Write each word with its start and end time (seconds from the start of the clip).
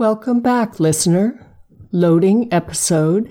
Welcome 0.00 0.40
back, 0.40 0.80
listener. 0.80 1.46
Loading 1.92 2.50
episode. 2.50 3.30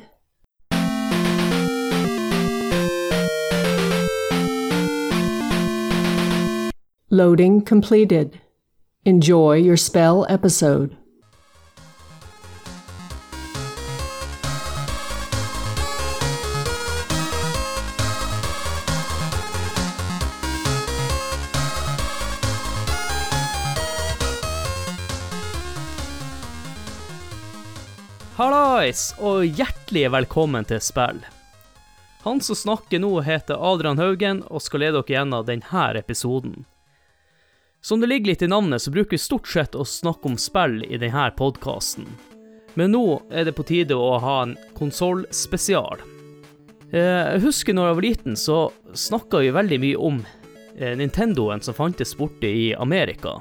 Loading 7.09 7.63
completed. 7.63 8.39
Enjoy 9.03 9.55
your 9.55 9.77
spell 9.77 10.27
episode. 10.29 10.95
Hallais, 28.89 29.13
og 29.21 29.43
hjertelig 29.45 30.07
velkommen 30.09 30.65
til 30.65 30.79
spill. 30.81 31.19
Han 32.23 32.39
som 32.41 32.55
snakker 32.57 32.97
nå, 32.99 33.11
heter 33.21 33.53
Adrian 33.61 33.99
Haugen 34.01 34.39
og 34.49 34.63
skal 34.65 34.81
lede 34.81 34.97
dere 35.03 35.13
gjennom 35.13 35.45
denne 35.45 35.83
episoden. 35.99 36.65
Som 37.85 38.01
det 38.01 38.09
ligger 38.09 38.31
litt 38.31 38.41
i 38.41 38.49
navnet, 38.49 38.81
så 38.81 38.89
bruker 38.91 39.11
vi 39.13 39.21
stort 39.21 39.47
sett 39.47 39.75
å 39.77 39.85
snakke 39.85 40.25
om 40.31 40.37
spill 40.41 40.81
i 40.89 40.97
denne 40.97 41.27
podkasten. 41.37 42.07
Men 42.73 42.91
nå 42.91 43.21
er 43.29 43.45
det 43.45 43.53
på 43.59 43.63
tide 43.69 43.93
å 43.93 44.17
ha 44.19 44.39
en 44.47 44.57
konsollspesial. 44.75 46.01
Eh, 46.91 47.37
Jeg 47.37 47.43
husker 47.45 47.73
når 47.77 47.91
jeg 47.91 47.95
var 47.99 48.07
liten, 48.09 48.35
så 48.35 48.71
snakka 48.97 49.43
vi 49.45 49.53
veldig 49.53 49.79
mye 49.85 49.97
om 50.01 50.23
eh, 50.75 50.97
Nintendoen 50.97 51.61
som 51.61 51.77
fantes 51.77 52.17
borte 52.17 52.49
i 52.49 52.73
Amerika 52.73 53.37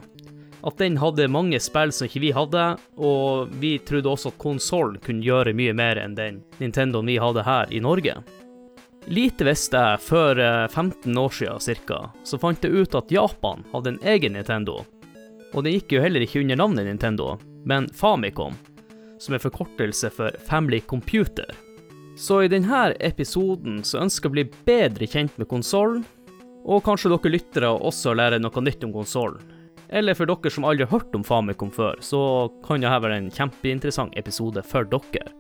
at 0.67 0.79
den 0.81 0.99
hadde 0.99 1.29
mange 1.31 1.61
spill 1.63 1.93
som 1.95 2.09
ikke 2.09 2.23
vi 2.23 2.33
hadde, 2.35 2.65
og 2.97 3.55
vi 3.61 3.77
trodde 3.79 4.11
også 4.11 4.33
at 4.33 4.41
konsollen 4.43 4.99
kunne 5.05 5.25
gjøre 5.25 5.55
mye 5.57 5.75
mer 5.77 6.01
enn 6.03 6.17
den 6.19 6.43
Nintendoen 6.59 7.09
vi 7.09 7.19
hadde 7.23 7.47
her 7.47 7.71
i 7.75 7.81
Norge. 7.85 8.17
Lite 9.09 9.47
visste 9.47 9.81
jeg 9.81 10.03
før 10.05 10.41
eh, 10.43 10.65
15 10.69 11.17
år 11.17 11.33
siden 11.33 11.63
cirka, 11.65 12.01
så 12.25 12.41
fant 12.41 12.65
jeg 12.65 12.75
ut 12.75 12.97
at 12.99 13.13
Japan 13.15 13.65
hadde 13.73 13.95
en 13.95 14.03
egen 14.15 14.35
Nintendo. 14.37 14.83
Og 15.55 15.65
den 15.65 15.79
gikk 15.79 15.95
jo 15.97 16.03
heller 16.05 16.25
ikke 16.25 16.43
under 16.43 16.59
navnet 16.61 16.89
Nintendo, 16.91 17.31
men 17.65 17.89
Famicom, 17.97 18.59
som 19.19 19.35
er 19.35 19.43
forkortelse 19.43 20.11
for 20.13 20.37
Family 20.45 20.83
Computer. 20.85 21.49
Så 22.19 22.43
i 22.43 22.51
denne 22.53 22.91
episoden 23.01 23.81
så 23.87 24.03
ønsker 24.03 24.29
jeg 24.29 24.33
å 24.33 24.37
bli 24.37 24.45
bedre 24.67 25.09
kjent 25.09 25.39
med 25.39 25.49
konsollen, 25.49 26.03
og 26.69 26.83
kanskje 26.85 27.15
dere 27.15 27.33
lyttere 27.33 27.71
også 27.71 28.13
lære 28.19 28.43
noe 28.43 28.65
nytt 28.67 28.85
om 28.85 28.93
konsollen. 28.93 29.41
Eller 29.89 30.17
for 30.17 30.29
dere 30.29 30.53
som 30.53 30.67
aldri 30.69 30.85
har 30.85 30.93
hørt 30.99 31.15
om 31.17 31.25
Famicom 31.25 31.71
før, 31.73 31.97
så 32.05 32.21
kan 32.65 32.83
dette 32.85 33.03
være 33.05 33.21
en 33.23 33.31
kjempeinteressant 33.33 34.17
episode 34.21 34.63
for 34.69 34.89
dere. 34.89 35.31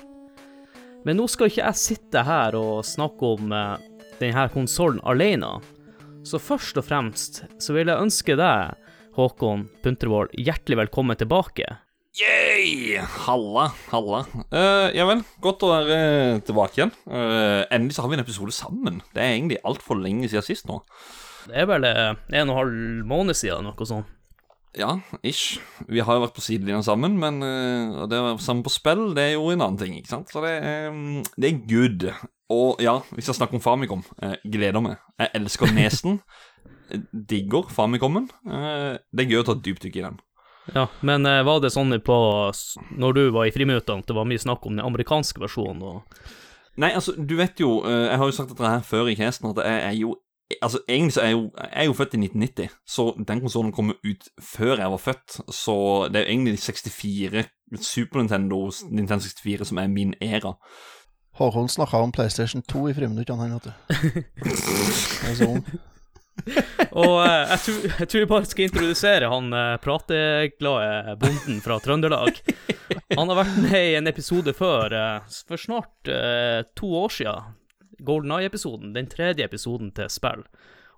Men 1.06 1.20
nå 1.20 1.28
skal 1.30 1.50
ikke 1.50 1.62
jeg 1.62 1.80
sitte 1.80 2.24
her 2.26 2.56
og 2.58 2.86
snakke 2.86 3.34
om 3.36 3.52
eh, 3.54 3.74
denne 4.18 4.46
konsollen 4.52 5.02
alene. 5.06 5.58
Så 6.26 6.40
først 6.42 6.80
og 6.80 6.88
fremst 6.88 7.42
så 7.62 7.76
vil 7.76 7.92
jeg 7.92 8.08
ønske 8.08 8.36
deg, 8.38 8.74
Håkon 9.18 9.68
Puntervold, 9.82 10.34
hjertelig 10.38 10.80
velkommen 10.84 11.18
tilbake. 11.18 11.68
Yay! 12.18 12.98
Halla, 13.26 13.68
halla. 13.92 14.24
Uh, 14.50 14.88
ja 14.96 15.06
vel, 15.06 15.22
godt 15.44 15.62
å 15.62 15.70
være 15.70 15.96
eh, 15.96 16.40
tilbake 16.46 16.80
igjen. 16.80 16.94
Uh, 17.06 17.62
endelig 17.70 17.94
så 17.94 18.04
har 18.04 18.10
vi 18.10 18.18
en 18.18 18.24
episode 18.24 18.54
sammen. 18.54 19.00
Det 19.14 19.22
er 19.22 19.36
egentlig 19.36 19.60
altfor 19.66 20.00
lenge 20.00 20.30
siden 20.30 20.46
sist 20.46 20.66
nå. 20.70 20.80
Det 21.46 21.62
er 21.62 21.68
vel 21.70 21.86
en 21.86 22.18
og 22.18 22.40
en 22.42 22.56
halv 22.56 23.04
måned 23.08 23.38
siden, 23.38 23.68
noe 23.68 23.88
sånt. 23.88 24.17
Ja, 24.76 24.98
ish. 25.24 25.58
Vi 25.88 26.02
har 26.04 26.16
jo 26.16 26.24
vært 26.26 26.36
på 26.36 26.44
sidelinja 26.44 26.82
sammen, 26.84 27.16
men 27.20 27.40
uh, 27.40 28.04
det 28.10 28.18
å 28.18 28.26
være 28.26 28.44
sammen 28.44 28.64
på 28.66 28.72
spill, 28.72 29.08
det 29.16 29.24
er 29.24 29.32
jo 29.38 29.48
en 29.52 29.64
annen 29.64 29.80
ting, 29.80 29.96
ikke 29.96 30.12
sant? 30.12 30.32
Så 30.32 30.42
det 30.44 30.52
mm, 30.60 31.24
det 31.40 31.48
er 31.48 31.62
good. 31.70 32.06
Og 32.52 32.82
ja, 32.84 32.98
hvis 33.16 33.30
jeg 33.30 33.38
snakker 33.38 33.58
om 33.58 33.64
Famicom, 33.64 34.04
Uh, 34.20 34.36
gleder 34.44 34.84
meg. 34.84 35.00
Jeg 35.20 35.32
elsker 35.40 35.72
nesen. 35.72 36.20
Digger 37.12 37.68
Famicomen. 37.72 38.28
Uh, 38.48 38.96
det 39.12 39.24
er 39.24 39.32
gøy 39.32 39.42
å 39.42 39.46
ta 39.48 39.56
et 39.56 39.64
dypdykk 39.64 40.00
i 40.00 40.04
den. 40.08 40.20
Ja, 40.74 40.84
men 41.00 41.24
var 41.24 41.62
det 41.64 41.70
sånn 41.72 41.94
på 42.04 42.16
når 43.00 43.14
du 43.16 43.22
var 43.32 43.48
i 43.48 43.52
friminuttene 43.54 44.02
at 44.02 44.10
det 44.10 44.16
var 44.18 44.26
mye 44.28 44.42
snakk 44.42 44.66
om 44.68 44.76
den 44.76 44.84
amerikanske 44.84 45.40
versjonen? 45.40 45.80
og... 45.80 46.18
Nei, 46.78 46.90
altså, 46.92 47.14
du 47.16 47.32
vet 47.40 47.58
jo 47.58 47.80
Jeg 47.88 48.18
har 48.20 48.28
jo 48.28 48.34
sagt 48.36 48.52
dette 48.52 48.68
her 48.68 48.84
før 48.86 49.08
i 49.08 49.16
casten, 49.18 49.48
at 49.50 49.62
jeg 49.64 49.80
er 49.86 49.96
jo 49.96 50.12
Altså, 50.62 50.80
Egentlig 50.88 51.12
så 51.12 51.20
er 51.20 51.26
jeg 51.26 51.32
jo, 51.32 51.50
jeg 51.58 51.70
er 51.72 51.84
jo 51.84 51.92
født 51.92 52.14
i 52.14 52.20
1990, 52.24 52.76
så 52.88 53.04
den 53.28 53.40
konsollen 53.40 53.72
kom 53.72 53.90
ut 53.92 54.28
før 54.40 54.78
jeg 54.80 54.90
var 54.94 55.02
født. 55.02 55.40
Så 55.52 55.74
det 56.08 56.20
er 56.20 56.24
jo 56.24 56.32
egentlig 56.32 56.58
64, 56.58 57.44
Super 57.84 58.22
Nintendo, 58.22 58.62
Nintendo 58.90 59.24
64, 59.24 59.68
som 59.68 59.78
er 59.78 59.92
min 59.92 60.14
æra. 60.24 60.54
Håkon 61.38 61.68
snakka 61.68 62.00
om 62.02 62.12
PlayStation 62.12 62.62
2 62.62 62.88
i 62.88 62.94
friminuttene, 62.96 63.44
han, 63.44 63.52
vet 63.54 63.68
du. 63.68 63.74
Og 66.94 67.14
eh, 67.24 67.50
jeg, 67.52 67.60
tror, 67.64 67.78
jeg 68.00 68.08
tror 68.08 68.20
jeg 68.22 68.30
bare 68.30 68.48
skal 68.48 68.68
introdusere 68.68 69.30
han 69.32 69.52
eh, 69.54 69.76
prateglade 69.82 71.16
bonden 71.20 71.60
fra 71.64 71.78
Trøndelag. 71.82 72.40
Han 73.18 73.30
har 73.30 73.40
vært 73.42 73.60
med 73.66 73.78
i 73.78 73.96
en 73.98 74.10
episode 74.10 74.54
før, 74.56 74.94
eh, 74.94 75.38
for 75.48 75.60
snart 75.60 76.10
eh, 76.12 76.62
to 76.78 76.90
år 77.02 77.14
siden. 77.20 77.57
Golden 77.98 78.32
Eye-episoden, 78.36 78.94
den 78.94 79.08
tredje 79.10 79.44
episoden 79.46 79.90
til 79.96 80.10
spill. 80.12 80.44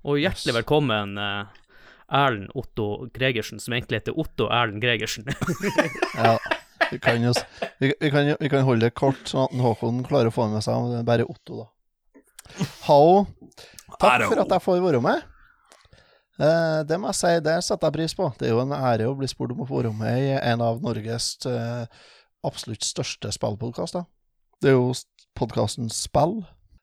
Og 0.05 0.21
hjertelig 0.21 0.55
velkommen, 0.61 1.17
eh, 1.19 1.45
Erlend 2.11 2.51
Otto 2.59 3.07
Gregersen, 3.15 3.61
som 3.61 3.75
egentlig 3.77 4.01
heter 4.01 4.19
Otto 4.19 4.49
Erlend 4.51 4.83
Gregersen. 4.83 5.29
Ja, 6.21 6.37
vi 6.91 6.99
kan 6.99 7.23
jo 7.23 7.33
vi, 7.79 7.93
vi, 8.01 8.11
kan, 8.11 8.35
vi 8.41 8.49
kan 8.51 8.65
holde 8.67 8.89
det 8.89 8.97
kort, 8.99 9.21
sånn 9.29 9.47
at 9.47 9.61
Håkon 9.63 10.03
klarer 10.09 10.33
å 10.33 10.35
få 10.35 10.49
med 10.51 10.65
seg 10.65 10.89
det 10.91 11.03
er 11.03 11.07
bare 11.07 11.29
Otto, 11.29 11.63
da. 11.63 11.69
Hallo. 12.89 13.27
Takk 14.01 14.25
for 14.27 14.43
at 14.43 14.57
jeg 14.57 14.65
får 14.65 14.81
være 14.83 15.03
med. 15.05 15.23
Eh, 16.41 16.81
det 16.89 16.97
må 16.99 17.11
jeg 17.13 17.19
si, 17.21 17.33
det 17.45 17.59
setter 17.65 17.91
jeg 17.91 17.97
pris 17.99 18.17
på. 18.17 18.31
Det 18.41 18.49
er 18.49 18.55
jo 18.55 18.63
en 18.65 18.75
ære 18.75 19.09
å 19.11 19.17
bli 19.19 19.29
spurt 19.31 19.53
om 19.55 19.63
å 19.63 19.69
få 19.69 19.83
være 19.83 19.93
med 19.97 20.25
i 20.25 20.33
en 20.39 20.65
av 20.65 20.81
Norges 20.83 21.35
eh, 21.49 21.85
absolutt 22.47 22.87
største 22.87 23.33
spillpodkaster. 23.37 24.07
Det 24.61 24.73
er 24.73 24.79
jo 24.79 24.91
podkasten 25.39 25.93
Spill. 25.93 26.41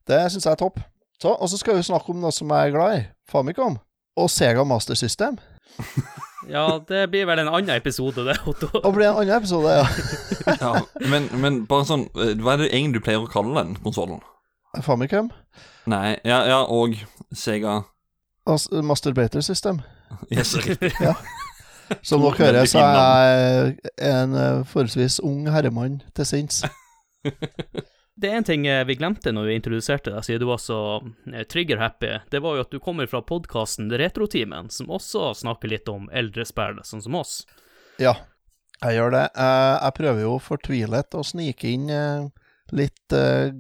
Det 0.08 0.20
syns 0.32 0.46
jeg 0.48 0.52
er 0.56 0.60
topp. 0.62 0.80
Så, 1.22 1.34
Og 1.34 1.50
så 1.50 1.58
skal 1.58 1.76
vi 1.78 1.84
snakke 1.88 2.14
om 2.14 2.20
noe 2.22 2.32
som 2.32 2.50
jeg 2.54 2.70
er 2.70 2.76
glad 2.76 2.98
i. 3.00 3.04
Famicom. 3.32 3.80
Og 4.18 4.30
Sega 4.32 4.64
Master 4.64 4.96
System. 4.98 5.38
ja, 6.56 6.80
det 6.90 7.04
blir 7.12 7.26
vel 7.30 7.42
en 7.44 7.50
annen 7.52 7.74
episode, 7.76 8.24
det, 8.26 8.38
Otto. 8.50 8.70
Det 8.74 8.94
blir 8.96 9.10
en 9.10 9.20
annen 9.24 9.36
episode, 9.38 9.74
ja. 9.82 9.88
Ja, 10.64 10.72
men, 11.12 11.28
men 11.42 11.58
bare 11.70 11.86
sånn 11.86 12.06
eh, 12.16 12.32
Hva 12.40 12.54
er 12.56 12.62
det 12.64 12.70
egentlig 12.72 13.02
du 13.02 13.06
pleier 13.06 13.26
å 13.26 13.30
kalle 13.30 13.54
den 13.60 13.76
konsollen? 13.84 14.22
Famicom. 14.86 15.28
Nei, 15.90 16.16
ja, 16.28 16.40
ja, 16.48 16.62
og 16.64 16.96
Sega 17.36 17.82
As- 18.48 18.70
Masturbator 18.72 19.42
System. 19.46 19.82
Yes, 20.32 20.54
riktig. 20.56 20.94
Som 22.02 22.22
To 22.24 22.30
dere 22.32 22.38
hører, 22.40 22.66
så 22.68 22.80
er 22.80 23.28
jeg 23.28 23.92
en 24.08 24.36
eh, 24.40 24.62
forholdsvis 24.68 25.20
ung 25.24 25.46
herremann 25.52 26.00
til 26.16 26.28
sinns. 26.28 26.62
Det 28.18 28.32
er 28.32 28.40
en 28.40 28.46
ting 28.48 28.64
eh, 28.66 28.82
vi 28.90 28.96
glemte 28.98 29.30
når 29.30 29.46
vi 29.46 29.56
introduserte 29.60 30.10
deg, 30.10 30.24
siden 30.26 30.42
du 30.42 30.48
var 30.50 30.62
så 30.62 30.78
eh, 31.30 31.44
trigger-happy. 31.46 32.16
Det 32.34 32.40
var 32.42 32.56
jo 32.58 32.64
at 32.66 32.72
du 32.74 32.80
kommer 32.82 33.06
fra 33.10 33.22
podkasten 33.22 33.92
Retrotimen, 33.94 34.72
som 34.74 34.90
også 34.90 35.36
snakker 35.38 35.70
litt 35.70 35.90
om 35.94 36.08
eldre 36.10 36.46
spill, 36.50 36.80
sånn 36.88 37.04
som 37.06 37.18
oss. 37.20 37.44
Ja, 38.02 38.16
jeg 38.82 38.98
gjør 38.98 39.14
det. 39.14 39.24
Eh, 39.38 39.76
Jeg 39.86 39.98
prøver 40.00 40.24
jo 40.26 40.34
fortvilet 40.42 41.14
å 41.18 41.22
snike 41.26 41.70
inn 41.70 41.94
litt 42.76 43.14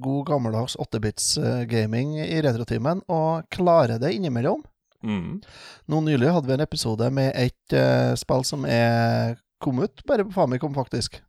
god 0.03 0.25
gammeldags 0.27 0.73
8-bits-gaming 0.83 2.17
i 2.25 2.41
retrotimen, 2.43 3.05
og 3.07 3.45
klarer 3.53 4.01
det 4.01 4.09
innimellom. 4.17 4.65
Mm. 5.05 5.37
Nå 5.87 6.01
nylig 6.03 6.33
hadde 6.33 6.49
vi 6.49 6.57
en 6.57 6.65
episode 6.65 7.07
med 7.13 7.29
et 7.37 7.77
spill 8.19 8.43
som 8.43 8.65
er 8.67 9.37
kommet 9.63 9.93
ut 9.93 10.03
bare 10.09 10.25
på 10.27 10.33
Famicom, 10.35 10.73
faktisk. 10.75 11.21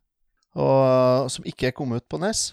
Og 0.59 1.29
som 1.31 1.45
ikke 1.47 1.69
er 1.69 1.77
kommet 1.77 2.03
ut 2.03 2.09
på 2.11 2.19
NES. 2.19 2.49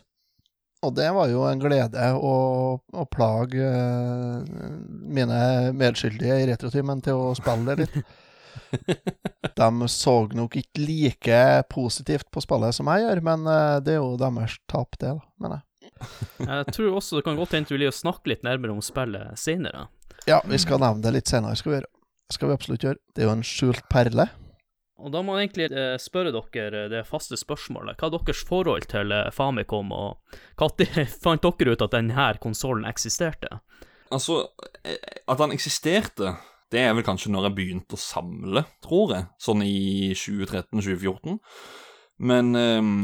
Og 0.84 0.93
det 0.94 1.08
var 1.17 1.31
jo 1.32 1.46
en 1.49 1.61
glede 1.61 2.11
å, 2.20 2.37
å 2.76 3.05
plage 3.08 3.64
uh, 3.64 4.44
mine 5.17 5.40
medskyldige 5.76 6.37
i 6.43 6.46
retrotimen 6.50 7.00
til 7.05 7.17
å 7.17 7.34
spille 7.38 7.73
det 7.73 7.87
litt. 7.87 8.14
De 9.56 9.88
så 9.88 10.14
nok 10.37 10.56
ikke 10.61 10.82
like 10.84 11.40
positivt 11.73 12.28
på 12.32 12.43
spillet 12.44 12.76
som 12.76 12.90
jeg 12.93 13.06
gjør, 13.06 13.23
men 13.25 13.49
uh, 13.49 13.78
det 13.81 13.96
er 13.96 14.00
jo 14.02 14.17
deres 14.20 14.58
tap, 14.69 14.99
det, 15.00 15.14
da, 15.17 15.25
mener 15.43 15.62
jeg. 15.62 15.64
Jeg 16.44 16.73
tror 16.76 16.99
også 16.99 17.19
det 17.19 17.25
kan 17.25 17.38
godt 17.38 17.55
hende 17.56 17.72
du 17.72 17.79
vil 17.79 17.93
snakke 17.94 18.34
litt 18.34 18.44
nærmere 18.44 18.75
om 18.75 18.82
spillet 18.84 19.38
senere. 19.40 19.87
Ja, 20.29 20.43
vi 20.44 20.58
skal 20.61 20.82
nevne 20.82 21.05
det 21.05 21.14
litt 21.14 21.31
senere, 21.31 21.56
skal 21.56 21.72
vi 21.72 21.79
gjøre. 21.79 21.93
skal 22.34 22.50
vi 22.50 22.56
absolutt 22.58 22.84
gjøre. 22.84 23.00
Det 23.14 23.22
er 23.22 23.31
jo 23.31 23.37
en 23.37 23.46
skjult 23.46 23.84
perle. 23.93 24.26
Og 24.96 25.12
da 25.12 25.20
må 25.20 25.37
jeg 25.37 25.48
egentlig 25.50 25.66
eh, 25.76 25.94
spørre 26.00 26.32
dere 26.32 26.87
det 26.88 27.02
faste 27.08 27.37
spørsmålet. 27.37 27.98
Hva 28.00 28.08
er 28.08 28.14
deres 28.16 28.43
forhold 28.48 28.88
til 28.88 29.12
eh, 29.12 29.28
Famicom, 29.34 29.93
og 29.93 30.38
når 30.56 31.08
fant 31.25 31.44
dere 31.44 31.76
ut 31.76 31.84
at 31.84 31.96
denne 31.96 32.28
konsollen 32.40 32.88
eksisterte? 32.88 33.60
Altså, 34.14 34.40
eh, 34.84 34.96
at 35.28 35.43
den 35.43 35.52
eksisterte, 35.52 36.37
det 36.72 36.81
er 36.82 36.96
vel 36.96 37.04
kanskje 37.06 37.32
når 37.34 37.50
jeg 37.50 37.58
begynte 37.58 37.98
å 37.98 38.00
samle, 38.00 38.64
tror 38.84 39.12
jeg. 39.14 39.28
Sånn 39.43 39.66
i 39.66 40.14
2013-2014. 40.16 41.37
Men 42.26 42.56
ehm, 42.56 43.00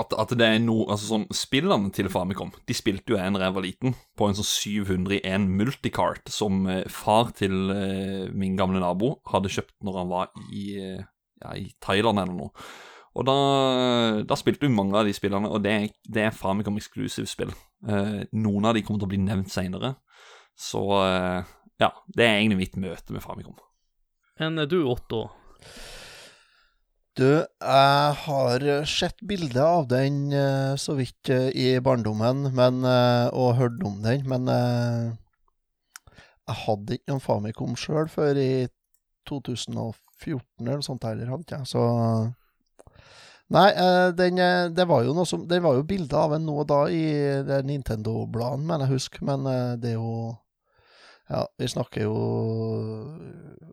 at, 0.00 0.14
at 0.16 0.32
det 0.38 0.46
er 0.46 0.58
noe 0.62 0.86
Altså 0.92 1.08
sånn 1.08 1.26
Spillene 1.34 1.90
til 1.94 2.08
Famicom 2.12 2.52
De 2.68 2.76
spilte 2.76 3.14
jo 3.14 3.18
jeg 3.18 3.34
da 3.34 3.44
jeg 3.44 3.56
var 3.56 3.64
liten, 3.64 3.94
på 4.18 4.28
en 4.28 4.36
sånn 4.38 4.48
701 4.48 5.46
multicart 5.58 6.32
som 6.32 6.66
eh, 6.70 6.84
far 6.92 7.32
til 7.36 7.70
eh, 7.74 8.26
min 8.32 8.56
gamle 8.58 8.82
nabo 8.82 9.16
hadde 9.32 9.52
kjøpt 9.52 9.76
når 9.86 10.00
han 10.00 10.12
var 10.12 10.30
i, 10.50 10.66
eh, 10.80 11.06
ja, 11.42 11.54
i 11.56 11.70
Thailand 11.82 12.22
eller 12.22 12.36
noe. 12.36 12.66
Og 13.16 13.24
da, 13.24 13.36
da 14.28 14.36
spilte 14.36 14.66
du 14.68 14.74
mange 14.76 14.96
av 14.98 15.08
de 15.08 15.14
spillene, 15.16 15.48
og 15.48 15.62
det, 15.64 15.76
det 16.04 16.26
er 16.26 16.34
Famicom 16.36 16.76
Exclusive-spill. 16.76 17.54
Eh, 17.88 18.18
noen 18.36 18.68
av 18.68 18.76
de 18.76 18.82
kommer 18.84 19.00
til 19.00 19.08
å 19.08 19.12
bli 19.14 19.20
nevnt 19.24 19.52
seinere. 19.52 19.94
Så 20.56 20.82
eh, 21.00 21.54
ja, 21.80 21.90
det 22.12 22.26
er 22.26 22.34
egentlig 22.42 22.60
mitt 22.60 22.76
møte 22.80 23.16
med 23.16 23.24
Famicom. 23.24 23.56
Men 24.40 24.60
du, 24.68 24.82
Otto, 24.84 25.22
Du, 27.16 27.24
jeg 27.24 28.16
har 28.26 28.62
sett 28.84 29.22
bilde 29.24 29.62
av 29.64 29.86
den 29.88 30.26
eh, 30.36 30.74
så 30.76 30.92
vidt 30.98 31.30
eh, 31.32 31.46
i 31.56 31.80
barndommen, 31.80 32.50
men, 32.52 32.82
eh, 32.84 33.28
og 33.32 33.54
hørt 33.56 33.78
om 33.88 34.02
den, 34.04 34.26
men 34.28 34.50
jeg 36.44 36.56
hadde 36.66 36.98
ikke 36.98 37.14
noen 37.14 37.22
Famicom 37.24 37.72
sjøl 37.80 38.10
før 38.12 38.36
i 38.36 38.66
2014 39.30 40.68
eller 40.68 40.82
sånt 40.84 41.06
heller, 41.08 41.30
hadde 41.32 41.56
jeg, 41.56 41.64
så 41.70 41.84
Nei, 43.56 43.70
den, 44.18 44.42
det 44.74 44.84
var 44.90 45.04
jo 45.06 45.12
noe 45.14 45.22
som 45.30 45.44
Det 45.46 45.60
var 45.62 45.76
jo 45.76 45.84
bilde 45.86 46.18
av 46.18 46.32
en 46.34 46.42
nå 46.48 46.56
og 46.64 46.66
da 46.66 46.80
i 46.90 47.04
Nintendo-bladet, 47.68 48.64
mener 48.66 48.84
jeg 48.84 48.98
husker, 48.98 49.22
men 49.28 49.46
det 49.80 49.94
er 49.94 49.96
jo 49.96 50.34
Ja, 51.30 51.46
vi 51.56 51.70
snakker 51.70 52.04
jo 52.08 52.16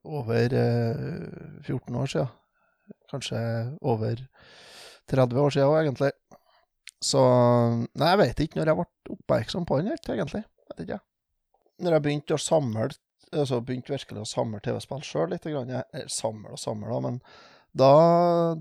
over 0.06 0.56
eh, 0.62 1.66
14 1.66 2.00
år 2.00 2.13
siden 2.13 2.31
kanskje 3.13 3.39
over 3.80 4.19
30 5.12 5.42
år 5.45 5.56
siden 5.56 5.69
òg, 5.69 5.80
egentlig. 5.83 6.12
Så 7.04 7.21
Nei, 8.00 8.10
jeg 8.10 8.19
vet 8.21 8.44
ikke 8.45 8.60
når 8.60 8.71
jeg 8.71 8.80
ble 8.80 9.18
oppmerksom 9.18 9.65
på 9.69 9.80
den 9.80 9.94
helt, 9.94 10.10
egentlig. 10.10 10.44
Vet 10.71 10.86
ikke. 10.86 11.00
Når 11.83 11.98
jeg 11.98 12.06
begynte 12.06 12.38
å 12.38 12.42
samle 12.42 12.92
altså 13.33 13.60
begynte 13.65 13.94
virkelig 13.94 14.24
å 14.24 14.30
samle 14.30 14.62
TV-spill 14.63 15.04
sjøl 15.06 15.31
litt. 15.33 15.48
Grann. 15.48 15.71
Jeg, 15.74 16.06
samle 16.12 16.54
og 16.54 16.62
samle, 16.62 16.89
da, 16.92 17.00
men 17.04 17.19
da, 17.74 17.92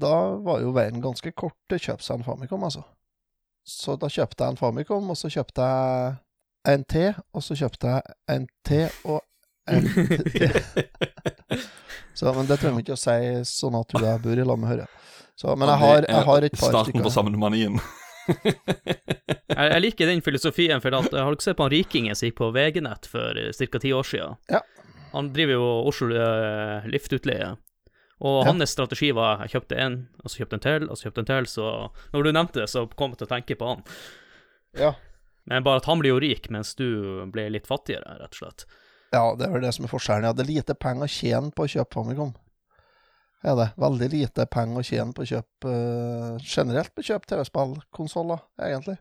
da 0.01 0.15
var 0.45 0.63
jo 0.65 0.73
veien 0.77 1.03
ganske 1.05 1.35
kort 1.37 1.59
til 1.69 1.79
å 1.79 1.85
kjøpe 1.87 2.07
seg 2.07 2.21
en 2.21 2.27
Famicom, 2.27 2.65
altså. 2.69 2.87
Så 3.69 3.99
da 4.01 4.09
kjøpte 4.11 4.45
jeg 4.45 4.55
en 4.55 4.61
Famicom, 4.61 5.13
og 5.13 5.19
så 5.21 5.31
kjøpte 5.33 5.69
jeg 5.69 6.17
en 6.73 6.89
T, 6.89 7.05
og 7.33 7.45
så 7.45 7.59
kjøpte 7.59 7.93
jeg 7.93 8.17
en 8.33 8.49
T 8.67 8.83
og 9.05 9.21
en 9.71 9.89
T. 10.33 10.51
Så, 12.15 12.33
men 12.37 12.47
det 12.49 12.59
trenger 12.61 12.77
vi 12.79 12.85
ikke 12.87 12.97
å 12.99 13.01
si 13.01 13.17
sånn 13.49 13.77
at 13.79 13.95
jeg 13.97 14.21
bor 14.25 14.39
i 14.39 14.45
lag 14.45 14.59
med 14.61 14.69
Høre. 14.73 14.87
Så, 15.39 15.55
men 15.57 15.69
jeg 15.73 15.81
har, 15.81 16.05
jeg 16.09 16.25
har 16.29 16.47
et 16.47 16.57
par 16.59 16.69
Starten 16.75 16.93
stykker. 16.93 17.07
på 17.09 17.13
sammenmanien. 17.15 17.79
jeg, 18.45 19.67
jeg 19.73 19.81
liker 19.83 20.11
den 20.13 20.23
filosofien, 20.25 20.83
for 20.85 20.95
at, 20.99 21.11
har 21.17 21.35
ikke 21.35 21.47
sett 21.49 21.59
på 21.59 21.67
han 21.67 21.73
rikingen 21.75 22.19
som 22.19 22.29
gikk 22.29 22.39
på 22.41 22.51
VG-nett 22.55 23.09
for 23.11 23.41
ca. 23.59 23.81
ti 23.83 23.93
år 23.97 24.07
siden. 24.09 24.37
Ja. 24.53 24.61
Han 25.13 25.33
driver 25.35 25.59
jo 25.59 25.69
Oslo 25.91 26.09
uh, 26.15 26.87
Liftutleie. 26.89 27.55
Og 28.23 28.37
Ja. 28.45 28.53
hans 28.53 28.71
strategi 28.71 29.11
var 29.17 29.41
jeg 29.43 29.57
kjøpte 29.57 29.79
en, 29.83 29.97
og 30.23 30.31
så 30.31 30.43
kjøpte 30.43 30.55
en 30.61 30.63
til, 30.69 30.85
og 30.89 30.99
så 30.99 31.09
kjøpte 31.09 31.25
en 31.25 31.31
til, 31.33 31.49
så 31.51 31.71
når 32.13 32.23
du 32.29 32.31
nevnte 32.37 32.61
det, 32.63 32.69
så 32.71 32.85
kom 32.95 33.11
jeg 33.17 33.19
til 33.23 33.27
å 33.27 33.33
tenke 33.33 33.57
på 33.59 33.73
han. 33.73 33.83
Ja. 34.79 34.93
Men 35.51 35.65
bare 35.67 35.83
at 35.83 35.89
han 35.91 35.99
blir 35.99 36.15
jo 36.15 36.21
rik, 36.23 36.47
mens 36.55 36.77
du 36.79 36.87
ble 37.35 37.49
litt 37.51 37.67
fattigere, 37.67 38.15
rett 38.21 38.37
og 38.37 38.39
slett. 38.45 38.65
Ja, 39.13 39.35
det 39.37 39.47
er 39.47 39.53
vel 39.53 39.65
det 39.67 39.75
som 39.77 39.85
er 39.87 39.93
forskjellen. 39.93 40.25
Jeg 40.25 40.35
hadde 40.35 40.49
lite 40.49 40.77
penger 40.79 41.05
å 41.05 41.13
tjene 41.13 41.53
på 41.53 41.67
å 41.67 41.71
kjøpe 41.75 41.99
Famicom. 41.99 42.33
Er 43.43 43.59
det. 43.59 43.69
Veldig 43.83 44.09
lite 44.13 44.47
penger 44.49 44.81
å 44.81 44.87
tjene 44.87 45.17
på 45.17 45.25
å 45.25 45.29
kjøpe 45.29 45.73
uh, 45.75 46.43
Generelt 46.47 46.95
på 46.95 47.03
å 47.03 47.09
kjøpe 47.11 47.29
TV-spillkonsoller, 47.33 48.45
egentlig. 48.69 48.97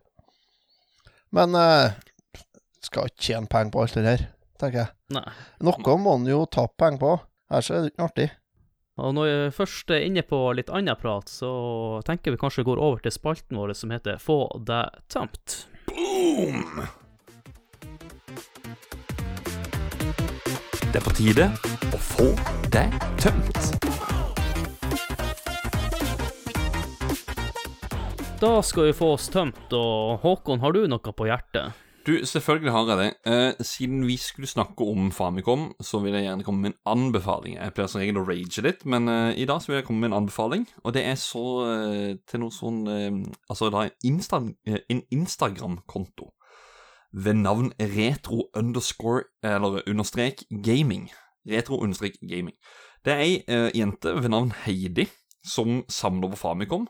Men 1.32 1.56
uh, 1.56 1.94
skal 2.84 3.12
ikke 3.12 3.28
tjene 3.30 3.52
penger 3.52 3.74
på 3.74 3.84
alt 3.86 3.98
det 3.98 4.06
der, 4.10 4.28
tenker 4.60 4.84
jeg. 4.84 4.94
Nei. 5.16 5.26
Noe 5.64 5.98
må 6.02 6.18
en 6.18 6.30
jo 6.30 6.44
tape 6.52 6.76
penger 6.82 7.04
på. 7.06 7.16
Ellers 7.52 7.72
er 7.72 7.86
det 7.86 7.94
ikke 7.94 8.08
artig. 8.10 8.30
Og 9.02 9.14
når 9.16 9.30
vi 9.30 9.52
først 9.56 9.94
er 9.96 10.06
inne 10.06 10.24
på 10.28 10.40
litt 10.58 10.70
annen 10.74 10.98
prat, 11.00 11.32
så 11.32 11.52
tenker 12.06 12.36
vi 12.36 12.42
kanskje 12.42 12.68
går 12.68 12.82
over 12.82 13.02
til 13.06 13.16
spalten 13.16 13.62
vår 13.62 13.78
som 13.78 13.94
heter 13.96 14.20
Få 14.22 14.44
deg 14.68 15.00
tømt. 15.14 15.62
Boom! 15.88 16.84
Det 20.92 21.00
er 21.00 21.04
på 21.06 21.12
tide 21.16 21.46
å 21.96 21.98
få 22.04 22.26
det 22.68 22.82
tømt. 23.16 23.60
Da 28.42 28.50
skal 28.60 28.90
vi 28.90 28.96
få 28.98 29.14
oss 29.14 29.30
tømt, 29.32 29.72
og 29.72 30.20
Håkon, 30.26 30.60
har 30.60 30.76
du 30.76 30.82
noe 30.92 31.14
på 31.16 31.30
hjertet? 31.30 31.80
Du, 32.04 32.12
selvfølgelig 32.28 32.74
har 32.76 32.92
jeg 32.92 33.00
det. 33.00 33.08
Eh, 33.24 33.64
siden 33.64 34.04
vi 34.04 34.18
skulle 34.20 34.52
snakke 34.52 34.84
om 34.84 35.14
Famicom, 35.16 35.70
så 35.80 36.02
vil 36.04 36.18
jeg 36.18 36.26
gjerne 36.28 36.44
komme 36.44 36.66
med 36.66 36.74
en 36.74 36.92
anbefaling. 36.98 37.56
Jeg 37.56 37.78
pleier 37.78 37.94
som 37.94 38.04
regel 38.04 38.20
å 38.20 38.26
rage 38.28 38.66
litt, 38.68 38.84
men 38.84 39.08
eh, 39.08 39.40
i 39.40 39.48
dag 39.48 39.64
så 39.64 39.72
vil 39.72 39.80
jeg 39.80 39.88
komme 39.88 40.04
med 40.04 40.12
en 40.12 40.20
anbefaling. 40.26 40.68
Og 40.84 40.98
det 40.98 41.06
er 41.08 41.16
så 41.22 41.46
eh, 41.70 42.20
til 42.28 42.44
noe 42.44 42.52
sånn 42.52 42.84
eh, 42.92 43.10
Altså 43.48 43.72
da 43.72 43.88
en, 43.88 43.96
Insta, 44.12 44.44
eh, 44.68 44.84
en 44.92 45.06
Instagram-konto 45.08 46.34
ved 47.14 47.34
navn 47.34 47.72
retro 47.80 48.50
underscore 48.56 49.24
Eller 49.44 49.82
understrek 49.88 50.44
gaming. 50.64 51.10
Retro 51.48 51.82
understrek 51.82 52.20
gaming. 52.30 52.56
Det 53.06 53.14
er 53.14 53.20
ei 53.26 53.38
uh, 53.50 53.70
jente 53.76 54.14
ved 54.16 54.30
navn 54.30 54.52
Heidi 54.66 55.08
som 55.44 55.82
samler 55.90 56.30
på 56.30 56.38
Famicom. 56.38 56.86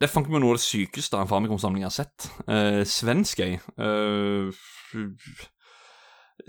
Det 0.00 0.06
er 0.08 0.12
fanken 0.12 0.34
meg 0.34 0.42
noe 0.42 0.54
av 0.54 0.60
det 0.60 0.66
sykeste 0.66 1.18
en 1.18 1.30
Famicom-samling 1.30 1.82
har 1.86 1.94
sett. 1.94 2.28
Uh, 2.46 2.82
svensk 2.86 3.42
ei. 3.42 3.58
Uh, 3.78 4.54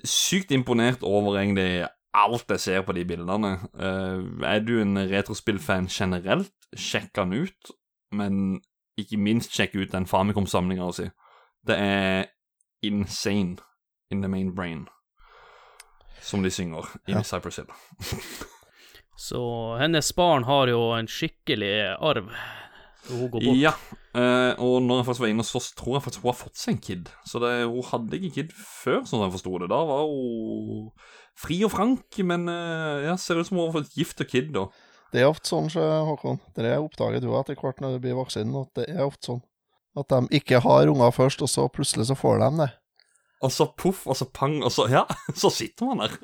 sykt 0.05 0.53
imponert 0.53 1.03
over 1.05 1.37
egentlig 1.41 1.87
alt 2.13 2.49
jeg 2.53 2.61
ser 2.61 2.85
på 2.85 2.93
de 2.93 3.05
bildene. 3.05 3.55
Eh, 3.73 4.45
er 4.45 4.61
du 4.65 4.75
en 4.81 4.97
retrospillfan 5.09 5.89
generelt, 5.89 6.53
sjekk 6.77 7.15
den 7.17 7.33
ut. 7.33 7.73
Men 8.13 8.61
ikke 8.97 9.17
minst 9.17 9.55
sjekk 9.55 9.75
ut 9.79 9.93
den 9.93 10.05
Famicom-samlinga 10.09 10.91
si. 10.93 11.09
Det 11.67 11.77
er 11.79 12.25
insane 12.83 13.57
in 14.11 14.21
the 14.21 14.27
main 14.29 14.51
brain, 14.55 14.87
som 16.21 16.43
de 16.43 16.51
synger 16.51 16.89
i 17.07 17.11
Ja. 17.15 17.23
Cypress 17.23 17.61
Hill. 17.61 17.71
Så 19.15 19.39
hennes 19.79 20.09
barn 20.15 20.43
har 20.43 20.67
jo 20.67 20.91
en 20.97 21.07
skikkelig 21.07 21.95
arv. 22.01 22.31
Hun 23.09 23.29
går 23.29 23.43
bort. 23.43 23.57
Ja, 23.59 23.73
eh, 24.15 24.53
og 24.63 24.81
når 24.81 24.97
jeg 25.01 25.05
faktisk 25.05 25.23
var 25.23 25.31
inne 25.31 25.43
og 25.43 25.49
så, 25.49 25.61
tror 25.77 25.97
jeg 25.97 26.03
faktisk 26.05 26.23
hun 26.23 26.31
har 26.31 26.39
fått 26.39 26.57
seg 26.59 26.73
en 26.73 26.81
kid. 26.81 27.11
Så 27.27 27.39
det, 27.43 27.51
hun 27.67 27.85
hadde 27.91 28.19
ikke 28.19 28.33
kid 28.39 28.55
før, 28.55 29.03
sånn 29.03 29.19
som 29.19 29.25
jeg 29.27 29.35
forsto 29.35 29.53
det. 29.61 29.69
Da 29.71 29.81
var 29.87 30.07
hun 30.07 30.89
fri 31.39 31.59
og 31.67 31.71
frank, 31.73 32.19
men 32.25 32.47
eh, 32.51 33.05
ja, 33.09 33.15
ser 33.19 33.39
ut 33.39 33.47
som 33.47 33.59
hun 33.59 33.67
har 33.69 33.77
fått 33.77 33.95
gift 33.99 34.23
og 34.23 34.31
kid. 34.31 34.51
da. 34.55 34.65
Det 35.13 35.21
er 35.21 35.29
ofte 35.29 35.51
sånn, 35.51 35.69
så, 35.69 35.83
Håkon. 36.07 36.39
Det 36.55 36.65
er 36.65 36.81
oppdager 36.81 37.21
du 37.21 37.29
etter 37.37 37.59
hvert 37.59 37.83
når 37.83 37.97
du 37.97 38.03
blir 38.07 38.17
voksen, 38.17 38.55
at 38.63 38.79
det 38.79 38.87
er 38.95 39.05
ofte 39.05 39.29
sånn. 39.29 39.43
At 39.99 40.09
de 40.09 40.39
ikke 40.39 40.61
har 40.63 40.89
unger 40.89 41.11
først, 41.13 41.43
og 41.45 41.49
så 41.51 41.67
plutselig 41.69 42.07
så 42.09 42.17
får 42.17 42.39
de 42.41 42.49
det. 42.63 42.69
og 43.43 43.51
så 43.51 43.67
poff, 43.77 44.05
og 44.07 44.15
så 44.15 44.25
pang, 44.25 44.61
og 44.63 44.71
så 44.71 44.87
Ja, 44.89 45.03
så 45.41 45.51
sitter 45.53 45.85
man 45.85 46.07
der. 46.07 46.17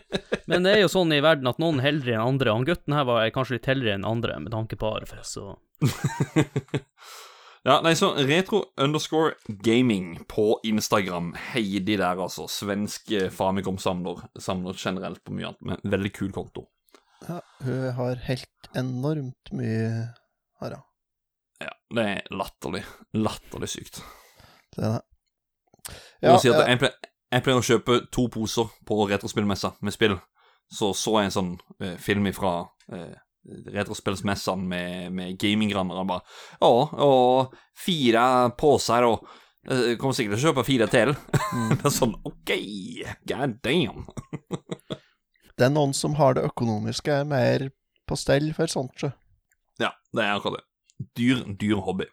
Men 0.50 0.62
det 0.66 0.76
er 0.76 0.82
jo 0.84 0.92
sånn 0.92 1.14
i 1.16 1.22
verden 1.24 1.48
at 1.50 1.58
noen 1.58 1.80
er 1.80 1.88
heldigere 1.88 2.20
enn 2.20 2.34
andre. 2.36 2.52
Han 2.54 2.66
gutten 2.68 2.94
her 2.94 3.06
var 3.08 3.24
kanskje 3.34 3.58
litt 3.58 3.70
heldigere 3.70 3.98
enn 3.98 4.06
andre 4.06 4.38
med 4.42 4.52
tanke 4.54 4.78
på 4.78 4.92
arv, 4.94 5.14
så 5.26 5.56
ja, 7.66 7.80
nei, 7.84 7.92
så 7.98 8.12
retro 8.28 8.62
underscore 8.80 9.34
gaming 9.48 10.14
på 10.30 10.60
Instagram. 10.64 11.34
Heidi 11.52 11.98
der, 11.98 12.16
altså. 12.16 12.46
Svensk 12.48 13.10
eh, 13.12 13.28
Famicom-samler. 13.32 14.22
Samler 14.40 14.78
generelt 14.78 15.24
på 15.24 15.34
mye 15.36 15.50
annet, 15.50 15.66
men 15.66 15.92
veldig 15.96 16.12
kul 16.16 16.30
konto. 16.32 16.68
Ja, 17.26 17.40
hun 17.64 17.90
har 17.98 18.20
helt 18.28 18.70
enormt 18.76 19.52
mye 19.56 19.88
her, 20.62 20.78
ja. 20.78 20.82
Ja, 21.62 21.72
det 21.96 22.06
er 22.12 22.32
latterlig. 22.34 22.82
Latterlig 23.16 23.68
sykt. 23.72 24.00
Det 24.76 24.84
er 24.84 24.96
det. 24.98 25.04
Jeg 26.20 26.32
må 26.32 26.40
si 26.42 26.50
at 26.50 26.64
jeg, 26.66 26.80
pleier, 26.80 27.12
jeg 27.32 27.44
pleier 27.46 27.60
å 27.60 27.66
kjøpe 27.66 27.98
to 28.14 28.26
poser 28.32 28.72
på 28.88 28.98
retrospillmessa 29.08 29.76
med 29.86 29.94
spill. 29.94 30.16
Så 30.72 30.90
så 30.98 31.20
jeg 31.20 31.28
en 31.28 31.36
sånn 31.36 31.52
eh, 31.78 31.94
film 32.02 32.26
fra 32.34 32.56
eh, 32.92 33.14
retrospillsmessene 33.76 34.66
med, 34.66 35.12
med 35.14 35.36
gaminggranner. 35.40 36.00
Han 36.00 36.10
bare 36.10 36.66
Å, 36.66 36.72
og 37.06 37.56
fire 37.78 38.26
poser, 38.58 39.06
og 39.06 39.26
jeg 39.66 39.98
kommer 39.98 40.14
sikkert 40.14 40.36
til 40.36 40.42
å 40.42 40.50
kjøpe 40.50 40.66
fire 40.66 40.90
til. 40.90 41.14
det 41.72 41.80
er 41.86 41.94
sånn 41.94 42.16
OK, 42.26 42.52
god 43.30 43.56
damn. 43.66 44.06
Det 45.56 45.68
er 45.68 45.72
noen 45.72 45.94
som 45.96 46.18
har 46.18 46.36
det 46.36 46.44
økonomiske 46.50 47.22
mer 47.30 47.70
på 48.06 48.18
stell 48.18 48.52
for 48.56 48.70
sånt, 48.70 48.94
sjø. 49.00 49.10
Ja, 49.82 49.94
det 50.14 50.24
er 50.24 50.34
akkurat 50.36 50.60
det. 50.60 50.66
Dyr, 51.16 51.42
dyr 51.60 51.80
hobby. 51.84 52.06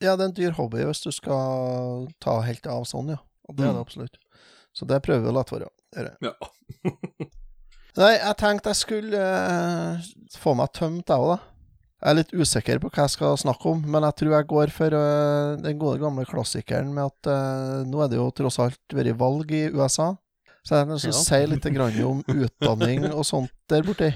Ja, 0.00 0.14
det 0.14 0.22
er 0.22 0.28
en 0.30 0.36
dyr 0.36 0.54
hobby 0.54 0.84
hvis 0.86 1.00
du 1.02 1.10
skal 1.10 2.06
ta 2.22 2.36
helt 2.46 2.66
av 2.70 2.84
sånn, 2.86 3.08
ja. 3.16 3.18
Og 3.48 3.56
det 3.56 3.64
er 3.66 3.72
det 3.72 3.80
Mm. 3.80 3.86
absolutt. 3.86 4.16
Så 4.76 4.86
det 4.86 5.00
prøver 5.02 5.24
vi 5.24 5.30
å 5.30 5.34
la 5.34 5.44
være. 5.48 6.16
Ja. 6.22 6.34
Nei, 7.98 8.12
jeg 8.20 8.36
tenkte 8.38 8.70
jeg 8.70 8.78
skulle 8.78 9.18
uh, 9.18 9.98
få 10.38 10.52
meg 10.54 10.70
tømt, 10.76 11.08
jeg 11.08 11.18
òg, 11.18 11.32
da. 11.34 11.38
Jeg 11.98 12.12
er 12.12 12.14
litt 12.20 12.30
usikker 12.36 12.78
på 12.78 12.90
hva 12.94 13.08
jeg 13.08 13.14
skal 13.16 13.38
snakke 13.42 13.72
om, 13.72 13.80
men 13.90 14.04
jeg 14.06 14.14
tror 14.20 14.34
jeg 14.36 14.46
går 14.52 14.70
for 14.70 14.94
uh, 14.94 15.56
den 15.58 15.80
gode 15.80 15.98
gamle 15.98 16.22
klassikeren 16.28 16.92
med 16.94 17.08
at 17.10 17.30
uh, 17.32 17.80
nå 17.88 18.04
er 18.04 18.12
det 18.12 18.20
jo 18.20 18.28
tross 18.38 18.60
alt 18.62 18.94
vært 18.94 19.18
valg 19.18 19.50
i 19.50 19.64
USA. 19.74 20.12
Så 20.62 20.76
jeg 20.78 20.86
vil 20.92 21.00
Ja. 21.08 21.16
si 21.24 21.40
litt 21.48 21.66
grann 21.74 21.98
om 22.06 22.22
utdanning 22.44 23.08
og 23.10 23.24
sånt 23.26 23.50
der 23.72 23.82
borti. 23.82 24.12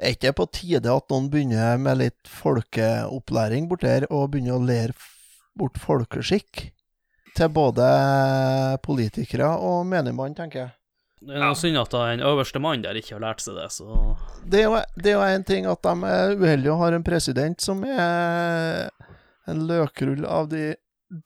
Er 0.00 0.14
ikke 0.14 0.30
det 0.30 0.36
på 0.38 0.48
tide 0.48 0.88
at 0.88 1.12
noen 1.12 1.28
begynner 1.28 1.76
med 1.76 1.98
litt 2.00 2.28
folkeopplæring 2.32 3.66
borti 3.68 3.90
her, 3.90 4.06
og 4.08 4.30
begynner 4.32 4.56
å 4.56 4.64
lære 4.64 4.96
bort 5.60 5.76
folkeskikk? 5.80 6.70
Til 7.36 7.50
både 7.52 7.84
politikere 8.82 9.52
og 9.60 9.84
menigmann, 9.86 10.32
tenker 10.34 10.62
jeg. 10.64 10.70
Det 11.20 11.36
er 11.36 11.42
noe 11.44 11.58
synd 11.58 11.76
at 11.76 11.92
den 11.92 12.24
øverste 12.24 12.62
mannen 12.64 12.86
der 12.86 12.96
ikke 12.96 13.18
har 13.18 13.22
lært 13.26 13.42
seg 13.44 13.58
det, 13.60 13.68
så 13.74 14.16
Det 14.40 14.62
er 14.62 14.70
jo, 14.70 14.78
det 14.96 15.12
er 15.12 15.34
en 15.34 15.44
ting 15.44 15.68
at 15.68 15.82
de 15.84 16.08
er 16.08 16.32
uheldige 16.40 16.72
og 16.72 16.80
har 16.80 16.96
en 16.96 17.04
president 17.04 17.60
som 17.60 17.84
er 17.84 18.88
en 19.50 19.66
løkrull 19.68 20.24
av 20.24 20.48
de 20.48 20.72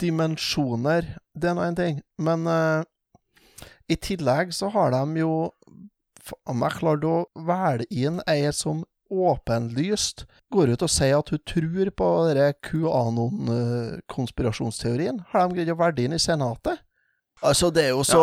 dimensjoner. 0.02 1.14
Det 1.31 1.50
er 1.50 1.54
nå 1.54 1.62
en 1.62 1.78
ting. 1.78 2.02
Men 2.19 2.49
uh, 2.50 2.83
i 3.87 3.95
tillegg 4.00 4.50
så 4.57 4.73
har 4.75 4.90
de 4.97 5.23
jo 5.23 5.52
faen 6.25 6.57
meg 6.61 6.73
klart 6.81 7.04
å 7.07 7.16
velge 7.47 7.87
inn 7.93 8.21
ei 8.31 8.52
som 8.57 8.85
åpenlyst 9.14 10.25
går 10.52 10.69
ut 10.75 10.83
og 10.87 10.90
sier 10.90 11.19
at 11.19 11.31
hun 11.31 11.38
tror 11.47 11.90
på 11.95 12.26
denne 12.28 12.52
QAnon-konspirasjonsteorien. 12.66 15.16
Har 15.31 15.49
de 15.49 15.54
greid 15.59 15.75
å 15.75 15.76
velge 15.78 16.02
inn 16.07 16.16
i 16.16 16.23
Senatet? 16.23 16.76
Altså, 17.45 17.66
det 17.75 17.83
er 17.88 17.93
jo 17.93 18.02
så 18.07 18.23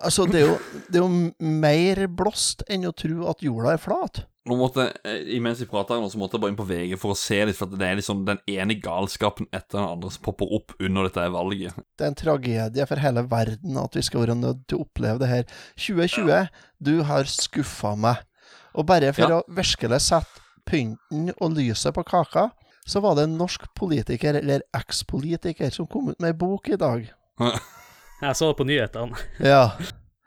Altså, 0.00 0.22
det 0.26 0.40
er 0.40 0.46
jo, 0.48 0.56
det 0.88 0.96
er 0.96 1.02
jo 1.04 1.12
mer 1.60 1.96
blåst 2.08 2.62
enn 2.72 2.88
å 2.88 2.96
tro 2.96 3.28
at 3.28 3.42
jorda 3.44 3.76
er 3.76 3.82
flat. 3.82 4.24
Nå 4.50 4.56
måtte, 4.58 4.88
eh, 5.06 5.20
Imens 5.36 5.60
vi 5.62 5.66
prater 5.70 6.00
nå, 6.02 6.08
så 6.10 6.18
måtte 6.18 6.34
jeg 6.34 6.42
bare 6.42 6.50
inn 6.50 6.58
på 6.58 6.66
VG 6.66 6.96
for 6.98 7.14
å 7.14 7.18
se 7.18 7.38
litt, 7.46 7.56
for 7.58 7.70
det 7.70 7.86
er 7.86 7.98
liksom 8.00 8.24
den 8.26 8.40
ene 8.50 8.74
galskapen 8.82 9.46
etter 9.54 9.78
den 9.78 9.86
andre 9.86 10.10
som 10.10 10.24
popper 10.26 10.50
opp 10.58 10.74
under 10.82 11.06
dette 11.06 11.26
valget. 11.30 11.76
Det 11.98 12.06
er 12.06 12.10
en 12.10 12.18
tragedie 12.18 12.86
for 12.90 12.98
hele 13.02 13.22
verden 13.30 13.78
at 13.78 13.94
vi 13.94 14.02
skal 14.02 14.24
være 14.24 14.36
nødt 14.40 14.64
til 14.66 14.80
å 14.80 14.86
oppleve 14.88 15.22
det 15.22 15.28
her. 15.30 15.44
2020, 15.78 16.48
du 16.82 16.94
har 17.06 17.30
skuffa 17.30 17.94
meg. 17.96 18.24
Og 18.74 18.86
bare 18.90 19.12
for 19.14 19.28
Ja. 19.28 19.40
å 19.40 19.46
virkelig 19.54 20.00
sette 20.08 20.42
pynten 20.66 21.30
og 21.40 21.54
lyset 21.56 21.94
på 21.94 22.04
kaka, 22.06 22.50
så 22.86 23.00
var 23.02 23.14
det 23.14 23.24
en 23.28 23.38
norsk 23.38 23.68
politiker, 23.78 24.34
eller 24.40 24.62
ekspolitiker, 24.74 25.70
som 25.72 25.86
kom 25.86 26.08
ut 26.10 26.20
med 26.20 26.32
ei 26.34 26.38
bok 26.38 26.68
i 26.70 26.76
dag. 26.76 27.06
jeg 28.22 28.34
så 28.36 28.50
det 28.50 28.56
på 28.58 28.66
nyhetene. 28.66 29.16
Ja. 29.38 29.76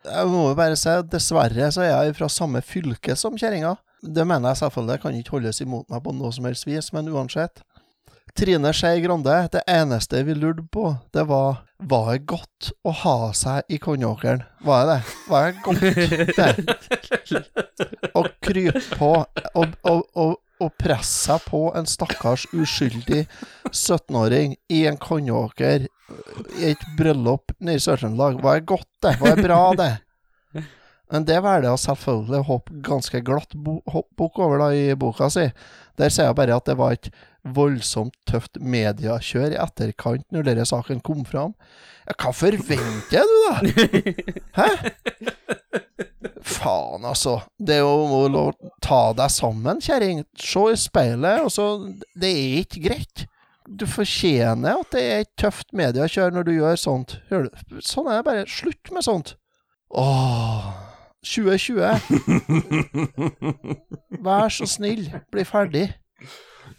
Jeg 0.04 0.28
må 0.28 0.50
jo 0.50 0.56
bare 0.56 0.76
si 0.76 0.90
at 0.92 1.08
dessverre 1.12 1.70
så 1.72 1.84
er 1.86 1.92
jeg 2.06 2.16
fra 2.18 2.28
samme 2.28 2.60
fylke 2.62 3.16
som 3.16 3.38
kjerringa. 3.40 3.78
Det 4.04 4.26
mener 4.28 4.52
jeg 4.52 4.58
selvfølgelig, 4.64 5.00
kan 5.02 5.16
ikke 5.16 5.38
holdes 5.38 5.62
imot 5.64 5.88
meg 5.92 6.04
på 6.04 6.12
noe 6.16 6.32
som 6.36 6.48
helst 6.50 6.68
vis, 6.68 6.92
men 6.96 7.08
uansett. 7.08 7.64
Trine 8.36 8.72
Skei 8.74 9.02
Grande, 9.04 9.34
det 9.54 9.62
eneste 9.70 10.24
vi 10.26 10.34
lurte 10.34 10.64
på, 10.74 10.96
det 11.14 11.28
var 11.30 11.62
Var 11.84 12.08
det 12.14 12.26
godt 12.26 12.72
å 12.88 12.94
ha 13.04 13.18
seg 13.38 13.68
i 13.70 13.78
konjakeren? 13.78 14.42
Var 14.64 14.88
det 14.88 14.94
det? 14.96 15.16
Var 15.30 15.52
det 15.52 15.60
godt 15.66 15.82
det? 16.40 17.42
Å 18.16 18.24
krype 18.42 18.82
på 18.96 19.12
og, 19.20 19.76
og, 19.84 20.02
og, 20.16 20.38
og 20.64 20.72
presse 20.80 21.28
seg 21.28 21.44
på 21.50 21.66
en 21.76 21.90
stakkars 21.90 22.48
uskyldig 22.56 23.26
17-åring 23.70 24.56
i 24.72 24.86
en 24.90 24.98
konjaker 24.98 25.86
i 25.86 26.72
et 26.72 26.88
bryllup 26.98 27.54
nede 27.60 27.78
i 27.78 27.84
Sør-Trøndelag. 27.84 28.40
Var 28.44 28.62
det 28.62 28.70
godt, 28.72 28.90
det? 29.04 29.18
Var 29.22 29.36
det 29.36 29.46
bra, 29.46 29.62
det? 29.78 29.92
Men 31.14 31.28
det 31.30 31.38
velger 31.46 31.70
hun 31.70 31.78
selvfølgelig 31.78 32.40
å 32.42 32.48
hoppe 32.48 32.80
ganske 32.82 33.20
glatt 33.22 33.52
bukk 33.54 34.40
over 34.42 34.64
da 34.64 34.72
i 34.74 34.96
boka 34.98 35.30
si. 35.30 35.46
Der 36.02 36.10
sier 36.10 36.32
jeg 36.32 36.38
bare 36.40 36.58
at 36.58 36.66
det 36.66 36.74
var 36.80 36.96
et 36.96 37.12
voldsomt 37.54 38.16
tøft 38.30 38.58
mediekjør 38.58 39.54
i 39.54 39.60
etterkant 39.62 40.26
når 40.34 40.48
denne 40.48 40.66
saken 40.66 41.04
kom 41.06 41.22
fram. 41.28 41.54
Ja, 42.08 42.16
hva 42.18 42.32
forventer 42.34 43.30
du, 43.30 43.36
da? 43.46 43.60
Hæ? 44.58 44.70
Faen, 46.44 47.06
altså. 47.06 47.36
Det 47.62 47.78
er 47.78 47.84
jo 47.84 48.24
å 48.40 48.48
ta 48.84 49.04
deg 49.16 49.32
sammen, 49.32 49.84
kjerring. 49.86 50.24
Se 50.40 50.64
i 50.72 50.80
speilet, 50.80 51.44
og 51.46 51.54
så 51.54 51.68
Det 52.18 52.32
er 52.32 52.64
ikke 52.64 52.88
greit. 52.88 53.28
Du 53.70 53.86
fortjener 53.88 54.82
at 54.82 54.90
det 54.96 55.04
er 55.04 55.22
et 55.24 55.32
tøft 55.40 55.70
mediekjør 55.78 56.34
når 56.34 56.50
du 56.50 56.56
gjør 56.56 56.82
sånt. 56.82 57.16
Sånn 57.86 58.10
er 58.10 58.20
det 58.20 58.26
bare. 58.28 58.50
Slutt 58.50 58.92
med 58.92 59.06
sånt. 59.06 59.38
Åh 59.94 60.83
2020. 61.24 61.80
Vær 64.24 64.50
så 64.54 64.68
snill, 64.70 65.08
bli 65.32 65.44
ferdig. 65.48 65.88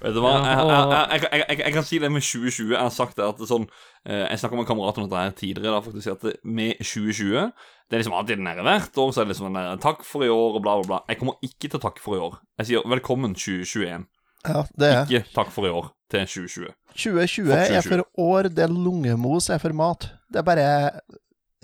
Vet 0.01 0.15
du 0.17 0.21
hva, 0.21 0.33
Ja, 0.43 0.65
jeg, 0.67 0.69
jeg, 0.69 1.21
jeg, 1.21 1.21
jeg, 1.23 1.45
jeg, 1.49 1.59
jeg 1.65 1.73
kan 1.77 1.87
si 1.87 1.99
det 2.03 2.11
med 2.13 2.25
2020. 2.25 2.73
Jeg 2.75 2.81
har 2.81 2.93
sagt 2.93 3.17
det 3.19 3.25
at 3.27 3.39
det 3.41 3.47
sånn 3.49 3.67
eh, 4.09 4.25
Jeg 4.27 4.41
snakka 4.41 4.57
med 4.57 4.65
en 4.65 4.71
kamerat 4.73 4.99
om 5.01 5.07
dette 5.07 5.23
her 5.23 5.35
tidligere. 5.39 5.73
da 5.77 5.81
faktisk, 5.85 6.09
at 6.13 6.45
Med 6.45 6.81
2020 6.81 7.53
Det 7.89 7.97
er 7.97 8.03
liksom 8.03 8.17
alltid 8.17 8.41
den 8.41 8.49
der 8.51 8.65
hvert 8.67 8.99
år. 9.01 9.13
Så 9.15 9.23
er 9.23 9.25
det 9.29 9.35
liksom 9.35 9.49
den 9.51 9.61
der 9.61 9.81
Takk 9.85 10.05
for 10.09 10.25
i 10.27 10.31
år, 10.33 10.59
og 10.59 10.65
bla, 10.65 10.73
bla, 10.81 10.87
bla. 10.91 10.99
Jeg 11.09 11.21
kommer 11.21 11.39
ikke 11.47 11.69
til 11.71 11.79
å 11.81 11.85
takke 11.85 12.05
for 12.05 12.19
i 12.19 12.23
år. 12.25 12.41
Jeg 12.61 12.71
sier 12.71 12.89
velkommen 12.95 13.37
2021. 13.39 14.09
Ja, 14.45 14.65
det 14.77 14.89
er 14.91 15.05
Ikke 15.09 15.25
takk 15.37 15.53
for 15.55 15.69
i 15.69 15.73
år 15.73 15.93
til 16.13 16.27
2020. 16.29 16.75
2020 16.95 17.53
2020. 17.55 17.79
er 17.79 17.87
for 17.87 18.05
år 18.27 18.51
det 18.53 18.67
er 18.67 18.75
lungemos 18.75 19.49
er 19.51 19.63
for 19.63 19.77
mat. 19.77 20.11
Det 20.29 20.43
er 20.43 20.49
bare 20.51 20.69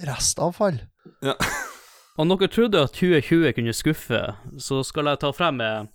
restavfall. 0.09 0.81
Om 2.19 2.33
dere 2.33 2.51
trodde 2.51 2.83
at 2.83 2.97
2020 2.97 3.53
kunne 3.57 3.75
skuffe, 3.77 4.23
så 4.59 4.83
skal 4.87 5.13
jeg 5.13 5.21
ta 5.23 5.31
frem 5.35 5.61
eh, 5.65 5.87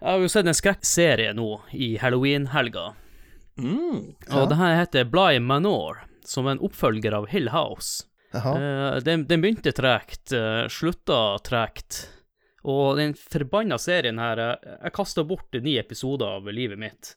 Jeg 0.00 0.10
har 0.10 0.22
jo 0.22 0.32
sett 0.32 0.50
en 0.50 0.56
skrekkserie 0.56 1.32
nå 1.36 1.48
i 1.72 1.96
halloween-helga. 2.02 2.92
Mm. 3.58 4.14
Og 4.30 4.44
det 4.50 4.58
her 4.60 4.76
heter 4.78 5.08
Bly 5.10 5.40
Manor, 5.42 6.04
som 6.26 6.46
er 6.46 6.56
en 6.56 6.62
oppfølger 6.68 7.16
av 7.16 7.26
Hill 7.32 7.50
House. 7.54 8.04
Eh, 8.34 8.96
den, 9.02 9.24
den 9.26 9.40
begynte 9.40 9.72
tregt, 9.72 10.32
uh, 10.32 10.68
slutta 10.68 11.38
tregt. 11.44 12.04
Og 12.68 12.98
den 12.98 13.14
forbanna 13.16 13.78
serien 13.80 14.18
her 14.20 14.40
eh, 14.42 14.72
Jeg 14.82 14.94
kasta 14.96 15.22
bort 15.24 15.54
ni 15.62 15.78
episoder 15.78 16.38
av 16.38 16.48
livet 16.52 16.78
mitt 16.78 17.14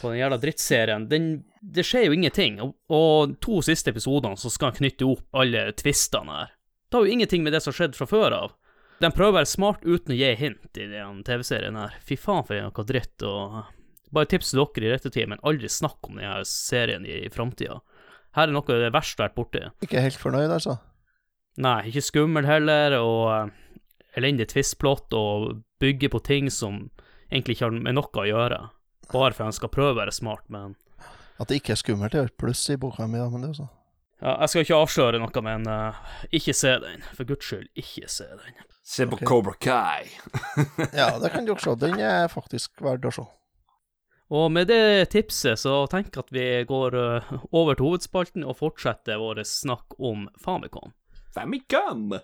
på 0.00 0.10
den 0.10 0.18
jævla 0.18 0.36
drittserien. 0.36 1.06
Den, 1.08 1.28
det 1.62 1.86
skjer 1.88 2.10
jo 2.10 2.16
ingenting. 2.16 2.58
Og, 2.60 2.74
og 2.92 3.36
to 3.40 3.62
siste 3.64 3.94
episodene 3.94 4.36
så 4.36 4.52
skal 4.52 4.70
han 4.70 4.80
knytte 4.82 5.08
opp 5.08 5.40
alle 5.40 5.70
tvistene 5.78 6.36
her. 6.42 6.56
Det 6.90 6.98
har 6.98 7.06
jo 7.06 7.12
ingenting 7.14 7.44
med 7.46 7.54
det 7.54 7.62
som 7.62 7.74
skjedde 7.74 7.94
fra 7.94 8.06
før 8.10 8.34
av. 8.34 8.54
De 9.00 9.08
prøver 9.14 9.32
å 9.32 9.38
være 9.38 9.48
smart 9.48 9.84
uten 9.86 10.12
å 10.12 10.16
gi 10.18 10.30
hint 10.36 10.76
i 10.76 10.88
den 10.90 11.22
TV-serien 11.24 11.78
her. 11.78 11.94
Fy 12.04 12.18
faen 12.20 12.42
for 12.46 12.58
noe 12.58 12.86
dritt. 12.88 13.22
og... 13.22 13.62
Bare 14.10 14.26
tips 14.26 14.50
til 14.50 14.58
dere 14.58 14.88
i 14.88 14.90
rettetid, 14.90 15.28
men 15.30 15.42
aldri 15.46 15.70
snakk 15.70 16.08
om 16.08 16.18
denne 16.18 16.42
serien 16.48 17.06
i, 17.06 17.28
framtida. 17.30 17.78
Her 18.34 18.48
er 18.48 18.54
noe 18.56 18.66
av 18.66 18.82
det 18.82 18.90
verste 18.94 19.22
vært 19.22 19.36
borti. 19.38 19.62
Ikke 19.86 20.02
helt 20.02 20.18
fornøyd, 20.18 20.50
altså. 20.50 20.80
Nei, 21.62 21.78
ikke 21.90 22.02
skummel 22.02 22.46
heller, 22.46 22.98
og 22.98 23.22
eh, 23.30 23.54
elendig 24.18 24.48
tvistplott, 24.50 25.14
og 25.14 25.62
bygge 25.82 26.10
på 26.10 26.22
ting 26.26 26.50
som 26.50 26.88
egentlig 27.30 27.56
ikke 27.60 27.68
har 27.68 27.78
med 27.86 27.98
noe 28.00 28.10
å 28.10 28.26
gjøre. 28.26 28.60
Bare 29.12 29.30
for 29.30 29.44
at 29.44 29.52
han 29.52 29.58
skal 29.60 29.72
prøve 29.74 29.94
å 29.94 30.00
være 30.02 30.14
smart, 30.14 30.42
men 30.50 30.74
At 31.38 31.48
det 31.48 31.62
ikke 31.62 31.76
er 31.76 31.80
skummelt, 31.80 32.14
er 32.18 32.28
et 32.28 32.38
pluss 32.38 32.66
i 32.70 32.76
boka 32.76 33.06
mi, 33.06 33.22
men 33.22 33.46
det 33.46 33.52
er 33.52 33.54
jo 33.54 33.62
så. 33.62 33.70
Ja, 34.20 34.36
Jeg 34.40 34.52
skal 34.52 34.66
ikke 34.66 34.80
avsløre 34.80 35.20
noe, 35.22 35.42
men 35.46 35.66
uh, 35.68 36.00
ikke 36.36 36.54
se 36.56 36.76
den. 36.82 37.04
For 37.16 37.28
guds 37.28 37.48
skyld, 37.48 37.68
ikke 37.74 38.08
se 38.12 38.28
den. 38.30 38.62
Se 38.90 39.06
på 39.06 39.18
okay. 39.18 39.26
Cobra 39.26 39.54
Kai. 39.60 40.08
Ja, 41.00 41.12
det 41.22 41.32
kan 41.34 41.46
dere 41.46 41.62
se. 41.62 41.76
Den 41.78 42.00
er 42.02 42.26
faktisk 42.32 42.82
verdt 42.84 43.06
å 43.08 43.14
se. 43.20 43.26
Og 44.30 44.46
med 44.54 44.68
det 44.70 45.10
tipset 45.10 45.58
så 45.58 45.82
tenker 45.90 46.20
jeg 46.20 46.26
at 46.26 46.34
vi 46.34 46.48
går 46.68 46.94
uh, 46.94 47.32
over 47.50 47.74
til 47.74 47.88
hovedspalten 47.88 48.46
og 48.46 48.60
fortsetter 48.62 49.18
vår 49.18 49.42
snakk 49.48 49.98
om 49.98 50.28
Famicom. 50.42 50.94
Famicom. 51.34 52.20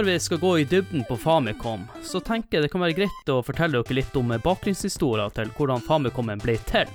Før 0.00 0.04
vi 0.04 0.20
skal 0.20 0.38
gå 0.38 0.58
i 0.58 0.64
dybden 0.64 1.04
på 1.04 1.16
Famicom, 1.16 1.82
så 2.02 2.20
tenker 2.24 2.56
jeg 2.56 2.64
det 2.64 2.68
kan 2.72 2.80
være 2.80 2.94
greit 2.96 3.28
å 3.28 3.42
fortelle 3.44 3.82
dere 3.82 3.96
litt 3.98 4.14
om 4.16 4.30
bakgrunnshistoria 4.32 5.26
til 5.36 5.50
hvordan 5.58 5.82
Famicomen 5.84 6.40
ble 6.40 6.54
til. 6.70 6.88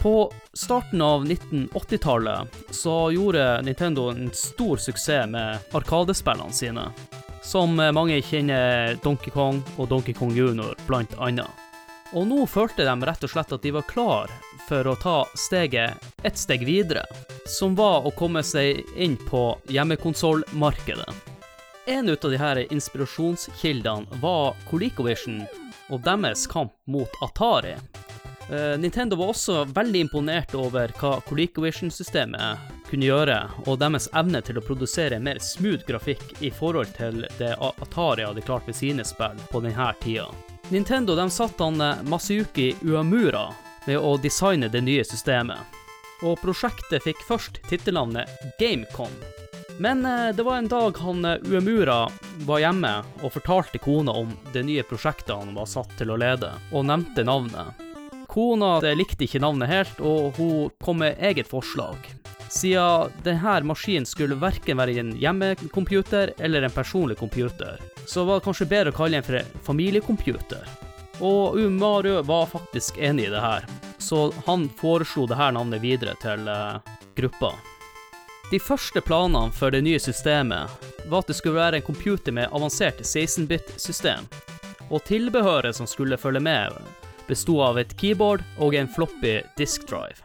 På 0.00 0.30
starten 0.56 1.02
av 1.04 1.26
1980-tallet 1.26 2.56
så 2.72 2.94
gjorde 3.12 3.42
Nintendo 3.66 4.06
en 4.14 4.30
stor 4.32 4.80
suksess 4.80 5.28
med 5.28 5.76
arkadespillene 5.76 6.56
sine, 6.56 6.86
som 7.44 7.76
mange 7.76 8.16
kjenner 8.24 8.96
Donkey 9.04 9.34
Kong 9.34 9.60
og 9.76 9.90
Donkey 9.90 10.16
Kong 10.16 10.32
Junior 10.32 10.72
blant 10.86 11.12
annet. 11.20 11.52
Og 12.16 12.24
nå 12.30 12.46
følte 12.48 12.86
de 12.88 13.10
rett 13.10 13.28
og 13.28 13.34
slett 13.34 13.52
at 13.58 13.66
de 13.66 13.74
var 13.76 13.84
klar 13.90 14.32
for 14.70 14.88
å 14.88 14.96
ta 15.04 15.18
steget 15.36 16.08
ett 16.24 16.40
steg 16.40 16.64
videre, 16.64 17.04
som 17.44 17.76
var 17.76 18.08
å 18.08 18.14
komme 18.16 18.40
seg 18.40 18.80
inn 18.96 19.18
på 19.28 19.50
hjemmekonsollmarkedet. 19.68 21.28
En 21.86 22.10
av 22.10 22.16
de 22.30 22.36
her 22.36 22.72
inspirasjonskildene 22.72 24.06
var 24.20 24.54
ColecoVision 24.70 25.40
og 25.90 26.04
deres 26.04 26.46
kamp 26.46 26.72
mot 26.86 27.10
Atari. 27.20 27.72
Eh, 28.50 28.78
Nintendo 28.78 29.16
var 29.16 29.32
også 29.32 29.64
veldig 29.64 30.04
imponert 30.06 30.54
over 30.54 30.94
hva 31.00 31.16
ColecoVision-systemet 31.26 32.70
kunne 32.86 33.08
gjøre, 33.08 33.38
og 33.66 33.80
deres 33.82 34.06
evne 34.14 34.44
til 34.46 34.60
å 34.60 34.64
produsere 34.64 35.18
mer 35.18 35.42
smooth 35.42 35.82
grafikk 35.88 36.22
i 36.38 36.52
forhold 36.54 36.94
til 36.94 37.26
det 37.40 37.56
Atari 37.58 38.28
hadde 38.28 38.46
klart 38.46 38.70
med 38.70 38.78
sine 38.78 39.02
spill 39.06 39.42
på 39.50 39.64
denne 39.66 39.90
tida. 40.04 40.30
Nintendo 40.70 41.18
de 41.18 41.26
satte 41.34 41.66
han 41.66 41.82
eh, 41.82 42.06
Masayuki 42.06 42.76
Uamura 42.86 43.48
med 43.88 43.98
å 43.98 44.14
designe 44.22 44.70
det 44.70 44.86
nye 44.86 45.02
systemet, 45.02 45.58
og 46.22 46.38
prosjektet 46.38 47.02
fikk 47.02 47.26
først 47.26 47.58
tittelnavnet 47.66 48.30
Gamecon. 48.62 49.10
Men 49.78 50.06
eh, 50.06 50.34
det 50.34 50.42
var 50.42 50.56
en 50.56 50.68
dag 50.68 50.98
han 50.98 51.24
eh, 51.24 51.38
Uemura 51.44 52.08
var 52.46 52.60
hjemme 52.60 52.92
og 53.22 53.32
fortalte 53.32 53.78
kona 53.78 54.12
om 54.12 54.32
det 54.52 54.64
nye 54.66 54.84
prosjektet 54.86 55.34
han 55.36 55.54
var 55.56 55.68
satt 55.70 55.94
til 55.98 56.12
å 56.12 56.18
lede, 56.20 56.52
og 56.72 56.86
nevnte 56.88 57.24
navnet. 57.24 57.80
Kona 58.28 58.78
likte 58.96 59.26
ikke 59.26 59.42
navnet 59.44 59.68
helt, 59.68 60.00
og 60.00 60.38
hun 60.38 60.70
kom 60.80 61.02
med 61.02 61.20
eget 61.20 61.50
forslag. 61.50 61.96
Siden 62.52 63.12
denne 63.24 63.58
maskinen 63.68 64.08
skulle 64.08 64.38
verken 64.40 64.80
være 64.80 64.96
en 65.00 65.12
hjemmecomputer 65.20 66.34
eller 66.38 66.64
en 66.64 66.72
personlig 66.72 67.18
computer, 67.20 67.80
så 68.06 68.24
var 68.28 68.40
det 68.40 68.46
kanskje 68.48 68.68
bedre 68.68 68.92
å 68.92 68.96
kalle 68.96 69.20
den 69.20 69.26
for 69.26 69.40
en 69.40 69.66
familiecomputer. 69.68 70.64
Og 71.20 71.60
Umaru 71.60 72.14
var 72.28 72.48
faktisk 72.50 72.98
enig 72.98 73.28
i 73.28 73.34
det 73.34 73.44
her, 73.44 73.68
så 74.00 74.30
han 74.46 74.68
foreslo 74.80 75.28
det 75.28 75.38
her 75.40 75.52
navnet 75.56 75.84
videre 75.84 76.16
til 76.24 76.48
gruppa. 77.16 77.52
De 78.50 78.58
første 78.60 79.00
planene 79.00 79.52
for 79.54 79.72
det 79.72 79.82
nye 79.84 80.00
systemet 80.00 80.88
var 81.08 81.22
at 81.22 81.30
det 81.30 81.36
skulle 81.38 81.60
være 81.60 81.80
en 81.80 81.86
computer 81.86 82.32
med 82.32 82.50
avansert 82.52 83.00
16-bit-system, 83.00 84.26
og 84.90 85.04
tilbehøret 85.08 85.76
som 85.76 85.88
skulle 85.88 86.18
følge 86.20 86.42
med, 86.44 86.76
besto 87.28 87.60
av 87.64 87.80
et 87.80 87.94
keyboard 87.96 88.44
og 88.58 88.76
en 88.76 88.90
floppy 88.90 89.40
disk 89.56 89.86
drive. 89.88 90.20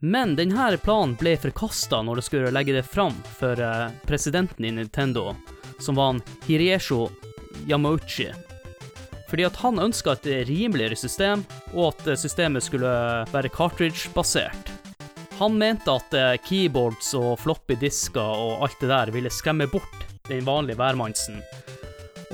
Men 0.00 0.32
denne 0.38 0.70
planen 0.80 1.16
ble 1.20 1.34
forkasta 1.36 2.00
når 2.00 2.20
det 2.20 2.24
skulle 2.24 2.52
legge 2.54 2.72
det 2.72 2.86
fram 2.88 3.16
for 3.36 3.60
uh, 3.60 3.90
presidenten 4.08 4.64
i 4.64 4.72
Nintendo, 4.72 5.34
som 5.78 5.98
var 5.98 6.14
han 6.14 6.22
Hiriesho 6.46 7.10
Yamauchi. 7.68 8.30
Fordi 9.28 9.44
at 9.46 9.60
han 9.60 9.78
ønska 9.78 10.16
et 10.16 10.48
rimeligere 10.48 10.96
system, 10.96 11.44
og 11.74 11.92
at 11.92 12.18
systemet 12.18 12.64
skulle 12.64 12.90
være 13.30 13.52
cartridge-basert. 13.52 14.69
Han 15.40 15.58
mente 15.58 15.88
at 15.88 16.12
eh, 16.12 16.34
keyboards 16.44 17.14
og 17.16 17.38
floppy 17.40 17.78
disker 17.80 18.20
og 18.20 18.66
alt 18.66 18.82
det 18.82 18.90
der 18.90 19.12
ville 19.14 19.30
skremme 19.32 19.64
bort 19.72 20.02
den 20.28 20.44
vanlige 20.44 20.76
værmannsen, 20.76 21.38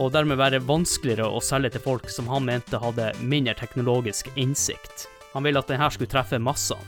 og 0.03 0.11
dermed 0.13 0.41
være 0.41 0.59
vanskeligere 0.67 1.29
å 1.31 1.39
selge 1.39 1.77
til 1.77 1.85
folk 1.85 2.11
som 2.11 2.27
han 2.33 2.49
mente 2.49 2.81
hadde 2.83 3.13
mindre 3.23 3.55
teknologisk 3.61 4.33
innsikt. 4.35 5.07
Han 5.37 5.47
ville 5.47 5.63
at 5.63 5.71
denne 5.71 5.87
skulle 5.95 6.11
treffe 6.11 6.43
massene. 6.43 6.83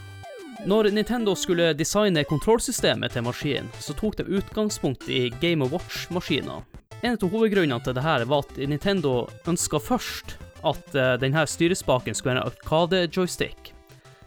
Når 0.66 0.90
Nintendo 0.90 1.36
skulle 1.38 1.70
designe 1.78 2.26
kontrollsystemet 2.26 3.14
til 3.14 3.22
maskinen, 3.22 3.70
så 3.78 3.94
tok 3.94 4.18
de 4.18 4.26
utgangspunkt 4.40 5.06
i 5.06 5.28
Game 5.38 5.62
of 5.62 5.70
Watch-maskiner. 5.70 6.66
En 6.98 7.14
av 7.14 7.30
hovedgrunnene 7.30 7.78
til 7.84 7.94
dette 7.94 8.26
var 8.26 8.42
at 8.42 8.56
Nintendo 8.58 9.28
ønska 9.46 9.78
først 9.78 10.34
at 10.66 10.96
eh, 10.98 11.14
denne 11.22 11.46
styrespaken 11.46 12.18
skulle 12.18 12.34
være 12.34 12.42
en 12.42 12.50
Arkade-joystick. 12.50 13.70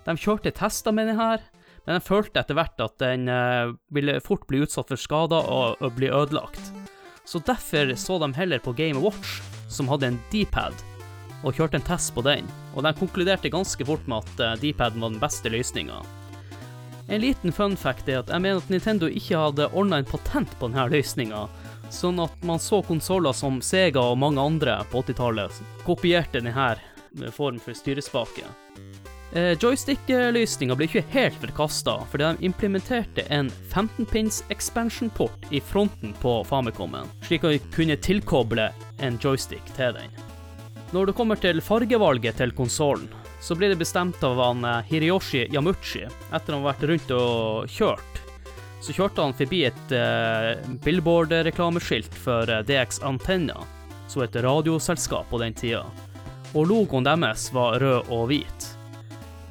De 0.07 0.15
kjørte 0.15 0.55
tester 0.55 0.95
med 0.95 1.12
denne, 1.12 1.41
men 1.85 1.97
de 1.97 2.05
følte 2.05 2.41
etter 2.41 2.57
hvert 2.57 2.83
at 2.83 2.98
den 3.01 3.27
eh, 3.31 3.74
ville 3.94 4.20
fort 4.24 4.46
bli 4.50 4.61
utsatt 4.65 4.91
for 4.91 5.01
skader 5.01 5.50
og, 5.50 5.81
og 5.81 5.98
bli 5.98 6.11
ødelagt. 6.13 6.61
Så 7.25 7.41
derfor 7.46 7.94
så 7.96 8.20
de 8.22 8.31
heller 8.37 8.61
på 8.61 8.74
Game 8.77 9.01
Watch, 9.01 9.39
som 9.70 9.89
hadde 9.89 10.11
en 10.11 10.20
D-pad, 10.31 10.75
og 11.41 11.57
kjørte 11.57 11.79
en 11.79 11.85
test 11.87 12.13
på 12.13 12.24
den, 12.25 12.48
og 12.75 12.85
de 12.85 12.94
konkluderte 12.98 13.51
ganske 13.53 13.85
fort 13.87 14.05
med 14.09 14.25
at 14.25 14.44
eh, 14.46 14.57
D-paden 14.65 15.01
var 15.01 15.13
den 15.13 15.22
beste 15.22 15.50
løsninga. 15.53 16.01
En 17.11 17.22
liten 17.22 17.51
fun 17.51 17.74
fact 17.75 18.07
er 18.07 18.22
at 18.22 18.29
jeg 18.31 18.44
mener 18.44 18.61
at 18.61 18.70
Nintendo 18.72 19.09
ikke 19.09 19.39
hadde 19.39 19.72
ordna 19.74 20.00
en 20.00 20.07
patent 20.07 20.53
på 20.59 20.70
denne 20.70 20.85
løsninga, 20.94 21.48
sånn 21.91 22.22
at 22.24 22.46
man 22.48 22.61
så 22.61 22.79
konsoller 22.87 23.35
som 23.35 23.59
Sega 23.65 24.03
og 24.13 24.20
mange 24.22 24.39
andre 24.39 24.77
på 24.91 25.01
80-tallet 25.03 25.57
kopierte 25.83 26.39
denne 26.39 27.31
form 27.35 27.59
for 27.59 27.75
styrespake. 27.75 28.46
Eh, 29.33 29.53
Joystick-løsninga 29.55 30.75
ble 30.75 30.89
ikke 30.89 31.05
helt 31.13 31.37
forkasta, 31.39 31.94
fordi 32.11 32.27
de 32.27 32.48
implementerte 32.50 33.24
en 33.31 33.48
15-pins 33.72 34.41
expansion-port 34.51 35.46
i 35.55 35.61
fronten 35.63 36.11
på 36.20 36.33
Famicomen, 36.50 37.07
slik 37.24 37.46
at 37.48 37.55
vi 37.55 37.61
kunne 37.72 37.96
tilkoble 37.96 38.67
en 39.00 39.20
joystick 39.24 39.63
til 39.77 39.96
den. 39.96 40.17
Når 40.91 41.07
det 41.07 41.15
kommer 41.15 41.39
til 41.39 41.63
fargevalget 41.63 42.41
til 42.41 42.51
konsollen, 42.51 43.07
så 43.41 43.55
blir 43.55 43.72
det 43.72 43.79
bestemt 43.79 44.20
av 44.27 44.41
han 44.44 44.67
eh, 44.67 44.91
Yamuchi 44.91 46.03
etter 46.03 46.51
han 46.51 46.59
har 46.59 46.74
vært 46.74 46.83
rundt 46.91 47.15
og 47.15 47.72
kjørt. 47.72 48.20
Så 48.83 48.98
kjørte 48.98 49.24
han 49.24 49.37
forbi 49.37 49.59
et 49.67 49.91
uh, 49.94 50.57
billboard-reklameskilt 50.81 52.15
for 52.17 52.50
DX 52.65 52.98
Antenna, 53.05 53.61
som 54.09 54.25
et 54.25 54.35
radioselskap 54.41 55.29
på 55.29 55.37
den 55.37 55.53
tida, 55.53 55.85
og 56.57 56.65
logoen 56.65 57.05
deres 57.05 57.51
var 57.53 57.77
rød 57.77 58.09
og 58.09 58.25
hvit. 58.31 58.72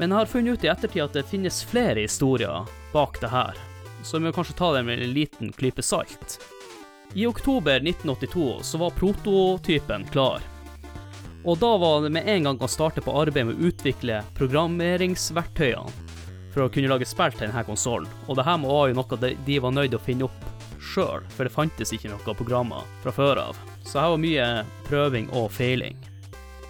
Men 0.00 0.14
jeg 0.14 0.16
har 0.22 0.30
funnet 0.32 0.56
ut 0.56 0.62
i 0.64 0.70
ettertid 0.72 1.02
at 1.04 1.16
det 1.18 1.26
finnes 1.28 1.58
flere 1.68 2.00
historier 2.00 2.68
bak 2.94 3.18
det 3.20 3.28
her, 3.28 3.58
så 4.00 4.16
vi 4.16 4.24
må 4.24 4.32
kanskje 4.32 4.56
ta 4.56 4.70
det 4.72 4.80
med 4.88 5.02
en 5.04 5.12
liten 5.12 5.50
klype 5.52 5.84
salt. 5.84 6.38
I 7.12 7.26
oktober 7.28 7.82
1982 7.84 8.62
så 8.64 8.80
var 8.80 8.96
prototypen 8.96 10.06
klar, 10.08 10.40
og 11.44 11.58
da 11.60 11.76
var 11.76 12.00
det 12.06 12.14
med 12.16 12.28
en 12.32 12.48
gang 12.48 12.64
å 12.64 12.68
starte 12.68 13.04
på 13.04 13.12
arbeidet 13.12 13.50
med 13.50 13.60
å 13.60 13.68
utvikle 13.68 14.22
programmeringsverktøyene 14.40 15.92
for 16.54 16.64
å 16.64 16.72
kunne 16.72 16.88
lage 16.88 17.08
spill 17.08 17.36
til 17.36 17.50
denne 17.50 17.64
konsollen. 17.68 18.08
Og 18.24 18.40
det 18.40 18.48
her 18.48 18.56
var 18.64 18.88
jo 18.88 18.96
noe 18.96 19.20
de 19.20 19.60
var 19.60 19.76
nødt 19.76 19.92
til 19.92 20.00
å 20.00 20.06
finne 20.08 20.30
opp 20.30 20.80
sjøl, 20.80 21.28
for 21.36 21.44
det 21.44 21.52
fantes 21.52 21.92
ikke 21.92 22.08
noen 22.08 22.40
programmer 22.40 22.88
fra 23.04 23.12
før 23.12 23.44
av. 23.50 23.60
Så 23.84 24.00
her 24.00 24.16
var 24.16 24.24
mye 24.24 24.48
prøving 24.88 25.28
og 25.36 25.52
feiling. 25.52 26.00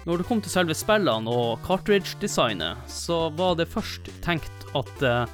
Når 0.05 0.21
det 0.21 0.27
kom 0.29 0.41
til 0.41 0.53
selve 0.53 0.75
spillene 0.77 1.29
og 1.29 1.59
cartridge-designet, 1.65 2.79
så 2.89 3.27
var 3.37 3.57
det 3.59 3.69
først 3.69 4.09
tenkt 4.25 4.65
at 4.77 5.03
uh, 5.05 5.25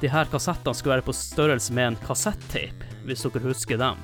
de 0.00 0.10
her 0.10 0.30
kassettene 0.32 0.74
skulle 0.74 0.96
være 0.96 1.06
på 1.06 1.14
størrelse 1.14 1.74
med 1.76 1.92
en 1.92 2.00
kassettape, 2.06 2.88
hvis 3.06 3.22
dere 3.26 3.44
husker 3.46 3.78
dem. 3.78 4.00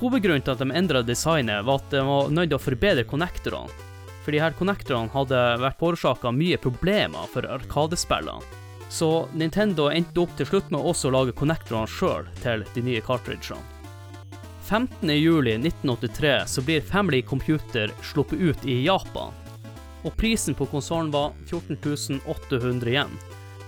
Hovedgrunnen 0.00 0.44
til 0.44 0.56
at 0.56 0.62
de 0.64 0.70
endra 0.76 1.04
designet, 1.04 1.64
var 1.66 1.82
at 1.82 1.92
de 1.92 2.04
var 2.04 2.32
nødt 2.32 2.52
til 2.52 2.58
å 2.58 2.66
forbedre 2.68 3.04
konnektorene 3.08 3.84
for 4.26 4.34
de 4.34 4.42
her 4.42 4.56
konnektorene 4.58 5.12
hadde 5.14 5.40
vært 5.62 5.78
forårsaka 5.78 6.32
mye 6.34 6.58
problemer 6.58 7.28
for 7.30 7.46
Arkadespillene. 7.46 8.42
Så 8.90 9.28
Nintendo 9.38 9.86
endte 9.90 10.24
opp 10.24 10.34
til 10.38 10.48
slutt 10.50 10.72
med 10.74 10.82
også 10.82 11.10
å 11.10 11.14
lage 11.14 11.34
konnektorene 11.38 11.90
sjøl 11.90 12.26
til 12.42 12.66
de 12.74 12.82
nye 12.88 13.02
cartridgene. 13.06 13.75
15.07.1983 14.68 16.44
så 16.46 16.62
blir 16.62 16.80
Family 16.80 17.22
Computer 17.22 17.92
sluppet 18.02 18.40
ut 18.40 18.66
i 18.66 18.82
Japan, 18.84 19.32
og 20.02 20.16
prisen 20.16 20.54
på 20.54 20.66
konsollen 20.66 21.10
var 21.14 21.32
14.800 21.46 22.88
igjen. 22.88 23.18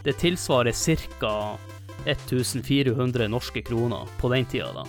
Det 0.05 0.13
tilsvarer 0.19 0.73
ca. 0.73 1.59
1400 2.05 3.29
norske 3.29 3.63
kroner 3.63 4.09
på 4.19 4.29
den 4.29 4.45
tida, 4.45 4.73
da. 4.73 4.87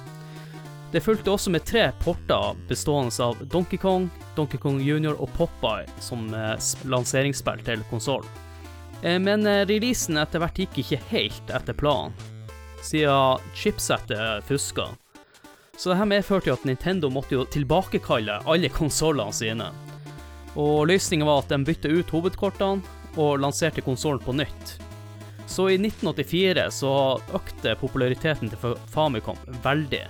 Det 0.91 1.01
fulgte 1.01 1.31
også 1.31 1.51
med 1.53 1.65
tre 1.65 1.91
porter 2.01 2.55
bestående 2.69 3.23
av 3.23 3.37
Donkey 3.45 3.77
Kong, 3.77 4.07
Donkey 4.35 4.57
Kong 4.57 4.79
Junior 4.81 5.19
og 5.21 5.29
Popeye 5.37 5.85
som 6.01 6.31
eh, 6.33 6.55
lanseringsspill 6.89 7.61
til 7.65 7.83
konsoll. 7.91 8.25
Eh, 9.03 9.19
men 9.21 9.45
eh, 9.45 9.65
releasen 9.69 10.17
etter 10.17 10.41
hvert 10.41 10.57
gikk 10.57 10.79
ikke 10.81 11.01
helt 11.11 11.53
etter 11.53 11.77
planen, 11.77 12.15
siden 12.81 13.45
chipsettet 13.53 14.49
fuska. 14.49 14.89
Så 15.79 15.93
dette 15.93 16.09
medførte 16.11 16.51
jo 16.51 16.57
at 16.57 16.65
Nintendo 16.67 17.07
måtte 17.13 17.37
jo 17.37 17.45
tilbakekalle 17.47 18.41
alle 18.51 18.69
konsollene 18.73 19.35
sine. 19.35 19.69
Og 20.59 20.89
løsninga 20.89 21.27
var 21.27 21.45
at 21.45 21.53
de 21.53 21.61
bytta 21.63 21.91
ut 21.93 22.11
hovedkortene 22.11 22.97
og 23.15 23.39
lanserte 23.39 23.83
konsollen 23.85 24.23
på 24.25 24.35
nytt. 24.35 24.75
Så 25.47 25.69
i 25.71 25.79
1984 25.79 26.67
så 26.75 26.93
økte 27.33 27.77
populariteten 27.79 28.51
til 28.51 28.75
Famicom 28.91 29.39
veldig 29.63 30.03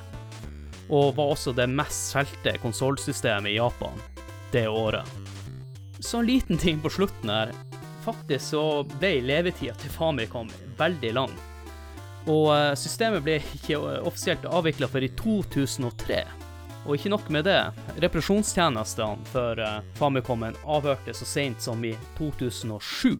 og 0.90 1.16
var 1.16 1.36
også 1.36 1.54
det 1.54 1.68
mest 1.70 2.14
solgte 2.14 2.56
konsollsystemet 2.64 3.54
i 3.54 3.60
Japan 3.60 4.02
det 4.52 4.66
året. 4.68 5.06
Så 6.00 6.20
en 6.20 6.26
liten 6.26 6.58
ting 6.58 6.82
på 6.82 6.90
slutten 6.90 7.30
her. 7.30 7.54
Faktisk 8.02 8.56
så 8.56 8.64
ble 8.98 9.20
levetida 9.22 9.76
til 9.78 9.94
Famicom 9.94 10.50
veldig 10.80 11.14
lang. 11.14 11.36
Og 12.30 12.52
eh, 12.54 12.76
systemet 12.78 13.26
ble 13.26 13.40
ikke 13.58 13.80
offisielt 14.06 14.46
avvikla 14.46 14.90
før 14.92 15.08
i 15.08 15.12
2003. 15.18 16.22
Og 16.86 16.96
ikke 16.96 17.12
nok 17.12 17.28
med 17.34 17.44
det, 17.46 17.58
reparasjonstjenestene 18.02 19.28
for 19.34 19.60
uh, 19.60 19.82
Famicomen 20.00 20.56
avhørte 20.64 21.14
så 21.14 21.28
sent 21.28 21.62
som 21.62 21.82
i 21.86 21.92
2007. 22.18 23.18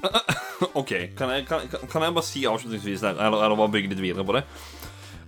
OK, 0.78 0.92
kan 1.18 1.32
jeg, 1.34 1.44
kan, 1.48 1.66
kan 1.90 2.06
jeg 2.06 2.14
bare 2.16 2.24
si 2.24 2.44
avslutningsvis 2.48 3.02
der, 3.04 3.18
eller, 3.18 3.42
eller 3.44 3.58
bare 3.58 3.74
bygge 3.74 3.92
litt 3.92 4.04
videre 4.04 4.24
på 4.24 4.38
det? 4.38 4.44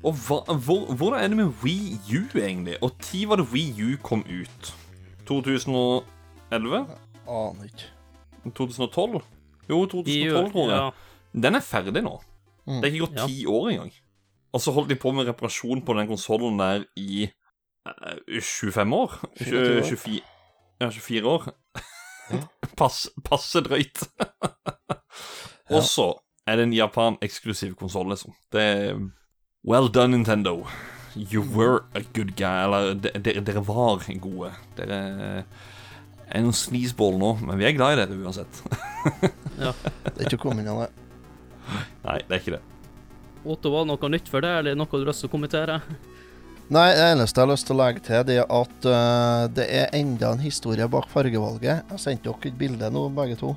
Og 0.03 0.17
hva, 0.25 0.41
hvor, 0.55 0.87
Hvordan 0.99 1.21
er 1.21 1.29
det 1.31 1.39
med 1.39 1.53
Wii 1.63 1.99
U, 2.15 2.23
egentlig? 2.39 2.79
Og 2.83 2.95
når 3.03 3.27
var 3.29 3.43
det 3.43 3.47
Wii 3.53 3.85
U 3.85 3.99
kom 4.03 4.25
ut? 4.27 4.73
2011? 5.29 6.83
Aner 7.29 7.69
ikke. 7.69 7.91
2012? 8.51 9.21
Jo, 9.69 9.85
2012, 9.87 10.53
tror 10.55 10.71
jeg. 10.71 10.79
Ja. 10.79 11.39
Den 11.45 11.59
er 11.59 11.65
ferdig 11.65 12.03
nå. 12.03 12.17
Mm. 12.67 12.81
Det 12.81 12.89
er 12.89 12.93
ikke 12.95 13.07
gått 13.07 13.19
Ja. 13.21 13.27
ti 13.27 13.47
år 13.47 13.71
engang. 13.73 13.93
Og 14.53 14.61
så 14.61 14.73
holdt 14.77 14.89
de 14.93 14.97
på 15.01 15.13
med 15.17 15.27
reparasjon 15.27 15.81
på 15.85 15.95
den 15.97 16.07
konsollen 16.11 16.59
der 16.61 16.85
i 16.97 17.25
uh, 17.89 18.41
25 18.41 18.93
år. 18.95 19.17
24 19.41 19.79
år. 19.79 19.89
24, 19.89 20.21
ja, 20.81 20.91
24 20.91 21.27
år. 21.33 21.49
Pass, 22.79 23.09
passe 23.25 23.61
drøyt. 23.67 24.05
Og 25.73 25.83
så 25.85 26.07
er 26.47 26.57
det 26.57 26.69
en 26.69 26.73
Japan-eksklusiv 26.77 27.75
konsoll, 27.81 28.09
liksom. 28.13 28.33
Det 28.53 28.63
er 28.63 29.01
Well 29.65 29.89
done, 29.93 30.17
Nintendo. 30.17 30.67
You 31.17 31.43
were 31.43 31.85
a 31.95 32.01
good 32.15 32.33
guy. 32.37 32.65
Eller 32.65 32.95
de- 32.95 33.13
dere, 33.23 33.41
dere 33.45 33.63
var 33.67 34.01
gode. 34.21 34.53
Dere 34.77 35.45
er 36.33 36.41
noen 36.41 36.57
sleazeball 36.57 37.19
nå, 37.21 37.35
men 37.45 37.59
vi 37.61 37.67
er 37.69 37.77
glad 37.77 37.93
i 37.99 38.01
dere 38.01 38.17
uansett. 38.25 38.63
ja. 39.65 39.73
Det 40.09 40.17
er 40.17 40.31
ikke 40.31 40.41
kommet 40.49 40.65
inn 40.65 40.73
av 40.73 40.87
det. 40.87 40.91
Nei, 42.07 42.21
det 42.27 42.37
er 42.37 42.41
ikke 42.41 42.57
det. 42.57 42.63
Otto, 43.43 43.73
var 43.75 43.85
det 43.85 43.91
noe 43.91 44.11
nytt 44.13 44.31
for 44.31 44.45
deg, 44.45 44.61
eller 44.61 44.79
noe 44.79 44.91
du 44.91 45.01
har 45.01 45.11
lyst 45.11 45.25
til 45.25 45.31
å 45.31 45.33
kommentere? 45.33 45.81
Nei, 46.73 46.87
det 46.95 47.09
eneste 47.11 47.41
jeg 47.41 47.45
har 47.45 47.51
lyst 47.51 47.67
til 47.69 47.77
å 47.77 47.81
legge 47.83 48.05
til, 48.07 48.23
det 48.29 48.39
er 48.39 48.47
at 48.47 48.87
uh, 48.87 49.43
det 49.53 49.67
er 49.67 49.97
enda 49.99 50.31
en 50.33 50.45
historie 50.45 50.87
bak 50.89 51.11
fargevalget. 51.13 51.83
Jeg 51.91 52.01
sendte 52.01 52.31
dere 52.31 52.53
et 52.53 52.59
bilde 52.61 52.89
nå, 52.95 53.09
begge 53.17 53.37
to. 53.41 53.53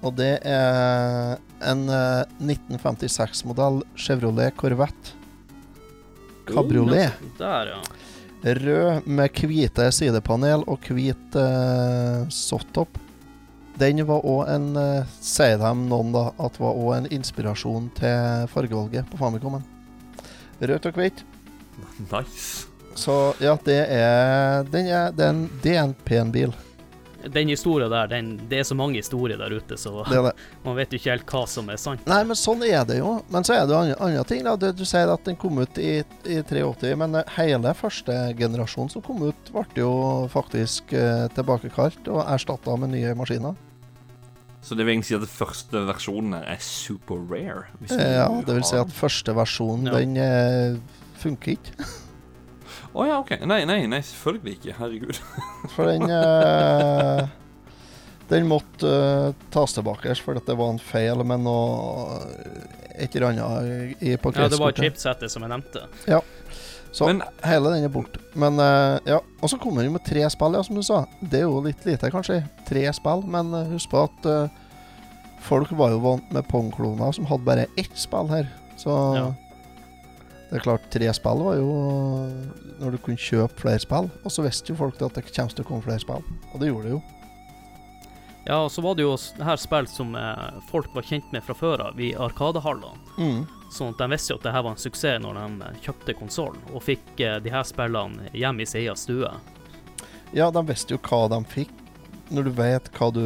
Og 0.00 0.14
det 0.18 0.34
er 0.48 1.38
en 1.70 1.86
uh, 1.88 2.26
1956-modell 2.42 3.80
Chevrolet 3.96 4.56
Corvette. 4.60 5.16
Cabriolet. 6.50 7.16
Der, 7.38 7.74
ja. 7.76 7.80
Rød 8.40 9.06
med 9.06 9.36
hvite 9.36 9.86
sidepanel 9.92 10.64
og 10.68 10.90
hvit 10.90 11.36
uh, 11.38 12.26
softtopp. 12.32 12.98
Den 13.80 14.04
var 14.04 14.26
òg 14.28 14.48
en 14.52 14.72
uh, 14.76 15.12
Sier 15.24 15.56
de 15.60 15.74
noen, 15.86 16.12
da, 16.12 16.30
at 16.36 16.58
var 16.60 16.76
òg 16.76 16.96
en 16.98 17.12
inspirasjon 17.16 17.88
til 17.96 18.48
fargevalget 18.52 19.08
på 19.08 19.20
Famicomen. 19.20 19.64
Rødt 20.60 20.90
og 20.90 21.00
hvitt. 21.00 21.24
Nice. 22.10 22.66
Så 22.94 23.34
ja, 23.40 23.54
det 23.64 23.78
er 23.88 24.66
Den 24.68 24.88
er, 24.90 25.12
det 25.16 25.24
er 25.24 25.30
en, 25.32 25.46
det 25.62 25.76
er 25.76 25.86
en 25.86 25.94
pen 26.04 26.32
bil. 26.34 26.52
Den 27.20 27.48
historien 27.48 27.90
der, 27.92 28.06
den, 28.08 28.28
det 28.48 28.58
er 28.58 28.64
så 28.64 28.74
mange 28.74 28.96
historier 28.96 29.36
der 29.36 29.52
ute, 29.52 29.76
så 29.76 30.04
Det 30.08 30.22
det. 30.24 30.32
man 30.64 30.76
vet 30.76 30.92
jo 30.92 31.00
ikke 31.00 31.10
helt 31.10 31.32
hva 31.32 31.42
som 31.48 31.68
er 31.72 31.80
sant. 31.80 32.04
Nei, 32.08 32.20
men 32.24 32.36
sånn 32.36 32.64
er 32.64 32.84
det 32.88 32.98
jo. 33.00 33.14
Men 33.28 33.44
så 33.44 33.58
er 33.58 33.66
det 33.68 33.74
jo 33.74 33.80
andre, 33.80 33.96
andre 34.00 34.24
ting. 34.28 34.44
da. 34.44 34.56
Du, 34.56 34.68
du 34.72 34.84
sier 34.88 35.12
at 35.12 35.24
den 35.28 35.36
kom 35.40 35.60
ut 35.60 35.80
i, 35.80 36.00
i 36.24 36.40
83, 36.40 36.94
men 37.00 37.20
eh, 37.20 37.34
hele 37.36 37.74
første 37.76 38.16
generasjon 38.40 38.92
som 38.92 39.04
kom 39.04 39.20
ut, 39.28 39.52
ble 39.52 39.66
jo 39.76 39.92
faktisk 40.32 40.92
eh, 40.96 41.26
tilbakekalt 41.36 42.08
og 42.08 42.24
erstatta 42.24 42.76
med 42.80 42.96
nye 42.96 43.16
maskiner. 43.16 43.56
Så 44.62 44.76
det 44.76 44.84
vil 44.84 44.92
egentlig 44.94 45.08
si 45.08 45.14
at 45.16 45.22
den 45.24 45.32
første 45.32 45.80
versjonen 45.88 46.34
her 46.36 46.44
er 46.52 46.60
super 46.60 47.16
rare? 47.30 47.66
hvis 47.80 47.94
Eh, 47.96 48.12
Ja, 48.18 48.26
det 48.46 48.54
vil 48.58 48.64
si 48.68 48.76
at 48.76 48.92
første 48.92 49.32
versjonen, 49.34 49.86
Ja. 49.88 49.98
den 49.98 50.16
eh, 50.20 50.76
funker 51.22 51.52
ikke. 51.56 51.72
Å 52.94 53.06
ja, 53.06 53.18
OK. 53.22 53.30
Nei, 53.46 53.64
nei, 53.64 53.86
nei, 53.86 54.00
selvfølgelig 54.02 54.56
ikke. 54.58 54.72
Herregud. 54.80 55.20
For 55.76 55.86
den 55.86 56.02
eh, 56.10 57.26
Den 58.30 58.46
måtte 58.50 58.90
eh, 58.90 59.32
tas 59.50 59.72
tilbake 59.74 60.12
fordi 60.20 60.38
at 60.42 60.46
det 60.50 60.56
var 60.58 60.70
en 60.74 60.78
feil 60.82 61.24
med 61.26 61.40
noe 61.42 62.20
et 63.00 63.14
eller 63.16 63.30
annet 63.32 64.02
i, 64.04 64.12
på 64.20 64.30
Ja, 64.36 64.46
det 64.50 64.58
var 64.60 64.74
kretskortet. 64.74 64.84
chipsettet 64.84 65.32
som 65.32 65.42
jeg 65.46 65.50
nevnte. 65.54 65.86
Så 66.92 67.06
Men- 67.06 67.22
hele 67.46 67.70
den 67.70 67.84
er 67.84 67.88
borte. 67.94 68.18
Men 68.34 68.58
uh, 68.58 68.98
ja. 69.06 69.20
Og 69.40 69.48
så 69.50 69.58
kommer 69.62 69.84
hun 69.86 69.92
med 69.94 70.02
tre 70.04 70.24
spill, 70.30 70.54
ja, 70.58 70.62
som 70.66 70.74
du 70.74 70.82
sa. 70.82 71.04
Det 71.22 71.38
er 71.40 71.46
jo 71.46 71.60
litt 71.62 71.84
lite, 71.86 72.10
kanskje. 72.10 72.40
Tre 72.66 72.82
spill, 72.92 73.22
men 73.30 73.52
uh, 73.54 73.64
husk 73.70 73.90
på 73.92 74.00
at 74.08 74.26
uh, 74.26 74.48
folk 75.46 75.70
var 75.78 75.90
jo 75.94 76.00
vant 76.02 76.32
med 76.34 76.48
Pong-kloner 76.50 77.14
som 77.14 77.28
hadde 77.30 77.46
bare 77.46 77.66
ett 77.78 77.94
spill 77.94 78.26
her. 78.32 78.48
Så 78.76 78.90
Ja. 79.16 79.28
det 80.50 80.58
er 80.58 80.64
klart, 80.66 80.90
tre 80.90 81.12
spill 81.14 81.44
var 81.46 81.54
jo 81.60 81.70
når 82.80 82.90
du 82.90 82.98
kunne 82.98 83.16
kjøpe 83.22 83.54
flere 83.62 83.78
spill. 83.78 84.10
Og 84.24 84.30
så 84.34 84.42
visste 84.42 84.72
jo 84.74 84.80
folk 84.82 84.98
at 85.00 85.14
det 85.14 85.28
kommer 85.30 85.54
til 85.54 85.64
å 85.64 85.68
komme 85.68 85.82
flere 85.86 86.02
spill. 86.02 86.26
Og 86.52 86.58
det 86.60 86.72
gjorde 86.72 86.88
det 86.90 86.96
jo. 86.98 87.02
Ja, 88.48 88.64
og 88.64 88.70
så 88.72 88.82
var 88.82 88.96
det 88.96 89.04
jo 89.04 89.14
det 89.36 89.44
her 89.46 89.56
spill 89.60 89.86
som 89.86 90.16
folk 90.72 90.88
var 90.96 91.02
kjent 91.06 91.30
med 91.30 91.44
fra 91.44 91.54
før 91.54 91.82
av 91.90 92.00
i 92.00 92.14
Arkadehallene. 92.18 92.98
Mm. 93.20 93.42
Sånn 93.70 93.92
at 93.94 94.00
de 94.02 94.08
visste 94.10 94.34
jo 94.34 94.40
at 94.40 94.46
det 94.48 94.52
her 94.54 94.64
var 94.66 94.74
en 94.74 94.82
suksess 94.82 95.20
når 95.22 95.38
de 95.38 95.68
eh, 95.68 95.78
kjøpte 95.84 96.16
konsollen, 96.18 96.62
og 96.74 96.82
fikk 96.82 97.22
eh, 97.22 97.38
de 97.42 97.52
her 97.54 97.66
spillene 97.66 98.32
hjem 98.34 98.62
i 98.62 98.66
sin 98.66 98.82
egen 98.82 98.98
stue. 98.98 99.30
Ja, 100.34 100.50
de 100.50 100.62
visste 100.66 100.96
jo 100.96 101.02
hva 101.06 101.26
de 101.30 101.38
fikk. 101.50 101.72
Når 102.30 102.46
du 102.46 102.50
vet 102.54 102.90
hva 102.98 103.08
du, 103.14 103.24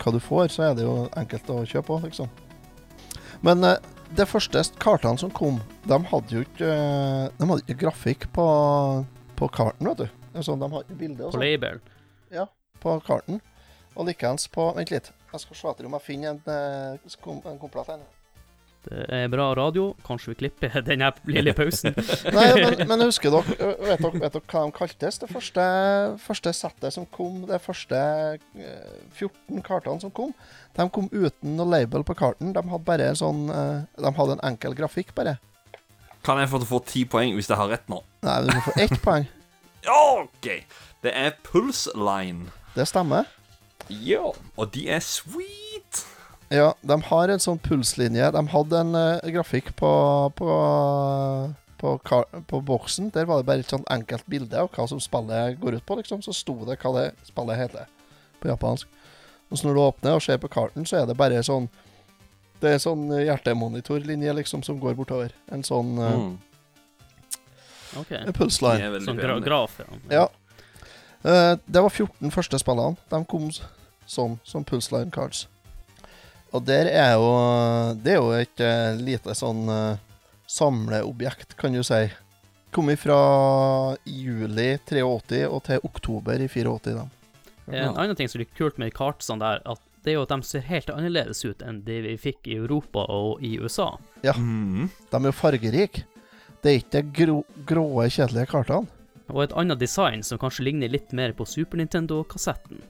hva 0.00 0.12
du 0.12 0.18
får, 0.20 0.50
så 0.52 0.66
er 0.68 0.74
det 0.76 0.84
jo 0.84 1.06
enkelt 1.16 1.52
å 1.52 1.62
kjøpe 1.68 1.94
òg, 1.96 2.08
liksom. 2.08 2.32
Men 3.44 3.64
eh, 3.64 3.76
de 4.16 4.24
første 4.28 4.64
kartene 4.80 5.20
som 5.20 5.32
kom, 5.36 5.60
de 5.84 5.98
hadde 6.10 6.32
jo 6.32 6.40
ikke 6.46 6.68
De 7.36 7.48
hadde 7.50 7.60
ikke 7.66 7.82
grafikk 7.84 8.24
på, 8.32 8.46
på 9.36 9.50
karten, 9.52 9.90
vet 9.92 10.00
du. 10.00 10.18
Altså, 10.32 10.56
de 10.56 10.68
hadde 10.72 10.84
ikke 10.86 11.00
bilde 11.02 11.28
og 11.28 11.36
På 11.36 11.42
label? 11.42 11.80
Ja, 12.32 12.48
på 12.80 12.96
karten. 13.04 13.42
Og 13.98 14.06
likeens 14.08 14.48
på 14.52 14.70
Vent 14.76 14.92
litt. 14.94 15.10
Jeg 15.32 15.42
skal 15.42 15.58
se 15.58 15.72
etter 15.72 15.88
om 15.88 15.96
jeg 15.98 16.06
finner 16.06 16.38
en, 16.38 17.00
en 17.50 17.60
komplett 17.60 17.90
en. 17.92 18.04
Det 18.88 19.04
er 19.12 19.28
bra 19.28 19.50
radio. 19.56 19.90
Kanskje 20.06 20.32
vi 20.32 20.36
klipper 20.42 20.78
den 20.88 21.04
lille 21.28 21.52
pausen. 21.56 21.92
Nei, 22.36 22.46
men, 22.56 22.82
men 22.88 23.04
husker 23.04 23.34
dere 23.34 23.74
vet, 23.84 24.00
dere 24.00 24.22
vet 24.22 24.36
dere 24.38 24.44
hva 24.48 24.62
de 24.64 24.74
kaltes? 24.78 25.20
Det 25.20 25.28
første, 25.30 25.64
første 26.24 26.52
settet 26.56 26.96
som 26.96 27.04
kom, 27.12 27.42
de 27.48 27.58
første 27.62 27.98
eh, 27.98 28.94
14 29.18 29.60
kartene 29.66 30.00
som 30.04 30.14
kom, 30.14 30.32
de 30.78 30.88
kom 30.94 31.10
uten 31.12 31.56
noe 31.58 31.68
label 31.68 32.06
på 32.06 32.16
karten. 32.18 32.54
De 32.56 32.64
hadde 32.64 32.86
bare 32.88 33.10
en 33.12 33.18
sånn 33.18 33.44
eh, 33.52 33.84
De 34.00 34.14
hadde 34.20 34.38
en 34.38 34.44
enkel 34.52 34.76
grafikk, 34.78 35.12
bare. 35.18 35.36
Kan 36.24 36.40
jeg 36.40 36.50
få 36.50 36.62
få 36.66 36.80
ti 36.88 37.04
poeng 37.08 37.36
hvis 37.36 37.48
jeg 37.50 37.60
har 37.60 37.70
rett 37.70 37.86
nå? 37.92 38.00
Nei, 38.26 38.40
du 38.46 38.52
må 38.54 38.64
få 38.66 38.74
ett 38.80 38.96
poeng. 39.06 39.28
OK. 39.88 40.48
Det 41.04 41.12
er 41.14 41.36
Pulse 41.46 41.92
Line. 41.94 42.48
Det 42.74 42.88
stemmer. 42.90 43.28
Ja. 43.88 44.32
Og 44.58 44.72
de 44.74 44.88
er 44.92 45.04
sweet. 45.04 45.67
Ja, 46.48 46.74
de 46.80 46.96
har 47.10 47.28
en 47.28 47.42
sånn 47.42 47.58
pulslinje. 47.60 48.30
De 48.32 48.42
hadde 48.52 48.78
en 48.80 48.94
uh, 48.96 49.30
grafikk 49.34 49.74
på 49.76 49.90
på, 50.36 50.48
på, 51.78 51.90
på 52.48 52.60
boksen. 52.60 53.10
Der 53.14 53.28
var 53.28 53.42
det 53.42 53.46
bare 53.50 53.62
et 53.62 53.70
sånn 53.70 53.84
enkelt 53.92 54.24
bilde 54.26 54.56
av 54.58 54.70
hva 54.72 54.86
som 54.88 55.00
spillet 55.02 55.58
går 55.60 55.76
ut 55.78 55.86
på, 55.86 55.98
liksom. 56.00 56.22
Så 56.24 56.32
sto 56.34 56.56
det 56.64 56.78
hva 56.82 56.94
det 56.96 57.04
spillet 57.28 57.60
heter 57.60 57.90
på 58.40 58.48
japansk. 58.48 58.88
Og 59.50 59.58
så 59.58 59.68
når 59.68 59.76
du 59.76 59.82
åpner 59.84 60.16
og 60.16 60.24
ser 60.24 60.40
på 60.40 60.50
karten, 60.52 60.86
så 60.88 61.02
er 61.02 61.06
det 61.08 61.16
bare 61.16 61.42
sånn 61.44 61.68
Det 62.60 62.72
er 62.74 62.80
sånn 62.82 63.06
hjertemonitorlinje 63.14 64.32
liksom 64.34 64.64
som 64.66 64.80
går 64.82 64.96
bortover. 64.98 65.30
En 65.52 65.62
sånn 65.62 65.94
uh, 66.00 66.10
Mm. 66.16 66.38
okay. 68.00 68.24
Veldig 68.90 69.04
Sånn 69.06 69.20
gra 69.20 69.38
graf, 69.40 69.78
ja. 69.78 70.00
Ja. 70.10 70.24
Uh, 71.22 71.54
det 71.66 71.80
var 71.84 71.90
14 71.90 72.32
første 72.34 72.58
spillene. 72.58 72.96
De 73.10 73.22
kom 73.30 73.46
sånn, 74.06 74.40
som 74.44 74.64
Pulseline 74.64 75.12
Cards. 75.14 75.46
Og 76.56 76.64
der 76.64 76.88
er 76.88 77.12
jo 77.18 77.28
Det 78.00 78.14
er 78.14 78.20
jo 78.22 78.30
et 78.36 78.62
eh, 78.64 78.96
lite 78.96 79.34
sånn 79.36 79.68
eh, 79.68 80.00
samleobjekt, 80.48 81.56
kan 81.60 81.74
du 81.76 81.82
si. 81.84 82.06
Kom 82.72 82.88
fra 83.00 83.96
juli 84.04 84.70
83 84.88 85.44
og 85.48 85.62
til 85.66 85.84
oktober 85.84 86.40
i 86.40 86.48
84. 86.48 86.94
Da. 86.96 87.04
En 87.68 87.96
annen 87.96 88.16
ting 88.16 88.28
som 88.28 88.38
er 88.38 88.46
litt 88.46 88.56
kult 88.56 88.78
med 88.80 88.94
kartene 88.96 89.40
der, 89.42 89.60
at 89.68 89.80
det 90.04 90.12
er 90.12 90.16
jo 90.16 90.24
at 90.24 90.32
de 90.32 90.46
ser 90.48 90.64
helt 90.68 90.88
annerledes 90.92 91.42
ut 91.44 91.62
enn 91.64 91.82
de 91.84 91.98
vi 92.04 92.14
fikk 92.20 92.48
i 92.48 92.56
Europa 92.56 93.04
og 93.12 93.42
i 93.44 93.58
USA. 93.60 93.90
Ja, 94.24 94.32
De 94.36 95.18
er 95.18 95.28
jo 95.28 95.34
fargerike. 95.36 96.06
Det 96.62 96.70
er 96.70 96.78
ikke 96.80 97.02
de 97.02 97.12
grå, 97.18 97.36
gråe, 97.68 98.06
kjedelige 98.08 98.48
kartene. 98.50 98.88
Og 99.28 99.42
et 99.44 99.52
annet 99.60 99.80
design 99.80 100.24
som 100.24 100.40
kanskje 100.40 100.64
ligner 100.64 100.88
litt 100.88 101.12
mer 101.12 101.34
på 101.36 101.44
Super 101.44 101.76
Nintendo-kassetten. 101.80 102.80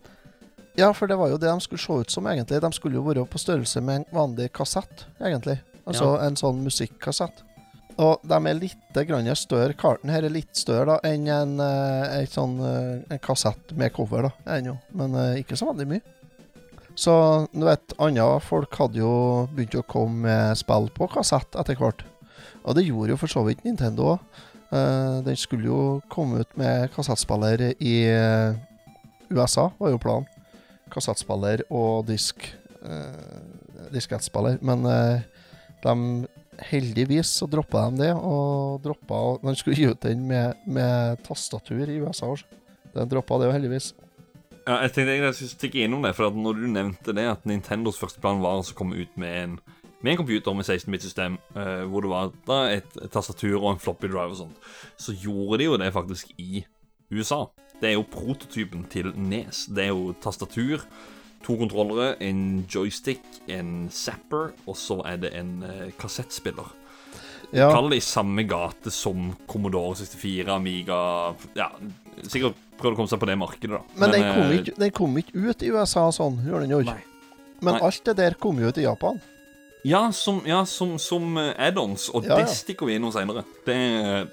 Ja, 0.78 0.92
for 0.94 1.10
det 1.10 1.18
var 1.18 1.32
jo 1.32 1.40
det 1.40 1.50
de 1.50 1.64
skulle 1.64 1.82
se 1.82 1.96
ut 2.04 2.12
som, 2.14 2.26
egentlig. 2.30 2.60
De 2.62 2.70
skulle 2.76 2.98
jo 2.98 3.02
være 3.06 3.26
på 3.26 3.40
størrelse 3.42 3.82
med 3.82 4.02
en 4.02 4.08
vanlig 4.14 4.52
kassett, 4.54 5.06
egentlig. 5.18 5.58
Altså 5.88 6.12
en 6.22 6.36
sånn 6.38 6.60
musikkassett. 6.62 7.42
Og 7.98 8.22
de 8.22 8.36
er 8.46 8.58
litt 8.60 9.40
større. 9.40 9.74
Karten 9.74 10.12
her 10.14 10.22
er 10.28 10.30
litt 10.30 10.54
større 10.54 10.92
da 10.92 10.98
enn 11.08 11.26
en, 11.34 11.56
en, 11.58 12.28
sånn, 12.30 12.54
eh, 12.62 13.00
en 13.10 13.22
kassett 13.24 13.74
med 13.74 13.90
cover, 13.96 14.28
da. 14.28 14.54
Ennå. 14.58 14.76
Men 14.94 15.16
eh, 15.18 15.40
ikke 15.42 15.58
så 15.58 15.72
veldig 15.72 15.88
mye. 15.90 16.04
Så 16.98 17.12
du 17.50 17.64
vet, 17.66 17.94
andre 17.98 18.28
folk 18.42 18.74
hadde 18.78 19.02
jo 19.02 19.10
begynt 19.54 19.74
å 19.78 19.86
komme 19.86 20.28
med 20.28 20.58
spill 20.58 20.88
på 20.94 21.10
kassett 21.10 21.58
etter 21.58 21.78
hvert. 21.78 22.06
Og 22.62 22.78
det 22.78 22.86
gjorde 22.86 23.16
jo 23.16 23.18
for 23.18 23.34
så 23.34 23.42
vidt 23.46 23.66
Nintendo 23.66 24.14
òg. 24.14 24.40
Eh, 24.70 25.18
den 25.26 25.38
skulle 25.40 25.70
jo 25.70 25.82
komme 26.12 26.44
ut 26.44 26.58
med 26.60 26.90
kassettspiller 26.94 27.70
i 27.72 27.94
eh, 28.12 28.58
USA, 29.34 29.70
var 29.78 29.94
jo 29.94 30.02
planen. 30.02 30.37
Kassettspiller 30.92 31.64
og 31.68 32.06
disk 32.08 32.46
uh, 32.82 33.58
diskettspiller. 33.92 34.58
Men 34.64 34.84
eh, 34.86 35.20
de 35.84 35.94
heldigvis 36.68 37.30
så 37.40 37.46
droppa 37.50 37.86
de 37.88 38.02
det, 38.02 38.10
og 38.16 38.82
droppa 38.82 39.38
De 39.44 39.54
skulle 39.58 39.78
gi 39.78 39.88
ut 39.92 40.02
den 40.02 40.26
med, 40.28 40.58
med 40.66 41.22
tastatur 41.26 41.88
i 41.88 42.00
USA. 42.02 42.34
De 42.94 43.06
droppa 43.08 43.38
det 43.38 43.48
jo 43.48 43.56
heldigvis. 43.56 43.92
Ja, 44.68 44.82
jeg 44.84 44.92
tenkte 44.92 45.12
egentlig 45.14 45.30
jeg 45.30 45.38
skulle 45.38 45.54
stikke 45.54 45.84
innom 45.84 46.04
det, 46.04 46.12
for 46.16 46.28
at 46.28 46.36
når 46.36 46.58
du 46.58 46.66
nevnte 46.68 47.14
det 47.16 47.24
at 47.30 47.46
Nintendos 47.48 48.00
første 48.00 48.20
plan 48.20 48.42
var 48.42 48.60
å 48.60 48.76
komme 48.76 48.98
ut 49.00 49.14
med 49.20 49.36
en, 49.42 49.54
med 50.02 50.12
en 50.12 50.20
computer 50.20 50.56
med 50.56 50.66
16-bit-system, 50.66 51.38
eh, 51.56 51.84
hvor 51.88 52.04
det 52.04 52.10
var 52.12 52.34
da 52.48 52.58
et, 52.74 52.98
et 53.00 53.14
tastatur 53.14 53.56
og 53.62 53.70
en 53.72 53.80
floppy 53.80 54.10
drive 54.10 54.34
og 54.34 54.42
sånt, 54.42 54.68
så 55.00 55.14
gjorde 55.16 55.62
de 55.62 55.70
jo 55.70 55.78
det 55.80 55.88
faktisk 55.94 56.34
i 56.36 56.66
USA. 57.08 57.46
Det 57.78 57.92
er 57.92 57.94
jo 57.94 58.06
prototypen 58.10 58.84
til 58.90 59.12
Nes. 59.14 59.66
Det 59.70 59.84
er 59.86 59.92
jo 59.92 60.12
tastatur, 60.22 60.82
to 61.46 61.54
kontrollere, 61.60 62.16
en 62.24 62.64
joystick, 62.66 63.22
en 63.46 63.86
zapper, 63.94 64.52
og 64.66 64.76
så 64.78 64.98
er 65.06 65.20
det 65.22 65.32
en 65.38 65.62
eh, 65.62 65.84
kassettspiller. 66.00 66.74
Ja, 67.54 67.70
Kall 67.72 67.88
det 67.92 68.02
i 68.02 68.04
samme 68.04 68.42
gate 68.44 68.90
som 68.92 69.30
Commodore 69.48 69.94
64, 69.96 70.50
Amiga 70.52 70.98
Ja, 71.56 71.70
sikkert 72.28 72.58
prøvd 72.76 72.92
å 72.92 72.98
komme 72.98 73.08
seg 73.08 73.22
på 73.22 73.28
det 73.30 73.38
markedet, 73.40 73.78
da. 73.78 73.96
men 73.96 74.12
den 74.12 74.26
kom, 74.26 74.42
eh, 74.42 74.58
ikke, 74.58 74.74
den 74.82 74.92
kom 74.98 75.16
ikke 75.22 75.46
ut 75.48 75.64
i 75.64 75.70
USA 75.72 76.04
sånn, 76.12 76.42
gjorde 76.44 76.66
den 76.66 76.74
jo 76.76 76.82
ikke. 76.84 76.98
Men 77.64 77.74
Nei. 77.74 77.80
alt 77.88 78.04
det 78.06 78.14
der 78.20 78.36
kom 78.38 78.60
jo 78.60 78.68
ut 78.68 78.78
i 78.78 78.84
Japan. 78.84 79.22
Ja, 79.86 80.02
som, 80.12 80.42
ja, 80.46 80.60
som, 80.68 80.96
som 81.02 81.38
eh, 81.40 81.54
add-ons, 81.68 82.08
og 82.12 82.26
Ja, 82.26 82.36
ja. 82.36 82.44
det 82.44 82.58
stikker 82.58 82.90
vi 82.90 82.98
innom 82.98 83.14
seinere. 83.14 83.46
Det, 83.66 83.78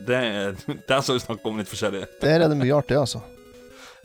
der 0.90 1.00
skal 1.00 1.16
vi 1.16 1.24
snakke 1.24 1.50
om 1.50 1.62
litt 1.62 1.72
forskjellig. 1.72 2.04
Der 2.22 2.42
er 2.42 2.52
det 2.52 2.60
mye 2.60 2.76
artig, 2.76 2.98
altså. 3.00 3.24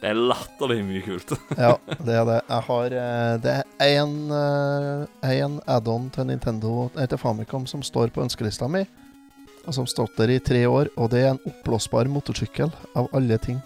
Det 0.01 0.09
er 0.09 0.17
latterlig 0.17 0.79
mye 0.87 1.03
kult. 1.05 1.33
Ja, 1.61 1.75
det 2.01 2.15
er 2.17 2.25
det. 2.29 2.39
Jeg 2.49 2.65
har 2.69 2.95
eh, 3.03 3.35
Det 3.45 3.53
er 3.53 3.99
én 4.01 4.15
uh, 4.33 5.59
add-on 5.75 6.07
til 6.15 6.27
Nintendo 6.31 6.89
til 6.97 7.19
Famicom 7.21 7.67
som 7.69 7.83
står 7.85 8.09
på 8.15 8.23
ønskelista 8.25 8.69
mi, 8.69 8.87
og 9.67 9.75
som 9.77 9.87
stått 9.91 10.17
der 10.17 10.33
i 10.33 10.39
tre 10.41 10.63
år, 10.69 10.89
og 10.97 11.11
det 11.13 11.21
er 11.27 11.35
en 11.35 11.43
oppblåsbar 11.51 12.09
motorsykkel, 12.09 12.73
av 12.97 13.11
alle 13.13 13.37
ting. 13.45 13.61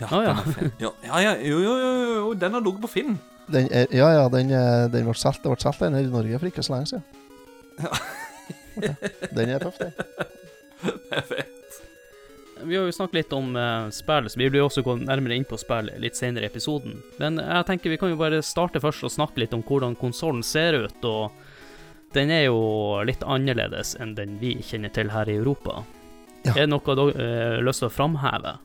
Ja, 0.00 0.08
ja. 0.24 0.36
ja, 0.80 0.90
ja, 1.04 1.20
ja, 1.26 1.32
jo, 1.42 1.58
jo, 1.60 1.74
jo, 1.82 1.92
jo, 2.22 2.32
den 2.38 2.54
har 2.54 2.62
ligget 2.64 2.84
på 2.86 2.90
Finn. 2.94 3.18
Den 3.50 3.68
er, 3.74 3.86
ja, 3.92 4.08
ja, 4.14 4.24
den, 4.32 4.50
er- 4.54 4.88
den 4.92 5.04
ble 5.08 5.14
solgt 5.18 5.42
det 5.44 5.50
ble 5.52 5.60
solgt 5.60 5.80
den 5.84 5.96
her 5.98 6.06
i 6.06 6.12
Norge 6.12 6.38
for 6.38 6.48
ikke 6.52 6.62
så 6.64 6.76
lenge 6.76 6.92
siden. 6.94 7.04
Ja. 7.82 8.94
Den 9.34 9.50
er 9.56 9.58
tøff, 9.66 9.80
den. 9.82 9.92
Det 10.86 11.16
er 11.18 11.24
fett. 11.26 11.54
Vi 12.64 12.76
har 12.76 12.86
jo 12.88 12.94
snakket 12.94 13.18
litt 13.18 13.34
om 13.36 13.52
uh, 13.56 13.90
spill, 13.94 14.28
så 14.30 14.40
vi 14.40 14.48
blir 14.50 14.64
også 14.64 14.82
gå 14.86 14.96
nærmere 15.02 15.36
inn 15.38 15.46
på 15.48 15.58
spill 15.60 15.90
litt 16.02 16.18
senere 16.18 16.46
i 16.46 16.50
episoden. 16.50 16.98
Men 17.20 17.40
jeg 17.42 17.66
tenker 17.68 17.92
vi 17.92 17.98
kan 18.00 18.12
jo 18.12 18.18
bare 18.20 18.40
starte 18.46 18.82
først 18.82 19.06
og 19.06 19.14
snakke 19.14 19.44
litt 19.44 19.54
om 19.56 19.64
hvordan 19.66 19.96
konsollen 19.98 20.44
ser 20.46 20.78
ut, 20.84 20.98
og 21.06 21.30
den 22.16 22.32
er 22.32 22.46
jo 22.48 22.58
litt 23.04 23.22
annerledes 23.22 23.94
enn 24.00 24.16
den 24.16 24.38
vi 24.40 24.56
kjenner 24.64 24.92
til 24.94 25.12
her 25.12 25.28
i 25.28 25.38
Europa. 25.38 25.82
Ja. 26.46 26.54
Er 26.54 26.64
det 26.64 26.70
noe 26.72 26.96
du 26.96 27.04
har 27.10 27.64
lyst 27.66 27.82
til 27.82 27.90
å 27.90 27.92
framheve? 27.92 28.56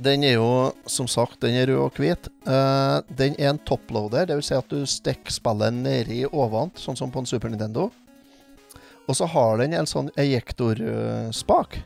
Den 0.00 0.24
er 0.24 0.38
jo, 0.38 0.50
som 0.88 1.08
sagt, 1.10 1.42
den 1.44 1.58
er 1.60 1.68
rød 1.68 1.80
og 1.84 1.98
hvit. 2.00 2.30
Uh, 2.46 3.02
den 3.12 3.34
er 3.36 3.52
en 3.52 3.60
toploader, 3.68 4.28
det 4.28 4.38
vil 4.38 4.46
si 4.46 4.56
at 4.56 4.70
du 4.72 4.86
stikker 4.88 5.34
spillet 5.34 5.76
nedi 5.76 6.22
ovant, 6.30 6.78
sånn 6.80 6.96
som 6.96 7.12
på 7.12 7.20
en 7.20 7.28
Super 7.28 7.52
Nintendo. 7.52 7.90
Og 9.10 9.16
så 9.18 9.26
har 9.28 9.58
den 9.60 9.74
en 9.74 9.88
sånn 9.90 10.08
ejektorspak. 10.20 11.80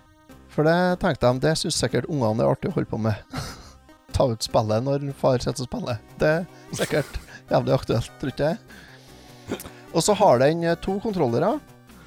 For 0.55 0.67
det 0.67 1.03
tenkte 1.03 1.27
de, 1.27 1.43
det 1.43 1.57
syns 1.59 1.79
sikkert 1.83 2.07
ungene 2.07 2.45
er 2.45 2.55
artig 2.55 2.71
å 2.71 2.77
holde 2.77 2.91
på 2.91 3.01
med. 3.03 3.37
Ta 4.15 4.29
ut 4.31 4.47
spillet 4.47 4.87
når 4.87 5.09
far 5.19 5.43
sitter 5.43 5.67
og 5.67 5.71
spiller. 5.71 6.03
Det 6.21 6.31
er 6.31 6.45
sikkert 6.79 7.17
jævlig 7.51 7.75
aktuelt, 7.75 8.11
tror 8.21 8.33
ikke 8.33 8.53
jeg. 8.53 9.63
Og 9.95 10.03
så 10.03 10.15
har 10.19 10.43
den 10.43 10.63
eh, 10.67 10.77
to 10.83 10.97
kontrollere 11.03 11.57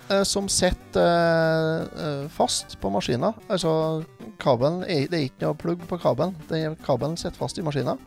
eh, 0.10 0.24
som 0.28 0.48
sitter 0.52 1.04
eh, 1.04 2.06
eh, 2.06 2.24
fast 2.32 2.78
på 2.82 2.92
maskinen. 2.92 3.36
Altså, 3.52 4.04
kabelen 4.40 4.82
er, 4.88 5.10
det 5.12 5.20
er 5.20 5.28
ikke 5.28 5.46
noe 5.46 5.60
plugg 5.60 5.84
på 5.90 6.00
kabelen. 6.04 6.36
Den, 6.52 6.80
kabelen 6.88 7.20
sitter 7.20 7.40
fast 7.40 7.60
i 7.60 7.66
maskinen. 7.68 8.00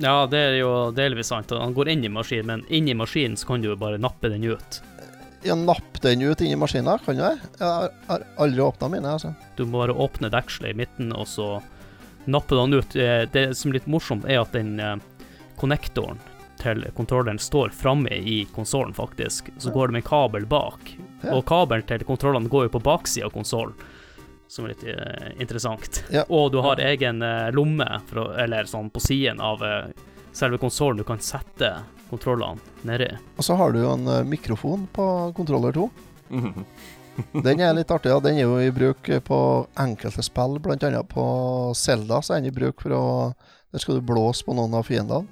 Ja, 0.00 0.24
det 0.30 0.38
er 0.38 0.56
jo 0.62 0.70
delvis 0.96 1.28
sant. 1.34 1.50
Han 1.52 1.74
går 1.76 1.90
inn 1.92 2.06
i 2.06 2.12
maskinen, 2.12 2.46
men 2.46 2.62
inni 2.72 2.94
maskinen 2.96 3.36
så 3.36 3.50
kan 3.50 3.62
du 3.62 3.72
jo 3.72 3.78
bare 3.78 4.00
nappe 4.00 4.30
den 4.32 4.46
ut. 4.46 4.80
Ja, 5.42 5.54
napp 5.56 6.00
den 6.02 6.20
ut 6.22 6.40
inni 6.44 6.56
maskinen, 6.60 6.98
kan 7.04 7.16
du 7.16 7.22
det? 7.22 7.38
Jeg 7.58 7.66
har- 7.66 7.90
har 8.08 8.24
aldri 8.38 8.60
åpna 8.60 8.88
mine, 8.90 9.06
altså. 9.08 9.34
Du 9.56 9.64
må 9.64 9.78
bare 9.86 9.94
åpne 9.96 10.30
dekselet 10.30 10.70
i 10.74 10.76
midten, 10.76 11.12
og 11.16 11.26
så 11.26 11.62
nappe 12.26 12.54
den 12.56 12.74
ut. 12.74 12.96
Eh, 12.96 13.24
Det 13.26 13.56
som 13.56 13.70
er 13.70 13.74
litt 13.78 13.86
morsomt, 13.86 14.24
er 14.28 14.40
at 14.42 14.52
den 14.52 14.78
eh, 14.80 14.96
konnektoren 15.58 16.18
til 16.58 16.82
kontrolleren 16.94 17.38
står 17.40 17.70
framme 17.72 18.10
i 18.12 18.44
konsollen, 18.54 18.92
faktisk. 18.94 19.48
Så 19.58 19.72
går 19.72 19.88
det 19.88 19.92
med 19.92 20.02
en 20.04 20.08
kabel 20.10 20.44
bak. 20.46 20.78
Og 21.32 21.44
kabelen 21.46 21.86
til 21.86 21.98
kontrollene 22.04 22.48
går 22.48 22.64
jo 22.68 22.78
på 22.78 22.82
baksida 22.82 23.24
av 23.26 23.32
konsollen, 23.32 23.72
som 24.48 24.64
er 24.66 24.68
litt 24.74 24.84
uh, 24.84 25.30
interessant. 25.40 26.02
Ja. 26.10 26.24
Og 26.28 26.52
du 26.52 26.60
har 26.60 26.76
egen 26.76 27.22
uh, 27.22 27.50
lomme, 27.50 27.86
å- 28.12 28.36
eller 28.36 28.64
sånn 28.64 28.90
på 28.90 29.00
siden 29.00 29.40
av 29.40 29.62
uh, 29.62 29.86
selve 30.32 30.58
konsollen 30.58 30.98
du 30.98 31.04
kan 31.04 31.18
sette 31.18 31.78
kontrollene 32.10 32.86
nedi. 32.88 33.10
Og 33.36 33.46
så 33.46 33.56
har 33.58 33.74
du 33.74 33.82
jo 33.82 33.92
en 33.94 34.08
eh, 34.10 34.26
mikrofon 34.28 34.88
på 34.92 35.06
kontroller 35.36 35.76
2. 35.76 35.90
Mhm. 36.30 36.66
Den 37.44 37.60
er 37.60 37.74
litt 37.76 37.90
artig. 37.90 38.12
Ja. 38.12 38.20
Den 38.22 38.38
er 38.38 38.46
jo 38.46 38.60
i 38.62 38.70
bruk 38.74 39.08
eh, 39.08 39.22
på 39.24 39.40
enkelte 39.78 40.24
spill, 40.24 40.58
bl.a. 40.62 41.02
på 41.04 41.26
Zelda. 41.76 42.22
Så 42.22 42.34
er 42.34 42.42
den 42.42 42.52
i 42.52 42.56
bruk 42.56 42.82
for 42.84 42.96
å 42.96 43.04
Der 43.70 43.78
skal 43.78 44.00
du 44.00 44.02
blåse 44.02 44.42
på 44.42 44.54
noen 44.56 44.72
av 44.74 44.88
fiendene. 44.88 45.28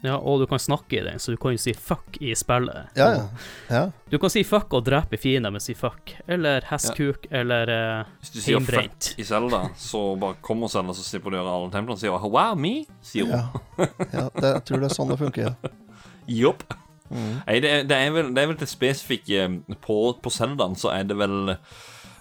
Ja, 0.00 0.14
og 0.14 0.38
du 0.38 0.46
kan 0.46 0.60
snakke 0.62 1.00
i 1.00 1.02
den, 1.02 1.18
så 1.18 1.32
du 1.34 1.36
kan 1.42 1.56
jo 1.56 1.58
si 1.58 1.72
fuck 1.74 2.20
i 2.22 2.30
spillet. 2.38 2.92
Ja, 2.94 3.08
ja. 3.16 3.24
ja. 3.66 3.80
Du 4.06 4.14
kan 4.22 4.30
si 4.30 4.44
fuck 4.46 4.76
og 4.78 4.84
drepe 4.86 5.18
fiender 5.18 5.50
med 5.50 5.58
å 5.58 5.64
si 5.64 5.74
fuck, 5.74 6.12
eller 6.30 6.62
hestkuk, 6.70 7.26
eller 7.34 7.72
uh, 7.72 8.12
Hvis 8.22 8.30
du 8.30 8.38
sier 8.38 8.60
heimbrent. 8.60 9.10
fuck 9.10 9.18
i 9.18 9.26
Zelda, 9.26 9.64
så 9.74 10.04
bare 10.20 10.38
kommer 10.44 10.70
Zelda, 10.70 10.94
så 10.94 11.02
slipper 11.02 11.34
du 11.34 11.40
å 11.40 11.42
gjøre 11.42 11.56
alle 11.56 11.74
templene. 11.74 11.98
Sier 11.98 12.14
hun, 12.14 12.30
wow, 12.30 12.54
me? 12.54 12.76
Sier 13.02 13.26
hun. 13.26 13.34
ja. 13.34 13.90
ja 14.14 14.24
det, 14.38 14.54
jeg 14.54 14.64
tror 14.70 14.84
det 14.84 14.92
er 14.92 14.98
sånn 15.00 15.10
det 15.10 15.18
funker. 15.26 15.50
Ja. 15.50 15.74
Jopp. 16.28 16.74
Mm. 17.08 17.38
Nei, 17.46 17.60
det, 17.64 17.68
er- 17.72 17.86
det, 17.88 17.96
er 17.96 18.10
vel, 18.12 18.32
det 18.36 18.42
er 18.42 18.50
vel 18.50 18.56
det 18.60 18.66
spesifikke 18.68 19.46
På, 19.80 19.94
på 20.20 20.28
Zeldaen 20.28 20.74
så 20.76 20.90
er 20.92 21.06
det 21.08 21.16
vel 21.16 21.56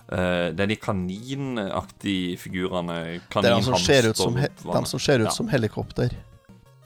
Uh, 0.07 0.55
Det 0.55 0.63
er 0.63 0.69
de 0.71 0.75
kaninaktige 0.79 2.37
figurene. 2.39 2.93
Det 3.27 3.41
er 3.41 3.57
de 3.57 3.63
som 3.65 3.75
ser 3.75 4.05
ut 4.07 4.15
som, 4.15 4.37
he 4.39 4.47
Kaninhamster, 4.47 4.79
de 4.79 4.87
som, 4.87 4.99
ser 5.03 5.19
ut 5.19 5.27
Ja. 5.27 5.33
som 5.35 5.49
helikopter. 5.51 6.15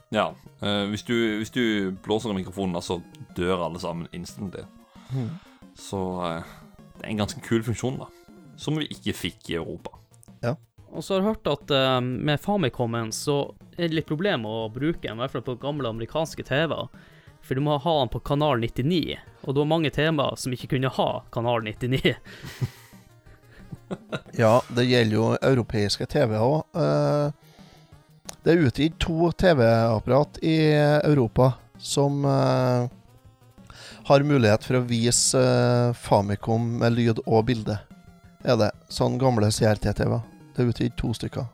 Ja. 0.09 0.31
Uh, 0.57 0.89
hvis, 0.89 1.03
du, 1.05 1.13
hvis 1.37 1.53
du 1.53 1.91
blåser 2.01 2.33
i 2.33 2.39
mikrofonen, 2.39 2.81
så 2.81 2.97
dør 3.37 3.67
alle 3.67 3.77
sammen 3.77 4.07
instantly. 4.11 4.65
Mm. 5.13 5.29
Så 5.77 6.01
uh, 6.01 6.41
det 6.97 7.05
er 7.05 7.11
en 7.13 7.21
ganske 7.21 7.45
kul 7.45 7.61
funksjon, 7.61 8.01
da. 8.01 8.09
Som 8.57 8.81
vi 8.81 8.89
ikke 8.89 9.13
fikk 9.13 9.53
i 9.53 9.59
Europa. 9.61 10.01
Og 10.91 11.03
så 11.03 11.13
har 11.13 11.21
jeg 11.21 11.29
hørt 11.29 11.47
at 11.47 11.71
eh, 11.71 11.99
med 12.03 12.41
Famicomen 12.43 13.13
så 13.15 13.53
er 13.77 13.87
det 13.87 13.95
litt 13.95 14.09
problem 14.09 14.43
å 14.49 14.65
bruke 14.73 15.05
den, 15.05 15.15
i 15.15 15.23
hvert 15.23 15.31
fall 15.37 15.45
på 15.47 15.53
gamle 15.61 15.87
amerikanske 15.87 16.43
TV-er. 16.43 16.89
For 17.41 17.57
du 17.57 17.63
må 17.65 17.77
ha 17.81 17.95
den 17.99 18.11
på 18.13 18.21
kanal 18.25 18.61
99, 18.61 19.17
og 19.41 19.53
det 19.53 19.63
var 19.63 19.69
mange 19.69 19.91
temaer 19.93 20.37
som 20.39 20.53
ikke 20.53 20.75
kunne 20.75 20.93
ha 20.93 21.09
kanal 21.33 21.65
99. 21.67 22.15
Ja, 24.37 24.61
det 24.71 24.85
gjelder 24.87 25.15
jo 25.17 25.25
europeiske 25.35 26.05
TV 26.07 26.37
òg. 26.39 26.61
det 28.45 28.53
er 28.53 28.61
utgitt 28.63 28.95
to 29.03 29.27
TV-apparat 29.35 30.39
i 30.47 30.71
Europa 31.03 31.49
som 31.75 32.23
eh, 32.23 32.87
har 34.05 34.23
mulighet 34.23 34.65
for 34.65 34.79
å 34.79 34.85
vise 34.87 35.39
eh, 35.39 35.93
Famicom 35.97 36.77
med 36.81 36.95
lyd 36.97 37.21
og 37.25 37.45
bilde. 37.49 37.77
Er 38.43 38.57
det. 38.57 38.71
Sånn 38.89 39.19
gamle 39.21 39.51
CRT-TV. 39.53 40.17
Det 40.55 40.63
er 40.63 40.71
utgitt 40.71 40.97
to 40.99 41.11
stykker. 41.17 41.45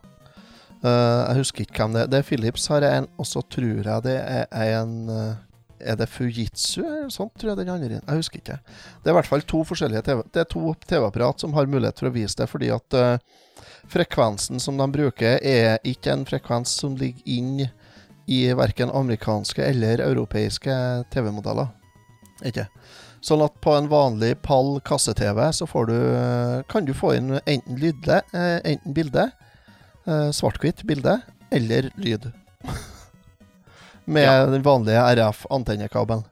Eh, 0.84 1.20
jeg 1.28 1.40
husker 1.42 1.66
ikke 1.66 1.82
hvem 1.82 1.96
det 1.96 2.04
er. 2.04 2.12
Det 2.12 2.20
er 2.20 2.28
Philips 2.28 2.68
har 2.72 2.86
en, 2.86 3.10
og 3.18 3.28
så 3.28 3.42
tror 3.50 3.82
jeg 3.82 4.06
det 4.06 4.16
er 4.22 4.48
en 4.78 4.96
eh, 5.12 5.36
Er 5.80 5.98
det 5.98 6.08
Fujitsu 6.10 6.82
eller 6.82 7.10
sånt, 7.12 7.34
tror 7.38 7.52
jeg 7.52 7.60
den 7.60 7.72
andre. 7.72 8.00
Jeg 8.00 8.20
husker 8.20 8.42
ikke. 8.42 8.58
Det 9.02 9.10
er 9.10 9.14
i 9.14 9.18
hvert 9.18 9.30
fall 9.30 9.44
to 9.46 9.62
forskjellige 9.66 10.04
TV 10.06 10.22
Det 10.34 10.42
er 10.42 10.48
to 10.50 10.72
TV-apparat 10.88 11.44
som 11.44 11.54
har 11.56 11.70
mulighet 11.70 12.00
for 12.00 12.10
å 12.10 12.14
vise 12.14 12.38
det, 12.38 12.48
fordi 12.50 12.70
at 12.74 12.98
uh, 12.98 13.64
frekvensen 13.88 14.60
som 14.62 14.78
de 14.78 14.88
bruker, 14.92 15.38
er 15.42 15.78
ikke 15.86 16.12
en 16.14 16.26
frekvens 16.28 16.74
som 16.82 16.96
ligger 16.98 17.22
inn 17.24 17.68
i 18.28 18.40
verken 18.52 18.92
amerikanske 18.92 19.64
eller 19.64 20.02
europeiske 20.04 20.74
TV-modeller. 21.14 21.70
Ikke. 22.44 22.66
Sånn 23.24 23.42
at 23.42 23.56
på 23.64 23.72
en 23.74 23.88
vanlig 23.90 24.34
pall 24.44 24.76
kasse-TV 24.86 25.40
så 25.56 25.66
får 25.66 25.88
du, 25.88 25.96
eh, 25.96 26.58
kan 26.70 26.84
du 26.86 26.92
få 26.94 27.14
inn 27.16 27.32
enten, 27.40 27.80
lydle, 27.80 28.20
eh, 28.36 28.60
enten 28.64 28.94
bilde, 28.94 29.30
svart-hvitt 30.08 30.86
bilde, 30.88 31.18
eller 31.52 31.90
lyd. 31.96 32.30
Med 34.08 34.24
Ja. 34.24 34.46
den 34.48 34.64
vanlige 34.64 35.02
RF-antennekabelen. 35.04 36.24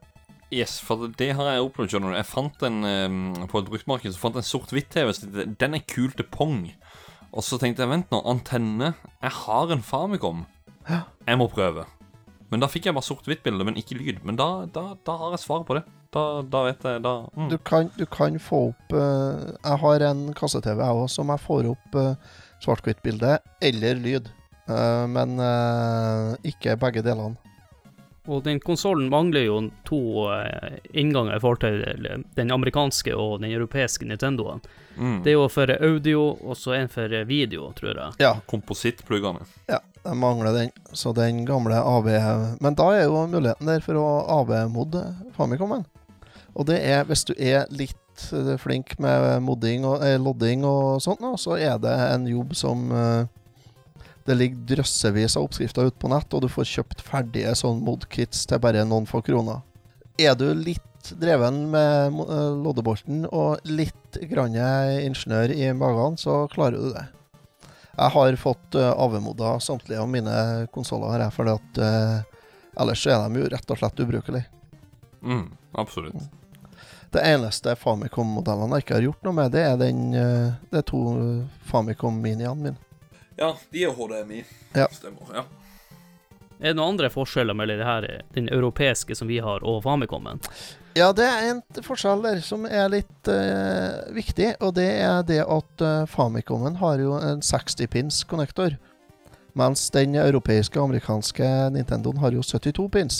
Yes, 0.49 0.79
for 0.81 1.11
det 1.19 1.33
har 1.35 1.51
jeg 1.51 1.61
opplevd. 1.61 1.91
skjønner 1.91 2.13
du. 2.13 2.17
Jeg 2.17 2.25
fant 2.25 2.63
en 2.63 2.83
um, 2.83 3.47
På 3.51 3.59
et 3.59 3.67
bruktmarked 3.67 4.13
så 4.15 4.21
fant 4.21 4.37
jeg 4.37 4.45
en 4.45 4.51
sort-hvitt-TV. 4.51 5.11
Den 5.59 5.75
er 5.75 5.83
kul 5.85 6.11
til 6.15 6.25
pong. 6.31 6.71
Og 7.33 7.43
så 7.43 7.59
tenkte 7.59 7.83
jeg, 7.83 7.91
vent 7.91 8.09
nå, 8.11 8.21
antenne 8.25 8.95
Jeg 9.21 9.31
har 9.43 9.71
en 9.71 9.83
Famicom. 9.83 10.45
Jeg 10.87 11.37
må 11.37 11.49
prøve. 11.51 11.85
Men 12.49 12.63
da 12.63 12.69
fikk 12.71 12.87
jeg 12.87 12.95
bare 12.95 13.03
sort-hvitt-bilde, 13.03 13.65
men 13.67 13.75
ikke 13.75 13.97
lyd. 13.99 14.23
Men 14.23 14.39
da, 14.39 14.65
da, 14.71 14.95
da 15.05 15.17
har 15.19 15.35
jeg 15.35 15.43
svaret 15.43 15.67
på 15.67 15.75
det. 15.75 15.83
Da, 16.15 16.23
da 16.47 16.63
vet 16.63 16.85
jeg 16.87 17.01
da 17.03 17.13
mm. 17.35 17.49
Du 17.51 17.57
kan, 17.67 17.89
du 17.97 18.05
kan 18.07 18.37
få 18.39 18.69
opp 18.69 18.93
uh, 18.95 19.51
Jeg 19.59 19.79
har 19.81 20.05
en 20.07 20.21
kasse-TV, 20.37 20.79
jeg 20.79 21.01
òg, 21.01 21.09
som 21.11 21.33
jeg 21.33 21.43
får 21.43 21.67
opp 21.73 21.97
uh, 21.99 22.13
svart-hvitt-bilde 22.63 23.35
eller 23.67 23.99
lyd. 23.99 24.31
Uh, 24.67 25.03
men 25.07 25.37
eh, 25.39 26.49
ikke 26.49 26.73
begge 26.79 27.03
delene. 27.05 27.37
Og 28.27 28.43
den 28.43 28.59
konsollen 28.59 29.09
mangler 29.09 29.45
jo 29.47 29.59
to 29.87 29.99
eh, 30.33 30.77
innganger 30.91 31.37
i 31.37 31.41
forhold 31.43 31.61
til 31.63 32.23
den 32.35 32.51
amerikanske 32.51 33.15
og 33.15 33.39
den 33.41 33.51
europeiske 33.51 34.05
Nintendoen. 34.05 34.61
mm. 34.97 35.21
Det 35.23 35.31
er 35.31 35.37
jo 35.37 35.47
for 35.51 35.71
audio, 35.79 36.23
og 36.43 36.57
så 36.57 36.75
en 36.77 36.91
for 36.91 37.07
video, 37.25 37.71
tror 37.73 37.93
jeg. 37.95 38.13
Ja, 38.19 38.33
Komposittpluggene. 38.47 39.45
ja, 39.67 39.79
de 40.03 40.15
mangler 40.15 40.53
den. 40.53 40.71
Så 40.93 41.13
den 41.13 41.45
gamle 41.45 41.75
AV 41.75 42.09
Men 42.61 42.75
da 42.75 42.91
er 42.95 43.03
jo 43.05 43.27
muligheten 43.27 43.67
der 43.67 43.79
for 43.81 43.95
å 43.95 44.07
AV-modde 44.41 45.03
Famicomen. 45.37 45.85
Og 46.57 46.65
det 46.65 46.79
er, 46.81 47.03
hvis 47.05 47.23
du 47.27 47.33
er 47.37 47.67
litt 47.69 48.29
eh, 48.33 48.55
flink 48.57 48.95
med 48.99 49.43
modding 49.45 49.85
og 49.85 50.01
eh, 50.05 50.17
lodding 50.17 50.65
og 50.65 51.01
sånt, 51.03 51.21
nå, 51.21 51.35
så 51.37 51.57
er 51.57 51.77
det 51.81 51.93
en 52.07 52.25
jobb 52.27 52.55
som 52.57 52.87
eh, 52.91 53.27
Det 54.27 54.35
ligger 54.35 54.75
drøssevis 54.75 55.37
av 55.39 55.47
oppskrifter 55.47 55.87
ute 55.87 55.99
på 56.01 56.11
nett, 56.11 56.33
og 56.35 56.43
du 56.43 56.49
får 56.51 56.67
kjøpt 56.67 57.03
ferdige 57.05 57.53
sånn 57.55 57.79
mod-kits 57.85 58.43
til 58.49 58.59
bare 58.63 58.83
noen 58.87 59.07
få 59.07 59.21
kroner. 59.23 59.63
Er 60.19 60.35
du 60.35 60.49
litt 60.51 61.13
dreven 61.15 61.69
med 61.71 62.17
eh, 62.25 62.49
loddebolten 62.59 63.23
og 63.29 63.63
litt 63.69 64.17
grann 64.27 64.57
ingeniør 64.57 65.53
i 65.55 65.69
magen, 65.77 66.17
så 66.19 66.41
klarer 66.51 66.81
du 66.81 66.89
det. 66.91 67.05
Jeg 67.97 68.13
har 68.13 68.35
fått 68.37 68.75
uh, 68.77 68.91
AV-modda 68.93 69.55
samtlige 69.59 70.01
av 70.01 70.09
mine 70.09 70.33
konsoller, 70.73 71.23
fordi 71.33 71.55
at 71.55 71.79
eh, 71.81 72.17
ellers 72.77 73.05
er 73.09 73.23
de 73.23 73.41
jo 73.41 73.47
rett 73.49 73.71
og 73.73 73.79
slett 73.79 74.01
ubrukelige. 74.03 74.45
Mm, 75.25 75.47
absolutt. 75.81 76.27
Det 77.09 77.23
eneste 77.25 77.73
Famicom-modellene 77.79 78.77
jeg 78.77 78.85
ikke 78.85 78.97
har 78.99 79.07
gjort 79.07 79.25
noe 79.25 79.37
med, 79.39 79.49
det 79.55 79.63
er 79.63 79.79
den 79.81 80.03
eh, 80.13 80.51
Det 80.69 80.83
er 80.83 80.85
to 80.91 81.01
Famicom-miniene 81.71 82.53
mine. 82.59 82.77
Ja, 83.37 83.53
de 83.71 83.83
er 83.85 83.93
HDMI. 83.93 84.43
Ja. 84.73 84.87
Stemmer. 84.91 85.31
ja. 85.33 85.45
Er 86.57 86.71
det 86.71 86.77
noen 86.79 86.95
andre 86.95 87.09
forskjeller 87.13 87.53
mellom 87.53 87.77
det 87.77 87.85
her, 87.85 88.05
den 88.33 88.47
europeiske 88.49 89.15
som 89.15 89.29
vi 89.29 89.37
har, 89.45 89.61
og 89.61 89.83
Famicomen? 89.85 90.41
Ja, 90.97 91.11
det 91.13 91.27
er 91.29 91.51
en 91.51 91.59
forskjell 91.85 92.23
der 92.25 92.39
som 92.41 92.65
er 92.65 92.87
litt 92.89 93.29
uh, 93.29 94.07
viktig, 94.15 94.55
og 94.65 94.73
det 94.79 94.87
er 95.05 95.21
det 95.27 95.43
at 95.45 95.83
uh, 95.85 96.07
Famicomen 96.09 96.79
har 96.81 96.97
jo 97.03 97.19
en 97.21 97.43
60-pins 97.45 98.23
konnektor, 98.25 98.79
mens 99.57 99.85
den 99.93 100.17
europeiske 100.17 100.79
og 100.79 100.89
amerikanske 100.89 101.51
Nintendoen 101.75 102.17
har 102.23 102.33
jo 102.33 102.41
72 102.41 102.87
pins. 102.93 103.19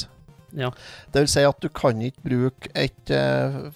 Ja. 0.58 0.72
Det 1.14 1.22
vil 1.22 1.30
si 1.30 1.46
at 1.46 1.62
du 1.62 1.70
kan 1.70 2.02
ikke 2.02 2.24
bruke 2.24 2.72
et 2.74 3.12
uh, 3.14 3.68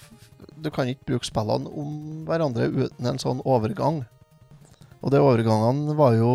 Du 0.62 0.70
kan 0.74 0.88
ikke 0.88 1.06
bruke 1.10 1.26
spillene 1.28 1.70
om 1.70 2.26
hverandre 2.26 2.70
uten 2.70 3.08
en 3.10 3.22
sånn 3.22 3.46
overgang. 3.46 4.04
Og 5.02 5.14
de 5.14 5.22
overgangene 5.22 5.98
var 5.98 6.16
jo 6.20 6.32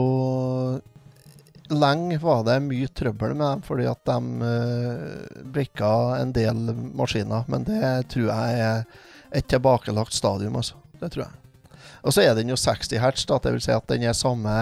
Lenge 1.66 2.20
var 2.22 2.44
det 2.46 2.60
mye 2.62 2.86
trøbbel 2.94 3.32
med 3.34 3.46
dem, 3.48 3.62
fordi 3.66 3.88
at 3.90 3.98
de 4.06 4.18
uh, 4.38 5.40
brikka 5.50 5.88
en 6.20 6.30
del 6.30 6.60
maskiner. 6.94 7.42
Men 7.50 7.64
det 7.66 7.80
tror 8.12 8.28
jeg 8.28 8.60
er 8.62 8.84
et 9.34 9.48
tilbakelagt 9.50 10.14
stadium, 10.14 10.60
altså. 10.60 10.78
Det 11.00 11.10
tror 11.10 11.24
jeg. 11.24 11.80
Og 12.06 12.14
så 12.14 12.22
er 12.22 12.36
den 12.38 12.52
jo 12.52 12.58
60 12.60 12.94
hertz, 13.02 13.24
da. 13.26 13.40
Det 13.42 13.56
vil 13.56 13.64
si 13.64 13.74
at 13.74 13.88
den 13.90 14.06
er 14.06 14.14
samme 14.14 14.54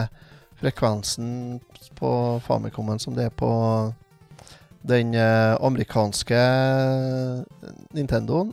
frekvensen 0.62 1.60
på 1.98 2.40
Famicomen 2.46 3.02
som 3.02 3.12
det 3.16 3.28
er 3.28 3.36
på 3.36 3.52
den 4.84 5.14
eh, 5.16 5.54
amerikanske 5.64 6.40
Nintendoen, 7.96 8.52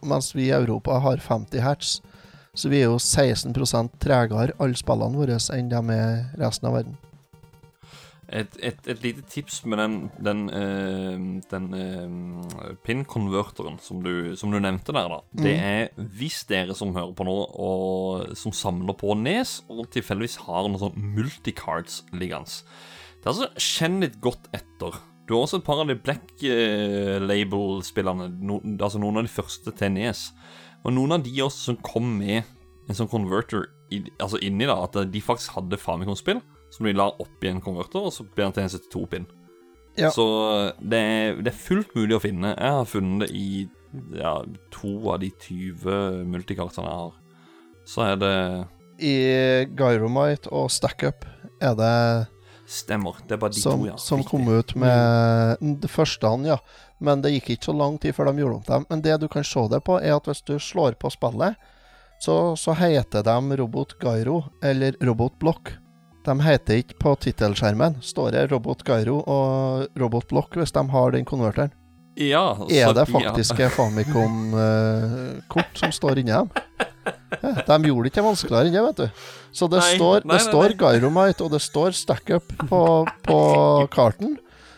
mens 0.00 0.32
vi 0.36 0.48
i 0.48 0.56
Europa 0.56 1.00
har 1.04 1.20
50 1.24 1.64
hertz. 1.64 1.98
Så 2.58 2.70
vi 2.72 2.80
er 2.82 2.88
jo 2.90 2.98
16 2.98 3.54
tregere, 4.02 4.50
alle 4.58 4.78
spillene 4.78 5.14
våre, 5.20 5.36
enn 5.54 5.68
de 5.70 5.82
er 5.94 6.24
resten 6.42 6.66
av 6.70 6.74
verden. 6.80 6.96
Et, 8.28 8.56
et, 8.60 8.80
et 8.92 9.00
lite 9.06 9.22
tips 9.32 9.62
med 9.64 9.78
den, 9.80 9.94
den, 10.20 10.40
øh, 10.52 11.22
den 11.48 11.68
øh, 11.72 12.74
pin-konverteren 12.84 13.78
som, 13.80 14.02
du- 14.04 14.34
som 14.36 14.50
du 14.52 14.58
nevnte 14.60 14.92
der, 14.92 15.08
da. 15.08 15.20
Det 15.32 15.54
er 15.56 15.88
hvis 16.18 16.42
dere 16.50 16.74
som 16.76 16.92
hører 16.92 17.14
på 17.16 17.24
nå, 17.24 17.36
og 17.56 18.34
som 18.36 18.52
samler 18.52 18.98
på 19.00 19.14
Nes, 19.16 19.62
og 19.72 19.86
tilfeldigvis 19.94 20.36
har 20.44 20.66
noen 20.68 20.82
sånn 20.82 20.98
multicards 21.16 22.02
liggende. 22.12 22.60
Det 23.22 23.24
er 23.24 23.32
altså 23.32 23.48
Kjenn 23.56 24.02
litt 24.04 24.20
godt 24.20 24.50
etter. 24.52 25.00
Du 25.24 25.32
har 25.34 25.46
også 25.46 25.62
et 25.62 25.64
par 25.70 25.80
av 25.80 25.88
de 25.88 25.96
Black 25.96 26.44
eh, 26.44 27.16
Label-spillerne, 27.24 28.28
no, 28.44 28.60
altså 28.76 29.00
noen 29.00 29.22
av 29.22 29.24
de 29.30 29.32
første 29.32 29.72
til 29.76 29.94
Nes. 29.96 30.26
Og 30.86 30.94
noen 30.94 31.16
av 31.18 31.24
de 31.26 31.34
også 31.44 31.72
som 31.72 31.80
kom 31.84 32.14
med 32.20 32.42
en 32.88 32.96
sånn 32.96 33.10
converter 33.10 33.66
i, 33.92 34.02
altså 34.20 34.40
inni, 34.44 34.68
da, 34.68 34.78
at 34.84 34.96
de 35.12 35.24
faktisk 35.24 35.56
hadde 35.56 35.80
Famicom-spill 35.80 36.40
som 36.72 36.86
de 36.86 36.94
la 36.96 37.08
opp 37.08 37.44
i 37.44 37.50
en 37.50 37.62
converter, 37.64 38.04
og 38.04 38.12
så 38.12 38.26
ble 38.26 38.44
den 38.44 38.56
til 38.56 38.66
en 38.66 38.72
72-pin. 38.74 39.28
Ja. 39.98 40.12
Så 40.14 40.24
det 40.78 40.98
er, 41.00 41.38
det 41.42 41.52
er 41.52 41.58
fullt 41.58 41.94
mulig 41.96 42.16
å 42.18 42.22
finne. 42.22 42.52
Jeg 42.54 42.74
har 42.76 42.88
funnet 42.88 43.26
det 43.26 43.30
i 43.34 43.66
ja, 44.14 44.34
to 44.74 44.92
av 45.10 45.22
de 45.24 45.30
20 45.32 46.28
multikartene 46.28 46.86
jeg 46.86 47.00
har. 47.02 47.16
Så 47.88 48.04
er 48.04 48.20
det 48.20 48.34
I 49.00 49.14
Gyromite 49.78 50.52
og 50.52 50.68
Stackup 50.70 51.24
er 51.64 51.74
det 51.78 51.94
Stemmer. 52.68 53.16
Det 53.26 53.34
er 53.34 53.38
bare 53.40 53.54
de 53.56 53.60
som, 53.62 53.80
to, 53.80 53.86
ja. 53.88 53.96
som 53.96 54.18
Riktig. 54.20 54.30
kom 54.30 54.48
ut 54.52 54.74
med 54.76 55.56
det 55.80 55.88
første 55.88 56.28
han, 56.28 56.44
ja. 56.44 56.58
Men 57.00 57.22
det 57.24 57.30
gikk 57.32 57.48
ikke 57.54 57.70
så 57.70 57.72
lang 57.72 57.96
tid 58.02 58.12
før 58.16 58.28
de 58.28 58.42
gjorde 58.42 58.58
om 58.58 58.64
dem. 58.66 58.84
Men 58.90 59.02
det 59.06 59.14
du 59.22 59.28
kan 59.32 59.46
se 59.46 59.62
det 59.72 59.80
på, 59.86 59.96
er 60.02 60.16
at 60.18 60.28
hvis 60.28 60.42
du 60.44 60.58
slår 60.60 60.98
på 61.00 61.08
spillet, 61.14 61.56
så, 62.20 62.56
så 62.60 62.74
heter 62.76 63.24
de 63.24 63.56
Robot 63.56 63.96
Gyro 64.02 64.42
eller 64.60 64.98
Robot 65.00 65.38
Block. 65.40 65.72
De 66.26 66.34
heter 66.44 66.82
ikke 66.82 66.98
på 67.00 67.14
tittelskjermen. 67.24 68.02
Står 68.04 68.36
det 68.36 68.50
Robot 68.52 68.84
Gyro 68.84 69.22
og 69.24 69.88
Robot 69.96 70.28
Block 70.28 70.52
hvis 70.58 70.74
de 70.76 70.84
har 70.92 71.16
den 71.16 71.24
konverteren. 71.24 71.72
Ja, 72.18 72.58
Er 72.68 72.92
det 72.92 73.06
det 73.06 73.46
ja. 73.46 73.68
Famicom-kort 73.78 75.78
som 75.78 75.92
står 75.94 76.18
inni 76.18 76.34
dem? 76.34 76.50
De 77.40 77.78
gjorde 77.90 78.06
det 78.06 78.12
ikke 78.12 78.24
vanskeligere 78.26 78.68
enn 78.68 78.76
det, 78.76 78.84
vet 78.88 79.02
du. 79.02 79.28
Så 79.52 79.68
det 79.70 79.80
Nei, 79.82 79.94
står, 79.96 80.24
det 80.24 80.32
nei, 80.32 80.40
står 80.44 80.74
nei. 80.74 80.78
Gyromite, 80.98 81.44
og 81.46 81.54
det 81.54 81.62
står 81.64 81.96
Stackup 81.96 82.52
på, 82.68 82.82
på 83.26 83.38
karten. 83.94 84.36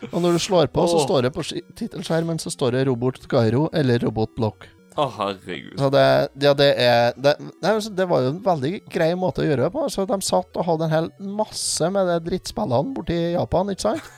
Og 0.09 0.19
når 0.23 0.37
du 0.37 0.41
slår 0.41 0.69
på, 0.73 0.85
så 0.89 1.01
står 1.03 1.27
det 1.27 1.33
på 1.35 1.43
tittelskjermen 1.77 2.39
så 2.41 2.49
står 2.53 2.77
det 2.77 2.85
Robot 2.89 3.19
Gyro 3.29 3.67
eller 3.77 4.01
Robot 4.01 4.33
Block. 4.37 4.65
Å, 4.99 5.05
herregud. 5.15 5.77
Så 5.79 5.87
det, 5.93 6.05
ja, 6.43 6.51
det 6.57 6.69
er 6.83 7.13
det, 7.15 7.35
altså, 7.63 7.93
det 7.95 8.07
var 8.11 8.25
jo 8.25 8.33
en 8.33 8.41
veldig 8.43 8.71
grei 8.91 9.11
måte 9.15 9.43
å 9.43 9.45
gjøre 9.47 9.67
det 9.69 9.73
på. 9.75 9.85
Så 9.93 10.03
de 10.09 10.17
satt 10.25 10.57
og 10.59 10.67
hadde 10.67 10.89
en 10.89 10.95
hel 10.95 11.07
masse 11.37 11.91
med 11.93 12.09
de 12.11 12.17
drittspillene 12.25 12.95
borti 12.97 13.19
Japan, 13.37 13.71
ikke 13.71 13.85
sant? 13.85 14.09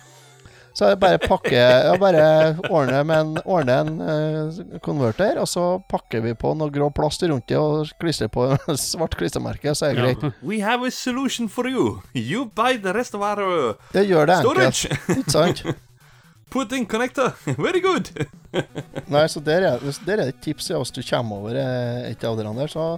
Så 0.73 0.87
jeg 0.89 0.97
bare 0.97 1.19
pakker 1.21 1.53
Jeg 1.53 1.99
bare 2.01 2.23
ordner 2.65 3.03
med 3.05 3.19
en, 3.19 3.33
ordner 3.45 3.83
en 3.83 3.99
eh, 4.01 4.79
konverter, 4.81 5.37
og 5.37 5.45
så 5.49 5.65
pakker 5.89 6.23
vi 6.25 6.33
på 6.33 6.55
noe 6.57 6.73
grå 6.73 6.89
plast 6.95 7.21
rundt 7.29 7.45
det 7.51 7.59
og 7.61 7.91
klistrer 8.01 8.31
på 8.33 8.47
svart 8.81 9.13
klistremerke, 9.19 9.75
så 9.77 9.91
er 9.91 9.99
det 9.99 10.03
greit. 10.03 10.41
We 10.41 10.63
have 10.65 10.85
a 10.87 10.91
solution 10.91 11.49
for 11.49 11.69
you. 11.69 12.01
You 12.17 12.47
buy 12.49 12.79
the 12.81 12.93
rest 12.95 13.13
of 13.13 13.21
our 13.21 13.37
storage. 13.37 13.91
Det 13.93 14.05
gjør 14.09 14.29
det 14.29 14.37
enkelt, 14.39 14.75
storage. 14.75 15.17
ikke 15.19 15.35
sant? 15.37 15.65
Put 16.53 16.71
in 16.71 16.85
connector. 16.85 17.33
Very 17.65 17.81
good. 17.81 18.09
Nei, 19.09 19.25
så 19.29 19.41
der 19.41 19.65
er, 19.65 19.85
der 20.05 20.21
er 20.21 20.29
et 20.29 20.41
tips, 20.41 20.69
ja. 20.69 20.77
Hvis 20.81 20.93
du 20.93 21.01
kommer 21.05 21.41
over 21.41 21.57
eh, 21.57 22.11
et 22.11 22.25
av 22.29 22.37
de 22.37 22.45
andre, 22.45 22.67
så, 22.69 22.91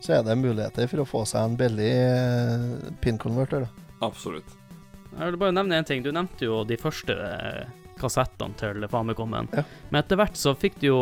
så 0.00 0.18
er 0.18 0.24
det 0.24 0.38
muligheter 0.40 0.88
for 0.88 1.04
å 1.04 1.08
få 1.08 1.24
seg 1.28 1.44
en 1.44 1.58
billig 1.60 1.92
eh, 1.92 2.92
pin-konverter. 3.04 3.68
Absolutt. 4.02 4.48
Jeg 5.18 5.30
vil 5.32 5.38
bare 5.42 5.52
nevne 5.56 5.76
en 5.80 5.84
ting. 5.88 6.02
Du 6.04 6.10
nevnte 6.14 6.46
jo 6.48 6.62
de 6.64 6.76
første 6.80 7.12
eh, 7.14 7.66
kassettene 8.00 8.56
til 8.58 8.86
Famicommen. 8.90 9.48
Ja. 9.52 9.64
Men 9.90 10.00
etter 10.02 10.16
hvert 10.20 10.38
så 10.40 10.54
fikk 10.58 10.78
du 10.80 10.86
jo 10.88 11.00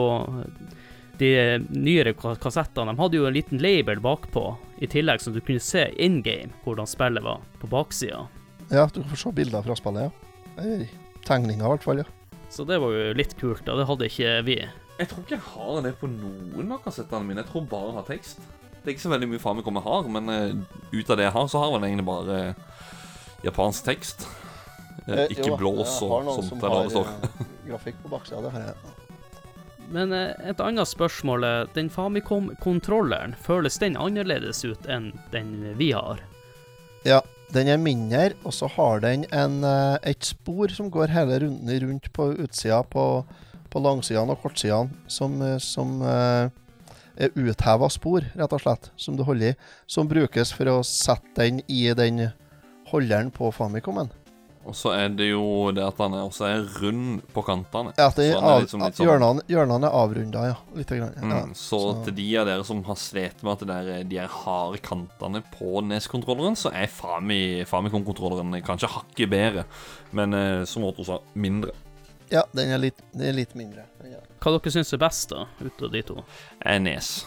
de 1.20 1.30
nyere 1.70 2.14
ka- 2.16 2.36
kassettene. 2.40 2.94
De 2.94 3.02
hadde 3.02 3.18
jo 3.20 3.26
en 3.28 3.34
liten 3.36 3.60
label 3.60 4.00
bakpå, 4.02 4.44
i 4.80 4.88
tillegg 4.88 5.20
som 5.20 5.34
du 5.36 5.40
kunne 5.44 5.60
se 5.60 5.86
in 6.00 6.22
game 6.24 6.50
hvordan 6.64 6.88
spillet 6.88 7.22
var 7.24 7.42
på 7.60 7.68
baksida. 7.70 8.22
Ja, 8.72 8.86
du 8.88 9.02
får 9.10 9.20
se 9.26 9.32
bilder 9.36 9.62
fra 9.66 9.76
spillet, 9.76 10.08
ja. 10.08 10.44
Eller 10.62 10.86
tegninger, 11.26 11.66
i 11.66 11.72
hvert 11.74 11.84
fall. 11.84 12.00
ja. 12.04 12.08
Så 12.50 12.64
det 12.66 12.80
var 12.82 12.90
jo 12.90 13.12
litt 13.14 13.36
kult, 13.38 13.60
da. 13.66 13.76
Det 13.78 13.84
hadde 13.86 14.08
ikke 14.10 14.30
vi. 14.48 14.56
Jeg 14.98 15.08
tror 15.10 15.22
ikke 15.22 15.36
jeg 15.36 15.46
har 15.52 15.82
det 15.84 15.92
på 16.00 16.08
noen 16.10 16.72
av 16.74 16.80
kassettene 16.82 17.22
mine. 17.28 17.44
Jeg 17.44 17.50
tror 17.52 17.68
bare 17.70 17.92
jeg 17.92 17.98
har 18.00 18.08
tekst. 18.08 18.40
Det 18.80 18.88
er 18.88 18.94
ikke 18.96 19.04
så 19.04 19.12
veldig 19.12 19.28
mye 19.30 19.42
Famicom 19.42 19.76
jeg 19.78 19.84
har, 19.86 20.08
men 20.16 20.32
eh, 20.32 20.54
ut 20.96 21.10
av 21.12 21.18
det 21.20 21.26
jeg 21.28 21.34
har, 21.36 21.46
så 21.52 21.60
har 21.62 21.74
jeg 21.76 21.84
egentlig 21.92 22.06
bare 22.08 22.38
eh, 22.40 22.79
japansk 23.44 23.84
tekst. 23.84 24.26
Eh, 24.26 24.36
Eh, 25.10 25.26
ikke 25.32 25.48
jo, 25.48 25.56
blås 25.58 25.96
jeg 25.96 26.06
og 26.06 26.10
har 26.12 26.24
noen 26.26 26.36
sånt. 26.36 26.48
som 26.50 26.58
Eller 26.58 26.70
hva 26.70 26.82
det 26.84 26.94
har, 26.94 27.04
står. 27.04 27.30
eh, 27.40 27.46
grafikk 27.70 28.02
på 28.02 28.10
baksida. 28.12 28.42
Det 28.44 28.50
har 28.52 28.60
jeg. 28.60 28.74
Men 29.90 30.12
et 30.12 30.60
annet 30.60 30.86
spørsmål 30.86 31.46
den 31.74 31.88
Famicom-kontrolleren, 31.90 33.34
føles 33.34 33.78
den 33.78 33.96
annerledes 33.96 34.64
ut 34.64 34.86
enn 34.86 35.12
den 35.32 35.74
vi 35.80 35.90
har? 35.96 36.20
Ja, 37.04 37.22
den 37.50 37.66
er 37.66 37.80
mindre, 37.80 38.34
og 38.44 38.54
så 38.54 38.68
har 38.70 39.00
den 39.00 39.24
en, 39.32 39.64
et 40.04 40.22
spor 40.22 40.68
som 40.70 40.92
går 40.94 41.10
hele 41.10 41.40
runden 41.42 41.80
rundt 41.88 42.12
på 42.12 42.28
utsida, 42.38 42.84
på, 42.86 43.24
på 43.72 43.82
langsidene 43.82 44.30
og 44.30 44.42
kortsidene, 44.44 44.94
som, 45.08 45.58
som 45.58 46.02
er 46.06 46.52
utheva 47.34 47.90
spor, 47.90 48.22
rett 48.38 48.52
og 48.54 48.62
slett, 48.62 48.92
som 48.96 49.16
du 49.18 49.24
holder 49.26 49.56
i. 49.56 49.58
Som 49.90 50.06
brukes 50.06 50.52
for 50.54 50.70
å 50.70 50.84
sette 50.86 51.34
den 51.34 51.64
i 51.66 51.88
den 51.98 52.28
holderen 52.90 53.30
på 53.34 53.52
Famicomen. 53.54 54.10
Og 54.68 54.74
så 54.76 54.90
er 54.92 55.08
det 55.16 55.30
jo 55.30 55.70
det 55.72 55.80
at 55.82 55.96
han 56.02 56.12
er 56.12 56.26
også 56.26 56.44
er 56.44 56.66
rund 56.82 57.22
på 57.32 57.42
kantene. 57.46 57.94
Ja, 57.96 58.10
at 58.10 58.18
er 58.20 58.34
av, 58.36 58.60
liksom 58.60 58.82
litt 58.84 58.94
sånn- 58.98 59.06
hjørnene, 59.08 59.42
hjørnene 59.48 59.88
er 59.88 59.94
avrunda, 59.96 60.42
ja. 60.50 60.56
Litt 60.76 60.92
grann. 60.92 61.14
Mm, 61.16 61.54
så, 61.56 61.78
så- 61.80 62.04
til 62.04 62.14
de 62.18 62.26
av 62.36 62.46
dere 62.46 62.64
som 62.68 62.82
har 62.84 62.94
slitt 63.00 63.40
med 63.42 63.52
at 63.54 63.58
det 63.64 63.68
der, 63.68 63.88
er- 63.94 64.04
de 64.04 64.18
er 64.18 64.28
harde 64.28 64.78
kantene 64.84 65.40
på 65.56 65.80
NES-kontrolleren, 65.88 66.58
så 66.60 66.70
er 66.76 66.86
Fami, 66.92 67.64
Famicom-kontrolleren 67.64 68.52
kanskje 68.62 68.92
hakket 68.92 69.30
bedre, 69.32 69.64
men 70.12 70.34
eh, 70.34 70.64
som 70.66 70.84
Otto 70.84 71.04
sa, 71.08 71.18
mindre. 71.34 71.72
ja, 72.30 72.42
den 72.54 72.70
er 72.70 72.78
litt, 72.78 73.00
den 73.14 73.28
er 73.28 73.32
litt 73.32 73.54
mindre. 73.56 73.86
Den 74.02 74.12
er- 74.12 74.26
Hva 74.40 74.52
dere 74.60 74.70
syns 74.76 74.92
er 74.92 74.98
best, 74.98 75.30
da, 75.30 75.46
ut 75.64 75.82
av 75.82 75.90
de 75.90 76.02
to? 76.02 76.22
Er 76.60 76.78
NES. 76.78 77.24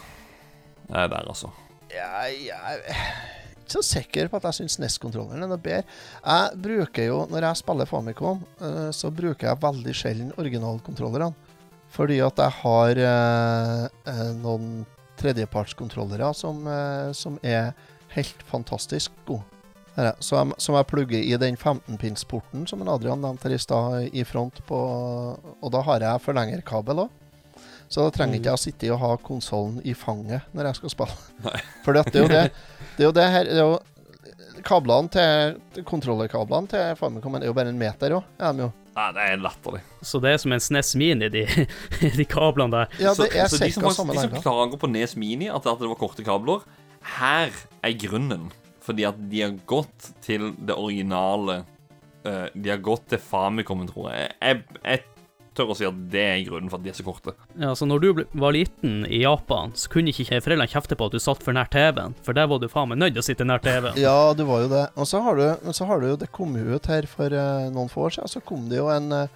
Jeg 0.88 0.96
er 1.02 1.08
der, 1.08 1.26
altså. 1.28 1.50
Jeg 1.90 2.48
er 2.48 3.43
ikke 3.64 3.78
så 3.78 3.84
sikker 3.86 4.28
på 4.30 4.38
at 4.38 4.46
jeg 4.50 4.60
syns 4.60 4.78
NES-kontrolleren 4.82 5.42
er 5.42 5.50
noe 5.50 5.60
bedre. 5.60 5.88
Jeg 6.20 6.60
bruker 6.66 7.08
jo, 7.08 7.18
når 7.32 7.48
jeg 7.48 7.60
spiller 7.62 7.90
Famicom, 7.90 8.44
eh, 8.60 8.90
så 8.94 9.10
bruker 9.14 9.50
jeg 9.50 9.62
veldig 9.64 9.96
sjelden 9.96 10.32
originalkontrollerne. 10.38 11.32
Fordi 11.94 12.18
at 12.24 12.40
jeg 12.42 12.58
har 12.60 13.00
eh, 13.06 13.88
eh, 14.10 14.30
noen 14.40 14.84
tredjepartskontrollere 15.20 16.32
som, 16.34 16.64
eh, 16.66 17.10
som 17.14 17.38
er 17.42 17.72
helt 18.14 18.46
fantastisk 18.50 19.14
gode. 19.26 19.46
Som 20.18 20.50
som 20.58 20.74
jeg 20.74 20.88
plugger 20.90 21.20
i 21.22 21.36
den 21.38 21.54
15-pinsporten 21.54 22.64
som 22.66 22.80
Adrian 22.90 23.20
nevnte 23.22 23.46
her 23.46 23.54
i 23.54 23.60
stad, 23.62 24.08
i 24.10 24.24
front 24.26 24.58
på 24.66 24.78
Og 25.60 25.70
da 25.70 25.82
har 25.86 26.02
jeg 26.02 26.24
forlengerkabel 26.24 27.04
òg. 27.04 27.12
Så 27.86 28.02
da 28.02 28.10
trenger 28.10 28.40
ikke 28.40 28.50
jeg 28.50 28.58
å 28.58 28.62
sitte 28.64 28.90
og 28.90 28.98
ha 29.04 29.12
konsollen 29.22 29.78
i 29.86 29.94
fanget 29.94 30.48
når 30.50 30.72
jeg 30.72 30.80
skal 30.80 30.94
spille. 30.96 31.52
For 31.84 31.94
det 31.94 32.02
er 32.10 32.24
jo 32.24 32.32
det 32.32 32.44
Det 32.96 33.02
er 33.02 33.08
jo 33.08 33.14
det 33.16 33.26
her 33.34 33.44
det 33.50 33.58
er 33.58 33.64
jo, 33.66 33.78
Kablene 34.64 35.10
til 35.12 35.82
Kontrollerkablene 35.84 36.70
til 36.70 36.94
Famicom 36.96 37.34
er 37.40 37.46
jo 37.48 37.54
bare 37.56 37.72
en 37.74 37.78
meter 37.80 38.14
òg, 38.16 38.24
er 38.38 38.54
de 38.56 38.64
jo. 38.64 38.70
Nei, 38.94 39.08
det 39.16 39.24
er 39.32 39.40
latterlig. 39.42 39.80
Så 40.06 40.20
det 40.22 40.30
er 40.30 40.38
som 40.38 40.52
en 40.54 40.62
SNES 40.62 40.92
Mini, 41.00 41.28
de, 41.34 41.42
de 42.20 42.26
kablene 42.30 42.70
der. 42.70 42.92
Ja, 43.02 43.12
det 43.18 43.26
er 43.34 43.48
så 43.50 43.58
de 43.58 43.72
som, 43.74 43.82
faktisk- 43.88 44.12
de 44.14 44.20
som 44.22 44.36
klager 44.44 44.78
på 44.80 44.90
Nes 44.92 45.16
Mini, 45.18 45.48
at, 45.50 45.66
at 45.66 45.82
det 45.82 45.90
var 45.90 45.98
korte 45.98 46.22
kabler, 46.26 46.62
her 47.18 47.50
er 47.84 47.96
grunnen. 48.04 48.46
Fordi 48.84 49.06
at 49.08 49.18
de 49.32 49.40
har 49.42 49.56
gått 49.66 50.10
til 50.22 50.50
det 50.60 50.74
originale 50.76 51.62
eh, 52.28 52.50
De 52.52 52.68
har 52.68 52.82
gått 52.84 53.06
til 53.08 53.18
Famicom, 53.18 53.86
tror 53.88 54.10
jeg. 54.12 54.30
jeg. 54.44 54.62
Jeg 54.84 55.02
tør 55.54 55.70
å 55.72 55.76
si 55.78 55.86
at 55.86 55.96
det 56.12 56.22
er 56.22 56.40
grunnen 56.48 56.70
for 56.72 56.80
at 56.80 56.84
de 56.84 56.90
er 56.92 56.96
så 56.98 57.04
korte. 57.06 57.34
Ja, 57.60 57.70
så 57.78 57.86
når 57.86 58.02
du 58.02 58.08
ble- 58.18 58.26
var 58.42 58.52
liten 58.56 59.04
i 59.06 59.20
Japan, 59.22 59.72
så 59.78 59.88
kunne 59.92 60.10
ikke 60.12 60.40
foreldrene 60.42 60.66
kjefte 60.70 60.96
på 60.98 61.06
at 61.08 61.14
du 61.14 61.20
satt 61.22 61.42
for 61.46 61.54
nær 61.56 61.70
TV-en, 61.72 62.16
for 62.26 62.36
der 62.36 62.48
var 62.50 62.58
du 62.62 62.66
faen 62.72 62.90
meg 62.90 62.98
nødt 63.00 63.14
til 63.16 63.22
å 63.22 63.26
sitte 63.28 63.46
nær 63.46 63.62
TV-en. 63.64 63.96
Ja, 64.02 64.32
du 64.34 64.44
var 64.48 64.64
jo 64.64 64.68
det. 64.72 64.84
Og 64.98 65.06
så 65.10 65.22
har 65.22 65.38
du, 65.40 65.72
så 65.72 65.86
har 65.90 66.00
du 66.02 66.08
jo 66.10 66.16
Det 66.20 66.30
kom 66.34 66.54
jo 66.58 66.74
ut 66.76 66.86
her 66.90 67.06
for 67.10 67.30
uh, 67.32 67.70
noen 67.74 67.88
få 67.92 68.08
år 68.08 68.16
siden. 68.18 68.32
Så 68.34 68.42
kom 68.44 68.68
det 68.68 68.78
jo 68.82 68.90
en, 68.92 69.10
uh, 69.12 69.28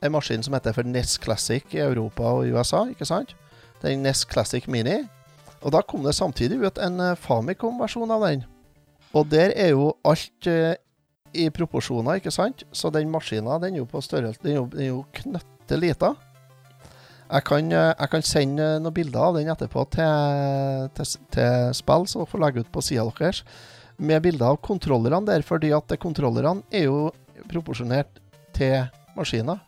en 0.00 0.12
maskin 0.16 0.42
som 0.42 0.56
heter 0.56 0.72
for 0.76 0.88
NES 0.88 1.18
Classic 1.22 1.64
i 1.76 1.82
Europa 1.84 2.22
og 2.40 2.48
USA, 2.50 2.86
ikke 2.90 3.08
sant? 3.08 3.36
Den 3.84 4.02
NES 4.04 4.24
Classic 4.28 4.66
Mini. 4.68 5.02
Og 5.60 5.74
da 5.74 5.82
kom 5.84 6.02
det 6.06 6.14
samtidig 6.16 6.56
ut 6.64 6.78
en 6.80 7.00
uh, 7.00 7.16
Famicom-versjon 7.20 8.10
av 8.16 8.24
den. 8.28 8.46
Og 9.12 9.26
der 9.28 9.52
er 9.58 9.72
jo 9.74 9.90
alt 10.06 10.46
i 11.34 11.48
proporsjoner, 11.54 12.18
ikke 12.20 12.32
sant? 12.34 12.64
Så 12.72 12.90
den 12.94 13.10
maskina 13.12 13.58
den 13.62 13.74
er 13.76 13.82
jo 13.82 13.86
på 13.90 14.00
størrelse 14.02 14.40
Den 14.42 14.52
er 14.52 14.56
jo, 14.58 14.66
den 14.72 14.80
er 14.84 14.90
jo 14.90 15.04
knøttelita. 15.20 16.14
Jeg 17.30 17.44
kan, 17.46 17.68
eh, 17.72 17.92
jeg 18.00 18.10
kan 18.10 18.22
sende 18.26 18.64
noen 18.82 18.94
bilder 18.96 19.20
av 19.28 19.36
den 19.38 19.50
etterpå 19.52 19.84
til, 19.94 20.88
til, 20.98 21.12
til 21.30 21.74
spill, 21.78 22.06
så 22.10 22.18
dere 22.24 22.30
får 22.32 22.42
legge 22.42 22.64
ut 22.64 22.72
på 22.74 22.82
sida 22.82 23.04
deres 23.20 23.44
med 24.00 24.22
bilder 24.24 24.54
av 24.54 24.58
kontrollerne 24.64 25.26
der, 25.28 25.42
fordi 25.46 25.70
at 25.76 25.86
det- 25.92 26.00
kontrollerne 26.00 26.62
er 26.72 26.88
jo 26.88 27.10
proporsjonert 27.50 28.18
til 28.56 28.88
maskiner. 29.16 29.60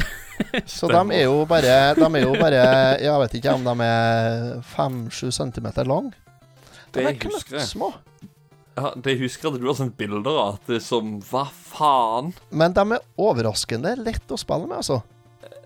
Så 0.66 0.88
de 0.88 1.00
er 1.14 1.24
jo 1.26 1.44
bare 1.44 1.94
De 1.94 2.06
er 2.06 2.22
jo 2.22 2.30
bare 2.40 2.60
Jeg 3.02 3.18
vet 3.20 3.34
ikke 3.36 3.52
om 3.58 3.64
de 3.66 3.74
er 3.84 4.62
5-7 4.72 5.30
cm 5.36 5.66
lang. 5.86 6.06
De 6.94 7.02
er 7.04 7.18
knøttsmå. 7.20 7.90
Ja, 8.78 8.92
det 8.96 9.16
husker 9.20 9.48
jeg 9.48 9.56
at 9.56 9.62
du 9.62 9.68
har 9.68 9.78
sendt 9.78 9.96
bilder 9.98 10.30
av. 10.30 10.58
At 10.58 10.68
det 10.70 10.78
er 10.80 10.84
som 10.84 11.16
Hva 11.30 11.46
faen? 11.50 12.34
Men 12.50 12.76
de 12.76 12.84
er 12.96 13.08
overraskende 13.20 13.96
lett 14.00 14.30
å 14.30 14.38
spille 14.40 14.68
med, 14.68 14.78
altså. 14.82 15.00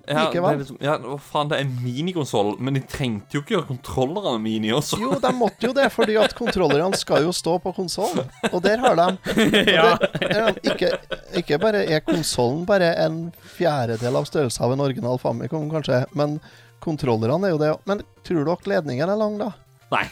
Ja, 0.04 0.18
det 0.18 0.24
Likevel. 0.26 0.58
liksom, 0.60 0.76
ja, 0.84 0.98
hva 1.00 1.16
faen, 1.16 1.48
det 1.48 1.56
er 1.56 1.62
en 1.64 1.76
minikonsoll, 1.80 2.50
men 2.60 2.76
de 2.76 2.82
trengte 2.92 3.38
jo 3.38 3.40
ikke 3.40 3.54
gjøre 3.54 3.68
kontrollerne 3.70 4.40
mini 4.42 4.68
også. 4.76 4.98
Jo, 5.00 5.14
de 5.22 5.30
måtte 5.32 5.64
jo 5.64 5.72
det, 5.76 5.86
fordi 5.94 6.18
at 6.20 6.34
kontrollerne 6.36 6.98
skal 7.00 7.24
jo 7.24 7.32
stå 7.32 7.54
på 7.64 7.72
konsollen. 7.72 8.28
Og 8.50 8.58
der 8.66 8.82
har 8.84 8.98
de 9.00 9.38
ja. 9.78 9.94
Ja, 10.20 10.50
ikke, 10.60 10.90
ikke 11.40 11.56
bare 11.62 11.86
er 11.88 12.04
konsollen 12.04 12.66
bare 12.68 12.90
en 13.06 13.30
fjerdedel 13.56 14.20
av 14.20 14.28
størrelsen 14.28 14.66
av 14.66 14.74
en 14.76 14.84
original 14.84 15.16
Famicom, 15.22 15.70
kanskje, 15.72 16.02
men 16.12 16.36
kontrollerne 16.84 17.48
er 17.48 17.56
jo 17.56 17.62
det. 17.64 17.72
Men 17.88 18.04
tror 18.28 18.44
dere 18.50 18.74
ledningen 18.74 19.08
er 19.08 19.22
lang, 19.24 19.40
da? 19.40 19.54
Nei, 19.94 20.04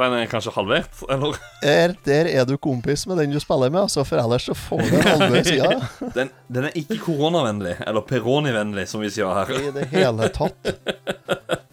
den 0.00 0.14
er 0.16 0.28
kanskje 0.30 0.52
halvert, 0.54 1.02
eller? 1.12 1.36
Er, 1.66 1.94
der 2.06 2.30
er 2.30 2.46
du 2.48 2.56
kompis 2.60 3.04
med 3.10 3.20
den 3.20 3.34
du 3.34 3.40
spiller 3.42 3.70
med, 3.70 3.84
altså, 3.86 4.04
for 4.08 4.20
ellers 4.22 4.46
så 4.48 4.56
får 4.56 4.82
du 4.82 4.96
en 4.96 5.08
halve 5.08 5.44
sida. 5.44 5.70
Den, 6.16 6.30
den 6.48 6.66
er 6.68 6.76
ikke 6.78 6.98
koronavennlig, 7.04 7.76
eller 7.86 8.02
peronivennlig, 8.06 8.86
som 8.90 9.02
vi 9.04 9.10
sier 9.12 9.30
her. 9.36 9.52
I 9.54 9.70
det 9.74 9.86
hele 9.92 10.28
tatt. 10.34 10.72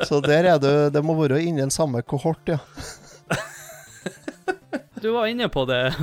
Så 0.05 0.19
der 0.21 0.45
er 0.53 0.59
du 0.61 0.69
Det 0.93 1.01
må 1.03 1.15
være 1.17 1.39
inni 1.41 1.63
den 1.63 1.73
samme 1.73 2.03
kohort, 2.05 2.43
ja. 2.45 2.59
Du 5.01 5.11
var 5.13 5.27
inne 5.29 5.45
på 5.49 5.61
det, 5.69 5.93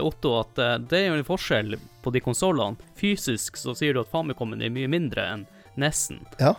Otto, 0.00 0.34
at 0.42 0.58
eh, 0.60 0.74
det 0.88 0.98
er 0.98 1.06
jo 1.08 1.14
en 1.16 1.24
forskjell 1.24 1.76
på 2.04 2.10
de 2.12 2.20
konsollene. 2.20 2.76
Fysisk 3.00 3.56
så 3.56 3.72
sier 3.76 3.96
du 3.96 4.02
at 4.02 4.10
Famicomen 4.12 4.60
er 4.60 4.72
mye 4.72 4.90
mindre 4.92 5.24
enn 5.24 5.46
Nessen. 5.80 6.18
Ja, 6.36 6.52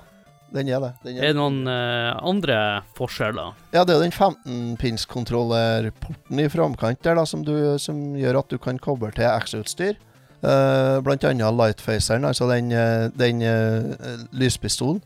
den 0.53 0.67
er 0.69 0.79
det. 0.83 0.91
Den 1.03 1.17
Er 1.17 1.23
er. 1.23 1.27
det 1.33 1.37
noen 1.39 1.67
uh, 1.67 2.19
andre 2.29 2.57
forskjeller? 2.97 3.53
Ja, 3.73 3.83
det 3.83 3.95
er 3.95 3.99
den 4.03 4.11
15-pins-kontrollerporten 4.13 6.39
i 6.43 6.47
framkant 6.49 7.01
der 7.05 7.15
da, 7.17 7.25
som, 7.25 7.43
du, 7.45 7.55
som 7.81 8.15
gjør 8.19 8.39
at 8.43 8.49
du 8.53 8.57
kan 8.61 8.77
koble 8.81 9.11
til 9.15 9.25
ekstrautstyr. 9.29 9.95
Uh, 10.43 10.99
blant 11.05 11.23
annet 11.23 11.53
lightfaceren, 11.55 12.25
altså 12.27 12.49
den, 12.51 12.71
eh, 12.75 13.05
den 13.15 13.39
uh, 13.41 13.93
lyspistolen. 14.35 15.01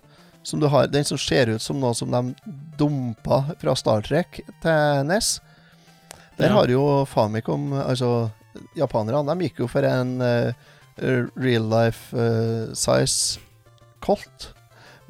Som 0.47 0.59
du 0.63 0.67
har, 0.71 0.87
den 0.87 1.03
som 1.05 1.17
ser 1.19 1.49
ut 1.51 1.61
som 1.61 1.79
noe 1.81 1.93
som 1.95 2.11
de 2.11 2.33
dumpa 2.79 3.41
fra 3.59 3.75
Star 3.75 4.01
Trek 4.07 4.39
til 4.63 5.03
NES. 5.09 5.39
Der 6.39 6.47
Ja. 6.49 6.53
har 6.55 6.67
jo 6.71 7.05
Famicom, 7.05 7.73
altså 7.73 8.29
japanerne, 8.77 9.35
de 9.35 9.41
gikk 9.47 9.59
jo 9.59 9.67
for 9.67 9.83
en 9.83 10.21
real 11.35 11.63
life 11.69 12.15
size 12.73 13.39
Colt 14.01 14.53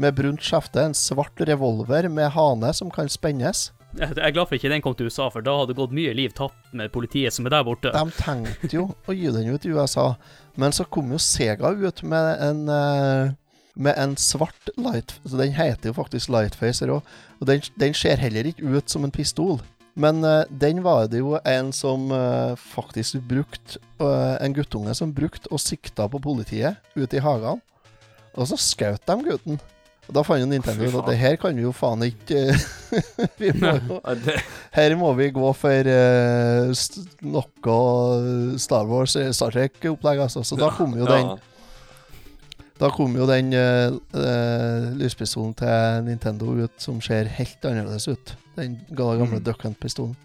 med 0.01 0.15
brunt 0.17 0.43
skjefte, 0.45 0.83
en 0.83 0.95
svart 0.97 1.41
revolver 1.49 2.09
med 2.09 2.31
hane 2.35 2.73
som 2.73 2.91
kan 2.93 3.09
spennes. 3.11 3.71
Jeg 3.97 4.13
er 4.13 4.33
glad 4.35 4.49
for 4.49 4.57
ikke 4.57 4.69
den 4.69 4.83
kom 4.83 4.93
til 4.97 5.09
USA, 5.09 5.29
for 5.33 5.41
da 5.45 5.55
hadde 5.57 5.71
det 5.71 5.79
gått 5.79 5.95
mye 5.95 6.13
liv 6.13 6.33
tapt 6.37 6.75
med 6.77 6.91
politiet 6.93 7.33
som 7.33 7.47
er 7.47 7.55
der 7.55 7.65
borte. 7.65 7.93
De 7.95 8.17
tenkte 8.19 8.69
jo 8.75 8.89
å 9.07 9.15
gi 9.15 9.31
den 9.33 9.49
ut 9.49 9.65
i 9.65 9.73
USA, 9.73 10.11
men 10.59 10.75
så 10.75 10.85
kom 10.85 11.09
jo 11.15 11.21
Sega 11.21 11.71
ut 11.73 12.03
med 12.05 12.33
en 12.45 12.63
eh, 12.73 13.35
med 13.77 13.93
en 13.97 14.15
svart 14.17 14.69
light 14.77 15.19
Så 15.21 15.37
Den 15.37 15.53
heter 15.53 15.91
jo 15.91 15.97
faktisk 15.97 16.31
Lightfacer 16.33 16.89
òg, 16.89 17.05
og 17.37 17.49
den, 17.49 17.61
den 17.77 17.93
ser 17.93 18.17
heller 18.17 18.49
ikke 18.49 18.65
ut 18.65 18.89
som 18.89 19.05
en 19.05 19.13
pistol. 19.13 19.59
Men 19.97 20.23
uh, 20.25 20.45
den 20.49 20.83
var 20.85 21.07
det 21.09 21.21
jo 21.21 21.37
en 21.45 21.71
som 21.73 22.11
uh, 22.13 22.57
faktisk 22.57 23.21
brukte 23.29 23.81
uh, 24.01 24.37
En 24.41 24.53
guttunge 24.53 24.93
som 24.97 25.13
brukte 25.13 25.49
og 25.49 25.61
sikta 25.61 26.05
på 26.09 26.21
politiet 26.21 26.77
ute 26.95 27.17
i 27.17 27.21
hagene. 27.21 27.61
Og 28.37 28.49
så 28.49 28.57
skjøt 28.61 29.05
de 29.09 29.15
gutten. 29.25 29.61
Og 30.07 30.13
da 30.15 30.21
fant 30.23 30.39
jo 30.39 30.47
Nintendo 30.47 30.85
ut 30.87 30.95
at 31.01 31.09
det 31.11 31.17
her 31.19 31.35
kan 31.35 31.55
vi 31.57 31.65
jo 31.65 31.73
faen 31.75 32.03
ikke 32.05 32.45
Vi 33.41 33.49
må 33.59 33.73
jo 33.75 33.97
her 34.77 34.95
må 34.95 35.09
vi 35.17 35.27
gå 35.35 35.49
for 35.57 35.89
uh, 35.91 36.71
st 36.71 37.01
noe 37.27 38.57
Star 38.61 38.87
Wars, 38.87 39.15
eh, 39.19 39.33
Star 39.35 39.51
Trek-opplegg, 39.51 40.21
altså. 40.23 40.43
Så 40.47 40.55
da 40.59 40.69
kom 40.71 40.93
jo 40.95 41.07
den, 41.09 41.33
da 42.79 42.91
kom 42.93 43.15
jo 43.17 43.25
den 43.27 43.51
uh, 43.57 43.97
uh, 44.15 44.85
lyspistolen 44.99 45.51
til 45.57 46.05
Nintendo 46.07 46.53
ut 46.63 46.77
som 46.79 47.01
ser 47.03 47.27
helt 47.39 47.65
annerledes 47.67 48.07
ut. 48.07 48.35
Den 48.55 48.79
ga- 48.91 49.15
gamle 49.17 49.41
Mm. 49.41 49.43
Duck 49.43 49.65
Hunt-pistolen. 49.65 50.15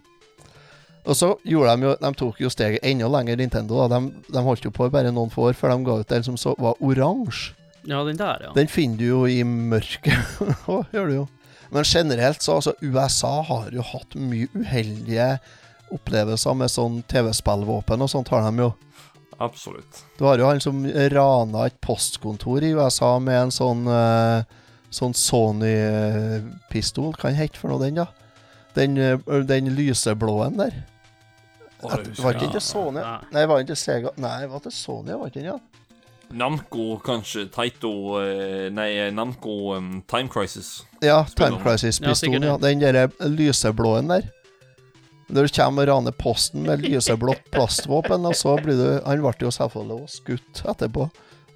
Og 1.02 1.16
så 1.18 1.32
gjorde 1.42 1.72
de 1.74 1.82
jo 1.88 1.96
De 1.98 2.12
tok 2.14 2.38
jo 2.44 2.48
steget 2.52 2.84
enda 2.86 3.08
lenger, 3.10 3.36
Nintendo. 3.40 3.80
Da. 3.88 3.98
De, 3.98 4.12
de 4.30 4.38
holdt 4.46 4.62
jo 4.64 4.70
på 4.70 4.86
i 4.86 4.92
bare 4.94 5.10
noen 5.10 5.32
få 5.34 5.48
år 5.50 5.56
før 5.58 5.74
de 5.74 5.84
ga 5.88 5.96
ut 6.04 6.08
den 6.12 6.22
som 6.22 6.36
så 6.38 6.54
var 6.60 6.78
oransje. 6.78 7.56
Ja, 7.88 8.02
den 8.06 8.16
der, 8.16 8.46
ja. 8.46 8.52
Den 8.54 8.68
finner 8.70 8.98
du 8.98 9.06
jo 9.06 9.22
i 9.26 9.42
mørket. 9.46 10.14
Å, 10.70 10.82
gjør 10.94 11.08
du 11.10 11.14
jo. 11.22 11.26
Men 11.72 11.86
generelt 11.88 12.42
så 12.44 12.58
altså 12.60 12.74
USA 12.84 13.42
har 13.48 13.70
jo 13.72 13.82
hatt 13.86 14.14
mye 14.20 14.48
uheldige 14.52 15.38
opplevelser 15.92 16.56
med 16.56 16.72
sånn 16.72 17.02
TV-spillvåpen 17.08 18.04
og 18.04 18.10
sånt 18.12 18.28
har 18.32 18.44
de 18.48 18.66
jo. 18.66 18.70
Absolutt. 19.42 20.04
Du 20.18 20.24
har 20.28 20.38
jo 20.38 20.46
han 20.46 20.60
som 20.62 20.84
rana 21.12 21.66
et 21.66 21.78
postkontor 21.82 22.62
i 22.62 22.74
USA 22.76 23.18
med 23.22 23.46
en 23.46 23.54
sånn 23.54 23.86
eh, 23.90 24.58
Sånn 24.92 25.14
Sony-pistol. 25.16 27.14
Hva 27.16 27.30
het 27.32 27.56
for 27.56 27.72
noe, 27.72 27.80
den, 27.80 27.96
da? 27.96 28.04
Den, 28.76 28.98
eh, 29.00 29.16
den 29.48 29.70
lyseblåen 29.72 30.58
der. 30.60 30.74
At, 31.80 32.10
var 32.20 32.36
ikke 32.36 32.52
det 32.52 32.60
Sony? 32.60 33.00
Nei. 33.00 33.24
Nei, 33.32 33.46
var 33.48 33.64
ikke 33.64 33.74
Sega 33.80 34.12
Nei, 34.20 34.44
var 34.52 34.60
det 34.62 34.70
Sony? 34.76 35.16
Var 35.16 35.32
ikke 35.32 35.40
den, 35.40 35.48
ja? 35.48 35.56
Namco, 36.32 36.98
kanskje. 37.04 37.46
Taito 37.52 37.90
eh, 38.22 38.68
Nei, 38.72 39.10
Namco 39.14 39.74
um, 39.76 40.02
Time 40.08 40.28
Crisis. 40.32 40.82
Ja, 41.00 41.24
Time 41.36 41.58
Crisis-pistolen. 41.62 42.42
Ja, 42.42 42.56
Den 42.58 42.80
der 42.80 43.10
lyseblåen 43.28 44.08
der. 44.08 44.28
Når 45.32 45.48
du 45.48 45.54
kommer 45.56 45.88
og 45.88 45.88
raner 45.88 46.16
posten 46.16 46.66
med 46.66 46.84
lyseblått 46.84 47.44
plastvåpen, 47.54 48.26
og 48.28 48.36
så 48.36 48.56
blir 48.60 48.76
du 48.76 48.88
Han 49.06 49.22
ble 49.24 49.34
jo 49.40 49.52
selvfølgelig 49.54 50.16
skutt 50.16 50.64
etterpå. 50.68 51.08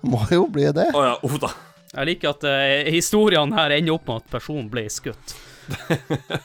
Må 0.07 0.23
jo 0.31 0.47
bli 0.53 0.69
det. 0.77 0.91
Å 0.95 1.05
ja, 1.05 1.17
oh, 1.25 1.41
da. 1.41 1.53
Jeg 1.97 2.11
liker 2.13 2.35
at 2.35 2.47
uh, 2.47 2.93
historiene 2.93 3.57
her 3.57 3.77
ender 3.79 3.97
opp 3.97 4.09
med 4.09 4.25
at 4.25 4.33
personen 4.39 4.71
ble 4.73 4.87
skutt. 4.93 5.37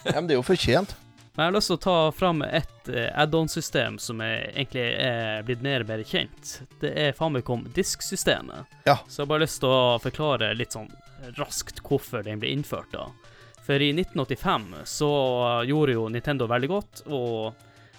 Ja, 0.08 0.18
men 0.18 0.28
det 0.28 0.36
er 0.36 0.40
jo 0.40 0.46
fortjent. 0.48 0.96
Men 1.36 1.46
jeg 1.46 1.48
har 1.48 1.56
lyst 1.56 1.72
til 1.72 1.78
å 1.78 1.84
ta 1.86 1.98
fram 2.12 2.42
et 2.44 2.90
uh, 2.92 3.08
add-on-system 3.24 3.98
som 4.04 4.20
er, 4.24 4.50
egentlig 4.52 4.84
er 5.00 5.46
blitt 5.48 5.64
mer 5.64 5.86
og 5.86 5.92
mer 5.94 6.04
kjent. 6.04 6.58
Det 6.82 6.92
er 6.92 7.16
Famicom 7.16 7.64
Disk-systemet. 7.76 8.68
Ja. 8.84 8.98
Så 9.08 9.22
jeg 9.22 9.26
har 9.26 9.32
bare 9.32 9.46
lyst 9.46 9.62
til 9.64 9.72
å 9.72 10.00
forklare 10.04 10.52
litt 10.60 10.76
sånn 10.76 10.92
raskt 11.38 11.80
hvorfor 11.86 12.26
den 12.28 12.42
ble 12.42 12.52
innført, 12.52 12.92
da. 12.92 13.08
For 13.62 13.80
i 13.80 13.92
1985 13.94 14.72
så 14.90 15.12
gjorde 15.70 15.96
jo 15.96 16.08
Nintendo 16.12 16.48
veldig 16.50 16.70
godt, 16.72 17.04
og 17.08 17.54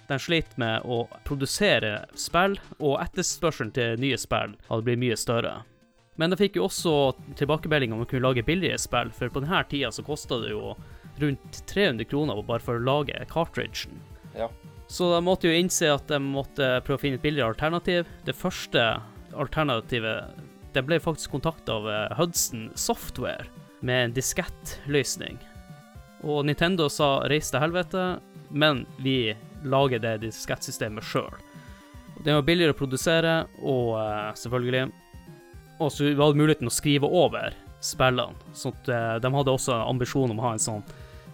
de 0.09 0.17
slet 0.19 0.57
med 0.59 0.83
å 0.85 1.05
produsere 1.25 2.03
spill, 2.19 2.59
og 2.77 2.99
etterspørselen 3.01 3.71
til 3.73 4.01
nye 4.03 4.19
spill 4.19 4.57
hadde 4.67 4.85
blitt 4.85 5.01
mye 5.01 5.17
større. 5.17 5.61
Men 6.19 6.29
de 6.29 6.37
fikk 6.37 6.59
jo 6.59 6.67
også 6.67 7.13
tilbakemelding 7.39 7.95
om 7.95 8.03
å 8.03 8.09
kunne 8.09 8.27
lage 8.27 8.45
billigere 8.45 8.81
spill, 8.81 9.09
for 9.15 9.33
på 9.33 9.41
denne 9.41 9.63
tida 9.71 9.89
så 9.95 10.05
kosta 10.05 10.37
det 10.43 10.51
jo 10.53 10.75
rundt 11.21 11.61
300 11.69 12.05
kroner 12.09 12.41
bare 12.47 12.63
for 12.63 12.79
å 12.79 12.83
lage 12.83 13.25
cartridgen. 13.29 13.99
Ja. 14.37 14.49
Så 14.87 15.09
de 15.13 15.21
måtte 15.25 15.49
jo 15.49 15.57
innse 15.57 15.89
at 15.89 16.07
de 16.11 16.19
måtte 16.21 16.67
prøve 16.85 16.99
å 16.99 17.01
finne 17.01 17.17
et 17.17 17.25
billigere 17.25 17.53
alternativ. 17.53 18.09
Det 18.25 18.35
første 18.37 18.83
alternativet 19.33 20.41
Det 20.73 20.81
ble 20.81 20.97
faktisk 20.97 21.35
kontakta 21.35 21.75
av 21.77 21.87
eh, 21.89 22.13
Hudson 22.17 22.71
Software 22.73 23.45
med 23.85 24.05
en 24.07 24.13
diskettløsning. 24.15 25.37
Og 26.25 26.45
Nintendo 26.47 26.87
sa 26.89 27.21
'reis 27.29 27.51
til 27.51 27.61
helvete', 27.61 28.19
men 28.49 28.85
vi 28.97 29.35
lager 29.61 30.01
det 30.01 30.23
diskettsystemet 30.23 31.05
sjøl. 31.05 31.29
Det 32.25 32.33
var 32.33 32.41
billigere 32.47 32.73
å 32.73 32.79
produsere, 32.79 33.35
og 33.61 33.99
eh, 34.01 34.33
selvfølgelig 34.33 34.91
Og 35.79 35.91
så 35.91 36.05
vi 36.05 36.17
hadde 36.17 36.37
muligheten 36.37 36.69
å 36.69 36.73
skrive 36.73 37.05
over 37.09 37.53
spillene. 37.81 38.37
Så 38.53 38.69
at, 38.69 38.89
eh, 38.89 39.15
de 39.19 39.33
hadde 39.33 39.51
også 39.51 39.73
en 39.73 39.89
ambisjon 39.93 40.31
om 40.31 40.39
å 40.39 40.47
ha 40.47 40.51
en 40.53 40.61
sånn 40.61 40.83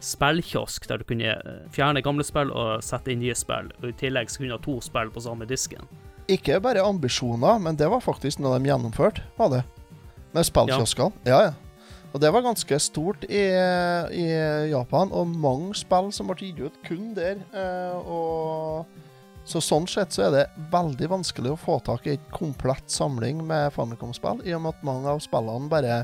spillkiosk 0.03 0.87
der 0.89 1.01
du 1.01 1.07
kunne 1.07 1.33
eh, 1.35 1.63
fjerne 1.75 2.03
gamle 2.05 2.25
spill 2.27 2.51
og 2.51 2.83
sette 2.85 3.13
inn 3.13 3.23
nye 3.23 3.35
spill. 3.37 3.71
Og 3.81 3.91
i 3.91 3.97
tillegg 3.99 4.31
så 4.31 4.41
kunne 4.41 4.53
du 4.53 4.57
ha 4.57 4.63
to 4.63 4.77
spill 4.83 5.11
på 5.13 5.23
samme 5.25 5.47
disken. 5.49 5.89
Ikke 6.29 6.59
bare 6.61 6.85
ambisjoner, 6.85 7.57
men 7.61 7.77
det 7.77 7.89
var 7.89 8.03
faktisk 8.05 8.41
noe 8.43 8.59
de 8.59 8.69
gjennomførte, 8.69 9.25
var 9.39 9.49
det. 9.55 9.63
Med 10.35 10.45
spillkioskene. 10.45 11.25
Ja. 11.25 11.41
ja, 11.49 11.53
Og 12.13 12.21
det 12.21 12.29
var 12.33 12.45
ganske 12.45 12.79
stort 12.79 13.25
i, 13.25 13.43
i 14.13 14.25
Japan, 14.69 15.11
og 15.11 15.27
mange 15.33 15.73
spill 15.77 16.11
som 16.13 16.29
ble 16.29 16.51
gitt 16.51 16.61
ut 16.61 16.81
kun 16.85 17.15
der. 17.17 17.41
Eh, 17.49 17.97
og 18.05 18.85
så 19.49 19.61
sånn 19.63 19.87
sett 19.89 20.13
så 20.13 20.27
er 20.27 20.33
det 20.35 20.45
veldig 20.69 21.09
vanskelig 21.09 21.55
å 21.55 21.57
få 21.57 21.79
tak 21.81 22.05
i 22.05 22.13
en 22.13 22.29
komplett 22.29 22.85
samling 22.93 23.41
med 23.49 23.73
Famicom-spill, 23.73 24.43
i 24.45 24.53
og 24.53 24.61
med 24.61 24.75
at 24.75 24.85
mange 24.85 25.09
av 25.09 25.23
spillene 25.25 25.71
bare 25.71 26.03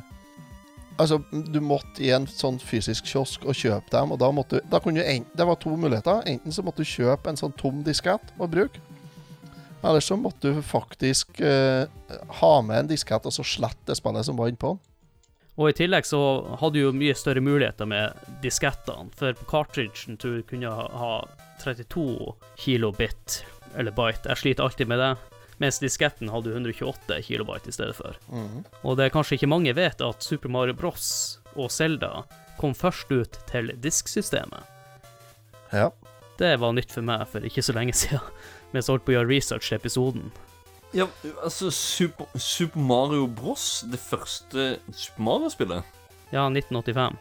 Altså, 0.96 1.20
du 1.32 1.60
måtte 1.60 2.00
i 2.04 2.12
en 2.16 2.24
sånn 2.30 2.56
fysisk 2.64 3.08
kiosk 3.10 3.44
og 3.44 3.58
kjøpe 3.58 3.92
dem, 3.92 4.14
og 4.16 4.20
da 4.22 4.30
måtte 4.32 4.62
da 4.72 4.80
kunne 4.80 5.04
en, 5.04 5.26
Det 5.36 5.48
var 5.48 5.60
to 5.60 5.76
muligheter. 5.76 6.24
Enten 6.32 6.56
så 6.56 6.64
måtte 6.64 6.86
du 6.86 6.88
kjøpe 6.88 7.30
en 7.30 7.40
sånn 7.40 7.56
tom 7.60 7.84
diskett 7.84 8.32
og 8.40 8.54
bruke, 8.54 8.80
eller 9.84 10.00
så 10.02 10.16
måtte 10.18 10.54
du 10.56 10.62
faktisk 10.66 11.40
eh, 11.44 11.86
ha 12.40 12.54
med 12.66 12.80
en 12.80 12.88
diskett 12.90 13.26
og 13.28 13.34
så 13.36 13.44
slette 13.46 13.92
det 13.92 14.00
spillet 14.00 14.26
som 14.26 14.40
var 14.40 14.50
innpå. 14.50 14.72
Og 15.56 15.70
i 15.70 15.76
tillegg 15.76 16.08
så 16.08 16.20
hadde 16.60 16.76
du 16.76 16.82
jo 16.82 16.96
mye 16.96 17.16
større 17.16 17.44
muligheter 17.44 17.88
med 17.88 18.16
diskettene, 18.44 19.12
for 19.16 19.36
på 19.38 19.48
cartridgen 19.52 20.18
tror 20.20 20.40
du 20.40 20.48
kunne 20.48 20.72
ha 20.72 20.88
ha 21.00 21.12
32 21.64 22.34
kilobit 22.60 23.44
eller 23.76 23.92
byte. 23.96 24.30
Jeg 24.32 24.42
sliter 24.42 24.64
alltid 24.64 24.88
med 24.88 25.00
det. 25.00 25.14
Mens 25.62 25.80
disketten 25.80 26.30
hadde 26.34 26.52
128 26.52 27.22
kilobyte 27.24 27.72
i 27.72 27.76
stedet 27.76 27.96
for. 27.96 28.18
Mhm. 28.28 28.66
Og 28.84 28.98
det 28.98 29.06
er 29.06 29.14
kanskje 29.14 29.38
ikke 29.40 29.52
mange 29.52 29.74
vet 29.78 30.02
at 30.04 30.24
Super 30.24 30.52
Mario 30.52 30.74
Bros. 30.76 31.40
og 31.56 31.72
Zelda 31.72 32.26
kom 32.60 32.74
først 32.76 33.12
ut 33.12 33.38
til 33.48 33.72
disksystemet. 33.84 34.64
Ja. 35.72 35.90
Det 36.40 36.58
var 36.60 36.74
nytt 36.76 36.92
for 36.92 37.02
meg 37.08 37.24
for 37.32 37.44
ikke 37.48 37.64
så 37.64 37.76
lenge 37.76 37.94
siden, 38.02 38.20
mens 38.74 38.88
jeg 38.88 38.94
holdt 38.96 39.06
på 39.08 39.14
å 39.14 39.18
gjøre 39.20 39.32
research 39.32 39.70
til 39.70 39.80
episoden. 39.80 40.32
Ja, 40.96 41.08
altså 41.44 41.72
Super, 41.72 42.28
Super 42.40 42.80
Mario 42.80 43.26
Bros. 43.28 43.84
Det 43.92 44.00
første 44.00 44.78
Super 44.92 45.24
Mario-spillet. 45.28 45.84
Ja, 46.32 46.46
1985. 46.48 47.18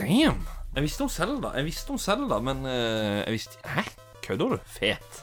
Damn! 0.00 0.44
Jeg 0.72 0.86
visste 0.86 1.04
om 1.04 1.10
Zelda, 1.12 1.50
jeg 1.58 1.66
visste 1.68 1.92
om 1.92 1.98
Zelda, 2.00 2.38
men 2.40 2.62
uh, 2.64 3.20
jeg 3.26 3.34
visste 3.34 3.60
Hæ? 3.68 3.82
Kødder 4.24 4.54
du? 4.54 4.58
Fet. 4.72 5.18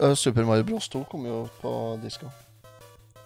Eh, 0.00 0.14
Super 0.14 0.44
Mario 0.48 0.64
Bros 0.64 0.88
2 0.88 1.04
kom 1.10 1.26
jo 1.26 1.44
på 1.60 1.74
diska. 2.02 2.30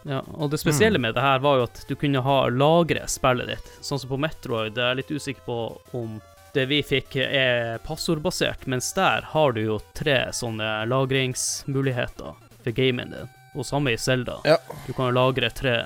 Ja, 0.08 0.22
og 0.32 0.50
det 0.50 0.60
spesielle 0.62 0.98
med 0.98 1.14
det 1.14 1.20
her 1.20 1.38
var 1.42 1.58
jo 1.58 1.66
at 1.66 1.82
du 1.88 1.94
kunne 1.98 2.22
ha 2.24 2.36
lagre 2.48 3.02
spillet 3.10 3.50
ditt. 3.50 3.70
Sånn 3.84 4.00
som 4.00 4.10
på 4.10 4.18
Metroid, 4.20 4.78
jeg 4.78 4.84
er 4.84 4.98
litt 5.00 5.10
usikker 5.10 5.44
på 5.44 5.58
om 5.98 6.20
det 6.54 6.64
vi 6.70 6.78
fikk 6.82 7.16
er 7.20 7.78
passordbasert, 7.84 8.64
mens 8.66 8.88
der 8.96 9.26
har 9.34 9.52
du 9.52 9.60
jo 9.62 9.80
tre 9.98 10.30
sånne 10.32 10.86
lagringsmuligheter 10.88 12.38
for 12.62 12.78
gamen 12.78 13.12
din. 13.12 13.28
Og 13.58 13.66
samme 13.66 13.92
i 13.92 14.00
Zelda. 14.00 14.38
Ja. 14.48 14.56
Du 14.86 14.92
kan 14.94 15.10
jo 15.10 15.18
lagre 15.18 15.50
tre, 15.50 15.76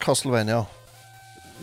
Castlevania. 0.00 0.64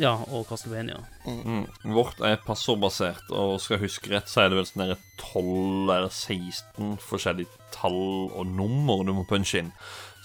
Ja, 0.02 0.14
og 0.30 0.48
Castlevania. 0.50 0.98
Mm. 1.26 1.66
Vårt 1.96 2.20
er 2.26 2.40
passordbasert, 2.44 3.30
og 3.32 3.60
skal 3.64 3.78
jeg 3.78 3.86
huske 3.88 4.12
rett, 4.12 4.30
så 4.32 4.44
er 4.44 4.52
det 4.52 4.60
vel 4.60 4.68
sånn 4.70 4.84
der 4.84 4.98
12 5.22 5.94
eller 5.96 6.12
16 6.12 6.98
forskjellige 7.04 7.64
tall 7.76 8.28
og 8.32 8.44
nummer 8.50 9.06
du 9.06 9.14
må 9.16 9.26
punche 9.30 9.64
inn. 9.64 9.72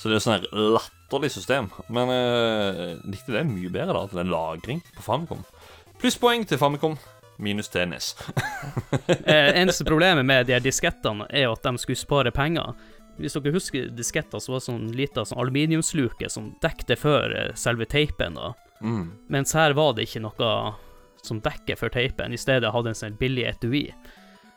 Så 0.01 0.09
det 0.09 0.19
er 0.19 0.25
sånn 0.25 0.47
latterlig 0.51 1.33
system. 1.35 1.69
Men 1.93 2.13
eh, 2.15 2.99
likte 3.05 3.35
det 3.37 3.47
mye 3.49 3.73
bedre, 3.73 3.95
da, 3.95 4.05
at 4.07 4.15
det 4.17 4.23
er 4.25 4.33
lagring 4.33 4.83
på 4.97 5.05
Famicom. 5.05 5.43
Plusspoeng 6.01 6.47
til 6.49 6.61
Famicom, 6.61 6.97
minus 7.41 7.69
til 7.73 7.91
NES. 7.93 8.15
Eh, 9.31 9.53
eneste 9.61 9.85
problemet 9.87 10.27
med 10.27 10.49
de 10.49 10.57
diskettene 10.63 11.27
er 11.31 11.45
jo 11.45 11.53
at 11.55 11.65
de 11.67 11.81
skulle 11.81 11.99
spare 11.99 12.33
penger. 12.35 12.73
Hvis 13.21 13.37
dere 13.37 13.53
husker 13.55 13.91
disketter, 13.95 14.41
så 14.41 14.55
var 14.55 14.61
det 14.61 14.67
sånn 14.67 14.89
lita 14.97 15.25
sånn 15.29 15.41
aluminiumsluke 15.43 16.31
som 16.33 16.51
dekte 16.63 16.97
for 16.99 17.35
eh, 17.37 17.53
selve 17.59 17.87
teipen. 17.91 18.39
da. 18.39 18.55
Mm. 18.81 19.11
Mens 19.33 19.55
her 19.57 19.75
var 19.77 19.95
det 19.97 20.09
ikke 20.09 20.25
noe 20.25 20.51
som 21.25 21.41
dekker 21.45 21.77
for 21.77 21.93
teipen. 21.93 22.33
I 22.33 22.41
stedet 22.41 22.73
hadde 22.73 22.93
en 22.93 22.99
sånn 22.99 23.19
billig 23.21 23.47
etui. 23.51 23.89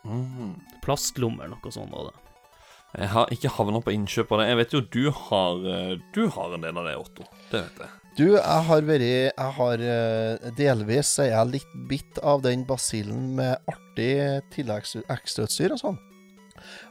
Mm. 0.07 0.55
Plastlommer, 0.84 1.49
noe 1.51 1.74
sånt 1.74 1.91
var 1.93 2.11
det. 2.11 2.19
Jeg 2.93 3.09
har 3.09 3.32
ikke 3.34 3.49
havna 3.55 3.82
på 3.82 3.93
innkjøp 3.95 4.32
av 4.36 4.41
det. 4.41 4.47
Jeg 4.51 4.59
vet 4.59 4.74
jo 4.76 4.82
du 4.93 5.03
har 5.17 5.63
eh, 5.65 5.93
Du 6.13 6.28
har 6.30 6.53
en 6.53 6.61
del 6.61 6.78
av 6.78 6.86
det, 6.86 6.95
Otto. 7.01 7.26
Det 7.49 7.63
vet 7.63 7.84
jeg. 7.84 7.99
Du, 8.13 8.26
jeg 8.36 8.65
har 8.67 8.84
vært 8.86 9.05
Jeg 9.09 9.53
har 9.57 9.84
eh, 9.89 10.49
delvis 10.59 11.15
er 11.24 11.32
jeg 11.32 11.53
litt 11.55 11.78
bitt 11.89 12.19
av 12.21 12.43
den 12.45 12.67
basillen 12.69 13.32
med 13.39 13.57
artig 13.71 14.13
tilleggs 14.53 14.99
ekstrautstyr 15.01 15.74
og 15.74 15.82
sånn. 15.82 16.01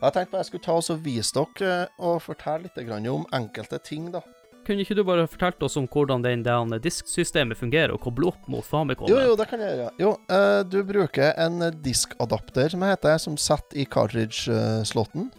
Jeg 0.03 0.14
tenkte 0.16 0.41
jeg 0.41 0.49
skulle 0.51 0.66
ta 0.66 0.74
oss 0.80 0.91
og 0.91 1.05
vise 1.07 1.37
dere 1.37 1.70
eh, 1.85 2.01
og 2.03 2.18
fortelle 2.24 2.66
litt 2.66 3.07
om 3.12 3.28
enkelte 3.39 3.78
ting, 3.87 4.11
da. 4.11 4.24
Kunne 4.62 4.84
ikke 4.84 4.94
du 4.94 5.02
bare 5.02 5.26
fortalt 5.26 5.62
oss 5.66 5.74
om 5.80 5.88
hvordan 5.90 6.22
den, 6.22 6.44
disksystemet 6.84 7.58
fungerer, 7.58 7.94
og 7.94 8.02
koble 8.04 8.28
opp 8.30 8.46
mot 8.50 8.66
Famicom? 8.66 9.10
Jo, 9.10 9.18
jo, 9.26 9.36
det 9.38 9.48
kan 9.50 9.62
jeg 9.62 9.74
gjøre. 9.80 9.94
Jo, 9.98 10.12
uh, 10.30 10.60
du 10.62 10.78
bruker 10.86 11.32
en 11.42 11.66
diskadapter, 11.82 12.70
som 12.70 12.84
heter, 12.86 13.18
som 13.22 13.38
setter 13.40 13.82
i 13.82 13.86
cartridge-slåtten. 13.90 15.32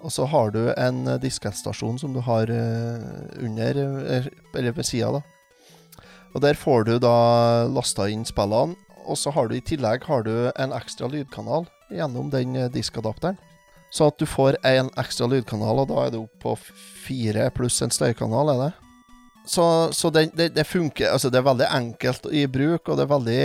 Og 0.00 0.14
så 0.14 0.24
har 0.30 0.54
du 0.54 0.62
en 0.78 1.02
diskettstasjon 1.20 1.98
som 2.00 2.14
du 2.14 2.22
har 2.24 2.48
eh, 2.48 3.02
under, 3.44 3.80
eh, 4.00 4.30
eller 4.56 4.72
ved 4.72 4.86
sida, 4.88 5.18
da. 5.18 6.06
Og 6.32 6.40
der 6.40 6.56
får 6.56 6.86
du 6.88 6.94
da 7.02 7.66
lasta 7.68 8.06
inn 8.08 8.24
spillene, 8.24 8.78
og 9.04 9.18
så 9.20 9.32
har 9.34 9.50
du 9.50 9.58
i 9.58 9.60
tillegg 9.60 10.06
har 10.08 10.24
du 10.24 10.32
en 10.54 10.72
ekstra 10.72 11.10
lydkanal 11.10 11.68
gjennom 11.92 12.30
den 12.32 12.56
diskadapteren. 12.72 13.36
Så 13.90 14.06
at 14.10 14.18
du 14.18 14.26
får 14.28 14.60
en 14.66 14.90
ekstra 15.00 15.26
lydkanal, 15.30 15.82
og 15.82 15.90
da 15.90 16.04
er 16.04 16.14
du 16.14 16.22
oppe 16.22 16.38
på 16.44 16.54
fire 17.06 17.48
pluss 17.54 17.80
en 17.82 17.92
støykanal, 17.94 18.52
er 18.54 18.62
det? 18.64 18.70
Så, 19.50 19.64
så 19.96 20.10
det, 20.14 20.30
det, 20.36 20.50
det 20.54 20.66
funker 20.68 21.10
Altså, 21.10 21.30
det 21.32 21.40
er 21.40 21.46
veldig 21.46 21.66
enkelt 21.74 22.26
i 22.30 22.44
bruk, 22.46 22.86
og 22.86 22.98
det 22.98 23.06
er 23.06 23.10
veldig 23.10 23.38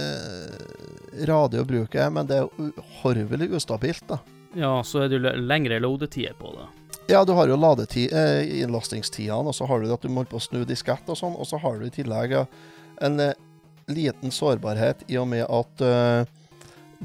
eh, 0.00 1.26
radig 1.30 1.60
å 1.62 1.68
bruke, 1.68 2.08
men 2.10 2.30
det 2.30 2.40
er 2.40 2.48
uhorvelig 2.58 3.52
ustabilt, 3.54 4.06
da. 4.10 4.18
Ja, 4.54 4.78
så 4.86 5.04
er 5.04 5.10
det 5.10 5.18
jo 5.18 5.34
lengre 5.42 5.78
loadetider 5.82 6.34
på 6.38 6.54
det. 6.54 6.66
Ja, 7.10 7.24
du 7.24 7.34
har 7.36 7.50
jo 7.50 7.58
ladetid, 7.60 8.12
eh, 8.16 8.62
innlastingstidene, 8.62 9.50
og 9.50 9.54
så 9.54 9.68
har 9.68 9.82
du 9.82 9.92
at 9.92 10.02
du 10.02 10.08
må 10.10 10.24
på 10.26 10.40
å 10.40 10.42
snu 10.42 10.62
diskett 10.66 11.06
og 11.12 11.18
sånn, 11.20 11.36
og 11.36 11.46
så 11.46 11.60
har 11.60 11.78
du 11.78 11.86
i 11.86 11.92
tillegg 11.92 12.38
en 13.04 13.20
eh, 13.20 13.34
liten 13.92 14.32
sårbarhet 14.32 15.04
i 15.12 15.18
og 15.20 15.28
med 15.28 15.44
at 15.44 15.84
eh, 15.84 16.32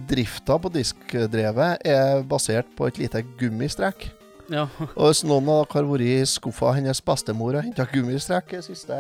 drifta 0.08 0.58
på 0.62 0.72
diskdrevet 0.74 1.84
er 1.88 2.24
basert 2.30 2.70
på 2.78 2.88
et 2.88 3.00
lite 3.02 3.24
gummistrekk. 3.40 4.10
Ja, 4.50 4.66
Og 4.96 5.12
hvis 5.12 5.22
noen 5.28 5.46
av 5.52 5.68
dere 5.68 5.76
har 5.78 5.90
vært 5.92 6.08
i 6.08 6.16
skuffa 6.26 6.72
hennes 6.74 7.02
bestemor 7.06 7.54
og 7.60 7.66
henta 7.68 7.86
gummistrekk 7.92 8.56
de 8.56 8.64
siste 8.66 8.96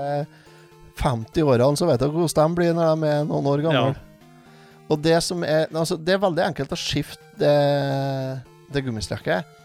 50 1.00 1.42
årene, 1.48 1.80
så 1.80 1.88
vet 1.90 2.02
dere 2.04 2.14
hvordan 2.14 2.54
de 2.54 2.60
blir 2.60 2.76
når 2.78 2.92
de 3.02 3.10
er 3.10 3.26
noen 3.30 3.50
år 3.50 3.64
gamle. 3.66 3.96
Ja. 3.96 4.06
Og 4.90 5.02
det 5.06 5.18
som 5.22 5.44
er 5.46 5.68
Altså, 5.74 5.98
det 5.98 6.16
er 6.16 6.22
veldig 6.22 6.46
enkelt 6.50 6.74
å 6.74 6.80
skifte 6.80 7.22
det, 7.40 7.56
det 8.74 8.84
gummistrekket. 8.86 9.58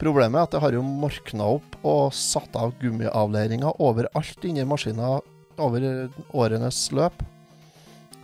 Problemet 0.00 0.38
er 0.38 0.46
at 0.46 0.54
det 0.54 0.62
har 0.62 0.72
jo 0.76 0.84
morkna 0.84 1.46
opp 1.58 1.76
og 1.84 2.14
satt 2.16 2.54
av 2.56 2.72
gummiavleiringer 2.80 3.80
overalt 3.84 4.46
inni 4.48 4.64
maskina 4.64 5.18
over 5.60 6.08
årenes 6.32 6.86
løp. 6.96 7.20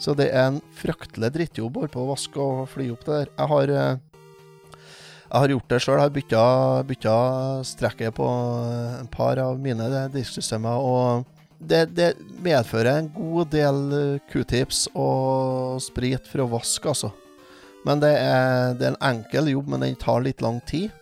Så 0.02 0.12
det 0.16 0.28
er 0.28 0.50
en 0.50 0.58
fryktelig 0.76 1.32
drittjobb 1.34 1.78
på 1.92 2.02
å 2.02 2.10
vaske 2.10 2.42
og 2.42 2.66
fly 2.72 2.90
opp 2.92 3.06
det 3.06 3.20
der. 3.22 3.32
Jeg 3.32 3.50
har 3.52 3.72
eh, 3.72 4.02
jeg 5.26 5.42
har 5.42 5.52
gjort 5.54 5.72
det 5.72 5.78
sjøl. 5.82 6.00
Har 6.00 6.12
bytta, 6.14 6.42
bytta 6.86 7.16
strekket 7.66 8.14
på 8.14 8.26
et 9.02 9.10
par 9.10 9.40
av 9.42 9.58
mine 9.58 10.06
disksystemer. 10.14 10.78
Og 10.78 11.24
det, 11.58 11.86
det 11.96 12.12
medfører 12.44 12.92
en 13.00 13.08
god 13.14 13.50
del 13.50 13.80
q-tips 14.30 14.86
og 14.94 15.80
sprit 15.82 16.28
for 16.30 16.44
å 16.44 16.50
vaske, 16.54 16.92
altså. 16.92 17.10
Men 17.86 18.02
det 18.02 18.12
er, 18.18 18.74
det 18.78 18.86
er 18.86 18.94
en 18.94 19.02
enkel 19.14 19.50
jobb, 19.52 19.68
men 19.70 19.84
den 19.84 19.98
tar 19.98 20.22
litt 20.24 20.42
lang 20.42 20.60
tid. 20.66 20.94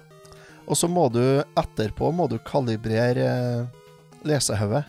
Og 0.64 0.76
så 0.76 0.88
må 0.88 1.09
du 1.12 1.22
etterpå 1.57 2.11
må 2.12 2.26
du 2.28 2.38
kalibrere 2.45 3.28
eh, 3.28 3.82
lesehodet. 4.24 4.84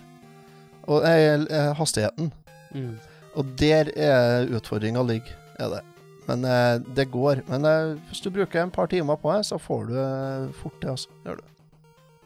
Og 0.88 1.04
eh, 1.08 1.44
eh, 1.44 1.72
hastigheten. 1.76 2.32
mm. 2.76 2.96
Og 3.36 3.52
der 3.60 3.92
er 4.00 4.48
utfordringa 4.56 5.04
ligger, 5.04 5.36
er 5.60 5.76
det. 5.76 5.82
Men 6.26 6.46
eh, 6.46 6.82
det 6.96 7.06
går. 7.14 7.44
Men 7.48 7.66
eh, 7.66 7.98
hvis 8.10 8.24
du 8.24 8.32
bruker 8.34 8.62
en 8.62 8.72
par 8.72 8.88
timer 8.88 9.16
på 9.16 9.34
det, 9.36 9.44
så 9.44 9.60
får 9.62 9.86
du 9.92 9.98
eh, 10.00 10.48
fort 10.62 10.80
det, 10.82 10.94
altså. 10.96 11.12
Gjør 11.26 11.42
du. 11.42 11.52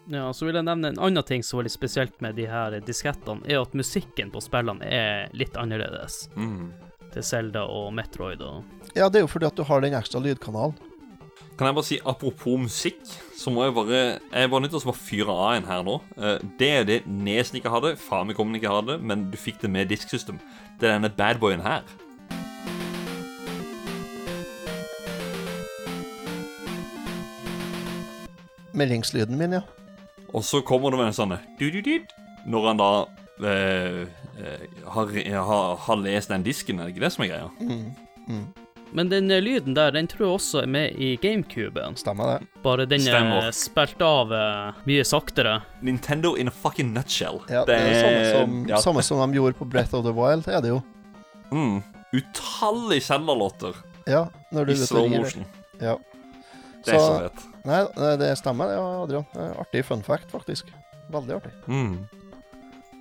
Ja, 0.09 0.29
så 0.33 0.47
vil 0.47 0.57
jeg 0.57 0.65
nevne 0.65 0.89
en 0.89 1.01
annen 1.05 1.25
ting 1.25 1.43
som 1.45 1.59
var 1.59 1.67
litt 1.67 1.75
spesielt 1.75 2.15
med 2.23 2.37
de 2.39 2.47
her 2.49 2.79
diskettene, 2.81 3.45
er 3.45 3.61
at 3.61 3.75
musikken 3.77 4.31
på 4.33 4.41
spillene 4.41 4.85
er 4.85 5.33
litt 5.37 5.57
annerledes. 5.59 6.23
Mm. 6.33 6.71
Til 7.13 7.25
Zelda 7.25 7.65
og 7.69 7.91
Metroid 7.97 8.41
og 8.45 8.63
Ja, 8.97 9.09
det 9.09 9.19
er 9.19 9.25
jo 9.25 9.29
fordi 9.29 9.47
at 9.49 9.57
du 9.57 9.63
har 9.65 9.81
den 9.85 9.97
ekstra 9.97 10.21
lydkanalen. 10.21 10.77
Kan 11.59 11.67
jeg 11.67 11.75
bare 11.75 11.83
si, 11.83 11.97
apropos 12.07 12.55
musikk, 12.57 12.99
så 13.35 13.51
må 13.51 13.65
jeg 13.65 13.73
bare 13.75 13.97
Jeg 14.31 14.49
bare 14.49 14.61
nødt 14.61 14.71
til 14.71 14.79
å 14.79 14.85
bare 14.91 15.01
fyre 15.03 15.33
av 15.33 15.55
en 15.57 15.65
her 15.67 15.81
nå. 15.83 15.97
Eh, 16.17 16.37
Det 16.59 16.69
er 16.69 16.83
det 16.87 16.99
Nesen 17.07 17.59
ikke 17.59 17.73
hadde, 17.73 17.97
Famicom 17.99 18.55
ikke 18.55 18.71
hadde, 18.71 18.97
men 18.97 19.29
du 19.31 19.37
fikk 19.37 19.61
det 19.61 19.69
med 19.69 19.89
disksystem. 19.91 20.39
Det 20.79 20.87
er 20.87 20.93
denne 20.99 21.09
badboyen 21.09 21.61
her. 21.61 21.83
Meldingslyden 28.73 29.37
min, 29.37 29.53
ja. 29.53 29.61
Og 30.33 30.43
så 30.43 30.61
kommer 30.61 30.91
det 30.93 30.99
med 30.99 31.09
en 31.09 31.17
sånn 31.17 31.35
Når 32.47 32.67
han 32.67 32.79
da 32.79 32.89
eh, 33.43 34.07
eh, 34.39 34.65
har, 34.87 35.11
har, 35.43 35.75
har 35.75 35.95
lest 35.99 36.29
den 36.29 36.43
disken, 36.43 36.79
er 36.79 36.87
det 36.87 36.95
ikke 36.95 37.03
det 37.03 37.11
som 37.11 37.23
er 37.25 37.31
greia? 37.33 37.49
Mm. 37.59 37.95
Mm. 38.29 38.68
Men 38.93 39.09
den 39.11 39.27
lyden 39.43 39.75
der, 39.77 39.91
den 39.93 40.07
tror 40.09 40.25
jeg 40.25 40.33
også 40.39 40.61
er 40.63 40.69
med 40.71 40.95
i 40.97 41.15
GameCuben. 41.21 41.95
Stemmer 41.99 42.31
det. 42.39 42.47
Bare 42.63 42.85
den 42.89 43.05
er 43.07 43.51
spilt 43.55 44.01
av 44.01 44.33
eh, 44.33 44.79
mye 44.89 45.05
saktere. 45.05 45.59
Nintendo 45.85 46.35
in 46.35 46.49
a 46.49 46.51
fucking 46.51 46.93
nutshell. 46.95 47.41
Ja, 47.49 47.65
det 47.69 47.75
er 47.77 47.85
det 47.85 47.99
samme 48.01 48.25
som, 48.33 48.57
ja. 48.69 48.81
samme 48.81 49.03
som 49.05 49.21
de 49.21 49.37
gjorde 49.37 49.57
på 49.59 49.67
Breath 49.69 49.93
of 49.97 50.05
the 50.07 50.13
Wild, 50.15 50.47
er 50.49 50.61
det 50.65 50.73
jo. 50.73 50.81
Mm. 51.51 51.79
Utallige 52.13 53.01
Zelda-låter 53.05 53.75
Ja, 54.09 54.27
når 54.51 54.65
du 54.65 54.71
i 54.73 54.75
slow 54.81 55.07
motion. 55.09 55.45
Ja. 55.79 55.95
Det 56.85 56.93
er 56.93 56.99
Så- 56.99 57.05
så 57.05 57.19
fett. 57.27 57.45
Nei, 57.65 57.81
det 58.17 58.37
stemmer 58.39 58.67
det, 58.71 58.77
Adrian. 58.79 59.25
Artig 59.59 59.85
fun 59.85 60.01
fact, 60.01 60.31
faktisk. 60.31 60.71
Veldig 61.11 61.35
artig. 61.35 61.51
Mm. 61.67 62.07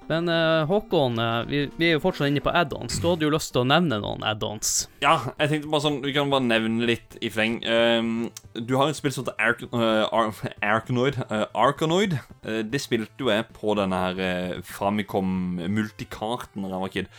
Men 0.08 0.28
eh, 0.32 0.64
Håkon, 0.68 1.18
eh, 1.20 1.38
vi, 1.48 1.58
vi 1.76 1.88
er 1.90 1.96
jo 1.98 2.02
fortsatt 2.02 2.30
inne 2.30 2.40
på 2.44 2.52
add-ons. 2.56 2.96
Da 3.02 3.12
hadde 3.12 3.26
jo 3.26 3.32
lyst 3.34 3.52
til 3.52 3.62
å 3.62 3.68
nevne 3.68 3.98
noen 4.00 4.24
add-ons. 4.24 4.70
Ja, 5.04 5.18
jeg 5.36 5.52
tenkte 5.52 5.72
bare 5.72 5.84
sånn 5.84 5.98
Vi 6.04 6.14
kan 6.16 6.32
bare 6.32 6.46
nevne 6.48 6.88
litt 6.88 7.18
i 7.20 7.28
fleng. 7.32 7.58
Ehm, 7.68 8.14
du 8.56 8.72
har 8.78 8.88
jo 8.88 8.94
et 8.96 9.00
spill 9.00 9.12
som 9.14 9.28
heter 9.28 9.68
uh, 9.74 10.40
Arkanoid. 10.74 11.20
Arkanoid. 11.52 12.16
Eh, 12.42 12.62
det 12.64 12.80
spilte 12.84 13.20
jo 13.26 13.32
jeg 13.32 13.50
på 13.56 13.76
denne 13.78 14.00
her 14.06 14.64
Famicom 14.64 15.60
multikarten 15.68 16.64
da 16.64 16.72
jeg 16.72 16.84
var 16.86 16.94
kid. 16.96 17.12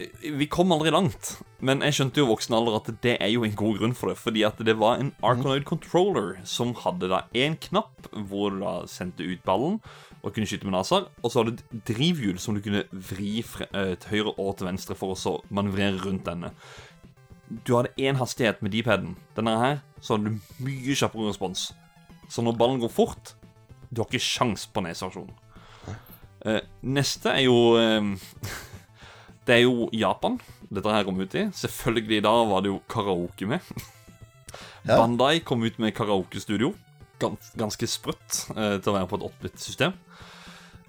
Eh, 0.00 0.08
Vi 0.40 0.48
kom 0.48 0.72
aldri 0.72 0.92
langt, 0.94 1.34
men 1.60 1.84
jeg 1.84 1.98
skjønte 1.98 2.22
jo 2.22 2.24
i 2.26 2.32
voksen 2.32 2.56
alder 2.56 2.78
at 2.78 2.88
det 3.04 3.18
er 3.20 3.28
jo 3.34 3.44
en 3.44 3.58
god 3.58 3.82
grunn 3.82 3.96
for 3.98 4.08
det. 4.08 4.16
Fordi 4.22 4.46
at 4.48 4.62
det 4.64 4.78
var 4.80 5.02
en 5.02 5.12
Arkanoid 5.20 5.66
controller 5.68 6.38
som 6.48 6.72
hadde 6.80 7.12
da 7.12 7.26
én 7.36 7.58
knapp 7.68 8.08
hvor 8.12 8.56
du 8.56 8.62
da 8.64 8.78
sendte 8.88 9.26
ut 9.28 9.44
ballen 9.44 9.82
og 10.22 10.34
kunne 10.34 10.46
skyte 10.46 10.68
med 10.68 10.76
laser. 10.76 11.08
Og 11.22 11.32
så 11.32 11.42
hadde 11.42 11.56
du 11.56 11.62
et 11.62 11.84
drivhjul 11.90 12.38
som 12.42 12.56
du 12.56 12.62
kunne 12.64 12.84
vri 13.10 13.42
eh, 13.42 13.94
til 13.98 14.08
høyre 14.14 14.34
og 14.36 14.56
til 14.58 14.70
venstre 14.70 14.96
for 14.98 15.14
å 15.14 15.18
så 15.18 15.36
manøvrere 15.50 16.00
rundt 16.04 16.26
denne. 16.28 16.52
Du 17.66 17.74
hadde 17.76 17.92
én 18.00 18.16
hastighet 18.20 18.62
med 18.62 18.72
D-paden. 18.72 19.16
Denne 19.36 19.56
her 19.60 19.78
så 20.00 20.16
hadde 20.16 20.32
du 20.32 20.64
mye 20.64 20.96
kjappere 20.96 21.28
respons. 21.28 21.70
Så 22.32 22.44
når 22.44 22.56
ballen 22.56 22.80
går 22.80 22.88
fort 22.88 23.34
Du 23.92 24.00
har 24.00 24.08
ikke 24.08 24.24
sjans 24.24 24.64
på 24.72 24.80
nedversjonen. 24.80 25.34
Eh, 26.48 26.62
neste 26.80 27.34
er 27.34 27.44
jo 27.44 27.58
eh, 27.78 28.00
Det 29.46 29.58
er 29.58 29.64
jo 29.66 29.90
Japan 29.92 30.38
dette 30.72 30.88
her 30.94 31.04
kom 31.04 31.20
ut 31.20 31.34
i. 31.36 31.48
Selvfølgelig 31.52 32.22
da 32.24 32.32
var 32.48 32.62
det 32.64 32.70
jo 32.72 32.78
karaoke 32.88 33.48
med. 33.50 33.60
Ja. 34.86 34.96
Bandai 34.96 35.42
kom 35.44 35.62
ut 35.66 35.76
med 35.82 35.92
karaokestudio. 35.96 36.72
Gans 37.22 37.52
ganske 37.58 37.88
sprøtt 37.90 38.44
eh, 38.56 38.78
til 38.82 38.92
å 38.92 38.96
være 38.98 39.10
på 39.10 39.20
et 39.20 39.26
8-bit-system. 39.30 39.96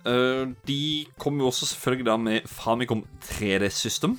Eh, 0.04 0.46
de 0.68 0.82
kom 1.22 1.40
jo 1.40 1.50
også 1.52 1.70
selvfølgelig 1.72 2.08
da 2.10 2.18
med 2.20 2.50
Famicom 2.50 3.06
3D-system. 3.30 4.18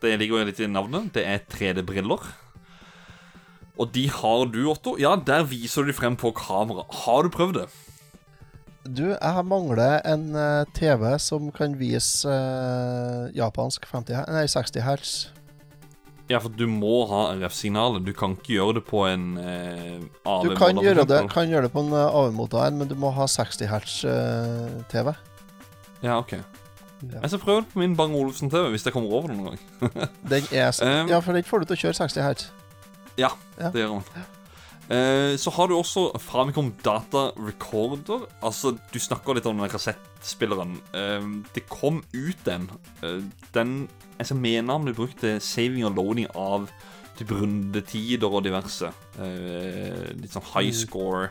Det 0.00 0.14
ligger 0.20 0.38
jo 0.38 0.48
litt 0.48 0.62
i 0.62 0.70
navnet. 0.70 1.10
Det 1.16 1.26
er 1.26 1.42
3D-briller. 1.50 2.30
Og 3.78 3.92
de 3.94 4.08
har 4.10 4.46
du, 4.50 4.62
Otto. 4.70 4.96
Ja, 4.98 5.14
der 5.14 5.46
viser 5.46 5.84
du 5.84 5.92
de 5.92 5.98
frem 5.98 6.16
på 6.18 6.32
kamera. 6.34 6.86
Har 7.04 7.22
du 7.22 7.30
prøvd 7.34 7.60
det? 7.60 7.68
Du, 8.88 9.04
jeg 9.12 9.44
mangler 9.44 10.00
en 10.08 10.30
eh, 10.38 10.66
TV 10.74 11.10
som 11.20 11.50
kan 11.52 11.74
vise 11.78 12.30
eh, 12.32 13.28
japansk 13.36 13.84
50, 13.90 14.24
nei, 14.32 14.46
60 14.48 14.86
hertz. 14.86 15.12
Ja, 16.28 16.38
for 16.44 16.52
du 16.52 16.66
må 16.68 17.06
ha 17.08 17.22
RF-signalet. 17.38 18.04
Du 18.04 18.12
kan 18.16 18.34
ikke 18.36 18.52
gjøre 18.58 18.74
det 18.78 18.84
på 18.88 19.06
en 19.08 19.38
eh, 19.40 19.96
AV. 20.28 20.44
Du 20.44 20.54
kan 20.58 20.76
gjøre, 20.76 21.06
det, 21.08 21.22
kan 21.32 21.48
gjøre 21.48 21.68
det 21.68 21.72
på 21.72 21.80
en 21.86 21.94
uh, 21.94 22.04
AV-motor, 22.20 22.68
men 22.76 22.90
du 22.90 22.94
må 23.00 23.10
ha 23.16 23.24
60 23.32 23.70
hertz 23.70 23.94
eh, 24.04 24.76
TV. 24.92 25.14
Ja, 26.04 26.18
ok. 26.20 26.36
Ja. 26.36 27.20
Jeg 27.22 27.30
skal 27.32 27.40
prøve 27.40 27.62
det 27.62 27.72
på 27.72 27.80
min 27.80 27.94
Bang 27.96 28.12
Olufsen-TV 28.18 28.72
hvis 28.74 28.84
jeg 28.84 28.92
kommer 28.92 29.12
over 29.14 29.30
det 29.30 29.38
noen 29.38 29.54
gang. 29.54 30.08
Den 30.28 30.48
er 30.52 30.72
Um, 30.84 31.08
Ja, 31.08 31.20
for 31.22 31.32
den 31.32 31.46
får 31.46 31.62
du 31.62 31.70
til 31.70 31.78
å 31.78 31.82
kjøre 31.86 31.98
60 32.02 32.26
Hz. 32.26 32.48
Ja, 33.18 33.30
Ja. 33.56 33.70
det 33.72 33.86
gjør 33.86 33.96
han. 34.00 34.26
Eh, 34.88 35.36
så 35.36 35.52
har 35.52 35.68
du 35.68 35.74
også 35.76 36.06
Famicom 36.22 36.70
Data 36.84 37.28
Recorder. 37.36 38.24
Altså, 38.40 38.72
Du 38.92 38.98
snakker 38.98 39.36
litt 39.36 39.46
om 39.46 39.58
den 39.60 39.68
kassettspilleren. 39.68 40.78
Eh, 40.96 41.26
det 41.54 41.66
kom 41.68 42.02
ut 42.14 42.44
den. 42.44 42.70
Eh, 43.02 43.20
den 43.52 43.88
altså, 44.18 44.34
jeg 44.34 44.40
mener 44.40 44.78
han 44.78 44.86
ble 44.88 44.96
brukt 44.96 45.20
til 45.20 45.40
saving 45.44 45.84
og 45.84 45.98
loading 45.98 46.30
av 46.34 46.70
typ 47.18 47.34
rundetider 47.34 48.30
og 48.32 48.46
diverse. 48.46 48.92
Eh, 49.20 50.14
litt 50.16 50.32
sånn 50.32 50.48
high 50.54 50.72
score. 50.72 51.28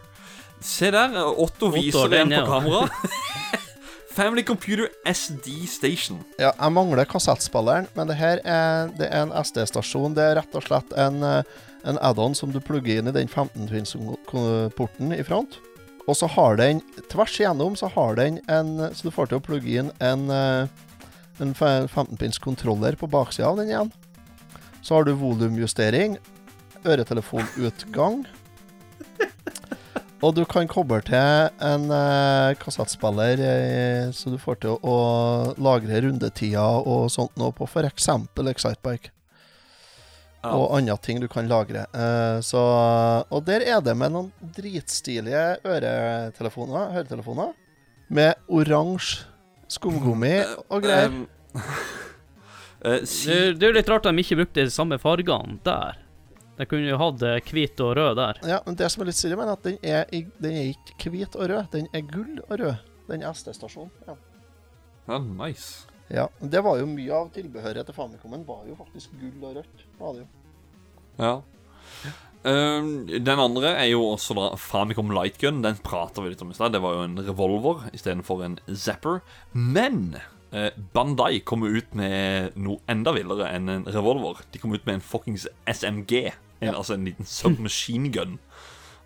Se 0.61 0.91
der, 0.91 1.15
Otto 1.25 1.71
viser 1.73 2.11
den, 2.11 2.29
den 2.33 2.45
på 2.45 2.59
kamera. 2.59 2.87
Family 4.17 4.41
Computer 4.41 4.89
SD 5.05 5.67
Station. 5.69 6.23
Ja, 6.41 6.49
jeg 6.49 6.73
mangler 6.73 7.05
kassettspilleren, 7.05 7.85
men 7.93 8.09
det 8.09 8.15
her 8.17 8.41
er, 8.41 8.89
det 8.97 9.11
er 9.13 9.27
en 9.27 9.33
SD-stasjon. 9.45 10.15
Det 10.17 10.23
er 10.25 10.39
rett 10.39 10.57
og 10.57 10.65
slett 10.65 10.95
en, 10.97 11.21
en 11.87 11.99
add-on 12.03 12.35
som 12.35 12.51
du 12.51 12.59
plugger 12.63 12.99
inn 12.99 13.09
i 13.09 13.15
den 13.15 13.29
15-twins-porten 13.31 15.15
i 15.15 15.23
front. 15.25 15.59
Og 16.07 16.15
så 16.15 16.29
har 16.31 16.55
den 16.59 16.81
tvers 17.11 17.35
igjennom 17.39 17.75
så 17.75 17.89
har 17.91 18.15
den 18.15 18.39
en 18.47 18.95
Så 18.95 19.07
du 19.07 19.11
får 19.11 19.27
til 19.27 19.41
å 19.41 19.43
plugge 19.43 19.79
inn 19.81 19.91
en, 19.99 20.29
eh, 20.31 20.67
en 21.43 21.53
15-pins 21.53 22.39
kontroller 22.39 22.95
på 22.95 23.09
baksida 23.11 23.49
av 23.49 23.57
den 23.59 23.71
igjen. 23.71 23.91
Så 24.81 24.95
har 24.95 25.03
du 25.03 25.13
volumjustering, 25.13 26.17
øretelefonutgang. 26.85 28.25
Og 30.25 30.33
du 30.33 30.45
kan 30.49 30.65
koble 30.65 30.97
til 31.05 31.51
en 31.61 31.91
eh, 31.93 32.55
kassettspiller, 32.57 33.37
eh, 33.37 34.07
så 34.15 34.31
du 34.33 34.39
får 34.41 34.63
til 34.63 34.73
å, 34.73 34.79
å 34.81 35.53
lagre 35.61 36.01
rundetider 36.07 36.87
og 36.89 37.11
sånt 37.13 37.35
nå 37.37 37.51
på 37.53 37.67
f.eks. 37.69 38.09
Excitebike. 38.41 39.11
Og 40.43 40.75
andre 40.77 40.97
ting 41.01 41.19
du 41.19 41.27
kan 41.27 41.47
lagre. 41.49 41.85
Uh, 41.93 42.39
så, 42.45 42.61
og 43.29 43.45
der 43.47 43.63
er 43.65 43.81
det 43.81 43.95
med 43.97 44.11
noen 44.13 44.31
dritstilige 44.55 45.57
øretelefoner, 45.65 46.91
høretelefoner, 46.93 47.53
med 48.09 48.35
oransje 48.47 49.25
skumgummi 49.67 50.35
og 50.69 50.81
greier. 50.85 51.11
Um, 52.77 52.93
uh, 52.93 52.99
Det, 53.01 53.37
det 53.57 53.63
er 53.65 53.71
jo 53.71 53.75
litt 53.79 53.87
rart 53.89 54.05
at 54.05 54.13
de 54.13 54.21
ikke 54.21 54.35
brukte 54.37 54.63
de 54.67 54.69
samme 54.71 54.99
fargene 55.01 55.55
der. 55.65 55.97
De 56.59 56.65
kunne 56.69 56.85
jo 56.91 56.99
hatt 57.01 57.23
eh, 57.25 57.39
hvit 57.49 57.81
og 57.81 57.95
rød 57.97 58.15
der. 58.19 58.37
Ja, 58.45 58.59
men 58.67 58.75
Det 58.77 58.87
som 58.93 59.01
er 59.01 59.09
litt 59.09 59.17
stilig, 59.17 59.33
er 59.41 59.49
at 59.51 59.63
den 59.65 59.79
er, 59.81 60.05
i- 60.13 60.27
den 60.41 60.53
er 60.59 60.69
ikke 60.75 61.09
hvit 61.13 61.35
og 61.35 61.49
rød, 61.49 61.71
den 61.73 61.87
er 61.93 62.05
gull 62.05 62.37
og 62.45 62.53
rød. 62.61 62.75
Den 63.09 63.25
SD-stasjonen. 63.25 63.89
Ja. 64.07 64.15
ja, 65.09 65.17
nice. 65.17 65.86
Ja. 66.13 66.27
Det 66.39 66.61
var 66.63 66.77
jo 66.79 66.85
mye 66.89 67.11
av 67.13 67.29
tilbehøret 67.35 67.85
til 67.89 67.95
Famicomen 67.97 68.45
var 68.47 68.63
jo 68.69 68.77
faktisk 68.79 69.11
gull 69.19 69.43
og 69.49 69.57
rødt. 69.59 69.85
Var 69.99 70.13
det 70.17 70.23
jo. 70.23 70.27
Ja. 71.17 71.35
Um, 72.47 73.07
den 73.09 73.39
andre 73.41 73.73
er 73.81 73.89
jo 73.89 74.03
også 74.13 74.35
da 74.37 74.47
Famicom 74.61 75.09
Lightgun. 75.11 75.61
Den 75.65 75.79
prater 75.83 76.23
vi 76.23 76.31
litt 76.31 76.41
om 76.45 76.51
i 76.53 76.55
stad. 76.55 76.71
Det 76.75 76.81
var 76.83 76.95
jo 76.95 77.05
en 77.07 77.19
revolver 77.27 77.87
istedenfor 77.97 78.43
en 78.45 78.59
Zapper. 78.77 79.19
Men 79.51 80.15
eh, 80.53 80.69
Bandai 80.93 81.41
kom 81.43 81.65
ut 81.67 81.95
med 81.97 82.55
noe 82.55 82.79
enda 82.87 83.11
villere 83.17 83.49
enn 83.57 83.67
en 83.73 83.87
revolver. 83.91 84.45
De 84.53 84.61
kom 84.63 84.75
ut 84.77 84.85
med 84.87 84.99
en 84.99 85.03
fuckings 85.03 85.47
SMG. 85.67 86.29
En, 86.61 86.73
Altså 86.75 86.95
en 86.95 87.03
liten 87.09 87.27
submachine 87.27 88.13
gun. 88.15 88.37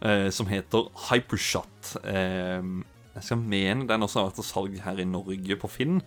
eh, 0.01 0.29
som 0.33 0.47
heter 0.49 0.87
Hypershot. 1.09 1.95
Eh, 2.03 2.61
jeg 3.15 3.23
skal 3.27 3.37
mene 3.41 3.87
den 3.89 4.05
også 4.05 4.19
har 4.21 4.29
vært 4.29 4.37
til 4.39 4.47
salg 4.47 4.77
her 4.85 5.01
i 5.01 5.05
Norge 5.05 5.57
på 5.59 5.69
Finn. 5.69 6.01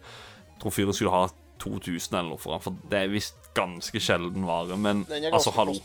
Tror 0.64 0.72
fyren 0.72 0.96
skulle 0.96 1.12
ha 1.12 1.28
2000 1.60 2.16
eller 2.16 2.32
noe 2.32 2.40
for 2.40 2.56
den, 2.56 2.64
for 2.64 2.90
det 2.90 3.04
er 3.04 3.12
visst 3.12 3.52
ganske 3.54 4.00
sjelden 4.02 4.48
vare. 4.48 4.76
Men 4.80 5.04
altså, 5.30 5.52
hallo 5.54 5.76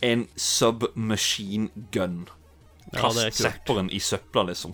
en 0.00 0.28
submachine 0.36 1.68
gun. 1.92 2.28
Ja, 2.92 3.00
Kast 3.04 3.20
ja, 3.20 3.26
er 3.28 3.36
zapperen 3.36 3.90
i 3.92 4.00
søpla, 4.02 4.42
liksom. 4.48 4.72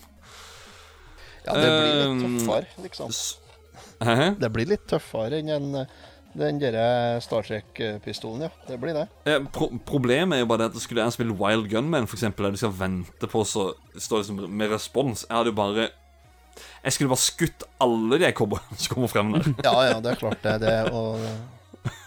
ja, 1.44 1.54
det 1.54 1.70
blir 1.70 1.94
litt 1.94 2.06
Um, 2.06 2.20
tøffere, 2.38 2.66
liksom. 2.82 3.16
Hæ? 4.06 4.28
Det 4.40 4.52
blir 4.52 4.68
litt 4.70 4.86
tøffere 4.88 5.40
enn 5.40 5.50
en, 5.52 5.68
den 6.36 6.60
derre 6.60 7.20
Star 7.24 7.44
Trek-pistolen, 7.46 8.46
ja. 8.46 8.50
Det 8.68 8.78
blir 8.80 8.96
det. 8.96 9.04
Eh, 9.28 9.42
Pro 9.52 9.68
problemet 9.88 10.38
er 10.38 10.44
jo 10.44 10.48
bare 10.50 10.64
det 10.64 10.74
at 10.74 10.82
skulle 10.84 11.04
jeg 11.04 11.16
spille 11.16 11.36
Wild 11.36 11.68
Gunman, 11.72 12.08
eksempel, 12.08 12.46
der 12.46 12.56
du 12.56 12.62
skal 12.62 12.74
vente 12.78 13.30
på 13.30 13.44
så 13.44 13.70
står 13.96 14.22
liksom 14.22 14.42
med 14.48 14.72
respons 14.72 15.26
Jeg 15.28 15.36
hadde 15.36 15.52
jo 15.52 15.58
bare 15.58 15.88
Jeg 16.86 16.94
skulle 16.94 17.10
bare 17.10 17.24
skutt 17.24 17.66
alle 17.82 18.18
de 18.22 18.30
cowboyene 18.36 18.78
som 18.78 18.94
kommer 18.94 19.10
frem 19.10 19.34
der. 19.34 19.48
Ja, 19.66 19.74
ja, 19.88 20.00
det 20.02 20.12
er 20.12 20.20
klart 20.20 20.42
det. 20.44 20.56
det 20.62 20.74
og, 20.94 21.22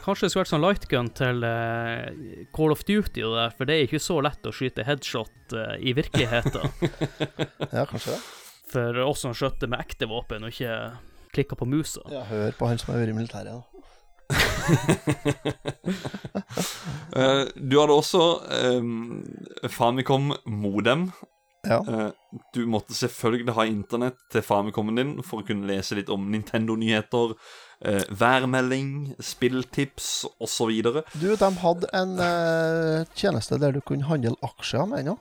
Kanskje 0.04 0.26
det 0.26 0.32
skulle 0.32 0.44
vært 0.46 0.52
sånn 0.54 0.64
lightgun 0.64 1.10
til 1.16 1.44
uh, 1.44 2.46
Call 2.56 2.74
of 2.74 2.86
Duty 2.88 3.24
og 3.28 3.36
der, 3.36 3.52
for 3.58 3.68
det 3.68 3.76
er 3.76 3.86
ikke 3.88 4.02
så 4.02 4.20
lett 4.24 4.48
å 4.48 4.54
skyte 4.56 4.86
headshot 4.88 5.56
uh, 5.56 5.76
i 5.80 5.94
virkeligheten. 5.98 6.72
ja, 7.76 7.84
kanskje 7.84 8.16
det. 8.16 8.20
for 8.72 9.02
oss 9.04 9.26
som 9.26 9.36
skjøtter 9.36 9.72
med 9.72 9.84
ekte 9.84 10.08
våpen 10.10 10.48
og 10.48 10.56
ikke 10.56 10.80
klikker 11.36 11.60
på 11.60 11.68
musa. 11.70 12.02
Ja, 12.12 12.24
hør 12.30 12.56
på 12.58 12.72
han 12.72 12.80
som 12.82 12.94
har 12.94 13.04
vært 13.04 13.14
i 13.14 13.20
militæret, 13.20 13.52
da. 13.60 13.66
Eh, 17.10 17.48
du 17.58 17.74
hadde 17.80 17.96
også 17.98 18.20
um, 18.78 19.24
Famicom 19.74 20.30
Modem. 20.46 21.08
Ja. 21.70 21.80
Uh, 21.86 22.39
du 22.55 22.63
måtte 22.70 22.95
selvfølgelig 22.97 23.53
ha 23.57 23.65
internett 23.70 24.17
til 24.34 24.43
Famicomen 24.45 24.97
din 24.97 25.15
for 25.26 25.43
å 25.43 25.47
kunne 25.47 25.70
lese 25.70 25.97
litt 25.99 26.09
om 26.13 26.26
Nintendo-nyheter, 26.34 27.36
uh, 27.36 28.03
værmelding, 28.09 29.15
spilltips 29.22 30.26
osv. 30.41 30.74
Å, 30.89 31.05
Du, 31.13 31.30
de 31.30 31.51
hadde 31.63 31.91
en 32.01 32.15
uh, 32.17 33.07
tjeneste 33.13 33.59
der 33.61 33.78
du 33.78 33.82
kunne 33.86 34.09
handle 34.09 34.36
aksjer 34.45 34.89
med 34.89 35.05
ennå. 35.05 35.17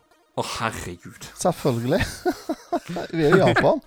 herregud. 0.59 1.31
Selvfølgelig. 1.37 2.01
Vi 3.17 3.27
er 3.27 3.37
i 3.37 3.43
Japan. 3.43 3.83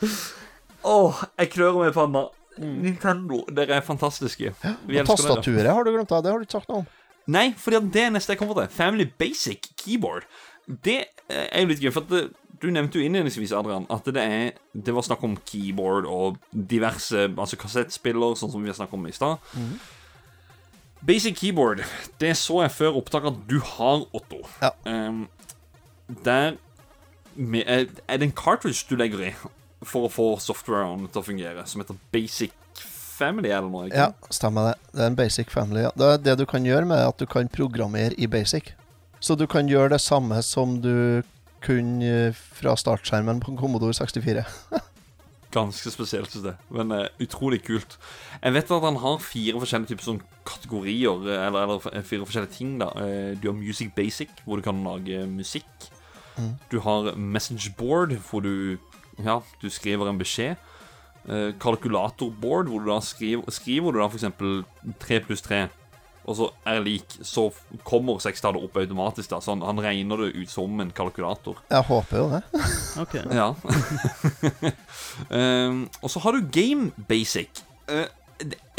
Åh, 0.84 1.22
jeg 1.40 1.54
klør 1.54 1.78
meg 1.80 1.92
i 1.92 1.96
panna. 1.96 2.26
Nintendo, 2.60 3.40
dere 3.50 3.80
er 3.80 3.86
fantastiske. 3.86 4.52
Vi 4.86 4.98
elsker 5.00 5.00
dere. 5.00 5.06
tastaturet 5.08 5.70
har 5.72 5.86
du 5.86 5.90
glemt 5.94 6.12
av. 6.12 6.22
Det 6.22 6.30
har 6.30 6.38
du 6.38 6.46
ikke 6.46 6.58
sagt 6.60 6.70
noe 6.70 6.84
om. 6.84 6.90
Nei, 7.34 7.46
for 7.56 7.72
det 7.72 8.02
er 8.02 8.12
neste 8.12 8.34
jeg 8.34 8.40
kommer 8.42 8.58
til. 8.58 8.68
Family 8.74 9.06
Basic 9.08 9.70
Keyboard. 9.80 10.26
Det 10.66 11.00
eh, 11.28 11.46
er 11.50 11.64
jo 11.64 11.70
litt 11.70 11.82
gøy, 11.84 11.92
for 11.94 12.08
det, 12.08 12.28
du 12.62 12.70
nevnte 12.72 13.00
jo 13.00 13.04
innledningsvis, 13.04 13.52
Adrian, 13.56 13.84
at 13.92 14.06
det 14.08 14.22
er 14.22 14.52
Det 14.72 14.94
var 14.94 15.04
snakk 15.04 15.24
om 15.26 15.36
keyboard 15.46 16.08
og 16.08 16.38
diverse 16.52 17.26
altså 17.28 17.58
kassettspiller, 17.60 18.38
sånn 18.38 18.52
som 18.52 18.64
vi 18.64 18.72
har 18.72 18.78
snakket 18.78 18.98
om 18.98 19.06
i 19.10 19.14
stad. 19.14 19.58
Basic 21.04 21.36
Keyboard, 21.36 21.82
det 22.20 22.32
så 22.40 22.62
jeg 22.62 22.72
før 22.72 22.96
opptak 22.96 23.26
at 23.28 23.40
du 23.48 23.58
har, 23.60 24.06
Otto. 24.16 24.40
Ja. 24.62 24.70
Um, 24.88 25.26
der 26.24 26.56
med, 27.34 27.64
er, 27.66 28.16
det 28.16 28.22
en 28.22 28.32
cartridge 28.32 28.86
du 28.88 28.96
legger 28.96 29.26
i 29.26 29.32
for 29.84 30.06
å 30.06 30.12
få 30.12 30.28
softwaren 30.40 31.04
til 31.10 31.20
å 31.20 31.26
fungere, 31.26 31.66
som 31.68 31.82
heter 31.82 31.98
Basic 32.14 32.54
Family, 32.78 33.50
eller 33.52 33.68
noe? 33.68 33.90
ikke? 33.90 34.00
Ja, 34.00 34.32
stemmer 34.32 34.70
det. 34.70 34.78
Det 34.94 35.04
er 35.04 35.12
en 35.12 35.18
basic 35.18 35.52
family. 35.52 35.84
Ja. 35.84 35.92
Det, 35.98 36.08
det 36.24 36.38
du 36.40 36.46
kan 36.50 36.64
gjøre 36.66 36.88
med 36.88 37.02
er 37.02 37.12
at 37.12 37.20
du 37.20 37.28
kan 37.30 37.52
programmere 37.52 38.16
i 38.16 38.26
basic. 38.30 38.72
Så 39.24 39.38
du 39.40 39.46
kan 39.48 39.70
gjøre 39.70 39.94
det 39.94 40.02
samme 40.04 40.36
som 40.44 40.76
du 40.84 41.24
kunne 41.64 42.04
eh, 42.04 42.36
fra 42.36 42.74
startskjermen 42.76 43.38
på 43.40 43.54
en 43.54 43.56
Commodore 43.56 43.94
64. 43.96 44.42
Ganske 45.54 45.92
spesielt, 45.94 46.28
synes 46.32 46.50
jeg. 46.50 46.56
Men 46.74 46.92
uh, 46.92 47.06
utrolig 47.22 47.62
kult. 47.64 47.96
Jeg 48.42 48.52
vet 48.56 48.72
at 48.74 48.84
han 48.84 48.98
har 49.00 49.22
fire 49.22 49.60
forskjellige 49.62 49.94
typer 49.94 50.08
sånn 50.08 50.20
kategorier, 50.44 51.24
eh, 51.30 51.44
eller, 51.46 51.64
eller 51.64 52.04
fire 52.04 52.26
forskjellige 52.26 52.52
ting. 52.58 52.74
da 52.82 52.90
uh, 52.98 53.30
Du 53.38 53.48
har 53.48 53.56
Music 53.56 53.94
Basic, 53.96 54.34
hvor 54.44 54.60
du 54.60 54.66
kan 54.66 54.82
lage 54.84 55.24
musikk. 55.30 55.88
Du 56.68 56.80
har 56.82 57.14
Message 57.14 57.70
Board, 57.78 58.12
hvor 58.28 58.42
du 58.44 58.76
Ja, 59.22 59.38
du 59.62 59.68
skriver 59.70 60.10
en 60.10 60.18
beskjed. 60.18 60.58
Kalkulator 61.24 61.54
Kalkulatorboard, 61.62 62.68
hvor 62.68 62.82
du 62.82 62.90
da 62.90 62.98
skriver, 63.00 63.46
skriver 63.54 63.94
du 63.94 64.00
da 64.02 64.08
eksempel 64.10 64.64
3 65.00 65.20
pluss 65.24 65.44
3, 65.46 65.68
og 66.24 66.36
så 66.38 66.46
er 66.66 66.80
lik, 66.84 67.04
så 67.26 67.48
kommer 67.84 68.18
sekstallet 68.22 68.62
opp 68.64 68.76
automatisk. 68.80 69.28
da 69.30 69.40
Så 69.44 69.52
han, 69.52 69.62
han 69.62 69.80
regner 69.84 70.16
det 70.24 70.30
ut 70.40 70.50
som 70.50 70.80
en 70.80 70.90
kalkulator. 70.96 71.58
Jeg 71.70 71.84
håper 71.90 72.16
jo 72.22 72.28
det. 72.32 72.42
Ok. 73.04 73.14
Ja. 73.34 73.50
um, 75.30 75.84
og 76.02 76.10
så 76.10 76.22
har 76.24 76.32
du 76.36 76.46
Game 76.54 76.90
Basic. 77.08 77.62
Uh, 77.90 78.06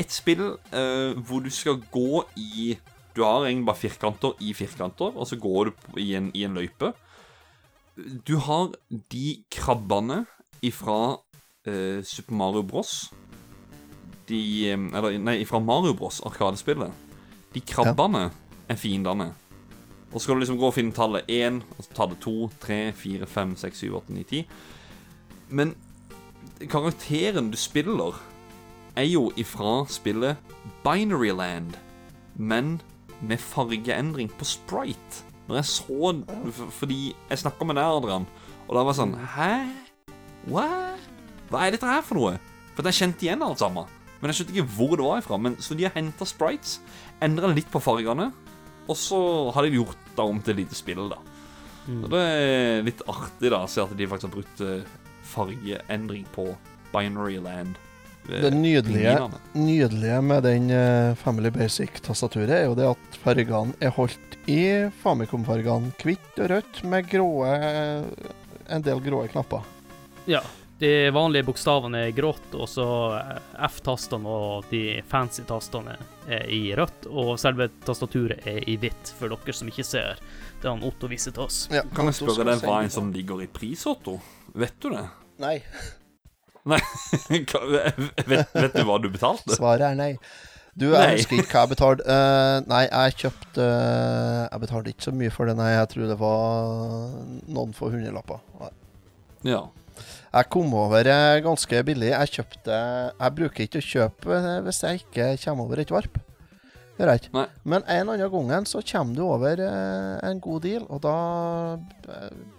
et 0.02 0.12
spill 0.12 0.42
uh, 0.74 1.14
hvor 1.28 1.44
du 1.46 1.50
skal 1.54 1.80
gå 1.94 2.24
i 2.36 2.76
Du 3.16 3.22
har 3.24 3.46
egentlig 3.46 3.66
bare 3.70 3.80
firkanter 3.80 4.34
i 4.44 4.52
firkanter, 4.58 5.14
og 5.16 5.28
så 5.30 5.38
går 5.40 5.70
du 5.70 5.72
på- 5.72 6.00
i 6.04 6.10
en, 6.18 6.32
i 6.36 6.44
en 6.44 6.54
løype. 6.58 6.90
Du 8.28 8.36
har 8.44 8.74
de 9.12 9.28
krabbene 9.56 10.26
ifra 10.66 10.98
uh, 11.16 12.02
Super 12.04 12.34
Mario 12.36 12.64
Bros. 12.68 13.06
De 14.28 14.42
Eller, 14.74 15.16
nei, 15.22 15.38
ifra 15.46 15.60
Mario 15.64 15.94
Bros, 15.96 16.20
Arkadespillet. 16.26 16.92
De 17.56 17.64
krabbene 17.64 18.28
er 18.70 18.80
fiendene. 18.80 19.32
Og 20.12 20.20
så 20.20 20.26
skal 20.28 20.38
du 20.38 20.44
liksom 20.44 20.60
gå 20.60 20.70
og 20.70 20.76
finne 20.76 20.96
tallet 20.96 21.28
1, 21.32 21.62
og 21.76 21.84
så 21.84 21.96
tallet 21.98 22.22
2, 22.24 22.36
3, 22.64 22.80
4, 22.96 23.28
5, 23.28 23.56
6, 23.64 23.82
7, 23.84 23.96
8, 24.00 24.16
9, 24.16 24.24
10. 24.30 24.46
Men 25.50 25.76
karakteren 26.72 27.52
du 27.52 27.58
spiller, 27.60 28.20
er 28.96 29.10
jo 29.10 29.28
ifra 29.36 29.84
spillet 29.92 30.38
Binary 30.86 31.34
Land, 31.36 31.76
men 32.36 32.78
med 33.22 33.38
fargeendring 33.44 34.32
på 34.32 34.48
sprite. 34.48 35.24
Når 35.48 35.56
jeg 35.60 35.66
så 35.66 36.24
Fordi 36.72 37.16
jeg 37.30 37.38
snakka 37.38 37.66
med 37.66 37.78
Adrian, 37.78 38.26
og 38.68 38.76
da 38.76 38.82
var 38.82 38.94
jeg 38.94 38.98
sånn 38.98 39.14
Hæ? 39.36 39.52
What? 40.50 41.04
Hva 41.52 41.68
er 41.68 41.76
dette 41.76 41.86
her 41.86 42.02
for 42.02 42.18
noe? 42.18 42.40
For 42.74 42.88
jeg 42.88 42.98
kjente 42.98 43.28
igjen 43.28 43.44
alt 43.46 43.62
sammen. 43.62 43.86
Men 44.20 44.32
jeg 44.32 44.40
skjønte 44.40 44.56
ikke 44.56 44.74
hvor 44.74 44.96
det 44.98 45.06
var 45.06 45.22
ifra. 45.22 45.38
Men 45.38 45.58
Så 45.62 45.78
de 45.78 45.86
har 45.86 45.94
henta 45.94 46.26
sprites, 46.26 46.80
endra 47.24 47.48
litt 47.54 47.70
på 47.72 47.80
fargene, 47.84 48.32
og 48.88 48.98
så 49.00 49.20
har 49.56 49.66
de 49.66 49.78
gjort 49.80 49.98
det 50.16 50.24
om 50.26 50.42
til 50.42 50.54
et 50.56 50.60
lite 50.64 50.76
spill, 50.78 51.08
da. 51.10 51.18
Og 51.86 52.10
det 52.10 52.20
er 52.20 52.86
litt 52.86 53.02
artig 53.08 53.52
da 53.54 53.60
å 53.62 53.70
se 53.70 53.84
at 53.84 53.92
de 53.98 54.08
faktisk 54.10 54.26
har 54.26 54.34
brukt 54.34 54.62
eh, 54.66 54.86
fargeendring 55.30 56.24
på 56.34 56.48
Binary 56.94 57.38
Land. 57.38 57.76
eh, 58.30 58.42
Det 58.42 58.52
nydelige, 58.54 59.30
nydelige 59.54 60.22
med 60.26 60.44
den 60.44 60.72
eh, 60.74 61.14
Family 61.22 61.52
Basic-tastaturet 61.54 62.50
er 62.50 62.66
jo 62.66 62.76
det 62.78 62.88
at 62.90 63.20
fargene 63.22 63.78
er 63.80 63.94
holdt 63.94 64.38
i 64.50 64.90
Famicom-fargene 65.04 65.94
hvitt 66.02 66.42
og 66.42 66.50
rødt 66.56 66.84
med 66.90 67.06
gråe 67.10 67.54
en 68.66 68.82
del 68.86 69.02
gråe 69.06 69.30
knapper. 69.30 69.62
Ja. 70.26 70.42
De 70.80 71.10
vanlige 71.16 71.46
bokstavene 71.48 72.02
er 72.10 72.16
grått, 72.16 72.50
og 72.58 72.68
så 72.68 72.86
eh, 73.16 73.38
F-tastene 73.70 74.28
og 74.28 74.66
de 74.72 74.82
fancy 75.08 75.46
tastene 75.48 75.94
er 76.28 76.50
i 76.52 76.74
rødt, 76.76 77.06
og 77.08 77.38
selve 77.40 77.70
tastaturet 77.88 78.44
er 78.50 78.60
i 78.68 78.76
hvitt, 78.82 79.14
for 79.16 79.32
dere 79.32 79.56
som 79.56 79.70
ikke 79.72 79.86
ser 79.88 80.20
det 80.62 80.68
han 80.68 80.84
Otto 80.84 81.08
viser 81.08 81.32
til 81.36 81.46
oss. 81.46 81.62
Ja, 81.72 81.86
Kan 81.96 82.10
jeg 82.12 82.18
spørre 82.20 82.50
deg 82.50 82.66
hva 82.66 82.82
en 82.84 82.92
som 82.92 83.14
ligger 83.16 83.46
i 83.46 83.48
pris, 83.48 83.86
Otto? 83.88 84.18
Vet 84.56 84.76
du 84.84 84.90
det? 84.92 85.06
Nei. 85.44 85.60
Nei, 86.66 86.80
vet, 87.30 88.52
vet 88.58 88.74
du 88.76 88.84
hva 88.88 88.98
du 88.98 89.08
betalte? 89.14 89.54
Svaret 89.54 89.86
er 89.92 89.98
nei. 90.00 90.12
Du, 90.76 90.88
jeg 90.90 90.98
Nei. 90.98 91.12
husker 91.20 91.38
ikke 91.40 91.54
hva 91.54 91.62
jeg 91.62 91.72
betalte. 91.76 92.04
Uh, 92.10 92.56
nei, 92.68 92.82
jeg 92.90 93.14
kjøpte 93.22 93.64
uh, 93.64 94.40
Jeg 94.50 94.64
betalte 94.66 94.92
ikke 94.92 95.06
så 95.06 95.14
mye 95.16 95.32
for 95.32 95.48
det, 95.48 95.54
nei. 95.60 95.70
Jeg 95.76 95.92
tror 95.94 96.10
det 96.10 96.18
var 96.20 97.14
noen 97.54 97.72
få 97.78 97.92
hundrelapper. 97.94 98.42
Nei. 98.60 98.72
Ja. 99.54 99.62
Jeg 100.36 100.52
kom 100.52 100.74
over 100.76 101.08
eh, 101.08 101.42
ganske 101.46 101.82
billig. 101.88 102.12
Jeg 102.12 102.32
kjøpte 102.38 102.78
Jeg 103.16 103.36
bruker 103.38 103.64
ikke 103.64 103.80
å 103.80 103.86
kjøpe 103.90 104.36
eh, 104.36 104.62
hvis 104.66 104.82
jeg 104.84 105.04
ikke 105.06 105.28
kommer 105.46 105.70
over 105.70 105.80
et 105.80 105.94
varp. 105.96 106.18
Gjør 106.98 107.12
jeg 107.12 107.22
ikke. 107.22 107.46
Men 107.64 107.84
en 107.92 108.12
annen 108.12 108.32
gangen 108.34 108.68
så 108.68 108.82
kommer 108.84 109.16
du 109.16 109.24
over 109.24 109.64
eh, 109.64 110.16
en 110.28 110.42
god 110.44 110.64
deal, 110.68 110.84
og 110.92 111.02
da 111.04 111.16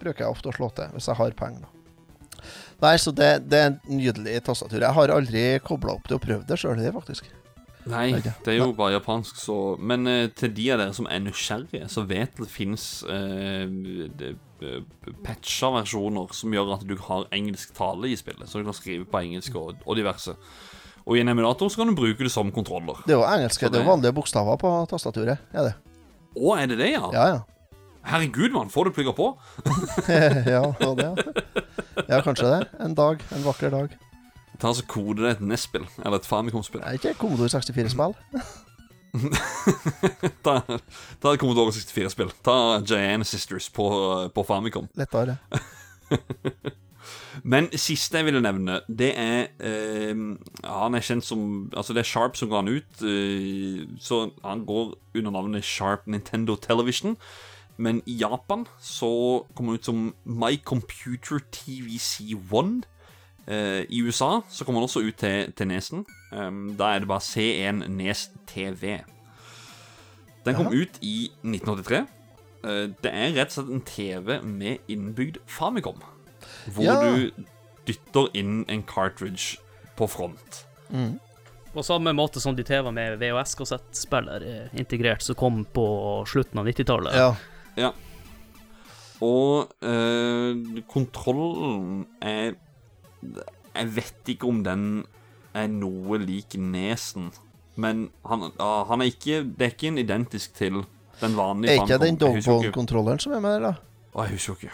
bruker 0.01 0.25
jeg 0.25 0.33
ofte 0.33 0.49
å 0.49 0.55
slå 0.57 0.71
til, 0.77 0.89
hvis 0.93 1.09
jeg 1.09 1.19
har 1.21 1.37
penger, 1.37 1.65
da. 1.65 1.73
Nei, 2.81 2.93
så 3.01 3.09
det, 3.17 3.29
det 3.49 3.57
er 3.57 3.71
en 3.71 3.79
nydelig 3.89 4.35
tastatur. 4.45 4.83
Jeg 4.83 4.93
har 4.93 5.13
aldri 5.13 5.45
kobla 5.65 5.95
opp 5.97 6.05
det 6.09 6.17
og 6.17 6.25
prøvd 6.25 6.49
det 6.49 6.59
sjøl, 6.61 6.81
faktisk. 6.93 7.29
Nei, 7.91 8.11
det 8.43 8.53
er 8.53 8.57
jo 8.59 8.71
bare 8.75 8.97
japansk, 8.97 9.37
så 9.39 9.55
Men 9.79 10.07
eh, 10.07 10.27
til 10.35 10.51
de 10.53 10.65
av 10.73 10.79
dere 10.83 10.93
som 10.97 11.07
er 11.09 11.19
nysgjerrige, 11.23 11.87
så 11.89 12.03
vet 12.09 12.35
det 12.37 12.49
finnes 12.51 13.03
eh, 13.09 13.65
det- 14.19 14.35
eh, 14.61 14.81
patcha 15.23 15.69
versjoner 15.75 16.33
som 16.33 16.51
gjør 16.55 16.73
at 16.79 16.85
du 16.89 16.95
har 17.07 17.27
engelsk 17.31 17.73
tale 17.77 18.09
i 18.11 18.15
spillet, 18.19 18.47
så 18.49 18.59
du 18.59 18.65
kan 18.65 18.73
skrive 18.77 19.05
på 19.05 19.21
engelsk 19.21 19.55
og, 19.55 19.75
og 19.85 19.95
diverse. 19.99 20.33
Og 21.07 21.15
i 21.15 21.21
en 21.21 21.29
emulator 21.31 21.69
så 21.71 21.77
kan 21.83 21.87
du 21.87 21.95
bruke 21.95 22.19
det 22.25 22.31
som 22.33 22.49
kontroller. 22.51 22.97
Det 23.05 23.13
er 23.15 23.21
jo 23.21 23.27
engelske, 23.27 23.67
Så 23.67 23.71
det 23.71 23.79
er 23.79 23.85
jo 23.85 23.91
vanlige 23.93 24.13
bokstaver 24.17 24.57
på 24.59 24.71
tastaturet. 24.91 25.37
Er 25.53 25.69
det? 25.69 25.75
Å, 26.35 26.57
er 26.59 26.67
det 26.67 26.77
det, 26.81 26.89
ja? 26.97 27.07
Ja, 27.13 27.27
ja. 27.35 27.39
Herregud, 28.07 28.51
mann, 28.55 28.69
får 28.71 28.87
du 28.87 28.91
plugga 28.95 29.13
på? 29.15 29.29
ja, 30.55 30.63
det, 30.79 31.05
ja. 31.07 31.13
ja, 32.07 32.19
kanskje 32.23 32.51
det. 32.51 32.59
En 32.83 32.93
dag. 32.95 33.23
En 33.35 33.43
vakker 33.43 33.71
dag. 33.73 33.95
Ta 34.59 34.67
altså 34.71 34.85
Kode 34.89 35.21
det 35.23 35.31
et 35.31 35.41
NES-spill, 35.41 35.85
eller 36.05 36.17
et 36.17 36.25
Famicom-spill. 36.25 36.81
Det 36.81 36.93
ikke 37.11 37.19
kode 37.21 37.49
64-spill. 37.49 38.15
Ta, 40.45 40.59
ta 41.21 41.31
et 41.33 41.39
Commodore 41.39 41.71
64-spill. 41.71 42.31
Ta 42.45 42.79
Giant 42.85 43.27
Sisters 43.27 43.69
på, 43.73 43.87
på 44.35 44.43
Famicom. 44.43 44.87
Lettere. 44.97 45.37
Men 47.43 47.69
siste 47.77 48.17
jeg 48.17 48.25
ville 48.27 48.41
nevne, 48.41 48.79
det 48.89 49.11
er 49.15 49.47
eh, 49.63 50.15
Han 50.65 50.95
er 50.97 51.03
kjent 51.05 51.23
som 51.23 51.69
Altså, 51.77 51.93
det 51.93 52.01
er 52.01 52.09
Sharp 52.09 52.35
som 52.35 52.49
ga 52.51 52.59
han 52.61 52.67
ut. 52.67 53.03
eh, 53.05 53.85
så 53.99 54.31
han 54.43 54.65
går 54.65 54.95
under 55.15 55.31
navnet 55.31 55.63
Sharp 55.65 56.07
Nintendo 56.07 56.55
Television. 56.55 57.17
Men 57.77 58.01
i 58.05 58.17
Japan 58.21 58.65
så 58.81 59.45
kommer 59.55 59.71
han 59.71 59.79
ut 59.79 59.85
som 59.85 60.13
My 60.25 60.57
Computer 60.65 61.39
TVC1. 61.53 62.81
Eh, 63.47 63.85
I 63.89 64.01
USA 64.03 64.41
så 64.51 64.65
kommer 64.65 64.81
han 64.81 64.87
også 64.89 65.01
ut 65.07 65.15
til, 65.21 65.51
til 65.55 65.67
Nesen. 65.69 66.05
Um, 66.31 66.75
da 66.77 66.93
er 66.95 66.99
det 66.99 67.07
bare 67.07 67.23
C1 67.23 67.85
Nes 67.87 68.25
TV. 68.49 68.97
Den 70.45 70.55
kom 70.55 70.67
ut 70.73 70.97
i 71.01 71.29
1983. 71.43 72.01
Eh, 72.67 72.87
det 73.03 73.11
er 73.13 73.35
rett 73.37 73.53
og 73.53 73.55
slett 73.61 73.71
en 73.77 73.85
TV 73.87 74.41
med 74.43 74.83
innbygd 74.91 75.39
Famicom. 75.47 76.01
Hvor 76.75 76.83
Ja. 76.83 76.97
du 77.01 77.31
dytter 77.87 78.27
inn 78.35 78.65
en 78.67 78.83
cartridge 78.83 79.57
på 79.97 80.07
front. 80.11 80.65
På 81.73 81.83
samme 81.83 82.11
måte 82.15 82.39
som 82.41 82.55
de 82.55 82.63
TV 82.63 82.91
med 82.91 83.19
VHS-kassettspiller 83.21 84.43
er 84.43 84.69
integrert, 84.75 85.21
som 85.23 85.35
kom 85.35 85.63
på 85.65 85.87
slutten 86.27 86.59
av 86.59 86.65
90-tallet. 86.67 87.15
Ja. 87.15 87.35
Ja. 87.77 87.91
Og 89.23 89.71
eh, 89.81 90.81
kontrollen 90.91 92.05
er 92.21 92.55
Jeg 93.21 93.91
vet 93.95 94.31
ikke 94.33 94.47
om 94.49 94.63
den 94.65 95.05
er 95.57 95.67
noe 95.71 96.17
lik 96.21 96.55
Nesen, 96.59 97.31
men 97.77 98.07
han, 98.25 98.51
ah, 98.61 98.83
han 98.89 99.01
er 99.01 99.11
ikke 99.11 99.43
Det 99.57 99.65
er 99.67 99.71
ikke 99.75 99.87
en 99.91 99.99
identisk 100.01 100.53
til 100.57 100.83
den 101.21 101.35
vanlige 101.37 101.75
Er 101.75 101.83
ikke 101.83 101.99
den 102.01 102.17
dogbone-kontrolleren 102.21 103.21
som 103.21 103.33
er 103.37 103.41
med 103.41 103.55
der, 103.57 103.65
da? 103.71 103.73
Å, 104.13 104.25
Jeg 104.25 104.37
husker 104.37 104.57
ikke, 104.57 104.71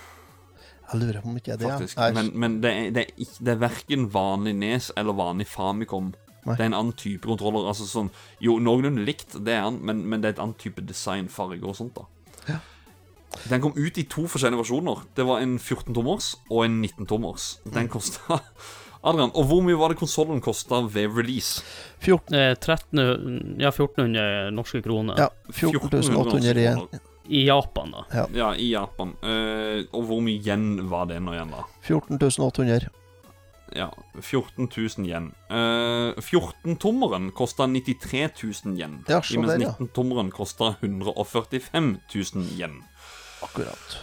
Jeg 0.91 0.99
lurer 1.01 1.21
på 1.23 1.31
om 1.31 1.37
ikke 1.39 1.53
er 1.55 1.61
det 1.61 1.69
faktisk. 1.71 1.97
ja. 1.97 2.09
Nei, 2.09 2.11
Men, 2.21 2.31
men 2.39 2.57
det, 2.63 2.71
er, 2.71 2.91
det, 2.95 3.05
er 3.11 3.45
det 3.47 3.53
er 3.55 3.61
verken 3.63 4.07
vanlig 4.13 4.55
Nes 4.55 4.91
eller 4.99 5.15
vanlig 5.19 5.47
Famicom. 5.51 6.13
Nei. 6.43 6.55
Det 6.57 6.59
er 6.59 6.69
en 6.71 6.75
annen 6.79 6.95
type 6.99 7.27
kontroller. 7.27 7.67
Altså 7.71 7.87
sånn 7.87 8.09
Jo, 8.43 8.57
noenlunde 8.59 9.03
likt, 9.07 9.35
det 9.43 9.55
er 9.55 9.63
han, 9.67 9.79
men, 9.83 10.03
men 10.07 10.23
det 10.23 10.31
er 10.33 10.37
et 10.37 10.43
annet 10.43 10.59
type 10.63 10.83
design, 10.83 11.27
farge 11.31 11.63
og 11.63 11.75
sånt, 11.79 11.95
da. 11.99 12.59
Den 13.49 13.61
kom 13.61 13.73
ut 13.75 13.97
i 13.97 14.03
to 14.09 14.23
forskjellige 14.29 14.61
versjoner. 14.63 15.03
Det 15.17 15.25
var 15.27 15.41
en 15.43 15.57
14-tommers 15.59 16.35
og 16.49 16.65
en 16.65 16.79
19-tommers. 16.85 17.47
Den 17.73 17.89
kosta 17.91 18.39
Adrian, 19.03 19.33
og 19.35 19.49
hvor 19.49 19.59
mye 19.65 19.75
var 19.75 19.91
det 19.91 19.97
konsollen 19.99 20.39
kosta 20.41 20.79
ved 20.87 21.11
release? 21.17 21.59
14, 22.05 22.35
Eh, 22.39 22.53
13, 22.55 23.59
ja, 23.59 23.67
1400 23.73 24.51
norske 24.55 24.79
kroner. 24.85 25.17
ja, 25.19 25.27
14 25.51 25.89
800 25.91 26.53
igjen. 26.61 26.77
kroner. 26.79 26.99
I 27.27 27.45
Japan, 27.47 27.91
da. 27.91 28.25
Ja, 28.35 28.49
i 28.55 28.69
Japan. 28.71 29.13
Eh, 29.23 29.83
og 29.95 30.07
hvor 30.07 30.19
mye 30.23 30.39
yen 30.43 30.89
var 30.91 31.05
det 31.11 31.19
nå 31.23 31.31
igjen, 31.35 31.51
da? 31.51 31.63
14.800 31.87 32.87
Ja, 33.75 33.87
14 34.21 34.67
000 34.69 35.07
yen. 35.07 35.29
Eh, 35.49 36.13
14-tommeren 36.19 37.31
kosta 37.35 37.65
93 37.67 38.29
000 38.65 38.77
yen. 38.79 38.99
Ja, 39.09 39.19
mens 39.19 39.51
der, 39.51 39.63
ja. 39.67 39.71
19-tommeren 39.79 40.31
kosta 40.35 40.75
145 40.81 41.97
000 42.13 42.45
yen. 42.59 42.79
Akkurat. 43.43 43.99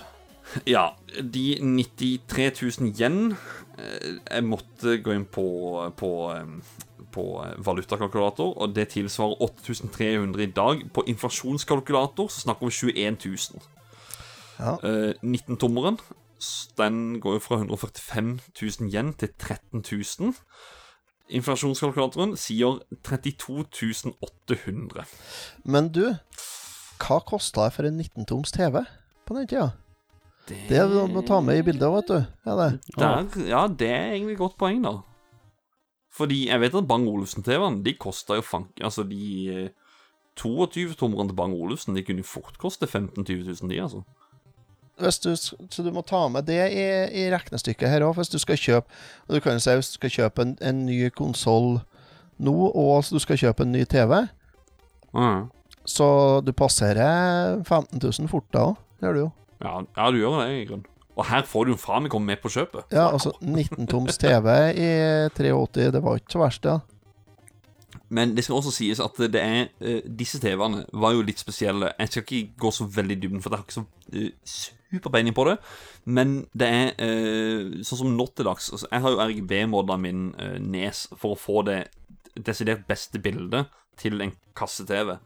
Ja, 0.67 0.91
de 1.23 1.59
93 1.63 2.63
000 2.81 2.95
yen 2.99 3.37
eh, 3.79 4.19
Jeg 4.31 4.45
måtte 4.45 4.97
gå 5.03 5.15
inn 5.15 5.27
på, 5.31 5.47
på, 5.97 6.11
eh, 6.35 7.05
på 7.15 7.27
valutakalkulator, 7.59 8.57
og 8.59 8.75
det 8.75 8.89
tilsvarer 8.97 9.43
8300 9.47 10.43
i 10.43 10.51
dag. 10.57 10.83
På 10.95 11.05
inflasjonskalkulator 11.07 12.29
så 12.29 12.47
snakker 12.47 12.67
vi 12.67 12.73
21 12.95 13.19
000. 13.25 13.63
Ja. 14.59 14.75
Eh, 14.83 15.15
19-tommeren 15.23 16.01
den 16.79 17.21
går 17.21 17.33
jo 17.37 17.39
fra 17.45 17.57
145 17.61 18.41
000 18.81 18.95
yen 18.95 19.13
til 19.15 19.29
13 19.39 19.85
000. 20.21 20.35
Inflasjonskalkulatoren 21.29 22.37
sier 22.37 22.81
32 23.05 24.15
800. 24.21 25.05
Men 25.65 25.93
du, 25.93 26.17
hva 27.01 27.21
kosta 27.27 27.69
det 27.69 27.77
for 27.77 27.87
en 27.87 28.01
19-toms 28.01 28.57
TV 28.57 28.83
på 29.31 29.39
den 29.39 29.47
tida? 29.51 29.71
Det 30.51 30.83
må 30.91 31.23
du 31.23 31.27
ta 31.27 31.39
med 31.45 31.61
i 31.61 31.63
bildet, 31.63 31.87
vet 31.95 32.11
du. 32.11 32.19
Ja, 32.49 32.57
det. 32.59 32.71
Der, 32.97 33.29
ja, 33.47 33.63
det 33.69 33.91
er 33.95 34.15
egentlig 34.17 34.35
et 34.35 34.43
godt 34.43 34.59
poeng, 34.59 34.83
da. 34.83 34.97
Fordi 36.11 36.49
jeg 36.49 36.61
vet 36.61 36.75
at 36.75 36.89
Bang 36.91 37.07
Olufsen-TV-ene 37.07 37.85
De 37.87 37.95
kosta 37.95 38.35
jo 38.35 38.43
fank... 38.43 38.73
Altså, 38.83 39.05
de 39.07 39.27
eh, 39.55 39.93
22-tommerne 40.41 41.31
til 41.31 41.37
Bang 41.39 41.55
Olufsen 41.55 41.95
De 41.95 42.03
kunne 42.03 42.25
jo 42.25 42.27
fort 42.27 42.59
koste 42.59 42.89
15 42.89 43.23
000-20 43.23 43.63
000, 43.63 43.71
de, 43.71 43.79
altså. 43.85 44.03
Du, 45.01 45.31
så 45.37 45.83
du 45.83 45.93
må 45.95 46.03
ta 46.05 46.27
med 46.29 46.45
det 46.51 46.59
i, 46.75 46.83
i 47.23 47.29
regnestykket 47.33 47.89
her 47.89 48.05
òg, 48.05 48.19
hvis 48.19 48.29
du 48.29 48.37
skal 48.43 48.59
kjøpe 48.61 48.99
Og 49.29 49.37
du 49.37 49.41
kan 49.41 49.57
jo 49.57 49.63
si 49.65 49.77
hvis 49.79 49.95
du 49.95 49.97
skal 49.97 50.13
kjøpe 50.13 50.45
en, 50.45 50.59
en 50.61 50.83
ny 50.85 50.99
konsoll 51.15 51.79
nå, 52.41 52.53
og 52.53 53.07
du 53.09 53.21
skal 53.21 53.39
kjøpe 53.41 53.65
en 53.67 53.73
ny 53.73 53.83
TV, 53.85 54.15
mm. 55.13 55.43
så 55.85 56.07
du 56.41 56.55
passerer 56.57 57.61
15 57.69 58.01
000 58.01 58.31
fort 58.33 58.47
da 58.57 58.63
òg. 58.71 58.79
Gjør 59.01 59.17
du 59.17 59.21
jo. 59.25 59.29
ja, 59.65 59.77
ja 59.97 60.11
du 60.11 60.21
gjør 60.21 60.41
det, 60.43 60.49
i 60.55 60.65
grunnen. 60.69 60.89
Og 61.19 61.27
her 61.29 61.45
får 61.45 61.67
du 61.67 61.75
jo 61.75 61.81
faen 61.81 62.05
meg 62.05 62.13
komme 62.13 62.33
med 62.33 62.41
på 62.41 62.53
kjøpet. 62.53 62.95
Ja, 62.95 63.11
altså 63.11 63.35
19-toms 63.43 64.17
TV 64.21 64.49
i 64.73 64.89
83, 65.37 65.91
det 65.97 66.03
var 66.05 66.21
ikke 66.21 66.37
så 66.37 66.41
verst. 66.41 66.69
Ja. 66.71 66.79
Men 68.15 68.35
det 68.37 68.45
skal 68.45 68.59
også 68.59 68.73
sies 68.75 69.03
at 69.03 69.19
det 69.31 69.39
er 69.39 69.69
eh, 69.83 70.01
Disse 70.19 70.41
TV-ene 70.43 70.85
var 71.03 71.15
jo 71.15 71.27
litt 71.27 71.43
spesielle. 71.43 71.93
Jeg 71.99 72.11
skal 72.11 72.25
ikke 72.25 72.63
gå 72.65 72.73
så 72.75 72.87
veldig 72.91 73.17
i 73.17 73.21
dybden, 73.23 73.43
for 73.43 73.53
jeg 73.55 73.61
har 73.61 73.67
ikke 73.67 73.77
så 73.77 73.85
uh, 74.17 74.55
superpeiling 74.91 75.37
på 75.37 75.45
det. 75.51 75.57
Men 76.05 76.35
det 76.57 76.71
er 76.79 76.89
eh, 77.07 77.85
sånn 77.87 78.03
som 78.03 78.17
nå 78.17 78.27
til 78.33 78.49
dags 78.49 78.71
altså, 78.73 78.89
Jeg 78.89 79.05
har 79.05 79.15
jo 79.15 79.23
RGB-modda 79.29 79.99
min 80.01 80.31
Nes 80.73 81.05
for 81.13 81.35
å 81.35 81.39
få 81.39 81.63
det 81.69 81.83
desidert 82.35 82.87
beste 82.89 83.21
bildet 83.23 83.71
til 84.01 84.23
en 84.25 84.33
kasse-TV. 84.57 85.19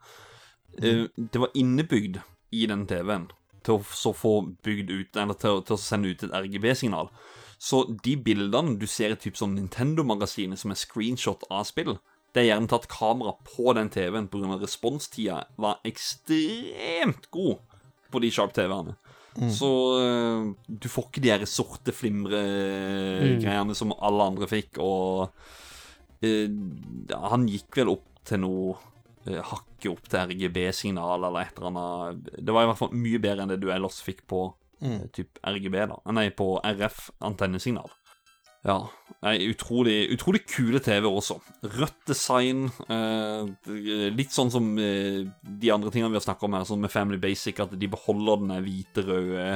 Mm. 0.75 1.07
det 1.31 1.39
var 1.39 1.53
innebygd 1.55 2.17
i 2.51 2.65
den 2.67 2.81
TV-en 2.91 3.29
til 3.65 3.79
å 3.79 3.85
så 3.97 4.13
få 4.17 4.35
bygd 4.67 4.91
ut 4.93 5.19
Eller 5.21 5.39
til, 5.41 5.63
til 5.67 5.77
å 5.77 5.81
sende 5.81 6.13
ut 6.13 6.25
et 6.27 6.35
RGB-signal. 6.35 7.11
Så 7.59 7.85
de 8.05 8.17
bildene 8.21 8.77
du 8.81 8.87
ser 8.91 9.15
i 9.15 9.21
typ 9.21 9.39
sånn 9.41 9.55
Nintendo-magasinet 9.57 10.61
som 10.61 10.75
er 10.75 10.81
screenshot 10.81 11.47
av 11.49 11.65
spill, 11.69 11.97
det 12.35 12.43
er 12.43 12.51
gjerne 12.51 12.69
tatt 12.71 12.91
kamera 12.91 13.37
på 13.47 13.73
den 13.79 13.89
TV-en 13.95 14.29
pga. 14.29 14.59
responstida 14.59 15.45
var 15.57 15.79
ekstremt 15.87 17.31
god 17.31 17.63
på 18.11 18.23
de 18.23 18.31
Sharp-TV-ene. 18.35 18.97
Så 19.51 19.69
uh, 19.99 20.51
du 20.67 20.89
får 20.91 21.09
ikke 21.09 21.23
de 21.25 21.31
her 21.33 21.45
sorte 21.51 21.95
flimre-greiene 21.95 23.75
som 23.75 23.95
alle 23.99 24.29
andre 24.31 24.47
fikk, 24.51 24.79
og 24.83 25.31
uh, 26.23 26.49
han 27.33 27.49
gikk 27.51 27.81
vel 27.81 27.95
opp 27.97 28.11
til 28.27 28.45
noe 28.45 28.77
eh, 29.27 29.41
hakket 29.41 29.91
opp 29.93 30.09
til 30.09 30.33
RGB-signal 30.33 31.29
eller 31.29 31.41
et 31.43 31.59
eller 31.59 31.71
annet. 31.71 32.31
Det 32.39 32.55
var 32.55 32.63
i 32.65 32.69
hvert 32.71 32.81
fall 32.81 32.97
mye 32.97 33.21
bedre 33.23 33.43
enn 33.45 33.53
det 33.55 33.63
du 33.63 33.69
ellers 33.75 33.99
fikk 34.05 34.21
på 34.31 34.41
mm. 34.85 35.03
typ 35.17 35.31
RGB, 35.43 35.77
da. 35.91 35.97
Nei, 36.17 36.29
på 36.37 36.47
RF-antennesignal. 36.63 37.91
Ja. 38.65 38.79
Nei, 39.25 39.39
utrolig, 39.53 40.11
utrolig 40.15 40.43
kule 40.49 40.81
TV 40.85 41.05
også. 41.09 41.35
Rødt 41.77 42.03
design. 42.09 42.61
Eh, 42.89 43.43
litt 44.17 44.33
sånn 44.33 44.51
som 44.53 44.79
eh, 44.81 45.21
de 45.45 45.71
andre 45.73 45.91
tingene 45.93 46.13
vi 46.15 46.21
har 46.21 46.25
snakka 46.25 46.47
om 46.49 46.55
her, 46.57 46.65
sånn 46.69 46.85
med 46.85 46.93
Family 46.93 47.19
Basic, 47.21 47.57
at 47.61 47.73
de 47.77 47.89
beholder 47.93 48.37
den 48.41 48.53
hvite-røde 48.65 49.47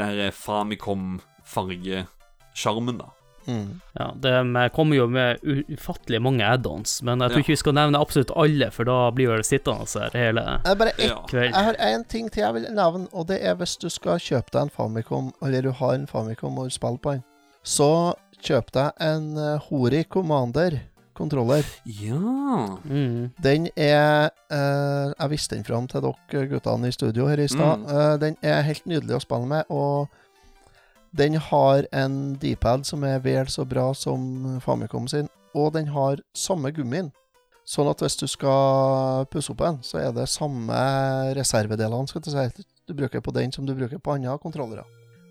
der 0.00 0.30
Famicom-fargesjarmen, 0.32 2.98
da. 3.02 3.08
Mm. 3.46 3.80
Ja, 3.98 4.10
det 4.20 4.72
kommer 4.72 4.96
jo 4.96 5.06
med 5.08 5.40
ufattelig 5.72 6.20
mange 6.22 6.44
add-ons, 6.44 7.02
men 7.02 7.18
jeg 7.20 7.30
tror 7.30 7.36
Ja. 7.38 7.42
ikke 7.44 7.54
vi 7.54 7.56
skal 7.56 7.72
nevne 7.74 8.00
absolutt 8.00 8.30
alle, 8.36 8.70
for 8.70 8.84
da 8.84 9.10
blir 9.10 9.36
det 9.36 9.46
sittende 9.46 9.86
her 10.00 10.10
hele 10.12 10.40
Jeg, 10.44 10.60
er 10.72 10.74
bare 10.76 10.92
ett- 10.98 11.08
Ja. 11.08 11.22
kveld. 11.28 11.52
jeg 11.54 11.64
har 11.64 11.74
én 11.74 12.04
ting 12.08 12.28
til 12.30 12.42
jeg 12.42 12.54
vil 12.54 12.66
nevne, 12.74 13.08
og 13.12 13.26
det 13.26 13.42
er 13.42 13.54
hvis 13.56 13.76
du 13.78 13.88
skal 13.88 14.18
kjøpe 14.18 14.50
deg 14.52 14.62
en 14.62 14.70
Famicom, 14.70 15.32
eller 15.42 15.62
du 15.62 15.72
har 15.72 15.94
en 15.94 16.06
Famicom 16.06 16.58
og 16.58 16.70
spiller 16.70 16.98
på 16.98 17.12
den, 17.12 17.24
så 17.64 18.14
kjøp 18.42 18.70
deg 18.72 18.92
en 19.00 19.36
eh, 19.38 19.58
Hori 19.58 20.04
Commander 20.04 20.80
kontroller. 21.14 21.64
Ja. 21.84 22.78
Mm. 22.88 23.30
Den 23.42 23.68
er 23.76 24.30
eh, 24.50 25.12
Jeg 25.20 25.30
viste 25.30 25.54
den 25.56 25.64
fram 25.64 25.86
til 25.86 26.00
dere 26.00 26.46
guttene 26.48 26.88
i 26.88 26.90
studio 26.92 27.26
her 27.26 27.36
i 27.40 27.46
stad. 27.48 27.78
Mm. 27.80 27.88
Eh, 27.90 28.16
den 28.18 28.36
er 28.42 28.62
helt 28.62 28.86
nydelig 28.86 29.16
å 29.16 29.20
spille 29.20 29.46
med, 29.46 29.64
og 29.68 30.08
den 31.16 31.34
har 31.42 31.86
en 31.92 32.34
D-pad 32.38 32.84
som 32.86 33.02
er 33.04 33.18
vel 33.24 33.46
så 33.50 33.64
bra 33.68 33.90
som 33.94 34.60
Famicom 34.62 35.08
sin, 35.10 35.28
og 35.54 35.72
den 35.74 35.88
har 35.94 36.20
samme 36.36 36.70
gummien. 36.72 37.10
Sånn 37.70 37.88
at 37.90 38.00
hvis 38.02 38.16
du 38.18 38.26
skal 38.30 39.26
pusse 39.30 39.52
opp 39.52 39.60
den, 39.62 39.78
så 39.86 40.00
er 40.02 40.12
det 40.14 40.28
samme 40.30 40.74
reservedelene 41.38 42.08
skal 42.10 42.22
si, 42.26 42.64
du 42.88 42.94
bruker 42.98 43.22
på 43.22 43.34
den 43.36 43.52
som 43.54 43.66
du 43.66 43.74
bruker 43.78 43.98
på 44.02 44.14
andre 44.16 44.36
kontrollere. 44.42 44.84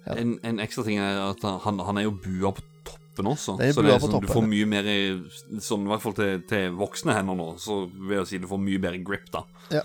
Ja. 0.05 0.15
En, 0.15 0.38
en 0.47 0.59
ekstra 0.63 0.86
ting 0.88 0.99
er 1.03 1.19
at 1.30 1.43
han, 1.65 1.80
han 1.84 1.99
er 1.99 2.07
jo 2.07 2.13
bua 2.15 2.53
på 2.55 2.63
toppen 2.88 3.27
også. 3.34 3.57
Er 3.59 3.73
så 3.75 3.84
det 3.84 3.91
er 3.93 3.99
sånn, 3.99 4.15
du 4.23 4.30
får 4.32 4.45
mye 4.47 4.67
mer 4.71 4.88
i- 4.88 5.59
Sånn 5.59 5.84
i 5.84 5.89
hvert 5.91 6.01
fall 6.05 6.15
til, 6.15 6.39
til 6.47 6.71
voksne 6.80 7.13
hender 7.17 7.36
nå, 7.36 7.49
så 7.59 7.82
vil 7.91 8.21
jeg 8.21 8.30
si 8.32 8.39
du 8.39 8.47
får 8.47 8.61
mye 8.63 8.80
bedre 8.80 9.01
grip, 9.03 9.27
da. 9.36 9.43
Ja. 9.75 9.84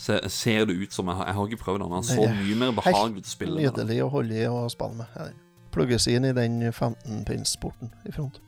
Se, 0.00 0.16
ser 0.32 0.64
det 0.64 0.78
ut 0.80 0.94
som 0.96 1.10
Jeg 1.12 1.26
jeg 1.26 1.36
har 1.36 1.48
ikke 1.50 1.64
prøvd 1.64 1.82
den, 1.82 1.90
men 1.90 1.98
han 1.98 2.06
så 2.08 2.28
mye 2.38 2.54
mer 2.56 2.70
behagelig 2.76 3.20
ut 3.20 3.26
å 3.28 3.32
spille 3.34 3.56
med. 3.56 3.66
Nydelig 3.66 3.98
å 4.04 4.12
holde 4.14 4.38
i 4.38 4.46
og 4.48 4.70
spille 4.72 4.96
med. 5.02 5.10
Her. 5.16 5.34
Plugges 5.74 6.08
inn 6.10 6.24
i 6.24 6.32
den 6.36 6.62
15-pins-porten 6.70 7.92
i 8.08 8.14
front. 8.14 8.40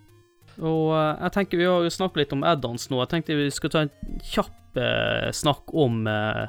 Og 0.58 0.94
eh, 0.96 1.12
jeg 1.26 1.34
tenker 1.36 1.60
vi 1.60 1.68
har 1.68 1.84
jo 1.84 1.92
snakket 1.92 2.22
litt 2.22 2.34
om 2.38 2.46
add-ons 2.48 2.88
nå. 2.88 3.02
Jeg 3.04 3.12
tenkte 3.12 3.36
vi 3.36 3.52
skulle 3.52 3.76
ta 3.76 3.84
en 3.84 4.18
kjapp 4.32 4.80
eh, 4.80 5.28
snakk 5.36 5.76
om 5.84 6.02
eh, 6.08 6.46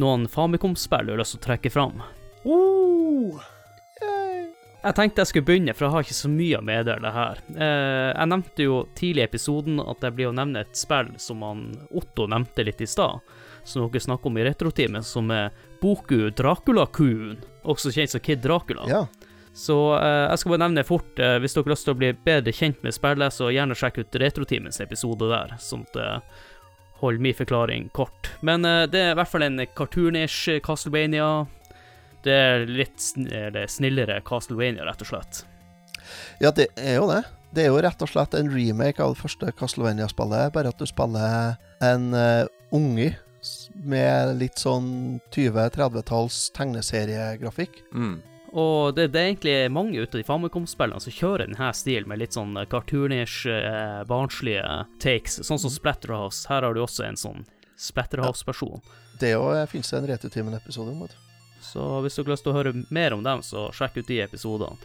noen 0.00 0.28
Famicom-spill 0.28 1.08
du 1.08 1.14
har 1.14 1.24
lyst 1.24 1.36
til 1.38 1.42
å 1.42 1.46
trekke 1.48 1.72
fram. 1.72 2.04
Oh! 2.44 3.40
Jeg 4.84 4.96
tenkte 4.98 5.22
jeg 5.22 5.30
skulle 5.30 5.48
begynne, 5.48 5.72
for 5.72 5.86
jeg 5.86 5.94
har 5.94 6.04
ikke 6.04 6.16
så 6.18 6.28
mye 6.28 6.58
å 6.58 6.64
meddele 6.68 7.10
her. 7.14 7.38
Eh, 7.54 8.10
jeg 8.10 8.28
nevnte 8.28 8.66
jo 8.66 8.82
tidlig 8.98 9.22
i 9.22 9.28
episoden 9.30 9.80
at 9.80 10.04
jeg 10.04 10.16
blir 10.18 10.28
å 10.28 10.36
nevne 10.36 10.60
et 10.60 10.76
spill 10.76 11.14
som 11.22 11.40
han 11.46 11.70
Otto 11.96 12.26
nevnte 12.28 12.66
litt 12.68 12.82
i 12.84 12.88
stad, 12.90 13.22
som 13.64 13.86
dere 13.88 14.04
snakker 14.04 14.30
om 14.30 14.38
i 14.38 14.44
Retrotimen, 14.46 15.04
som 15.04 15.30
er 15.34 15.52
Boku 15.80 16.30
Dracula-kuen, 16.36 17.38
også 17.64 17.92
kjent 17.94 18.14
som 18.14 18.22
Kid 18.24 18.42
Dracula. 18.44 18.86
Ja. 18.90 19.04
Så 19.54 19.76
eh, 19.96 20.24
jeg 20.32 20.40
skal 20.40 20.54
bare 20.54 20.64
nevne 20.64 20.86
fort, 20.86 21.12
eh, 21.22 21.36
hvis 21.42 21.54
dere 21.54 21.68
har 21.68 21.74
lyst 21.76 21.86
til 21.86 21.94
å 21.94 22.00
bli 22.00 22.10
bedre 22.26 22.54
kjent 22.54 22.80
med 22.82 22.96
spillet, 22.96 23.34
så 23.34 23.52
gjerne 23.54 23.76
sjekk 23.78 24.02
ut 24.02 24.18
Retrotimens 24.18 24.80
episode 24.82 25.30
der, 25.30 25.54
sånn 25.62 25.86
at 25.86 25.94
det 25.94 26.08
holder 26.98 27.22
min 27.22 27.36
forklaring 27.38 27.88
kort. 27.94 28.32
Men 28.42 28.66
eh, 28.66 28.84
det 28.90 29.02
er 29.02 29.14
i 29.14 29.18
hvert 29.20 29.30
fall 29.30 29.46
en 29.46 29.62
cartoonish 29.78 30.58
Castlevania. 30.64 31.46
Det 32.24 32.34
er 32.34 32.66
litt 32.66 32.98
sn 32.98 33.28
eller 33.28 33.70
snillere 33.70 34.18
Castlevania, 34.26 34.86
rett 34.88 35.04
og 35.04 35.12
slett. 35.12 35.44
Ja, 36.42 36.50
det 36.50 36.70
er 36.74 36.98
jo 36.98 37.08
det. 37.12 37.22
Det 37.54 37.62
er 37.62 37.70
jo 37.70 37.82
rett 37.84 38.02
og 38.02 38.10
slett 38.10 38.34
en 38.34 38.50
remake 38.50 38.98
av 39.04 39.14
det 39.14 39.22
første 39.22 39.52
Castlevania-spillet, 39.54 40.50
bare 40.56 40.72
at 40.72 40.80
du 40.80 40.88
spiller 40.90 41.54
en 41.84 42.08
uh, 42.10 42.48
unge 42.74 43.12
med 43.84 44.36
litt 44.40 44.60
sånn 44.60 45.18
20-30-talls 45.34 46.48
tegneseriegrafikk. 46.56 47.82
Mm. 47.94 48.22
Og 48.54 48.94
det, 48.94 49.08
det 49.14 49.20
er 49.20 49.30
egentlig 49.32 49.56
mange 49.74 49.98
ut 49.98 50.12
av 50.14 50.20
de 50.20 50.26
Famicom-spillene 50.28 51.02
som 51.02 51.14
kjører 51.14 51.48
denne 51.48 51.72
stilen, 51.74 52.06
med 52.10 52.22
litt 52.22 52.36
sånn 52.36 52.54
cartoonish, 52.70 53.48
eh, 53.50 54.04
barnslige 54.06 54.84
takes, 55.02 55.40
sånn 55.42 55.58
som 55.58 55.74
Splatterhouse. 55.74 56.46
Her 56.50 56.62
har 56.62 56.76
du 56.76 56.84
også 56.84 57.08
en 57.08 57.18
sånn 57.18 57.42
Splatterhouse-person. 57.74 58.82
Det 59.18 59.34
òg 59.38 59.58
fins 59.70 59.90
det 59.90 59.98
en 59.98 60.10
Retutimen-episode 60.12 60.94
om. 60.94 61.02
vet 61.02 61.16
du. 61.16 61.23
Så 61.74 62.00
hvis 62.00 62.14
dere 62.14 62.28
har 62.28 62.36
lyst 62.36 62.44
til 62.46 62.52
å 62.52 62.54
høre 62.54 62.72
mer 62.94 63.14
om 63.16 63.22
dem, 63.26 63.40
så 63.42 63.64
sjekk 63.74 63.96
ut 63.98 64.06
de 64.06 64.20
episodene. 64.22 64.76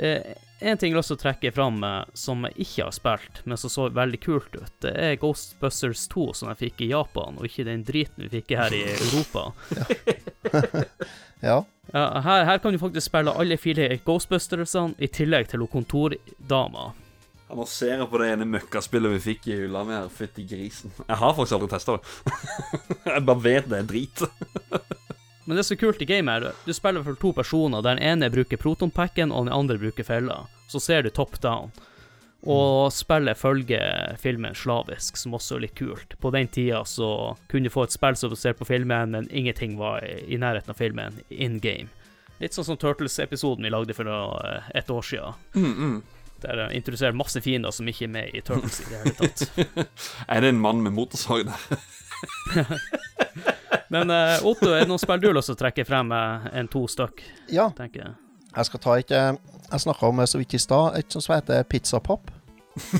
Eh, 0.00 0.30
en 0.64 0.78
ting 0.80 0.94
jeg 0.94 0.96
har 0.96 1.02
lyst 1.02 1.12
til 1.12 1.18
å 1.18 1.20
trekke 1.20 1.50
fram 1.52 1.82
eh, 1.84 1.98
som 2.16 2.46
jeg 2.48 2.64
ikke 2.64 2.86
har 2.86 2.94
spilt, 2.96 3.40
men 3.44 3.60
som 3.60 3.72
så 3.74 3.88
veldig 3.92 4.20
kult 4.24 4.56
ut, 4.56 4.72
det 4.80 4.94
er 4.96 5.18
Ghostbusters 5.20 6.06
2 6.08 6.24
som 6.40 6.48
jeg 6.48 6.60
fikk 6.62 6.80
i 6.86 6.90
Japan, 6.94 7.36
og 7.36 7.44
ikke 7.44 7.68
den 7.68 7.84
driten 7.84 8.24
vi 8.24 8.30
fikk 8.38 8.56
her 8.56 8.72
i 8.72 8.84
Europa. 8.96 9.50
Ja. 11.38 11.60
Ja, 11.92 12.20
her, 12.24 12.44
her 12.48 12.58
kan 12.58 12.72
du 12.74 12.80
faktisk 12.82 13.06
spille 13.06 13.30
alle 13.30 13.54
fire 13.62 13.92
Ghostbustersene 14.02 14.96
i 14.98 15.06
tillegg 15.06 15.46
til 15.52 15.62
kontordama. 15.70 16.88
Han 17.48 17.60
Nå 17.62 17.64
ser 17.70 17.94
jeg 17.94 18.08
på 18.10 18.18
det 18.20 18.32
ene 18.34 18.48
møkkaspillet 18.48 19.14
vi 19.14 19.20
fikk 19.30 19.46
i 19.48 19.60
hylla 19.62 19.84
mi 19.86 19.94
her. 19.94 20.10
Fytti 20.12 20.44
grisen. 20.50 20.92
Jeg 21.06 21.20
har 21.20 21.36
faktisk 21.36 21.56
aldri 21.56 21.70
testa 21.72 21.94
det. 21.94 22.34
jeg 23.14 23.24
bare 23.30 23.44
vet 23.46 23.70
det 23.70 23.78
er 23.78 23.88
drit. 23.92 24.24
Men 25.48 25.56
det 25.56 25.62
som 25.64 25.78
er 25.78 25.80
kult 25.80 26.02
i 26.04 26.04
gamet, 26.04 26.44
er 26.44 26.64
du 26.66 26.74
spiller 26.76 27.00
for 27.00 27.16
to 27.16 27.30
personer, 27.32 27.80
der 27.80 27.96
den 27.96 28.04
ene 28.04 28.28
bruker 28.28 28.60
protonpacken, 28.60 29.30
og 29.32 29.46
den 29.46 29.54
andre 29.56 29.78
bruker 29.80 30.04
fella. 30.04 30.42
Så 30.68 30.76
ser 30.84 31.06
du 31.06 31.08
top 31.08 31.38
down. 31.40 31.70
Og 32.44 32.92
spillet 32.92 33.38
følger 33.40 34.18
filmen 34.20 34.52
slavisk, 34.52 35.16
som 35.16 35.38
også 35.38 35.56
er 35.56 35.62
litt 35.64 35.74
kult. 35.78 36.18
På 36.20 36.28
den 36.36 36.50
tida 36.52 36.82
så 36.84 37.08
kunne 37.48 37.64
du 37.64 37.72
få 37.72 37.86
et 37.88 37.96
spill 37.96 38.18
som 38.20 38.28
du 38.28 38.36
ser 38.36 38.58
på 38.58 38.68
filmen, 38.68 39.14
men 39.16 39.30
ingenting 39.32 39.78
var 39.80 40.04
i, 40.04 40.36
nærheten 40.36 40.74
av 40.74 40.76
filmen 40.76 41.16
in 41.32 41.56
game. 41.64 41.88
Litt 42.42 42.52
sånn 42.52 42.68
som 42.68 42.76
Turtles-episoden 42.76 43.64
vi 43.64 43.72
lagde 43.72 43.96
for 43.96 44.04
noe, 44.04 44.58
et 44.76 44.92
år 44.92 45.06
siden. 45.14 45.32
Mm, 45.56 45.72
mm. 45.72 45.96
Der 46.44 46.60
jeg 46.66 46.82
introduserer 46.82 47.16
masse 47.16 47.40
fiender 47.40 47.72
som 47.72 47.88
ikke 47.88 48.04
er 48.04 48.12
med 48.18 48.36
i 48.36 48.44
Turtles 48.44 48.82
i 48.84 48.90
det 48.92 49.00
hele 49.00 49.16
tatt. 49.16 49.88
Er 50.36 50.44
det 50.44 50.52
en 50.52 50.60
mann 50.60 50.84
med 50.84 50.92
motorsag 50.92 51.48
der? 51.48 51.56
Men 53.92 54.12
uh, 54.12 54.46
Otto, 54.48 54.70
er 54.72 54.84
det 54.84 54.90
noen 54.90 55.00
spill 55.00 55.20
du 55.22 55.30
har 55.30 55.36
lyst 55.38 55.48
til 55.50 55.56
å 55.56 55.60
trekke 55.62 55.84
frem 55.88 56.10
uh, 56.12 56.48
en 56.52 56.68
to 56.70 56.84
stykk, 56.90 57.22
ja. 57.54 57.70
tenker 57.76 58.04
jeg? 58.04 58.16
Jeg 58.48 58.68
skal 58.68 58.80
ta 58.82 58.96
et 58.98 59.12
eh, 59.14 59.30
Jeg 59.68 59.82
snakka 59.84 60.08
om 60.08 60.20
så 60.26 60.40
vidt 60.40 60.56
i 60.56 60.60
stad, 60.60 60.96
et 60.98 61.14
som 61.14 61.34
heter 61.34 61.62
Pizza 61.68 62.00
Pop. 62.00 62.30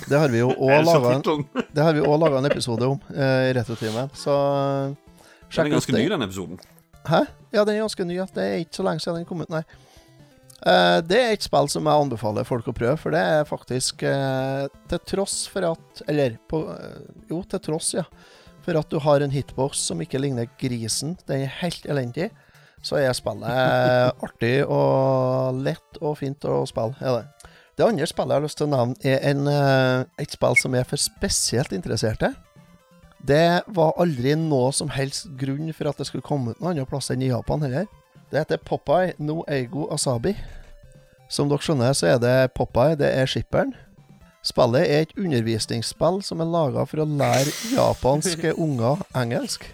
Det 0.09 0.19
har 0.19 0.31
vi 0.33 0.43
jo 0.43 0.53
òg 0.67 0.73
det 0.75 0.85
laga 0.87 1.13
en, 1.17 1.45
det 1.77 1.85
har 1.85 1.97
vi 1.97 2.05
også 2.05 2.21
laget 2.25 2.39
en 2.39 2.51
episode 2.51 2.89
om 2.95 3.01
i 3.15 3.53
Retrotimen, 3.57 4.13
så 4.15 4.37
eh, 4.37 5.19
Den 5.57 5.67
er 5.67 5.77
ganske 5.79 5.97
ny, 5.97 6.07
den 6.13 6.27
episoden. 6.29 6.63
Hæ? 7.09 7.25
Ja, 7.55 7.65
den 7.65 7.77
er 7.77 7.85
ganske 7.87 8.05
ny. 8.05 8.19
Det 8.35 8.45
er 8.45 8.65
ikke 8.65 8.81
så 8.81 8.85
lenge 8.85 9.01
siden 9.01 9.23
den 9.23 9.29
kom 9.29 9.45
ut, 9.45 9.53
nei. 9.53 9.65
Uh, 10.59 10.99
det 11.07 11.19
er 11.23 11.37
et 11.37 11.45
spill 11.47 11.69
som 11.71 11.87
jeg 11.87 12.03
anbefaler 12.03 12.47
folk 12.47 12.67
å 12.67 12.75
prøve, 12.75 12.97
for 12.99 13.15
det 13.15 13.21
er 13.23 13.45
faktisk 13.47 14.03
uh, 14.03 14.67
Til 14.91 14.99
tross 15.07 15.37
for 15.47 15.63
at 15.69 16.01
Eller 16.11 16.35
på, 16.51 16.65
uh, 16.67 16.97
Jo, 17.31 17.45
til 17.47 17.63
tross, 17.63 17.93
ja. 17.95 18.03
For 18.67 18.79
at 18.79 18.91
du 18.91 18.99
har 19.01 19.25
en 19.25 19.33
hitbox 19.33 19.81
som 19.89 20.01
ikke 20.03 20.21
ligner 20.21 20.49
grisen. 20.61 21.17
Den 21.29 21.47
er 21.47 21.55
helt 21.63 21.87
elendig. 21.89 22.31
Så 22.85 22.99
er 23.01 23.15
spillet 23.17 23.49
artig 24.27 24.57
og 24.65 25.63
lett 25.65 26.03
og 26.03 26.19
fint 26.21 26.45
å 26.47 26.61
spille. 26.69 26.95
Er 27.01 27.21
det. 27.21 27.55
det 27.79 27.87
andre 27.87 28.11
spillet 28.11 28.35
jeg 28.35 28.41
har 28.41 28.47
lyst 28.47 28.61
til 28.61 28.69
å 28.69 28.75
nevne, 28.75 28.99
er 29.03 29.25
en, 29.33 29.49
eh, 29.51 30.05
et 30.23 30.35
spill 30.35 30.59
som 30.61 30.77
er 30.79 30.87
for 30.87 31.01
spesielt 31.01 31.75
interesserte. 31.75 32.35
Det 33.19 33.63
var 33.75 33.97
aldri 33.99 34.37
noe 34.39 34.71
som 34.73 34.93
helst 34.95 35.27
grunn 35.41 35.73
for 35.75 35.91
at 35.91 35.99
det 35.99 36.07
skulle 36.07 36.27
komme 36.27 36.53
ut 36.53 36.61
noen 36.61 36.77
andre 36.77 36.87
plass 36.87 37.11
enn 37.11 37.25
i 37.27 37.33
Japan 37.33 37.65
heller. 37.67 37.89
Det 38.31 38.45
heter 38.45 38.63
Popeye 38.63 39.17
no 39.19 39.43
Eigo 39.49 39.89
Asabi. 39.93 40.37
Som 41.29 41.51
dere 41.51 41.65
skjønner, 41.65 41.93
så 41.97 42.13
er 42.15 42.23
det 42.23 42.37
Popeye, 42.57 42.97
det 42.97 43.11
er 43.17 43.29
skipperen. 43.29 43.75
Spillet 44.47 44.87
er 44.87 45.05
et 45.05 45.17
undervisningsspill 45.19 46.23
som 46.25 46.41
er 46.41 46.49
laga 46.49 46.85
for 46.89 47.03
å 47.03 47.09
lære 47.09 47.53
japanske 47.75 48.55
unger 48.55 49.03
engelsk. 49.19 49.67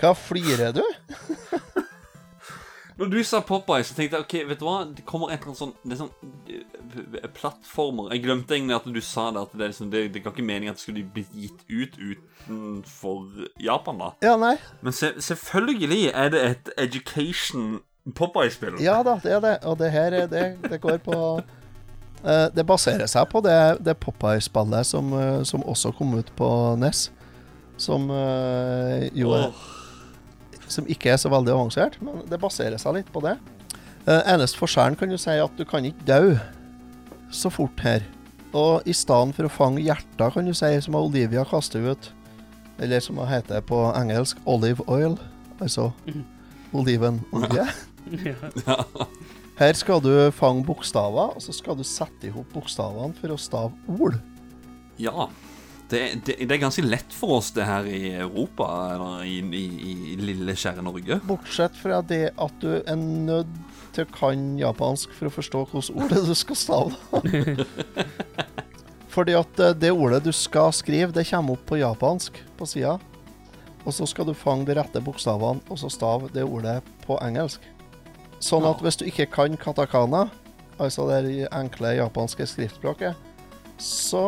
Hva 0.00 0.14
flirer 0.16 0.72
du? 0.76 0.84
Når 3.00 3.08
du 3.08 3.22
sa 3.24 3.40
Popeye, 3.40 3.84
så 3.84 3.94
tenkte 3.96 4.18
jeg 4.18 4.24
ok, 4.26 4.34
vet 4.50 4.60
du 4.60 4.64
hva? 4.66 4.78
Det 4.92 5.04
kommer 5.08 5.30
et 5.32 5.40
eller 5.40 5.54
annet 5.54 5.60
sånn 5.60 5.70
Det 5.80 5.94
er 5.94 6.00
sånn 6.02 6.10
eh, 6.52 7.28
plattformer 7.32 8.10
Jeg 8.12 8.24
glemte 8.26 8.52
egentlig 8.58 8.76
at 8.76 8.88
du 8.92 9.00
sa 9.04 9.30
det, 9.32 9.44
at 9.46 9.54
det, 9.54 9.68
liksom, 9.72 9.88
det, 9.94 10.02
det 10.12 10.20
ga 10.20 10.32
ikke 10.34 10.44
mening 10.44 10.68
at 10.68 10.76
det 10.76 10.84
skulle 10.84 11.04
bli 11.14 11.24
gitt 11.32 11.62
ut 11.70 11.96
utenfor 11.96 13.46
Japan, 13.56 14.02
da. 14.04 14.10
Ja, 14.24 14.34
nei. 14.40 14.52
Men 14.84 14.96
se, 14.96 15.14
selvfølgelig 15.16 16.10
er 16.12 16.34
det 16.34 16.42
et 16.50 16.70
education 16.76 17.80
Popeye-spill. 18.16 18.78
Ja 18.82 19.02
da, 19.06 19.18
det 19.22 19.32
er 19.36 19.40
det. 19.44 19.54
Og 19.68 19.78
det 19.78 19.90
her 19.92 20.12
er 20.22 20.26
det, 20.30 20.44
det 20.70 20.78
går 20.80 20.98
på 21.04 21.16
uh, 21.40 22.46
Det 22.54 22.64
baserer 22.66 23.06
seg 23.10 23.28
på 23.30 23.42
det, 23.44 23.56
det 23.84 23.94
Popeye-spillet 24.00 24.86
som, 24.88 25.12
uh, 25.12 25.42
som 25.44 25.62
også 25.68 25.92
kom 25.98 26.14
ut 26.18 26.30
på 26.38 26.48
NES. 26.80 27.10
Som 27.80 28.08
uh, 28.10 29.04
jo 29.16 29.34
er 29.36 29.50
Åh. 29.50 29.66
Som 30.70 30.86
ikke 30.86 31.10
er 31.10 31.16
så 31.18 31.26
veldig 31.32 31.50
avansert, 31.50 31.96
men 32.04 32.20
det 32.30 32.38
baserer 32.38 32.78
seg 32.78 32.94
litt 33.00 33.08
på 33.10 33.18
det. 33.24 33.32
Eneste 34.06 34.54
forskjellen 34.60 34.94
kan 34.96 35.10
du 35.10 35.16
si 35.18 35.34
at 35.42 35.56
du 35.58 35.64
kan 35.66 35.82
ikke 35.84 36.04
dø 36.06 36.36
så 37.34 37.50
fort 37.50 37.82
her. 37.82 38.04
Og 38.54 38.86
i 38.86 38.94
stedet 38.94 39.34
for 39.34 39.48
å 39.48 39.50
fange 39.50 39.82
hjerter, 39.82 40.30
kan 40.30 40.46
du 40.46 40.54
si, 40.54 40.70
som 40.82 40.94
Olivia 40.98 41.42
kaster 41.46 41.82
ut, 41.90 42.08
eller 42.78 43.02
som 43.02 43.18
det 43.18 43.26
heter 43.32 43.66
på 43.66 43.80
engelsk, 43.98 44.38
olive 44.46 44.86
oil, 44.86 45.18
altså 45.58 45.90
Mhm. 46.06 46.22
olivenolje. 46.72 47.66
Ja. 48.10 48.86
Her 49.60 49.76
skal 49.76 50.00
du 50.00 50.10
fange 50.32 50.64
bokstaver, 50.64 51.34
og 51.36 51.42
så 51.44 51.52
skal 51.52 51.76
du 51.76 51.84
sette 51.84 52.30
i 52.30 52.32
hop 52.32 52.48
bokstavene 52.54 53.12
for 53.18 53.34
å 53.34 53.40
stave 53.40 53.98
ord. 54.00 54.16
Ja. 55.00 55.28
Det, 55.90 56.00
det, 56.24 56.36
det 56.46 56.54
er 56.54 56.60
ganske 56.62 56.84
lett 56.86 57.12
for 57.12 57.40
oss, 57.40 57.50
det 57.52 57.66
her 57.66 57.86
i 57.90 58.12
Europa, 58.22 58.68
eller 58.94 59.24
i, 59.26 59.40
i, 59.42 59.64
i 59.90 60.16
lille, 60.22 60.54
kjære 60.54 60.84
Norge. 60.86 61.18
Bortsett 61.26 61.74
fra 61.76 61.98
det 62.06 62.28
at 62.38 62.54
du 62.62 62.76
er 62.78 62.96
nødt 63.00 63.50
til 63.92 64.06
å 64.06 64.12
kan 64.14 64.44
japansk 64.60 65.12
for 65.18 65.26
å 65.26 65.34
forstå 65.34 65.64
hvilket 65.72 65.98
ord 65.98 66.30
du 66.30 66.34
skal 66.38 66.60
stave. 66.60 67.74
Fordi 69.14 69.34
at 69.34 69.60
eh, 69.60 69.74
det 69.74 69.90
ordet 69.90 70.22
du 70.22 70.30
skal 70.32 70.70
skrive, 70.76 71.10
det 71.12 71.26
kommer 71.32 71.58
opp 71.58 71.66
på 71.66 71.80
japansk 71.80 72.38
på 72.56 72.70
sida. 72.70 72.94
Og 73.82 73.96
så 73.96 74.06
skal 74.06 74.28
du 74.28 74.36
fange 74.36 74.68
de 74.68 74.78
rette 74.78 75.02
bokstavene, 75.02 75.64
og 75.66 75.82
så 75.82 75.90
stave 75.90 76.30
det 76.32 76.46
ordet 76.46 76.78
på 77.02 77.18
engelsk. 77.24 77.64
Sånn 78.40 78.64
at 78.64 78.80
hvis 78.80 78.96
du 79.00 79.04
ikke 79.08 79.28
kan 79.34 79.56
katakana, 79.60 80.28
altså 80.80 81.04
det 81.10 81.48
enkle 81.52 81.92
japanske 81.98 82.46
skriftspråket, 82.48 83.18
så 83.80 84.24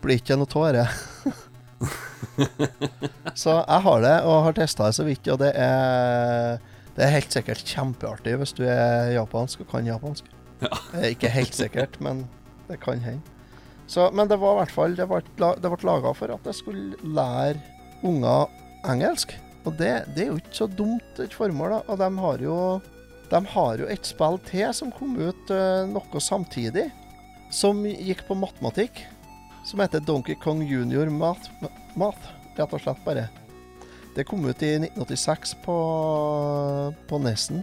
blir 0.00 0.16
det 0.16 0.22
ikke 0.22 0.38
noe 0.38 0.50
tåre. 0.50 0.86
Så 3.40 3.54
jeg 3.56 3.82
har 3.86 4.02
det, 4.04 4.16
og 4.28 4.42
har 4.44 4.56
testa 4.56 4.90
det 4.90 4.96
så 4.98 5.04
vidt, 5.06 5.28
og 5.32 5.38
det 5.40 5.54
er 5.56 6.58
Det 6.96 7.06
er 7.06 7.14
helt 7.14 7.32
sikkert 7.32 7.62
kjempeartig 7.64 8.34
hvis 8.36 8.52
du 8.58 8.64
er 8.68 9.14
japansk 9.14 9.62
og 9.62 9.70
kan 9.70 9.86
japansk. 9.86 10.26
Ja. 10.60 10.68
Det 10.92 11.00
er 11.00 11.12
ikke 11.14 11.30
helt 11.32 11.54
sikkert, 11.56 11.94
men 12.04 12.26
det 12.68 12.80
kan 12.82 13.00
hende. 13.00 13.22
Så, 13.88 14.10
men 14.12 14.28
det 14.28 14.36
var 14.38 14.54
i 14.54 14.58
hvert 14.60 14.74
fall 14.74 14.92
Det 14.98 15.06
ble, 15.08 15.22
det 15.58 15.70
ble 15.72 15.86
laga 15.88 16.12
for 16.14 16.34
at 16.34 16.44
jeg 16.46 16.58
skulle 16.60 17.14
lære 17.16 17.62
unger 18.06 18.50
engelsk. 18.86 19.32
Og 19.66 19.76
det, 19.76 19.92
det 20.16 20.24
er 20.24 20.30
jo 20.32 20.40
ikke 20.40 20.56
så 20.62 20.68
dumt 20.70 21.20
et 21.20 21.36
formål, 21.36 21.76
da. 21.76 21.80
Og 21.92 22.00
de 22.00 22.10
har 22.24 22.44
jo 22.46 22.56
De 23.30 23.38
har 23.46 23.78
jo 23.78 23.86
et 23.86 24.06
spill 24.06 24.40
til 24.48 24.72
som 24.74 24.90
kom 24.90 25.14
ut 25.20 25.52
eh, 25.54 25.86
noe 25.86 26.20
samtidig, 26.20 26.88
som 27.54 27.84
gikk 27.86 28.24
på 28.26 28.34
matematikk. 28.34 29.04
Som 29.68 29.82
heter 29.84 30.02
Donkey 30.02 30.34
Kong 30.40 30.64
Junior 30.66 31.06
Math, 31.12 31.50
Math 31.94 32.32
rett 32.56 32.74
og 32.74 32.82
slett 32.82 33.04
bare. 33.04 33.28
Det 34.16 34.24
kom 34.26 34.42
ut 34.48 34.62
i 34.66 34.72
1986 34.80 35.54
på, 35.62 35.76
på 37.06 37.20
Nessen. 37.22 37.62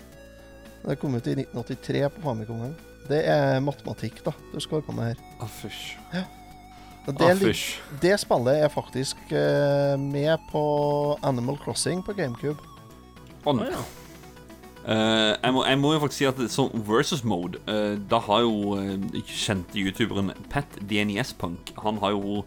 Det 0.86 0.95
kom 1.02 1.18
ut 1.18 1.28
i 1.28 1.36
1983 1.41 2.06
på 2.16 2.24
Famikongen. 2.24 2.78
Det 3.10 3.26
er 3.28 3.60
matematikk, 3.64 4.22
da, 4.24 4.34
du 4.54 4.60
skal 4.64 4.80
holde 4.80 4.88
på 4.88 4.95
med 4.95 5.12
her. 5.12 5.24
Å, 5.43 5.48
fysj. 5.60 5.98
Å, 6.16 6.24
det, 7.08 7.28
ah, 7.32 7.99
det 8.01 8.16
spillet 8.20 8.64
er 8.66 8.72
faktisk 8.72 9.20
uh, 9.32 9.95
med 9.99 10.36
på 10.51 10.64
Animal 11.24 11.55
Crossing 11.64 12.03
på 12.03 12.16
GameCube. 12.18 12.60
Å, 13.43 13.47
oh, 13.47 13.55
nei. 13.55 13.70
ja. 13.72 13.86
Uh, 14.88 15.34
jeg, 15.36 15.53
må, 15.55 15.64
jeg 15.68 15.80
må 15.80 15.93
jo 15.95 16.01
faktisk 16.03 16.22
si 16.22 16.28
at 16.28 16.41
som 16.51 16.84
versus 16.88 17.24
mode, 17.28 17.60
uh, 17.68 17.95
da 18.12 18.20
har 18.24 18.43
jo 18.43 18.76
uh, 18.80 19.24
kjente 19.28 19.80
youtuberen 19.80 20.32
Pat 20.51 20.78
DNES 20.80 21.34
Punk 21.36 21.74
Han 21.84 21.99
har 21.99 22.14
jo 22.16 22.45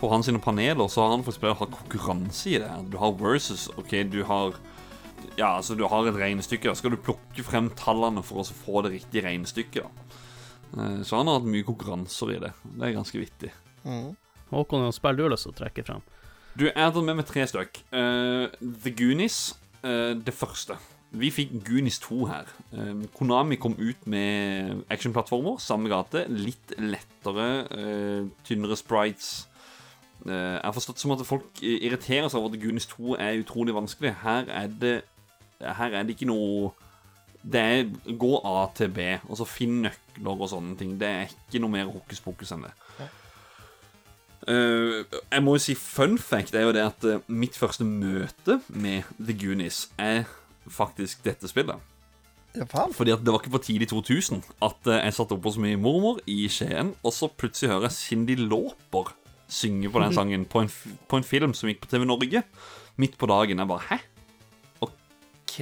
På 0.00 0.08
hans 0.08 0.24
sine 0.30 0.40
paneler 0.40 0.88
så 0.88 1.04
har 1.04 1.12
han 1.12 1.26
faktisk 1.26 1.44
bare 1.44 1.58
hatt 1.60 1.74
konkurranse 1.76 2.54
i 2.54 2.60
det. 2.60 2.70
Du 2.92 2.96
har 3.00 3.12
versus. 3.20 3.70
OK, 3.80 3.92
du 4.12 4.22
har 4.28 4.56
Ja, 5.38 5.56
altså, 5.56 5.76
du 5.76 5.86
har 5.88 6.08
et 6.08 6.18
regnestykke. 6.20 6.68
Da 6.68 6.76
skal 6.76 6.92
du 6.92 7.00
plukke 7.00 7.44
frem 7.46 7.70
tallene 7.78 8.24
for 8.24 8.42
å 8.42 8.48
få 8.48 8.84
det 8.84 8.98
riktige 8.98 9.24
regnestykket. 9.28 9.86
da. 9.86 10.04
Eh, 10.76 11.02
så 11.02 11.16
han 11.16 11.28
har 11.28 11.38
hatt 11.38 11.50
mye 11.50 11.66
konkurranser 11.66 12.34
i 12.34 12.40
det. 12.42 12.52
Det 12.64 12.88
er 12.88 12.96
ganske 12.96 13.20
vittig. 13.20 13.52
Mm. 13.84 14.14
Håkon, 14.50 14.84
hvilket 14.84 14.98
spill 14.98 15.18
du 15.18 15.24
har 15.26 15.32
lyst 15.34 15.48
til 15.48 15.54
å 15.54 15.58
trekke 15.60 15.86
frem? 15.86 16.02
Du, 16.54 16.66
jeg 16.68 16.78
har 16.78 16.92
tatt 16.94 17.06
med 17.06 17.18
meg 17.18 17.28
tre 17.28 17.46
stykk. 17.50 17.80
Uh, 17.90 18.50
The 18.62 18.92
Goonies, 18.94 19.38
uh, 19.82 20.12
det 20.14 20.34
første. 20.36 20.78
Vi 21.14 21.30
fikk 21.30 21.52
Goonies 21.66 22.00
2 22.02 22.20
her. 22.26 22.50
Uh, 22.74 23.04
Konami 23.14 23.58
kom 23.60 23.74
ut 23.78 24.06
med 24.10 24.84
actionplattformer, 24.90 25.58
samme 25.62 25.90
gate. 25.90 26.24
Litt 26.30 26.74
lettere, 26.78 27.48
eh, 27.70 28.30
tynnere 28.46 28.78
sprites. 28.78 29.46
Eh, 30.24 30.32
jeg 30.32 30.64
har 30.64 30.72
forstått 30.72 31.00
som 31.00 31.12
at 31.12 31.24
folk 31.26 31.60
irriterer 31.60 32.30
seg 32.32 32.40
over 32.40 32.54
at 32.54 32.62
Goonies 32.62 32.86
2 32.88 33.16
er 33.20 33.42
utrolig 33.42 33.74
vanskelig. 33.76 34.14
Her 34.22 34.48
er 34.48 34.70
det, 34.80 34.94
her 35.60 35.92
er 35.92 36.02
det 36.02 36.16
ikke 36.16 36.30
noe 36.30 36.72
Det 37.44 37.60
er 37.60 38.14
gå 38.16 38.38
A 38.40 38.70
til 38.72 38.88
B, 38.88 39.18
og 39.28 39.36
så 39.36 39.44
finn 39.44 39.82
nøkler 39.84 40.40
og 40.40 40.48
sånne 40.48 40.78
ting. 40.80 40.94
Det 40.96 41.08
er 41.08 41.26
ikke 41.28 41.60
noe 41.60 41.74
mer 41.74 41.90
hokus 41.92 42.22
pokus 42.24 42.54
enn 42.54 42.62
det. 42.64 42.70
Eh, 44.48 45.04
jeg 45.32 45.42
må 45.42 45.54
jo 45.56 45.62
si 45.64 45.74
fun 45.78 46.18
fact 46.20 46.54
er 46.54 46.66
jo 46.66 46.72
det 46.76 46.82
at 46.84 47.04
eh, 47.08 47.20
mitt 47.32 47.56
første 47.56 47.84
møte 47.86 48.58
med 48.68 49.02
The 49.18 49.36
Goonies 49.40 49.86
er 49.98 50.24
faktisk 50.68 51.22
dette 51.24 51.48
spillet. 51.48 51.80
Ja? 52.54 52.66
Fordi 52.92 53.10
at 53.10 53.24
det 53.24 53.32
var 53.32 53.40
ikke 53.40 53.54
på 53.56 53.62
tidlig 53.64 53.88
2000 53.90 54.42
at 54.62 54.86
eh, 54.90 55.00
jeg 55.06 55.16
satt 55.16 55.32
oppe 55.34 55.48
hos 55.48 55.56
min 55.58 55.80
mormor 55.82 56.20
i 56.30 56.44
Skien, 56.52 56.92
og 57.02 57.12
så 57.16 57.28
plutselig 57.28 57.72
hører 57.72 57.88
jeg 57.88 57.96
Cindy 57.98 58.36
Lauper 58.38 59.14
synge 59.48 59.90
på 59.92 60.00
den 60.00 60.14
sangen 60.14 60.44
på 60.48 60.60
en, 60.64 60.70
på 61.08 61.18
en 61.20 61.24
film 61.26 61.54
som 61.54 61.68
gikk 61.68 61.82
på 61.84 61.90
TV 61.90 62.04
Norge 62.08 62.42
midt 63.00 63.18
på 63.18 63.26
dagen. 63.26 63.58
Jeg 63.58 63.68
bare 63.68 63.88
Hæ? 63.90 63.98
OK? 64.84 65.58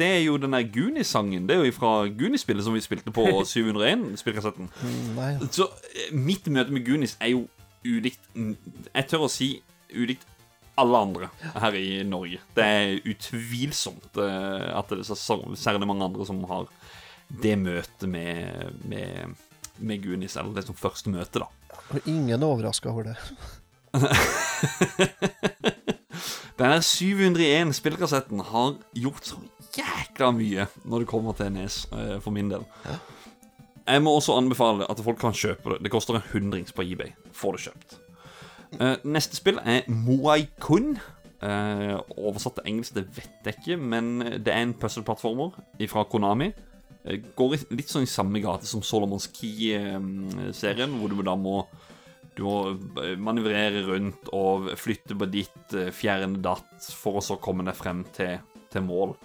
Det 0.00 0.06
er 0.08 0.22
jo 0.24 0.36
den 0.40 0.52
der 0.56 0.62
Goonies-sangen. 0.72 1.48
Det 1.48 1.56
er 1.56 1.64
jo 1.64 1.72
fra 1.76 2.06
Goonies-spillet 2.08 2.64
som 2.64 2.74
vi 2.74 2.80
spilte 2.80 3.12
på 3.12 3.24
701-spillkassetten. 3.52 4.70
Mm, 4.82 5.48
Så 5.52 5.68
mitt 6.12 6.46
møte 6.48 6.72
med 6.72 6.86
Goonies 6.86 7.16
er 7.20 7.34
jo 7.34 7.46
ulikt 7.86 8.20
Jeg 8.34 9.08
tør 9.08 9.26
å 9.26 9.32
si 9.32 9.54
ulikt 9.90 10.26
alle 10.80 11.00
andre 11.04 11.28
her 11.60 11.76
i 11.76 12.02
Norge. 12.08 12.40
Det 12.56 12.64
er 12.64 13.08
utvilsomt 13.10 14.16
eh, 14.22 14.68
at 14.72 14.88
det 14.92 15.02
er 15.02 15.08
så, 15.10 15.36
særlig 15.58 15.88
mange 15.88 16.06
andre 16.06 16.26
som 16.28 16.40
har 16.48 16.68
det 17.42 17.56
møtet 17.60 18.08
med, 18.10 18.72
med, 18.88 19.36
med 19.78 20.02
Goonies, 20.02 20.36
eller 20.40 20.56
det 20.56 20.66
som 20.66 20.78
første 20.78 21.12
møte, 21.12 21.42
da. 21.42 21.48
Og 21.90 22.08
ingen 22.08 22.38
er 22.38 22.46
overraska 22.46 22.90
over 22.90 23.10
det. 23.10 23.16
Den 26.60 26.74
her 26.74 26.82
701 26.84 27.72
spillkassetten 27.76 28.42
har 28.50 28.74
gjort 28.92 29.24
så 29.26 29.38
jækla 29.74 30.30
mye 30.36 30.66
når 30.84 31.02
det 31.02 31.10
kommer 31.10 31.36
til 31.38 31.52
Nes, 31.54 31.82
eh, 31.92 32.18
for 32.22 32.34
min 32.36 32.50
del. 32.52 32.66
Jeg 33.90 34.02
må 34.04 34.12
også 34.14 34.36
anbefale 34.38 34.86
at 34.90 35.00
folk 35.02 35.18
kan 35.18 35.34
kjøpe 35.34 35.74
det. 35.74 35.82
Det 35.86 35.90
koster 35.92 36.18
en 36.18 36.28
hundrings 36.30 36.74
på 36.76 36.84
eBay. 36.86 37.10
Får 37.34 37.56
det 37.56 37.64
kjøpt. 37.66 37.96
Eh, 38.78 38.96
neste 39.10 39.38
spill 39.38 39.58
er 39.66 39.88
Moai 39.90 40.44
Kun. 40.62 40.94
Eh, 41.40 41.96
oversatt 42.20 42.58
til 42.60 42.68
engelsk, 42.68 42.94
det 42.94 43.06
vet 43.16 43.48
jeg 43.48 43.56
ikke, 43.58 43.78
men 43.80 44.18
det 44.44 44.52
er 44.52 44.66
en 44.66 44.76
puzzle-plattformer 44.76 45.56
fra 45.90 46.04
Konami. 46.04 46.50
Eh, 47.04 47.22
går 47.36 47.56
litt 47.72 47.90
sånn 47.90 48.06
i 48.06 48.10
samme 48.10 48.42
gate 48.44 48.68
som 48.68 48.84
Solomons 48.84 49.30
Key-serien, 49.34 50.98
hvor 51.00 51.10
du 51.10 51.22
da 51.26 51.36
må 51.36 51.64
du 52.36 52.44
må 52.46 52.60
manøvrere 53.20 53.82
rundt 53.88 54.28
og 54.32 54.70
flytte 54.78 55.16
på 55.18 55.26
ditt, 55.28 55.74
fjerne 55.92 56.38
datt, 56.40 56.86
for 56.94 57.18
å 57.18 57.24
så 57.24 57.36
komme 57.42 57.66
deg 57.66 57.76
frem 57.76 58.04
til, 58.16 58.38
til 58.70 58.84
mål. 58.86 59.16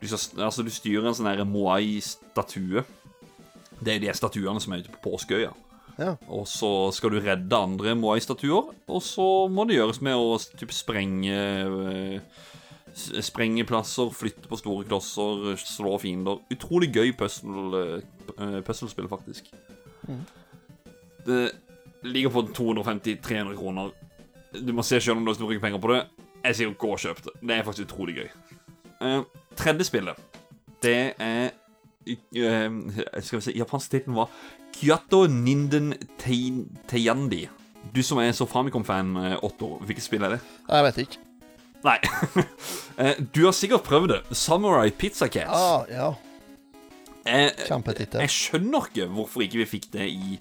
Du, 0.00 0.08
altså, 0.08 0.64
du 0.64 0.72
styrer 0.72 1.10
en 1.10 1.14
sånn 1.14 1.44
Moai-statue. 1.52 2.82
Det 3.84 3.94
er 3.94 4.02
de 4.02 4.16
statuene 4.16 4.62
som 4.62 4.74
er 4.74 4.84
ute 4.84 4.94
på 4.94 5.10
påskeøya. 5.10 5.52
Ja. 5.98 6.14
Og 6.32 6.48
så 6.50 6.90
skal 6.94 7.14
du 7.14 7.20
redde 7.22 7.56
andre 7.56 7.94
Moai-statuer, 7.98 8.72
og 8.88 9.02
så 9.04 9.26
må 9.50 9.66
det 9.68 9.78
gjøres 9.78 10.00
med 10.02 10.18
å 10.18 10.38
typ 10.58 10.74
sprenge 10.74 11.36
eh, 11.36 12.42
Sprenge 12.94 13.64
plasser, 13.66 14.06
flytte 14.14 14.46
på 14.46 14.54
store 14.54 14.84
klosser, 14.86 15.56
slå 15.58 15.96
fiender. 15.98 16.38
Utrolig 16.54 16.92
gøy 16.94 17.10
puslespill, 17.18 19.08
eh, 19.08 19.10
faktisk. 19.10 19.48
Det 21.26 21.40
ligger 22.06 22.30
på 22.30 22.44
250-300 22.54 23.56
kroner. 23.58 23.90
Du 24.62 24.70
må 24.72 24.84
se 24.86 25.00
selv 25.00 25.18
om 25.18 25.24
du 25.24 25.32
har 25.32 25.40
bruke 25.40 25.64
penger 25.64 25.82
på 25.82 25.90
det. 25.90 26.04
Jeg 26.44 26.60
sier 26.60 26.78
gå 26.78 26.92
og 26.94 27.02
kjøp 27.02 27.24
det. 27.24 27.34
Det 27.40 27.56
er 27.56 27.66
faktisk 27.66 27.88
utrolig 27.88 28.14
gøy. 28.20 28.30
Uh, 29.02 29.26
tredje 29.58 29.88
spillet, 29.90 30.40
det 30.84 31.14
er 31.18 31.50
Skal 32.04 33.38
vi 33.38 33.44
se, 33.48 33.54
japansk 33.56 33.90
titel 33.94 34.16
var 34.16 34.32
Kyato 34.74 35.24
Ninden 35.30 35.92
Teyandi. 36.20 37.44
Du 37.94 38.00
som 38.02 38.18
er 38.22 38.32
så 38.32 38.46
Famicom-fan, 38.48 39.12
eh, 39.20 39.36
Otto, 39.44 39.76
hvilket 39.84 40.06
spill 40.06 40.24
er 40.24 40.36
det? 40.36 40.40
Jeg 40.68 40.86
vet 40.88 41.02
ikke. 41.06 41.22
Nei. 41.84 41.98
Eh, 42.94 43.16
du 43.34 43.40
har 43.42 43.50
sikkert 43.50 43.82
prøvd 43.82 44.12
det. 44.12 44.18
Samurai 44.38 44.92
Pizza 44.94 45.26
Cats. 45.26 45.50
Ah, 45.50 45.82
ja. 45.90 46.12
Jeg, 47.26 47.50
Kjempetittel. 47.66 48.20
jeg 48.22 48.30
skjønner 48.30 48.84
ikke 48.86 49.08
hvorfor 49.10 49.42
ikke 49.42 49.58
vi 49.58 49.66
fikk 49.66 49.88
det 49.96 50.04
i 50.12 50.36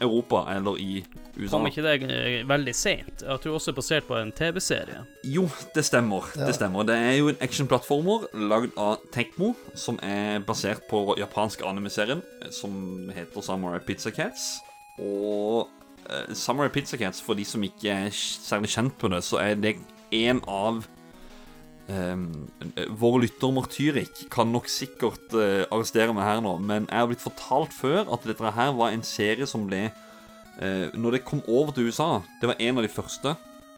Europa 0.00 0.44
eller 0.54 0.78
i 0.80 1.04
USA. 1.36 1.50
Kom 1.56 1.66
ikke 1.68 1.84
det 1.84 1.94
eh, 2.08 2.40
veldig 2.48 2.74
seint? 2.76 3.22
Jeg 3.22 3.42
tror 3.42 3.58
også 3.58 3.72
er 3.72 3.78
basert 3.78 4.08
på 4.08 4.16
en 4.18 4.32
TV-serie. 4.34 5.04
Jo, 5.24 5.46
det 5.74 5.84
stemmer. 5.86 6.26
Ja. 6.36 6.48
Det 6.48 6.54
stemmer. 6.58 6.86
Det 6.88 6.96
er 6.96 7.16
jo 7.18 7.30
en 7.32 7.40
actionplattformer 7.44 8.28
lagd 8.50 8.76
av 8.80 9.02
Tekmo, 9.14 9.54
som 9.74 9.98
er 10.02 10.42
basert 10.46 10.86
på 10.90 11.06
japansk 11.18 11.64
anime-serien 11.66 12.22
eh, 12.42 12.50
som 12.54 13.10
heter 13.14 13.44
Samurai 13.44 13.82
Pizza 13.86 14.14
Cats. 14.14 14.60
Og 14.98 15.66
uh, 16.06 16.34
Samurai 16.34 16.70
Pizza 16.70 16.96
Cats, 16.96 17.22
for 17.22 17.34
de 17.34 17.44
som 17.44 17.62
ikke 17.66 17.90
er 17.90 18.10
særlig 18.14 18.70
kjent 18.76 18.98
på 18.98 19.10
det, 19.10 19.24
så 19.26 19.42
er 19.42 19.58
det 19.58 19.76
en 20.14 20.42
av 20.46 20.84
Um, 21.84 22.46
vår 22.96 23.18
lytter 23.26 23.50
Martyrik 23.52 24.22
kan 24.32 24.48
nok 24.48 24.70
sikkert 24.72 25.34
eh, 25.36 25.66
arrestere 25.68 26.14
meg 26.16 26.24
her 26.24 26.40
nå, 26.40 26.54
men 26.64 26.86
jeg 26.88 26.96
har 26.96 27.10
blitt 27.10 27.24
fortalt 27.24 27.74
før 27.76 28.08
at 28.14 28.24
dette 28.24 28.52
her 28.56 28.70
var 28.78 28.94
en 28.94 29.04
serie 29.04 29.44
som 29.44 29.66
ble 29.68 29.82
eh, 29.90 30.86
Når 30.96 31.18
det 31.18 31.26
kom 31.28 31.42
over 31.44 31.74
til 31.76 31.90
USA, 31.90 32.22
det 32.40 32.48
var 32.48 32.62
en 32.64 32.80
av 32.80 32.86
de 32.86 32.92
første, 32.94 33.34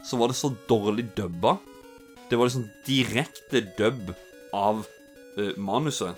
så 0.06 0.20
var 0.20 0.30
det 0.30 0.38
så 0.38 0.52
dårlig 0.70 1.08
dubba. 1.18 1.56
Det 2.30 2.38
var 2.38 2.46
liksom 2.46 2.68
direkte 2.86 3.64
dubb 3.78 4.14
av 4.54 4.86
eh, 5.34 5.58
manuset. 5.58 6.14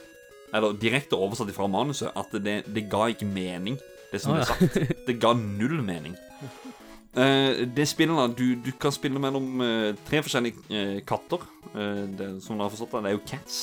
Eller 0.53 0.77
direkte 0.81 1.17
oversatt 1.17 1.57
fra 1.57 1.69
manuset. 1.73 2.13
At 2.17 2.37
det, 2.37 2.63
det 2.69 2.89
ga 2.93 3.09
ikke 3.09 3.29
mening, 3.29 3.81
det 4.13 4.21
som 4.21 4.37
ble 4.37 4.45
sagt. 4.45 4.77
Det 5.09 5.17
ga 5.21 5.33
null 5.37 5.81
mening. 5.81 6.17
Eh, 7.17 7.65
det 7.73 7.87
spillet 7.89 8.19
da, 8.19 8.27
du, 8.29 8.53
du 8.61 8.73
kan 8.81 8.93
spille 8.93 9.21
mellom 9.23 9.63
eh, 9.65 9.95
tre 10.09 10.21
forskjellige 10.25 10.69
eh, 10.69 10.99
katter. 11.09 11.47
Det, 11.69 12.39
som 12.41 12.57
du 12.57 12.65
har 12.65 12.73
forstått 12.73 12.95
det, 12.97 13.01
det 13.05 13.11
er 13.11 13.19
jo 13.19 13.29
cats. 13.29 13.57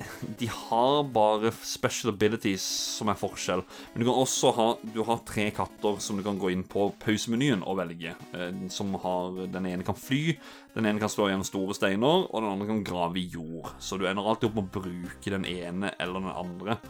De 0.40 0.46
har 0.48 1.02
bare 1.12 1.50
special 1.64 2.14
abilities 2.14 2.64
som 2.96 3.10
er 3.12 3.18
forskjell. 3.20 3.60
Men 3.92 4.00
du 4.00 4.06
kan 4.06 4.20
også 4.22 4.52
ha 4.56 4.66
Du 4.94 5.02
har 5.04 5.20
tre 5.28 5.46
katter 5.52 5.98
som 6.00 6.16
du 6.16 6.24
kan 6.24 6.38
gå 6.40 6.52
inn 6.54 6.62
på 6.64 6.86
pausemenyen 7.02 7.60
og 7.68 7.76
velge. 7.82 8.14
Som 8.72 8.94
har 9.02 9.42
Den 9.52 9.68
ene 9.68 9.84
kan 9.84 9.98
fly, 9.98 10.38
den 10.72 10.88
ene 10.88 11.02
kan 11.02 11.12
slå 11.12 11.28
gjennom 11.28 11.48
store 11.48 11.76
steiner, 11.76 12.24
og 12.28 12.36
den 12.40 12.48
andre 12.48 12.70
kan 12.70 12.84
grave 12.84 13.20
i 13.20 13.28
jord. 13.28 13.74
Så 13.76 14.00
du 14.00 14.06
ender 14.08 14.24
alltid 14.24 14.48
opp 14.48 14.60
med 14.60 14.68
å 14.70 14.80
bruke 14.80 15.34
den 15.36 15.48
ene 15.48 15.92
eller 16.00 16.24
den 16.24 16.32
andre. 16.32 16.80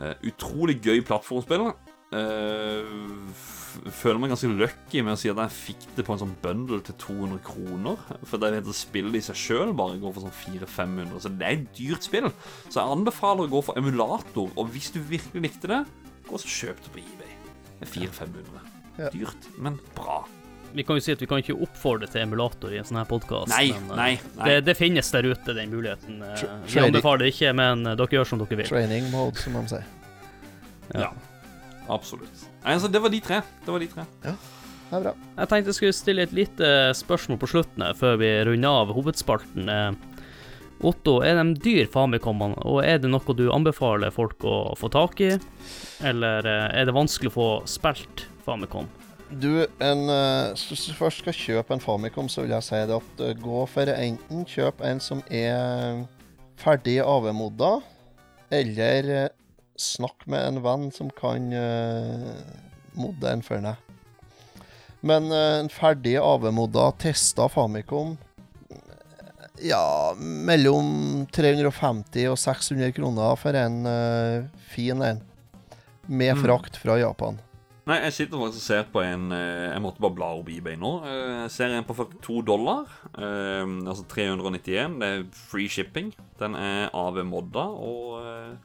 Uh, 0.00 0.14
utrolig 0.24 0.80
gøy 0.80 1.04
plattformspill. 1.04 1.68
Eh, 2.14 3.90
føler 3.98 4.20
meg 4.22 4.30
ganske 4.30 4.48
lucky 4.54 5.00
med 5.02 5.16
å 5.16 5.18
si 5.18 5.30
at 5.32 5.40
jeg 5.42 5.54
fikk 5.54 5.86
det 5.96 6.04
på 6.06 6.14
en 6.14 6.20
sånn 6.22 6.34
bundle 6.44 6.78
til 6.86 6.94
200 7.02 7.40
kroner. 7.46 7.98
For 8.30 8.38
det 8.42 8.52
heter 8.54 8.76
spillet 8.76 9.18
i 9.18 9.24
seg 9.26 9.40
sjøl 9.40 9.72
bare 9.76 9.98
går 10.02 10.14
for 10.14 10.26
sånn 10.28 10.36
400-500, 10.44 11.18
så 11.24 11.32
det 11.34 11.48
er 11.48 11.56
et 11.58 11.66
dyrt 11.78 12.06
spill. 12.06 12.30
Så 12.68 12.78
jeg 12.78 12.94
anbefaler 12.94 13.48
å 13.48 13.52
gå 13.56 13.64
for 13.66 13.80
emulator, 13.80 14.52
og 14.54 14.70
hvis 14.74 14.92
du 14.94 15.00
virkelig 15.02 15.42
likte 15.48 15.72
det, 15.72 15.82
gå 16.28 16.38
så 16.40 16.52
kjøp 16.60 16.84
det 16.86 16.94
på 16.94 17.02
eBay. 17.02 17.34
Det 17.80 17.88
er 17.88 17.92
400-500. 17.98 18.70
Dyrt, 19.10 19.50
men 19.58 19.80
bra. 19.96 20.20
Vi 20.74 20.82
kan 20.86 20.96
jo 20.98 21.02
si 21.06 21.12
at 21.14 21.20
vi 21.22 21.26
kan 21.30 21.38
ikke 21.42 21.54
oppfordre 21.66 22.06
til 22.10 22.22
emulator 22.24 22.72
i 22.74 22.78
en 22.80 22.86
sånn 22.86 22.98
her 22.98 23.06
podkast. 23.10 23.50
Nei, 23.52 23.68
nei, 23.90 23.98
nei. 24.38 24.46
Det, 24.48 24.56
det 24.70 24.74
finnes 24.78 25.10
der 25.14 25.26
ute, 25.30 25.54
den 25.54 25.70
muligheten. 25.70 26.22
Eh, 26.22 26.32
Tra- 26.40 26.56
Vi 26.66 26.80
anbefaler 26.82 27.26
det 27.26 27.28
ikke, 27.34 27.52
men 27.58 27.84
eh, 27.90 27.94
dere 27.98 28.16
gjør 28.18 28.26
som 28.30 28.40
dere 28.42 28.58
vil. 28.62 28.70
Training 28.70 29.06
mode, 29.12 29.38
som 29.42 29.54
de 29.58 29.62
sier. 29.70 29.86
Ja. 30.94 31.12
Absolutt. 31.92 32.46
Nei, 32.62 32.76
altså, 32.76 32.90
det 32.90 33.02
var 33.02 33.12
de 33.12 33.20
tre. 33.24 33.40
Det 33.64 33.72
var 33.74 33.82
de 33.82 33.88
tre. 33.92 34.06
Det 34.24 34.32
er 34.98 35.04
bra. 35.04 35.14
Jeg 35.36 35.50
tenkte 35.50 35.72
jeg 35.72 35.78
skulle 35.78 35.96
stille 35.96 36.24
et 36.24 36.34
lite 36.36 36.72
spørsmål 36.96 37.40
på 37.42 37.50
slutten 37.50 37.86
før 37.98 38.18
vi 38.20 38.32
runder 38.48 38.82
av 38.84 38.92
hovedspalten. 38.96 39.70
Eh, 39.70 39.92
Otto, 40.84 41.20
er 41.24 41.38
de 41.38 41.54
dyr 41.64 41.88
Famicomene, 41.88 42.58
og 42.66 42.82
er 42.84 42.98
det 43.00 43.08
noe 43.08 43.36
du 43.36 43.46
anbefaler 43.54 44.12
folk 44.12 44.44
å 44.44 44.74
få 44.76 44.90
tak 44.92 45.22
i? 45.24 45.32
Eller 46.04 46.44
eh, 46.48 46.66
er 46.80 46.88
det 46.88 46.96
vanskelig 46.96 47.32
å 47.32 47.36
få 47.38 47.48
spilt 47.70 48.26
Famicom? 48.44 48.88
Du, 49.30 49.64
en, 49.82 50.04
eh, 50.12 50.52
hvis 50.68 50.88
du 50.90 50.92
først 50.96 51.22
skal 51.24 51.36
kjøpe 51.36 51.74
en 51.74 51.82
Famicom, 51.82 52.28
så 52.28 52.44
vil 52.44 52.52
jeg 52.54 52.66
si 52.66 52.82
det 52.90 52.98
at 52.98 53.22
eh, 53.24 53.38
gå 53.40 53.64
for 53.70 53.90
enten 53.94 54.44
kjøp 54.48 54.84
en 54.84 55.00
som 55.02 55.22
er 55.32 56.04
ferdig 56.60 57.00
AV-modda, 57.02 57.78
eller 58.54 59.10
eh, 59.14 59.32
snakk 59.80 60.26
med 60.30 60.46
en 60.48 60.62
venn 60.64 60.90
som 60.94 61.10
kan 61.10 61.48
uh, 61.52 62.34
modde 62.94 63.30
en 63.32 63.42
for 63.42 63.58
deg. 63.64 63.76
Men 65.04 65.26
eh, 65.32 65.58
en 65.60 65.68
ferdig 65.68 66.14
AV-modda, 66.16 66.86
testa 67.02 67.44
Famicom 67.52 68.14
Ja, 69.60 70.14
mellom 70.18 71.26
350 71.32 72.24
og 72.32 72.38
600 72.40 72.92
kroner 72.96 73.36
for 73.38 73.54
en 73.58 73.82
uh, 73.86 74.46
fin 74.72 75.02
en. 75.04 75.20
Med 76.08 76.34
Mm. 76.36 76.42
frakt 76.44 76.76
fra 76.80 76.96
Japan. 77.00 77.38
Nei, 77.86 77.98
jeg 78.06 78.12
sitter 78.16 78.40
faktisk 78.40 78.62
og 78.62 78.64
ser 78.64 78.84
på 78.92 79.00
en 79.04 79.26
eh, 79.32 79.74
Jeg 79.74 79.82
måtte 79.84 80.00
bare 80.00 80.16
bla 80.16 80.30
opp 80.38 80.48
eBay 80.48 80.76
nå. 80.80 80.90
Eh, 81.04 81.42
Jeg 81.44 81.50
ser 81.52 81.72
en 81.76 81.84
på 81.84 81.92
42 81.96 82.42
dollar. 82.48 82.86
eh, 83.16 83.64
altså 83.84 84.04
391. 84.08 84.98
Det 85.00 85.08
er 85.10 85.24
free 85.36 85.68
shipping. 85.68 86.14
Den 86.40 86.54
er 86.56 86.88
AV-modda, 86.96 87.64
og 87.76 88.24
eh, 88.24 88.56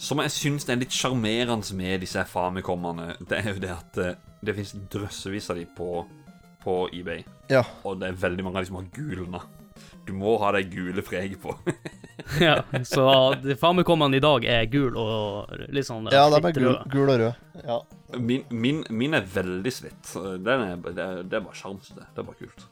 som 0.00 0.20
jeg 0.24 0.32
syns 0.32 0.68
er 0.68 0.80
litt 0.80 0.94
sjarmerende 0.94 1.76
med 1.76 2.00
disse 2.04 2.22
Famicomene, 2.28 3.12
det 3.20 3.42
er 3.42 3.52
jo 3.52 3.62
det 3.62 3.72
at 3.74 4.00
eh, 4.00 4.18
det 4.40 4.56
fins 4.56 4.72
drøssevis 4.92 5.50
av 5.52 5.60
de 5.60 5.66
på, 5.76 5.90
på 6.62 6.76
eBay. 6.96 7.24
Ja. 7.52 7.64
Og 7.84 8.00
det 8.00 8.08
er 8.08 8.20
veldig 8.22 8.46
mange 8.46 8.60
av 8.60 8.64
de 8.64 8.70
som 8.70 8.78
har 8.80 8.88
gulna. 8.96 9.42
Du 10.08 10.14
må 10.16 10.34
ha 10.40 10.50
det 10.56 10.64
gule 10.72 11.04
freget 11.04 11.40
på. 11.42 11.52
ja, 12.46 12.56
så 12.88 13.04
Famicomene 13.60 14.16
i 14.16 14.22
dag 14.24 14.44
er 14.48 14.64
gul 14.72 14.96
og 14.98 15.52
litt 15.72 15.88
sånn 15.88 16.08
Ja, 16.12 16.26
de 16.32 16.40
er 16.40 16.56
gul, 16.56 16.78
gul 16.92 17.12
og 17.12 17.20
rød. 17.20 17.44
Ja. 17.60 17.80
Min, 18.18 18.46
min, 18.50 18.82
min 18.88 19.16
er 19.16 19.26
veldig 19.34 19.72
slitt. 19.74 20.14
Den 20.16 20.64
er, 20.64 20.78
det, 20.88 20.96
er, 20.96 21.20
det 21.24 21.40
er 21.40 21.44
bare 21.44 21.60
sjarm, 21.60 21.76
det. 21.92 22.08
Det 22.08 22.24
er 22.24 22.28
bare 22.30 22.40
kult. 22.40 22.64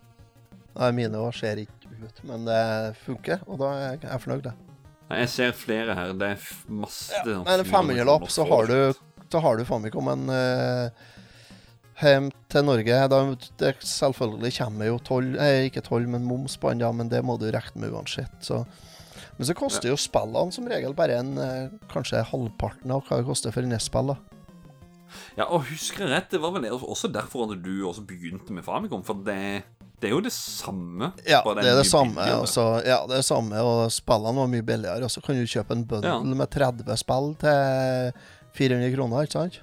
Nei, 0.78 0.90
mine 0.94 1.20
også 1.20 1.44
ser 1.44 1.60
ikke 1.64 1.92
ut, 1.98 2.24
men 2.28 2.48
det 2.48 2.62
funker, 3.02 3.44
og 3.50 3.60
da 3.60 3.74
er 3.74 4.00
jeg 4.00 4.24
fornøyd. 4.24 4.48
det. 4.48 4.56
Nei, 5.08 5.20
Jeg 5.24 5.28
ser 5.32 5.52
flere 5.56 5.94
her. 5.96 6.16
Det 6.18 6.32
er 6.34 6.48
masse 6.68 7.08
masse 7.18 7.22
sånn 7.24 7.46
Men 7.46 7.62
en 7.62 7.70
500-lapp, 7.70 8.26
så 8.32 8.44
har 8.48 8.68
du 8.68 8.78
så 9.28 9.38
har 9.44 9.56
du 9.56 9.64
Famicom 9.68 10.08
en 10.08 10.30
uh, 10.32 10.88
hjem 12.00 12.30
til 12.48 12.64
Norge. 12.64 13.00
Da, 13.12 13.18
det 13.60 13.74
selvfølgelig 13.84 14.54
kommer 14.56 14.88
jo 14.88 15.00
toll, 15.04 15.34
eh, 15.36 15.66
ikke 15.68 15.84
toll, 15.84 16.06
men 16.08 16.24
moms 16.24 16.56
på 16.56 16.72
den, 16.72 16.84
ja, 16.86 16.92
men 16.96 17.10
det 17.12 17.20
må 17.26 17.36
du 17.40 17.48
regne 17.52 17.82
med 17.82 17.92
uansett. 17.92 18.38
Så. 18.40 18.62
Men 19.36 19.50
så 19.50 19.56
koster 19.58 19.90
jo 19.90 19.98
spillene 20.00 20.54
som 20.54 20.68
regel 20.70 20.96
bare 20.96 21.20
en 21.20 21.36
uh, 21.36 21.76
kanskje 21.92 22.24
halvparten 22.30 22.94
av 22.94 23.04
hva 23.04 23.20
det 23.20 23.28
koster 23.28 23.54
for 23.54 23.68
NES-spill. 23.68 24.16
Ja, 25.38 25.46
og 25.46 25.68
husker 25.68 26.04
jeg 26.04 26.12
rett, 26.12 26.32
det 26.32 26.40
var 26.42 26.52
vel 26.56 26.68
også 26.72 27.08
derfor 27.12 27.46
at 27.46 27.60
du 27.64 27.72
også 27.88 28.04
begynte 28.08 28.54
med 28.56 28.64
Famicom, 28.64 29.04
for 29.04 29.20
det, 29.24 29.64
det 30.00 30.08
er 30.08 30.12
jo 30.14 30.20
det 30.22 30.32
samme. 30.32 31.12
Ja, 31.26 31.40
det 31.42 31.64
er 31.66 31.78
det 31.80 31.86
samme. 31.90 32.20
Også, 32.22 32.40
Og 32.40 32.48
så, 32.48 32.66
ja, 32.86 32.98
det 33.06 33.16
er 33.16 33.22
det 33.22 33.26
samme, 33.26 33.60
og 33.62 33.88
spillene 33.92 34.38
var 34.42 34.50
mye 34.52 34.62
billigere. 34.66 35.04
Og 35.04 35.10
så 35.10 35.20
kan 35.24 35.34
du 35.38 35.42
kjøpe 35.48 35.74
en 35.74 35.84
bundle 35.90 36.08
Ja. 36.12 36.18
med 36.22 36.50
30 36.50 36.96
spill 37.00 37.32
til 37.40 38.12
400 38.58 38.92
kroner, 38.94 39.22
ikke 39.26 39.32
sant? 39.38 39.58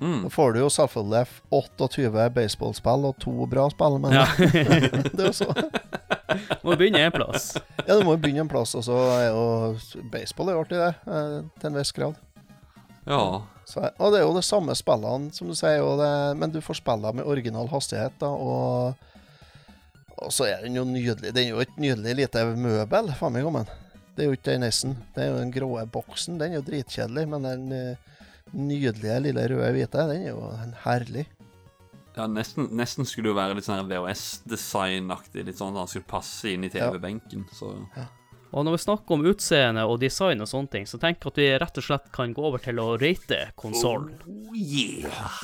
Mm. 0.00 0.22
Da 0.22 0.28
får 0.30 0.52
du 0.54 0.60
jo 0.60 0.68
selvfølgelig 0.70 1.26
28 1.50 2.28
baseballspill 2.36 3.04
og 3.08 3.16
to 3.18 3.32
bra 3.50 3.68
spill, 3.72 3.98
men 3.98 4.12
Ja. 4.14 4.26
det 4.38 5.18
er 5.18 5.26
jo 5.26 5.32
så. 5.32 5.48
Må 6.64 6.76
begynne 6.76 7.00
en 7.08 7.12
plass. 7.12 7.54
Ja, 7.86 7.96
du 7.98 8.04
må 8.04 8.12
jo 8.14 8.20
begynne 8.22 8.44
en 8.44 8.48
plass, 8.52 8.74
og 8.76 8.84
så 8.84 8.96
er 9.16 9.28
jo 9.32 10.02
baseball 10.12 10.50
er 10.50 10.58
jo 10.58 10.60
artig, 10.64 10.78
det, 10.78 10.90
eh, 11.08 11.36
til 11.60 11.70
en 11.70 11.78
viss 11.80 11.92
grad. 11.96 12.18
Ja. 13.08 13.20
Så, 13.68 13.80
og 13.98 14.12
det 14.12 14.20
er 14.20 14.26
jo 14.26 14.34
de 14.36 14.42
samme 14.44 14.74
spillene, 14.76 15.32
som 15.34 15.48
du 15.48 15.54
sier, 15.56 15.80
og 15.84 15.98
det, 16.00 16.10
men 16.40 16.52
du 16.52 16.60
får 16.64 16.78
spille 16.82 17.12
med 17.16 17.24
original 17.28 17.66
hastighet, 17.72 18.12
da, 18.20 18.28
og 18.28 18.94
Og 20.24 20.32
så 20.34 20.48
er 20.48 20.64
den 20.64 20.76
jo 20.78 20.84
nydelig. 20.88 21.30
Den 21.30 21.44
er 21.44 21.52
jo 21.52 21.62
et 21.62 21.76
nydelig 21.78 22.16
lite 22.22 22.44
møbel, 22.58 23.12
Faen 23.18 23.36
meg 23.36 23.46
om 23.46 23.60
den. 23.60 23.70
Det 24.16 24.24
er 24.24 24.30
jo 24.32 24.34
ikke 24.34 24.50
den 24.50 24.64
nesten. 24.66 24.96
Det 25.14 25.22
er 25.22 25.28
jo 25.30 25.38
den 25.38 25.52
grå 25.54 25.68
boksen. 25.94 26.40
Den 26.40 26.52
er 26.52 26.58
jo 26.58 26.66
dritkjedelig, 26.66 27.26
men 27.30 27.46
den 27.46 27.66
eh, 27.76 28.22
nydelige 28.52 29.18
lille 29.28 29.44
røde 29.52 29.72
hvite, 29.76 30.06
den 30.10 30.24
er 30.26 30.32
jo 30.32 30.48
en 30.56 30.74
herlig. 30.84 31.26
ja 32.16 32.26
nesten, 32.26 32.66
nesten 32.74 33.06
skulle 33.06 33.28
det 33.28 33.34
jo 33.34 33.38
være 33.38 33.58
litt 33.58 33.68
sånn 33.68 33.86
VHS-designaktig. 33.90 35.44
Litt 35.46 35.60
sånn 35.60 35.76
at 35.76 35.84
han 35.84 35.92
skulle 35.92 36.10
passe 36.10 36.50
inn 36.50 36.66
i 36.66 36.72
TV-benken. 36.72 37.46
Så 37.54 37.76
Og 38.50 38.64
når 38.64 38.74
vi 38.74 38.82
snakker 38.88 39.14
om 39.14 39.26
utseende 39.28 39.84
og 39.86 40.00
design 40.02 40.42
og 40.42 40.48
sånne 40.50 40.72
ting, 40.72 40.88
så 40.88 40.98
tenk 40.98 41.22
at 41.30 41.38
vi 41.38 41.50
rett 41.60 41.78
og 41.78 41.84
slett 41.84 42.10
kan 42.10 42.34
gå 42.34 42.42
over 42.42 42.58
til 42.64 42.80
å 42.82 42.96
rate 42.98 43.52
konsollen. 43.60 44.18
oh, 44.26 44.56
yeah! 44.56 45.38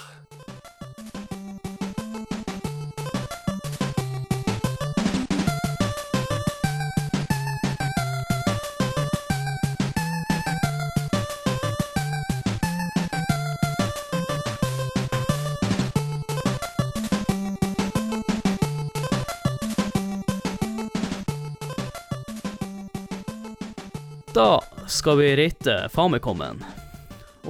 Skal 24.95 25.19
vi 25.19 25.33
rate 25.37 25.89
Famicomen. 25.93 26.63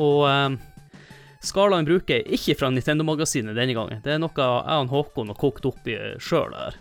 Og 0.01 0.25
eh, 0.29 0.55
Skalaen 1.45 1.85
bruker 1.85 2.23
jeg 2.23 2.39
ikke 2.39 2.57
fra 2.57 2.71
Nintendo-magasinet 2.73 3.57
denne 3.57 3.77
gangen. 3.77 4.01
Det 4.01 4.15
er 4.15 4.23
noe 4.23 4.33
jeg 4.33 4.81
og 4.81 4.93
Håkon 4.95 5.29
har 5.29 5.37
kokt 5.37 5.67
opp 5.69 5.89
i 5.93 5.99
sjøl 6.17 6.55
her. 6.57 6.79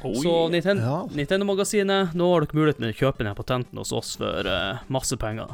Så 0.00 0.48
Ninten 0.48 0.80
Ja. 0.80 1.02
Nintendo-magasinet, 1.12 2.14
nå 2.16 2.30
har 2.32 2.46
dere 2.46 2.56
muligheten 2.56 2.86
til 2.86 2.94
å 2.94 3.00
kjøpe 3.02 3.20
denne 3.20 3.36
patenten 3.36 3.76
hos 3.76 3.92
oss 3.92 4.14
for 4.16 4.48
eh, 4.48 4.80
masse 4.88 5.18
penger. 5.20 5.52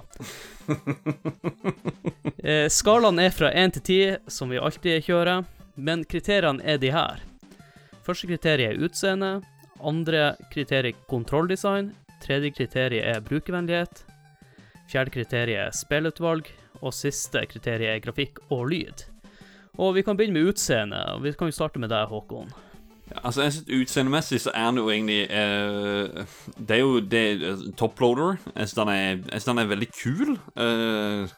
eh, 2.47 2.68
skalaen 2.70 3.18
er 3.18 3.35
fra 3.35 3.51
1 3.51 3.74
til 3.81 3.82
10, 3.82 4.31
som 4.31 4.55
vi 4.55 4.62
alltid 4.62 5.02
kjører, 5.09 5.43
men 5.74 6.06
kriteriene 6.06 6.62
er 6.62 6.78
de 6.78 6.94
her. 6.94 7.24
Første 8.06 8.31
kriteriet 8.31 8.77
er 8.77 8.86
utseende, 8.86 9.40
andre 9.82 10.36
kriteriet 10.55 10.94
er 10.94 11.09
kontrolldesign, 11.10 11.90
tredje 12.23 12.55
kriteriet 12.55 13.02
er 13.16 13.27
brukervennlighet, 13.27 14.06
fjerde 14.91 15.15
kriteriet 15.15 15.63
er 15.67 15.75
spillutvalg, 15.77 16.49
og 16.83 16.95
siste 16.95 17.43
kriteriet 17.51 17.97
er 17.97 18.05
grafikk 18.05 18.41
og 18.51 18.69
lyd. 18.71 19.07
Og 19.79 19.95
vi 19.97 20.05
kan 20.05 20.17
begynne 20.17 20.39
med 20.39 20.53
utseende, 20.53 21.03
vi 21.23 21.33
kan 21.37 21.51
jo 21.51 21.57
starte 21.57 21.81
med 21.83 21.93
deg, 21.93 22.09
Håkon. 22.09 22.53
Ja, 23.11 23.21
altså, 23.23 23.43
jeg 23.43 23.53
synes 23.53 23.83
Utseendemessig 23.83 24.41
så 24.41 24.51
er 24.55 24.65
den 24.67 24.81
jo 24.81 24.89
egentlig 24.91 25.21
eh, 25.31 26.25
Det 26.59 26.75
er 26.75 26.81
jo 26.81 27.01
det 27.01 27.43
eh, 27.43 27.61
toploader. 27.79 28.37
Jeg 28.57 28.69
synes 28.69 28.79
er, 28.91 29.43
den 29.47 29.59
er 29.59 29.69
veldig 29.71 29.89
kul. 30.03 30.33
Eh, 30.57 31.29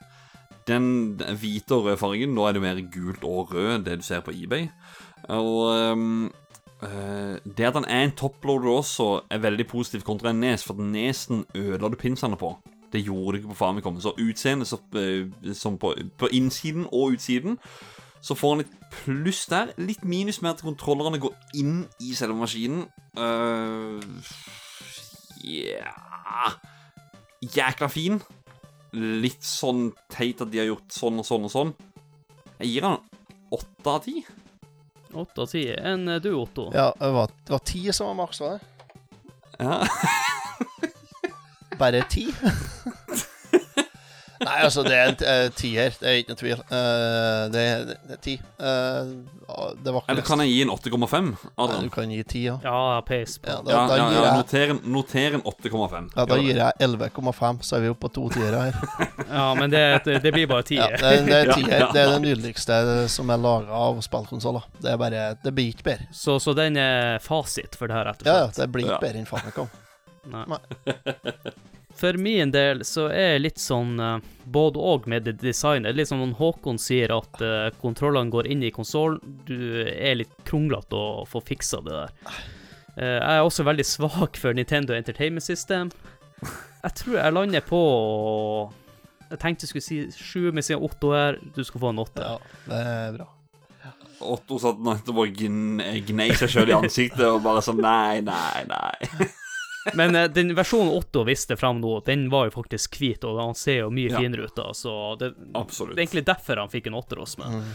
den 0.69 1.21
hvite 1.41 1.75
og 1.75 1.85
røde 1.85 1.97
fargen 1.97 2.33
Nå 2.37 2.47
er 2.47 2.57
det 2.57 2.63
mer 2.63 2.81
gult 2.93 3.25
og 3.25 3.55
rød, 3.55 3.85
det 3.85 3.99
du 3.99 4.03
ser 4.03 4.25
på 4.25 4.33
eBay. 4.33 4.69
Og 5.29 5.75
eh, 5.75 7.37
det 7.45 7.69
at 7.69 7.75
den 7.75 7.85
er 7.85 8.07
en 8.07 8.17
toploader 8.17 8.71
også, 8.71 9.21
er 9.31 9.39
veldig 9.45 9.67
positivt 9.67 10.05
kontra 10.05 10.31
en 10.31 10.41
Nes, 10.41 10.65
for 10.65 10.75
Nesen 10.75 11.45
ødela 11.55 11.89
du 11.89 11.97
pinsene 12.01 12.37
på. 12.37 12.55
Det 12.93 13.05
gjorde 13.05 13.37
det 13.37 13.43
ikke 13.43 13.53
på 13.53 13.59
Famicom. 13.59 14.01
Så 14.01 14.15
utseendet 14.19 14.69
så, 14.69 14.79
eh, 14.97 15.55
som 15.55 15.79
på, 15.79 15.95
på 16.19 16.31
innsiden 16.33 16.87
og 16.93 17.19
utsiden 17.19 17.59
så 18.21 18.35
får 18.35 18.55
han 18.55 18.63
litt 18.65 18.75
pluss 18.93 19.45
der. 19.51 19.73
Litt 19.79 20.05
minus 20.05 20.41
med 20.43 20.57
at 20.57 20.65
kontrollerne 20.65 21.21
går 21.23 21.35
inn 21.59 21.85
i 22.03 22.15
selve 22.19 22.37
maskinen. 22.39 22.87
Uh, 23.19 24.03
ja 25.45 26.55
Jækla 27.39 27.89
fin. 27.93 28.19
Litt 28.93 29.45
sånn 29.47 29.93
teit 30.11 30.43
at 30.43 30.51
de 30.51 30.63
har 30.63 30.71
gjort 30.73 30.91
sånn 30.95 31.21
og 31.21 31.29
sånn 31.29 31.47
og 31.47 31.55
sånn. 31.55 31.73
Jeg 32.59 32.73
gir 32.73 32.89
han 32.89 32.99
åtte 33.55 33.93
av 33.93 34.03
ti. 34.03 34.17
Åtte 35.13 35.45
av 35.45 35.53
ti. 35.53 35.63
Enn 35.77 36.09
du, 36.25 36.33
Otto? 36.41 36.69
Ja, 36.75 36.91
det 36.99 37.13
var, 37.15 37.31
det 37.45 37.55
var 37.55 37.65
ti 37.69 37.85
som 37.93 38.11
var 38.11 38.19
maks, 38.25 38.43
var 38.43 38.59
det? 38.59 38.61
Ja. 39.59 39.83
Bare 41.79 42.03
ti? 42.11 42.27
Nei, 44.39 44.59
altså, 44.63 44.85
det 44.87 44.95
er 44.95 45.09
en 45.11 45.17
uh, 45.19 45.51
tier. 45.57 45.95
Det 45.99 46.07
er 46.07 46.21
ikke 46.21 46.35
noe 46.35 46.39
tvil. 46.39 46.61
Uh, 46.71 47.45
det, 47.51 47.63
er, 47.63 47.87
det 48.07 48.15
er 48.15 48.21
ti. 48.23 48.35
Eh, 48.39 49.09
det 49.83 49.93
var 49.95 50.03
ikke 50.05 50.13
Eller 50.13 50.27
kan 50.27 50.43
jeg 50.45 50.53
gi 50.53 50.61
en 50.63 50.71
8,5? 50.71 51.31
Adrian? 51.59 51.89
Du 51.89 51.93
kan 51.95 52.13
gi 52.13 52.21
ti, 52.29 52.43
ja. 52.47 52.59
Ja, 52.63 53.01
pace 53.07 53.41
på. 53.43 53.51
Ja, 53.51 53.59
da, 53.65 53.73
Ja, 53.73 53.81
da, 53.89 53.97
ja, 53.99 54.07
gir 54.09 54.19
ja, 54.19 54.25
jeg, 54.27 54.37
noter 54.39 54.75
en, 54.75 54.81
noter 54.95 55.39
en 55.39 55.43
8,5. 55.43 56.11
ja, 56.15 56.27
da 56.31 56.39
gir 56.43 56.61
jeg 56.63 56.87
11,5, 56.87 57.63
så 57.67 57.79
er 57.79 57.85
vi 57.85 57.93
oppe 57.95 58.05
på 58.07 58.13
to 58.19 58.29
tiere 58.37 58.69
her. 58.69 58.79
Ja, 59.39 59.49
men 59.59 59.73
det, 59.73 59.83
det 60.07 60.33
blir 60.33 60.47
bare 60.49 60.65
ti. 60.69 60.79
Ja, 60.79 60.89
det, 60.93 61.27
det 61.27 61.41
er 61.41 61.53
tier. 61.59 61.87
Det 61.93 62.03
er 62.05 62.15
det 62.15 62.23
nydeligste 62.25 62.79
som 63.13 63.35
er 63.35 63.43
laga 63.43 63.83
av 63.89 63.99
spillkonsoller. 64.05 64.71
Det 64.79 64.93
er 64.95 65.01
bare 65.01 65.27
Det 65.43 65.55
blir 65.57 65.75
ikke 65.75 65.89
bedre. 65.91 66.09
Så, 66.15 66.39
så 66.43 66.55
den 66.57 66.79
er 66.81 67.19
fasit 67.25 67.77
for 67.79 67.91
det 67.91 67.99
her, 67.99 68.13
rett 68.13 68.23
og 68.25 68.31
Ja, 68.31 68.39
ja, 68.47 68.51
det 68.55 68.71
blir 68.73 68.87
ikke 68.87 69.03
bedre 69.09 69.25
enn 69.25 69.29
Famicom. 69.29 69.73
Nei. 70.29 70.63
For 71.99 72.15
min 72.15 72.53
del 72.55 72.85
så 72.87 73.09
er 73.11 73.33
jeg 73.35 73.43
litt 73.43 73.63
sånn 73.63 73.99
uh, 73.99 74.19
både 74.47 74.79
og 74.79 75.09
med 75.11 75.27
det 75.27 75.39
designet. 75.43 75.97
Litt 75.99 76.11
som 76.11 76.23
Håkon 76.39 76.79
sier 76.79 77.11
at 77.17 77.41
uh, 77.43 77.71
kontrollene 77.83 78.31
går 78.31 78.47
inn 78.55 78.63
i 78.63 78.71
konsollen. 78.75 79.19
Du 79.49 79.83
er 79.83 80.21
litt 80.21 80.37
kronglete 80.47 80.95
å 80.95 81.25
få 81.27 81.43
fiksa 81.43 81.83
det 81.87 81.97
der. 81.97 82.37
Uh, 82.95 83.17
jeg 83.19 83.33
er 83.33 83.43
også 83.43 83.67
veldig 83.67 83.87
svak 83.87 84.39
for 84.39 84.55
Nintendo 84.55 84.95
Entertainment 84.95 85.47
System. 85.47 85.91
Jeg 86.85 86.95
tror 87.01 87.17
jeg 87.19 87.35
lander 87.35 87.65
på 87.67 87.79
Jeg 89.33 89.41
tenkte 89.43 89.67
jeg 89.67 89.73
skulle 89.73 89.87
si 89.89 89.99
sju, 90.15 90.53
men 90.55 90.63
siden 90.63 90.85
Otto 90.87 91.11
er 91.19 91.41
Du 91.57 91.65
skal 91.67 91.83
få 91.83 91.91
en 91.91 91.99
åtte. 92.05 92.23
Ja, 92.23 92.63
det 92.69 92.79
er 92.93 93.19
bra. 93.19 93.29
Otto 94.19 94.59
satt 94.63 94.79
nettopp 94.83 95.21
og 95.25 95.35
gnei 95.35 96.31
seg 96.39 96.51
sjøl 96.51 96.71
i 96.71 96.79
ansiktet 96.79 97.27
og 97.27 97.43
bare 97.43 97.63
sånn 97.63 97.83
Nei, 97.83 98.23
nei, 98.27 98.65
nei. 98.71 99.29
Men 99.95 100.17
eh, 100.17 100.29
den 100.33 100.55
versjonen 100.59 100.91
Otto 100.97 101.25
viste 101.29 101.57
fram 101.57 101.81
nå, 101.83 102.01
den 102.07 102.27
var 102.33 102.49
jo 102.49 102.57
faktisk 102.59 102.99
hvit, 103.01 103.25
og 103.25 103.41
han 103.41 103.55
ser 103.59 103.85
jo 103.85 103.91
mye 103.95 104.11
Ja. 104.13 104.19
finere 104.23 104.49
ut 104.49 104.57
da, 104.57 104.71
så 104.75 105.17
det, 105.21 105.33
Absolutt. 105.55 105.97
det 105.97 106.03
er 106.03 106.07
egentlig 106.07 106.27
derfor 106.29 106.63
han 106.65 106.73
fikk 106.73 106.91
en 106.91 106.99
åtter 106.99 107.23
hos 107.23 107.39
meg. 107.41 107.59
Mm. 107.59 107.71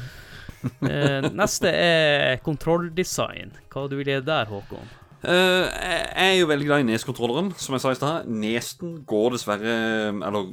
Eh, 0.88 1.30
neste 1.36 1.72
er 1.76 2.38
kontrolldesign. 2.44 3.56
Hva 3.74 3.88
du 3.90 3.98
vil 4.00 4.14
gi 4.14 4.20
der, 4.24 4.46
Håkon? 4.52 4.92
Uh, 5.24 5.70
jeg 5.72 6.32
er 6.34 6.34
jo 6.42 6.48
veldig 6.50 6.66
glad 6.68 6.82
i 6.84 6.86
Nes-kontrolleren, 6.90 7.54
som 7.56 7.76
jeg 7.78 7.84
sa 7.84 7.92
i 7.94 7.96
stad. 7.96 8.26
Nesen 8.28 8.98
går 9.08 9.38
dessverre 9.38 9.76
Eller 10.20 10.50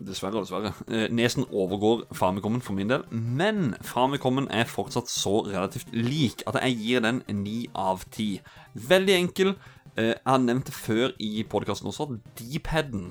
dessverre 0.00 0.40
og 0.40 0.46
dessverre. 0.46 0.70
Uh, 0.88 1.04
Nesen 1.12 1.44
overgår 1.52 2.06
Famicomen 2.16 2.62
for 2.64 2.72
min 2.78 2.88
del. 2.88 3.04
Men 3.12 3.74
Famicomen 3.84 4.48
er 4.56 4.64
fortsatt 4.64 5.12
så 5.12 5.42
relativt 5.50 5.92
lik 5.92 6.40
at 6.48 6.56
jeg 6.64 6.78
gir 6.80 7.04
den 7.04 7.20
ni 7.42 7.66
av 7.76 8.06
ti. 8.08 8.30
Veldig 8.72 9.18
enkel. 9.18 9.52
Eh, 10.00 10.14
jeg 10.14 10.24
har 10.32 10.40
nevnt 10.42 10.70
det 10.70 10.74
før 10.76 11.12
i 11.20 11.44
podkasten 11.50 11.90
også, 11.92 12.06
at 12.08 12.40
deepheaden 12.40 13.10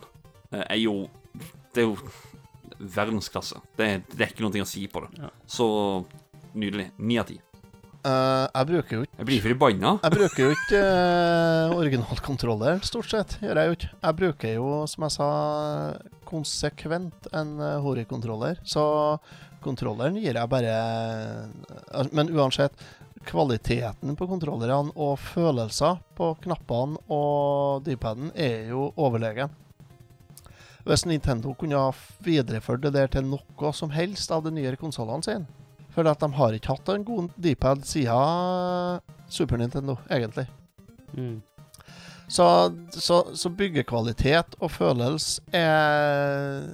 eh, 0.51 0.63
er 0.65 0.79
jo 0.81 0.95
Det 1.75 1.83
er 1.83 1.91
jo 1.91 1.97
verdensklasse. 2.79 3.59
Det, 3.77 3.85
er- 3.85 4.01
det 4.15 4.23
er 4.25 4.31
ikke 4.33 4.45
noe 4.47 4.63
å 4.63 4.67
si 4.67 4.87
på 4.89 5.03
det. 5.05 5.11
Ja. 5.21 5.29
Så 5.49 5.67
nydelig. 6.57 6.89
Ni 6.97 7.17
av 7.21 7.27
ti. 7.29 7.37
Uh, 7.99 8.47
jeg 8.55 8.67
bruker 8.69 8.95
jo 8.95 9.01
ikke 9.03 9.17
Jeg 9.19 9.27
blir 9.27 9.41
forbanna. 9.43 9.89
Jeg 10.05 10.13
bruker 10.13 10.45
jo 10.45 10.51
ikke 10.55 10.79
uh, 10.79 11.73
originalkontroller, 11.75 12.79
stort 12.87 13.09
sett. 13.11 13.35
Gjør 13.43 13.59
jeg 13.59 13.67
jo 13.67 13.75
ikke. 13.75 13.89
Jeg 14.05 14.17
bruker 14.21 14.53
jo, 14.55 14.69
som 14.87 15.03
jeg 15.03 15.15
sa, 15.17 15.27
konsekvent 16.29 17.27
en 17.35 17.51
uh, 17.59 17.73
Hori-kontroller. 17.83 18.61
Så 18.63 18.85
kontrolleren 19.65 20.15
gir 20.23 20.39
jeg 20.39 20.47
bare 20.55 20.77
uh, 20.79 22.07
Men 22.15 22.31
uansett, 22.31 22.71
kvaliteten 23.27 24.15
på 24.15 24.27
kontrollerne 24.29 24.93
og 24.95 25.17
følelser 25.21 25.99
på 26.17 26.31
knappene 26.43 26.99
og 27.11 27.83
D-paden 27.85 28.31
er 28.35 28.69
jo 28.71 28.89
overlegen. 28.95 29.51
Hvis 30.87 31.05
Nintendo 31.05 31.53
kunne 31.59 31.77
ha 31.77 31.91
videreført 32.25 32.81
det 32.85 32.93
der 32.95 33.11
til 33.11 33.27
noe 33.27 33.73
som 33.75 33.91
helst 33.93 34.31
av 34.31 34.45
de 34.45 34.53
nyere 34.55 34.79
konsollene 34.79 35.25
sine 35.25 35.45
For 35.93 36.07
at 36.07 36.21
de 36.23 36.29
har 36.37 36.55
ikke 36.55 36.71
hatt 36.71 36.89
en 36.93 37.05
god 37.05 37.29
D-pad 37.35 37.83
siden 37.85 39.03
Super 39.29 39.59
Nintendo, 39.59 39.97
egentlig. 40.09 40.47
Mm. 41.13 41.41
Så, 42.29 42.45
så, 42.93 43.23
så 43.33 43.49
byggekvalitet 43.49 44.55
og 44.61 44.71
følelse 44.71 45.41
er, 45.53 46.65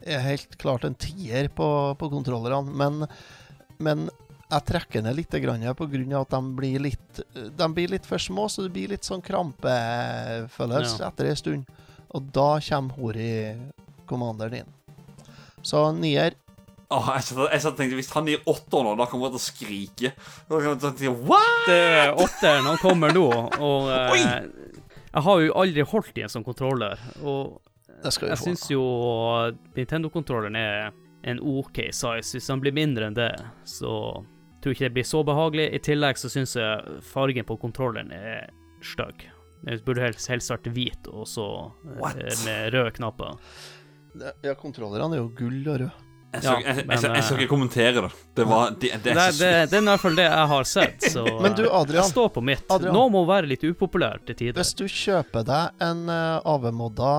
er 0.00 0.24
helt 0.24 0.56
klart 0.60 0.84
en 0.88 0.96
tier 0.96 1.48
på, 1.52 1.68
på 2.00 2.08
kontrollerne. 2.12 2.72
Men, 2.72 3.06
men 3.78 4.08
jeg 4.52 4.64
trekker 4.68 5.02
ned 5.02 5.16
litt 5.16 5.30
pga. 5.32 5.74
på 5.74 5.86
grunn 5.90 6.12
av 6.12 6.26
at 6.26 6.30
de 6.34 6.40
blir 6.58 6.78
litt 6.84 7.20
De 7.34 7.68
blir 7.72 7.88
litt 7.88 8.04
for 8.06 8.18
små, 8.20 8.48
så 8.52 8.62
det 8.66 8.72
blir 8.74 8.88
litt 8.92 9.04
sånn 9.08 9.22
krampefølelse 9.24 11.00
Ja. 11.00 11.08
etter 11.08 11.26
en 11.30 11.36
stund. 11.36 11.66
Og 12.14 12.30
da 12.32 12.58
kommer 12.60 12.94
Hori-kommanderen 12.98 14.54
inn. 14.62 14.72
Så 15.62 15.92
nier. 15.96 16.34
Oh, 16.92 17.06
jeg 17.16 17.22
satt, 17.24 17.38
jeg 17.54 17.60
satt 17.62 17.76
tenkte 17.78 17.96
Hvis 17.96 18.10
han 18.12 18.26
gir 18.28 18.42
åtter 18.44 18.82
nå, 18.84 18.96
da 18.98 19.06
kommer 19.08 19.30
han 19.30 19.38
til 19.38 19.40
å 19.40 19.46
skrike. 19.46 20.10
Da 20.48 20.58
kommer 20.58 20.74
han 20.74 20.80
til 20.82 20.90
å 20.90 20.98
si, 20.98 21.08
What? 21.08 21.66
Det 21.66 21.78
er 22.02 22.12
åtteren, 22.20 22.66
han 22.68 22.76
kommer 22.82 23.14
nå, 23.16 23.28
og 23.58 23.88
eh, 23.88 24.42
Jeg 25.12 25.22
har 25.24 25.40
jo 25.40 25.54
aldri 25.54 25.82
holdt 25.88 26.18
i 26.18 26.22
en 26.26 26.28
sånn 26.32 26.44
kontroller, 26.44 26.98
og 27.22 27.60
Det 28.02 28.12
skal 28.12 28.28
vi 28.28 28.34
jeg 28.34 28.42
syns 28.44 28.66
jo 28.72 28.82
Nintendo-kontrolleren 29.76 30.56
er 30.58 30.92
en 31.24 31.38
OK 31.40 31.78
size. 31.94 32.34
Hvis 32.34 32.48
han 32.50 32.60
blir 32.60 32.74
mindre 32.74 33.06
enn 33.08 33.14
det, 33.16 33.30
så 33.64 34.24
tror 34.62 34.76
ikke 34.76 34.88
det 34.88 34.96
blir 34.96 35.08
så 35.08 35.22
behagelig. 35.26 35.68
I 35.74 35.82
tillegg 35.82 36.20
så 36.20 36.30
syns 36.32 36.56
jeg 36.58 36.98
fargen 37.06 37.46
på 37.48 37.58
kontrolleren 37.62 38.12
er 38.14 38.50
stygg. 38.84 39.26
Den 39.62 39.82
burde 39.86 40.02
helst, 40.02 40.26
helst 40.30 40.50
vært 40.50 40.70
hvit, 40.74 41.10
og 41.10 41.26
så 41.30 41.48
eh, 41.86 41.98
What? 42.00 42.22
med 42.46 42.72
røde 42.74 42.94
knapper. 42.98 43.36
Ja, 44.44 44.56
kontrollerne 44.58 45.16
er 45.16 45.22
jo 45.22 45.28
gull 45.38 45.60
og 45.66 45.84
rød. 45.84 46.08
Jeg 46.32 46.40
skal, 46.46 46.52
Ja, 46.52 46.60
jeg, 46.64 46.76
jeg, 46.78 46.86
jeg, 46.88 47.10
jeg 47.12 47.24
skal 47.26 47.36
eh, 47.36 47.42
ikke 47.42 47.50
kommentere 47.50 48.02
det. 48.06 48.10
Det 48.38 48.44
var 48.48 48.70
Det, 48.72 48.90
det 49.04 49.12
er 49.12 49.34
det, 49.36 49.50
det 49.68 49.76
er 49.76 49.82
i 49.82 49.88
hvert 49.90 50.00
fall 50.00 50.14
det 50.16 50.24
jeg 50.24 50.46
har 50.52 50.68
sett, 50.68 51.08
så 51.12 51.24
Men 51.44 51.56
du, 51.58 51.66
eh, 51.66 51.74
Adrian. 51.76 52.00
Jeg 52.00 52.14
står 52.14 52.30
på 52.32 52.44
mitt. 52.48 52.64
Adrian. 52.72 52.96
Nå 52.96 53.02
må 53.12 53.24
være 53.28 53.50
litt 53.50 53.66
upopulært 53.68 54.24
til 54.30 54.38
tider. 54.40 54.62
Hvis 54.62 54.72
du 54.78 54.86
kjøper 54.88 55.44
deg 55.46 55.84
en 55.84 56.06
uh, 56.08 56.40
avmodda 56.54 57.12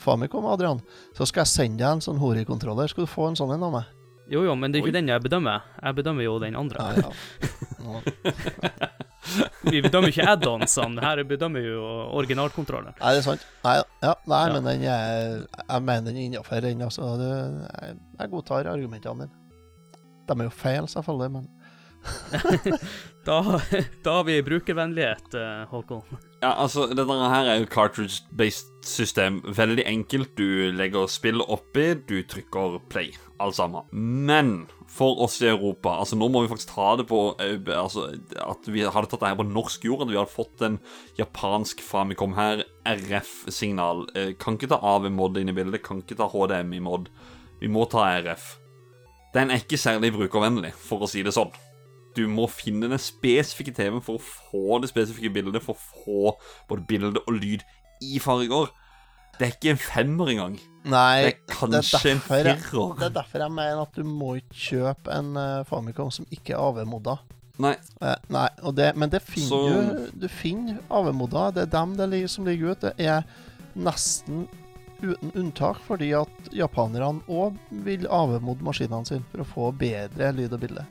Famicom, 0.00 0.48
Adrian, 0.48 0.80
så 1.16 1.28
skal 1.28 1.44
jeg 1.44 1.52
sende 1.52 1.84
deg 1.84 1.98
en 1.98 2.04
sånn 2.08 2.22
Hori-kontroller. 2.22 2.88
Skal 2.90 3.04
du 3.04 3.12
få 3.12 3.28
en 3.28 3.38
sånn 3.38 3.52
en 3.58 3.68
av 3.68 3.76
meg? 3.76 3.95
Jo, 4.30 4.42
jo, 4.42 4.54
men 4.58 4.72
det 4.72 4.80
er 4.80 4.82
Oi. 4.82 4.88
ikke 4.90 4.96
den 4.98 5.08
jeg 5.12 5.22
bedømmer. 5.22 5.66
Jeg 5.82 5.94
bedømmer 6.00 6.24
jo 6.26 6.38
den 6.42 6.56
andre. 6.58 6.82
Ja, 6.82 6.94
ja. 7.02 7.10
Vi 9.70 9.80
bedømmer 9.82 10.10
ikke 10.12 10.26
add-onsene, 10.30 11.02
her 11.02 11.22
bedømmer 11.26 11.62
vi 11.64 11.70
jo 11.72 11.82
originalkontrollen. 12.14 12.94
Nei, 13.00 13.12
det 13.16 13.22
er 13.22 13.24
sant. 13.26 13.46
Nei, 13.64 13.72
ja, 14.04 14.12
nei 14.30 14.42
Ja. 14.46 14.52
men 14.54 14.68
den 14.68 14.84
er, 14.86 15.40
jeg 15.66 15.82
mener 15.82 16.06
den 16.06 16.16
er 16.20 16.26
innafor, 16.28 16.60
den. 16.62 16.82
Altså, 16.86 17.08
det, 17.18 17.30
jeg, 17.82 17.96
jeg 18.20 18.30
godtar 18.30 18.70
argumentene 18.70 19.26
dine. 19.26 19.42
De 20.28 20.36
er 20.38 20.46
jo 20.46 20.54
feil, 20.54 20.86
selvfølgelig, 20.90 21.30
men 21.40 21.48
Da, 23.26 23.40
da 24.06 24.12
har 24.20 24.24
vi 24.28 24.36
brukervennlighet, 24.46 25.34
eh, 25.34 25.64
Håkon. 25.72 26.02
Ja, 26.46 26.52
altså, 26.62 26.84
dette 26.86 27.10
her 27.10 27.48
er 27.50 27.56
jo 27.58 27.66
cartridge-based 27.66 28.84
system. 28.86 29.40
Veldig 29.56 29.82
enkelt. 29.90 30.36
Du 30.38 30.70
legger 30.78 31.08
spillet 31.10 31.48
oppi, 31.50 31.88
du 32.06 32.20
trykker 32.22 32.76
play. 32.92 33.16
Alt 33.42 33.56
sammen. 33.58 33.88
Men 34.28 34.52
for 34.88 35.18
oss 35.26 35.40
i 35.42 35.48
Europa 35.50 35.96
Altså, 35.98 36.16
nå 36.16 36.28
må 36.32 36.44
vi 36.44 36.48
faktisk 36.48 36.70
ta 36.70 36.94
det 36.96 37.04
på 37.10 37.18
eh, 37.42 37.58
Altså, 37.74 38.06
at 38.40 38.68
vi 38.70 38.84
hadde 38.86 39.10
tatt 39.10 39.20
det 39.20 39.28
her 39.28 39.40
på 39.42 39.48
norsk 39.48 39.84
jord, 39.84 40.06
at 40.06 40.12
vi 40.12 40.16
hadde 40.16 40.32
fått 40.32 40.62
en 40.64 40.78
japansk 41.18 41.82
Famicom 41.84 42.36
her, 42.38 42.62
RF-signal. 42.86 44.06
Eh, 44.14 44.32
Kan 44.38 44.56
ikke 44.56 44.70
ta 44.70 44.78
AV-mod 44.94 45.42
inn 45.42 45.50
i 45.50 45.56
bildet, 45.56 45.82
kan 45.84 46.04
ikke 46.04 46.20
ta 46.22 46.30
HDMI-mod. 46.30 47.10
Vi 47.58 47.72
må 47.74 47.88
ta 47.90 48.06
RF. 48.22 48.54
Den 49.34 49.50
er 49.50 49.66
ikke 49.66 49.82
særlig 49.82 50.14
brukervennlig, 50.14 50.76
for 50.78 51.02
å 51.02 51.10
si 51.10 51.26
det 51.26 51.34
sånn 51.34 51.50
du 52.16 52.24
må 52.32 52.46
finne 52.50 52.88
den 52.90 52.98
spesifikke 53.02 53.74
TV-en 53.76 54.02
for 54.04 54.16
å 54.18 54.24
få 54.24 54.80
det 54.82 54.88
spesifikke 54.90 55.30
bildet, 55.34 55.62
for 55.62 55.76
å 55.76 55.84
få 56.02 56.34
både 56.70 56.86
bilde 56.88 57.22
og 57.26 57.36
lyd 57.36 57.62
i 58.02 58.18
farger. 58.22 58.72
Det 59.36 59.44
er 59.46 59.52
ikke 59.52 59.72
en 59.74 59.80
femmer 59.82 60.30
engang. 60.32 60.54
Nei, 60.88 61.22
Det 61.26 61.32
er 61.34 61.40
kanskje 61.52 62.10
en 62.14 62.20
firer. 62.24 62.60
Det 62.96 63.04
er 63.10 63.14
derfor 63.18 63.42
jeg 63.44 63.52
mener 63.52 63.82
at 63.82 63.92
du 63.98 64.04
må 64.08 64.36
ikke 64.40 64.56
kjøpe 64.70 65.12
en 65.12 65.34
uh, 65.36 65.64
Famicom 65.68 66.08
som 66.14 66.24
ikke 66.32 66.54
er 66.56 66.62
AV-modda. 66.64 67.18
Nei, 67.58 67.74
Eh, 68.04 68.16
nei, 68.28 68.48
og 68.68 68.74
det, 68.76 68.90
men 68.96 69.08
det 69.12 69.22
finner 69.24 69.48
Så- 69.48 70.10
du 70.12 70.20
Du 70.20 70.28
finner 70.28 70.78
AV-modda. 70.90 71.50
Det 71.54 71.62
er 71.62 71.70
dem 71.78 71.96
det 71.96 72.08
ligger, 72.10 72.28
som 72.28 72.44
ligger 72.44 72.70
ute. 72.72 72.92
Det 72.96 73.06
er 73.06 73.22
nesten 73.76 74.46
uten 75.02 75.32
unntak, 75.36 75.76
fordi 75.86 76.12
at 76.16 76.28
japanerne 76.52 77.20
òg 77.28 77.56
vil 77.70 78.06
AV-modde 78.08 78.64
maskinene 78.64 79.06
sine 79.06 79.24
for 79.30 79.42
å 79.44 79.46
få 79.46 79.70
bedre 79.76 80.32
lyd 80.36 80.52
og 80.56 80.60
bilde. 80.60 80.84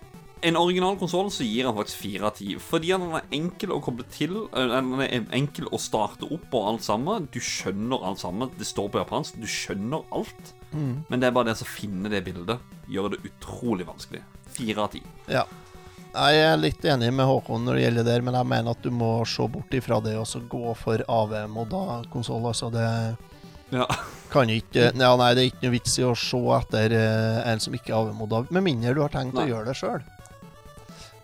En 0.46 0.58
original 0.60 0.96
konsoll 1.02 1.32
så 1.34 1.44
gir 1.48 1.66
han 1.68 1.76
faktisk 1.78 2.02
fire 2.04 2.28
av 2.30 2.36
ti. 2.38 2.54
Fordi 2.62 2.92
han 2.94 3.04
er 3.18 3.26
enkel 3.36 3.74
å 3.76 3.80
koble 3.84 4.06
til, 4.14 4.36
eh, 4.54 4.70
han 4.76 4.94
er 5.02 5.26
enkel 5.36 5.68
å 5.74 5.80
starte 5.82 6.28
opp 6.30 6.54
og 6.54 6.68
alt 6.74 6.86
sammen. 6.86 7.28
Du 7.34 7.40
skjønner 7.42 8.06
alt 8.06 8.22
sammen. 8.22 8.52
Det 8.60 8.68
står 8.70 8.90
på 8.94 9.02
japansk. 9.02 9.40
Du 9.42 9.48
skjønner 9.50 10.06
alt. 10.16 10.54
Men 10.76 11.22
det 11.22 11.30
er 11.30 11.32
bare 11.32 11.54
det 11.54 11.62
å 11.64 11.68
finne 11.70 12.10
det 12.12 12.20
bildet 12.26 12.60
gjør 12.92 13.14
det 13.14 13.22
utrolig 13.30 13.86
vanskelig. 13.88 14.20
Fire 14.52 14.84
av 14.84 14.90
ti. 14.92 15.00
Ja. 15.32 15.46
Jeg 16.16 16.42
er 16.48 16.58
litt 16.60 16.84
enig 16.88 17.14
med 17.16 17.28
Håkon 17.28 17.64
når 17.68 17.76
det 17.78 17.84
gjelder 17.86 18.06
det, 18.08 18.18
men 18.24 18.34
jeg 18.40 18.48
mener 18.52 18.72
at 18.76 18.82
du 18.84 18.90
må 18.92 19.10
se 19.28 19.48
bort 19.52 19.72
ifra 19.76 20.02
det 20.04 20.14
og 20.20 20.28
så 20.28 20.40
gå 20.52 20.74
for 20.80 21.00
AV-modda 21.12 22.04
konsoll. 22.12 22.44
Altså, 22.52 22.70
det 22.72 23.18
Ja. 23.72 23.86
kan 24.32 24.48
ikke 24.52 24.92
ja, 24.96 25.16
Nei, 25.16 25.34
det 25.34 25.42
er 25.44 25.50
ikke 25.52 25.64
noe 25.64 25.72
vits 25.76 25.98
i 26.00 26.04
å 26.04 26.14
se 26.16 26.38
etter 26.60 26.92
eh, 26.96 27.52
en 27.52 27.60
som 27.60 27.74
ikke 27.74 27.90
er 27.92 27.98
AV-modda, 28.00 28.46
med 28.52 28.64
mindre 28.64 28.94
du 28.96 29.02
har 29.02 29.10
tenkt 29.16 29.34
Nei. 29.36 29.48
å 29.48 29.56
gjøre 29.56 29.66
det 29.72 29.76
sjøl. 29.80 30.04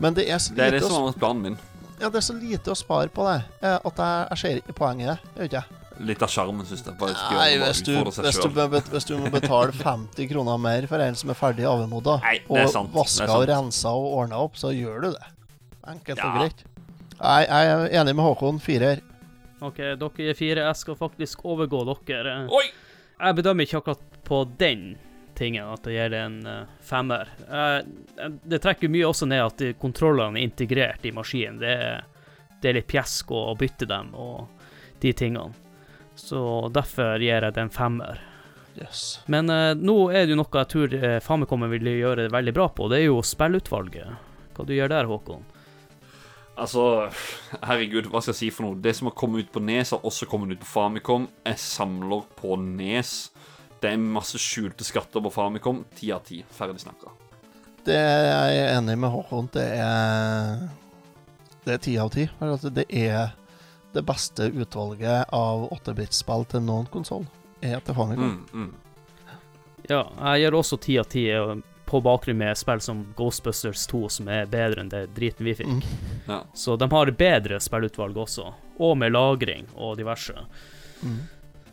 Men 0.02 0.18
det 0.18 0.26
er 0.30 0.42
så 0.42 0.56
Det 0.58 0.66
er 0.66 0.74
det 0.76 0.82
lite, 0.82 0.90
som 0.90 1.14
planen 1.20 1.42
min. 1.46 1.60
ja, 2.02 2.10
det 2.10 2.18
er 2.18 2.26
så 2.26 2.34
lite 2.34 2.74
å 2.74 2.78
spare 2.78 3.12
på 3.14 3.28
det, 3.28 3.44
eh, 3.62 3.78
at 3.78 4.02
jeg, 4.02 4.26
jeg 4.32 4.42
ser 4.42 4.62
ikke 4.64 4.78
poenget. 4.80 5.30
i 5.38 5.48
jeg? 5.48 5.78
Litt 6.02 6.24
av 6.26 6.32
sjarmen, 6.34 6.66
syns 6.66 6.82
jeg. 6.88 6.96
Bare 6.98 7.14
Nei, 7.36 7.60
hvis 7.62 7.84
du, 7.86 7.92
hvis, 8.02 8.40
du, 8.42 8.80
hvis 8.96 9.06
du 9.06 9.14
må 9.22 9.30
betale 9.30 9.76
50 9.76 10.32
kroner 10.32 10.58
mer 10.58 10.88
for 10.90 11.04
en 11.04 11.18
som 11.20 11.30
er 11.30 11.38
ferdig 11.38 11.62
det 11.62 11.70
er 11.70 12.42
og 12.50 12.58
det 12.58 12.84
vaska 12.96 13.28
og 13.36 13.46
rensa 13.52 13.94
og 13.94 14.08
ordna 14.24 14.42
opp, 14.42 14.58
så 14.58 14.74
gjør 14.74 15.06
du 15.06 15.10
det. 15.12 15.30
Enkelt 15.92 16.24
og 16.26 16.40
greit. 16.40 16.66
Nei, 17.22 17.42
jeg 17.46 17.70
er 17.76 18.00
enig 18.02 18.16
med 18.18 18.26
Håkon. 18.26 18.58
Firer. 18.64 19.04
OK, 19.62 19.78
dere 19.78 20.32
er 20.32 20.38
fire. 20.38 20.66
Jeg 20.66 20.80
skal 20.80 20.98
faktisk 20.98 21.46
overgå 21.46 21.84
dere. 22.08 22.48
Oi! 22.50 22.66
Jeg 23.22 23.38
bedømmer 23.38 23.68
ikke 23.68 23.84
akkurat 23.84 24.22
på 24.26 24.42
den 24.58 24.96
tingen 25.42 25.68
at 25.74 25.84
det 25.88 25.96
gir 25.98 26.16
en 26.22 26.40
eh, 26.48 26.72
femmer. 26.86 27.34
Eh, 27.50 28.30
det 28.46 28.62
trekker 28.64 28.92
mye 28.94 29.10
også 29.10 29.28
ned 29.30 29.44
at 29.44 29.66
kontrollene 29.82 30.40
er 30.40 30.48
integrert 30.48 31.06
i 31.06 31.14
maskinen. 31.16 31.60
Det 31.62 31.74
er, 31.74 32.04
det 32.62 32.72
er 32.72 32.80
litt 32.80 32.90
pjesk 32.92 33.34
å, 33.34 33.48
å 33.52 33.58
bytte 33.60 33.90
dem 33.90 34.14
og 34.14 34.62
de 35.02 35.14
tingene. 35.18 35.58
Så 36.16 36.70
derfor 36.74 37.18
gir 37.18 37.42
jeg 37.42 37.56
det 37.56 37.64
en 37.64 37.74
femmer. 37.74 38.22
Yes. 38.80 39.20
Men 39.26 39.50
uh, 39.50 39.74
nå 39.76 39.96
er 40.12 40.26
det 40.26 40.36
jo 40.36 40.40
noe 40.40 40.62
jeg 40.62 40.70
tror 40.72 40.94
uh, 40.96 41.18
Famicom 41.24 41.66
vil 41.74 41.90
gjøre 41.92 42.28
det 42.28 42.34
veldig 42.34 42.54
bra 42.56 42.68
på. 42.72 42.88
Det 42.92 43.02
er 43.02 43.10
jo 43.10 43.24
spillutvalget. 43.26 44.30
Hva 44.56 44.68
du 44.68 44.76
gjør 44.76 44.92
der, 44.94 45.10
Håkon? 45.10 45.44
Altså, 46.62 46.84
herregud, 47.64 48.10
hva 48.12 48.22
skal 48.22 48.36
jeg 48.36 48.40
si 48.42 48.50
for 48.54 48.68
noe? 48.68 48.80
Det 48.84 48.94
som 48.98 49.10
har 49.10 49.16
kommet 49.18 49.48
ut 49.48 49.54
på 49.56 49.64
Nes, 49.64 49.94
har 49.96 50.06
også 50.06 50.28
kommet 50.30 50.54
ut 50.54 50.62
på 50.62 50.70
Famicom. 50.70 51.26
Jeg 51.48 51.62
samler 51.64 52.28
på 52.38 52.60
Nes. 52.60 53.32
Det 53.82 53.90
er 53.90 53.98
masse 54.02 54.38
skjulte 54.38 54.86
skatter 54.86 55.24
på 55.26 55.32
Famicom. 55.34 55.84
Ti 55.98 56.12
av 56.14 56.22
ti. 56.28 56.44
Ferdig 56.54 56.84
snakka. 56.84 57.16
Det 57.86 57.98
er 57.98 58.52
jeg 58.54 58.68
enig 58.76 58.98
med 59.02 59.10
Håkon. 59.10 59.50
Det 59.54 59.66
er 59.74 60.68
Det 61.66 61.74
er 61.74 61.82
ti 61.82 61.98
av 61.98 62.12
ti. 62.14 62.28
At 62.40 62.68
Det 62.74 62.86
er 62.90 63.34
det 63.94 64.06
beste 64.06 64.48
utvalget 64.54 65.34
av 65.34 65.68
8-bit-spill 65.74 66.46
til 66.46 66.62
noen 66.62 66.86
konsoll. 66.94 67.26
Er 67.62 67.80
til 67.80 67.98
Famicom. 67.98 68.46
Mm, 68.54 68.70
mm. 68.70 69.38
Ja, 69.90 70.06
jeg 70.32 70.46
gjør 70.46 70.62
også 70.62 70.78
ti 70.78 70.98
av 71.02 71.10
ti 71.10 71.26
eh, 71.34 71.56
på 71.90 72.00
bakgrunn 72.06 72.38
med 72.38 72.58
spill 72.58 72.80
som 72.82 73.02
Ghostbusters 73.18 73.88
2, 73.90 74.06
som 74.10 74.30
er 74.32 74.46
bedre 74.48 74.84
enn 74.84 74.94
det 74.94 75.08
driten 75.18 75.46
vi 75.46 75.58
fikk. 75.58 75.82
Mm. 75.82 76.22
Ja. 76.30 76.44
Så 76.54 76.78
de 76.80 76.88
har 76.92 77.12
bedre 77.18 77.60
spillutvalg 77.60 78.18
også, 78.18 78.54
og 78.78 78.98
med 78.98 79.12
lagring 79.12 79.68
og 79.76 79.98
diverse. 80.00 80.38
Mm. 81.02 81.18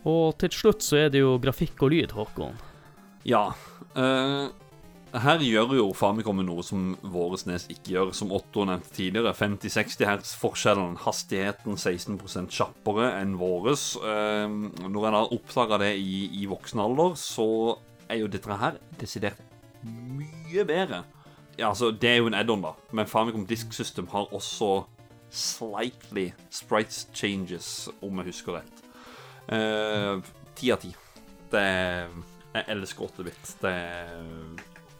Og 0.07 0.37
til 0.39 0.53
slutt 0.55 0.85
så 0.85 1.03
er 1.05 1.13
det 1.13 1.23
jo 1.23 1.35
grafikk 1.41 1.83
og 1.83 1.93
lyd, 1.95 2.15
Håkon. 2.15 2.57
ja. 3.27 3.49
Uh, 3.97 4.47
her 5.09 5.41
gjør 5.41 5.71
jo 5.73 5.85
Famicom 5.97 6.37
noe 6.45 6.61
som 6.61 6.91
våre 7.01 7.39
Nes 7.49 7.63
ikke 7.73 7.95
gjør, 7.95 8.11
som 8.13 8.29
Otto 8.35 8.61
nevnte 8.69 8.91
tidligere. 8.93 9.33
50-60 9.33 10.05
hertz 10.05 10.33
forskjellen, 10.37 10.99
hastigheten 11.01 11.79
16 11.81 12.45
kjappere 12.53 13.15
enn 13.17 13.33
våres. 13.41 13.95
Uh, 13.97 14.45
når 14.85 15.07
en 15.09 15.17
har 15.17 15.33
oppdaga 15.33 15.81
det 15.81 15.95
i, 15.97 16.27
i 16.43 16.45
voksen 16.49 16.83
alder, 16.83 17.17
så 17.17 17.79
er 18.09 18.21
jo 18.21 18.29
dette 18.29 18.59
her 18.61 18.77
desidert 19.01 19.41
mye 19.83 20.65
bedre. 20.67 21.03
Ja, 21.57 21.69
altså, 21.69 21.91
det 21.91 22.09
er 22.09 22.21
jo 22.21 22.29
en 22.29 22.37
add-on, 22.37 22.61
da, 22.63 22.75
men 22.95 23.09
Famicom 23.09 23.47
Disk 23.49 23.73
System 23.73 24.07
har 24.13 24.29
også 24.33 24.83
slightly 25.29 26.29
sprites 26.49 27.07
changes, 27.13 27.89
om 28.01 28.21
jeg 28.21 28.31
husker 28.31 28.59
rett. 28.59 28.85
Eh, 29.49 30.19
Ti 30.59 30.71
av 30.75 30.81
ti. 30.83 30.91
Det 31.51 31.61
er 31.61 32.09
Jeg 32.53 32.65
elsker 32.75 33.05
8-bit. 33.09 33.53
Det 33.61 33.71
er 33.71 34.17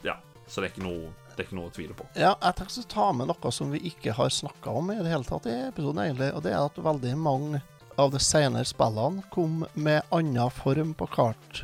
Ja. 0.05 0.15
Så 0.47 0.61
det 0.61 0.69
er 0.69 0.73
ikke 0.73 0.85
noe 0.87 1.09
Det 1.35 1.45
er 1.45 1.47
ikke 1.47 1.55
noe 1.59 1.69
å 1.69 1.73
tvile 1.73 1.93
på. 1.95 2.05
Ja, 2.19 2.33
jeg 2.43 2.55
tenkte 2.57 2.81
å 2.83 2.87
ta 2.91 3.11
med 3.15 3.27
noe 3.29 3.51
som 3.55 3.69
vi 3.71 3.79
ikke 3.87 4.11
har 4.17 4.27
snakka 4.33 4.73
om 4.75 4.89
i 4.91 4.97
det 4.99 5.07
hele 5.07 5.23
tatt 5.23 5.45
i 5.47 5.53
episoden, 5.69 6.01
egentlig. 6.03 6.33
Og 6.35 6.43
det 6.43 6.51
er 6.51 6.65
at 6.65 6.75
veldig 6.83 7.13
mange 7.17 7.61
av 7.97 8.11
de 8.11 8.19
senere 8.19 8.65
spillene 8.67 9.23
kom 9.31 9.61
med 9.75 10.03
annen 10.11 10.49
form 10.51 10.91
på, 10.99 11.07
kart, 11.07 11.61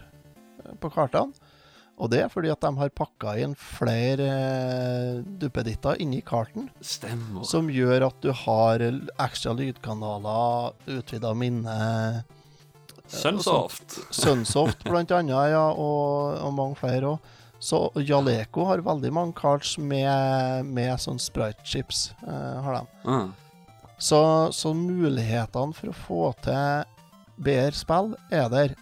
på 0.80 0.92
kartene. 0.94 1.34
Og 1.98 2.10
det 2.12 2.22
er 2.24 2.32
fordi 2.32 2.50
at 2.52 2.60
de 2.64 2.72
har 2.76 2.90
pakka 2.92 3.34
inn 3.40 3.54
flere 3.56 4.26
eh, 4.32 5.20
duppeditter 5.44 6.00
inni 6.04 6.22
karten, 6.28 6.70
Stemmer. 6.84 7.44
som 7.48 7.68
gjør 7.72 8.08
at 8.10 8.18
du 8.24 8.32
har 8.32 8.80
ekstra 8.84 9.54
lydkanaler, 9.56 10.74
utvida 10.88 11.32
minne 11.36 12.24
Sunsoft. 13.08 13.98
Sunsoft 14.14 14.84
blant 14.84 15.12
annet, 15.16 15.52
ja, 15.54 15.66
og, 15.72 16.38
og 16.42 16.54
mange 16.58 16.80
flere 16.80 17.16
òg. 17.16 17.34
Så 17.66 17.80
Jaleco 18.04 18.66
har 18.68 18.84
veldig 18.86 19.10
mange 19.16 19.34
cards 19.38 19.78
med, 19.80 20.68
med 20.68 21.00
sånn 21.02 21.22
sprite 21.22 21.64
chips, 21.66 22.12
Uh, 22.26 22.62
har 22.66 22.80
de. 22.80 23.10
Mm. 23.10 23.32
Så, 23.98 24.20
så 24.52 24.74
mulighetene 24.76 25.74
for 25.74 25.90
å 25.92 25.96
få 25.96 26.24
til 26.44 26.84
bedre 27.42 27.78
spill 27.78 28.12
er 28.34 28.50
der, 28.52 28.76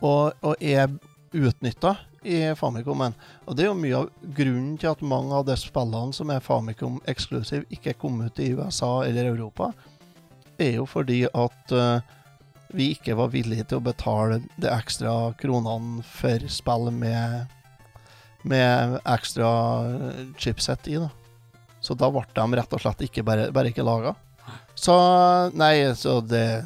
og, 0.00 0.36
og 0.46 0.62
er 0.62 0.86
utnytta 1.34 1.96
i 2.22 2.54
Famicomen. 2.54 3.14
Og 3.46 3.56
det 3.56 3.64
er 3.64 3.70
jo 3.70 3.78
mye 3.80 3.98
av 4.02 4.08
grunnen 4.36 4.76
til 4.80 4.92
at 4.92 5.02
mange 5.04 5.34
av 5.36 5.46
de 5.48 5.56
spillene 5.58 6.14
som 6.16 6.30
er 6.32 6.44
Famicom 6.44 7.00
eksklusiv, 7.10 7.64
ikke 7.72 7.96
kom 7.98 8.20
ut 8.22 8.40
i 8.42 8.52
USA 8.54 9.00
eller 9.06 9.30
Europa, 9.32 9.72
er 10.60 10.76
jo 10.76 10.86
fordi 10.88 11.22
at 11.26 11.72
eh, 11.72 12.16
vi 12.72 12.90
ikke 12.94 13.16
var 13.18 13.32
villige 13.32 13.66
til 13.70 13.80
å 13.80 13.84
betale 13.84 14.40
de 14.60 14.70
ekstra 14.70 15.32
kronene 15.40 16.04
for 16.06 16.44
spill 16.52 16.90
med, 16.94 17.50
med 18.42 18.98
ekstra 19.04 19.50
eh, 19.90 20.20
chipset 20.38 20.90
i. 20.90 20.98
da. 21.02 21.10
Så 21.80 21.96
da 21.96 22.10
ble 22.12 22.26
de 22.36 22.60
rett 22.60 22.76
og 22.76 22.82
slett 22.82 23.06
ikke 23.06 23.24
bare, 23.26 23.48
bare 23.54 23.72
ikke 23.72 23.86
laga. 23.86 24.14
Så 24.74 24.94
nei, 25.56 25.74
så 25.96 26.20
det 26.24 26.64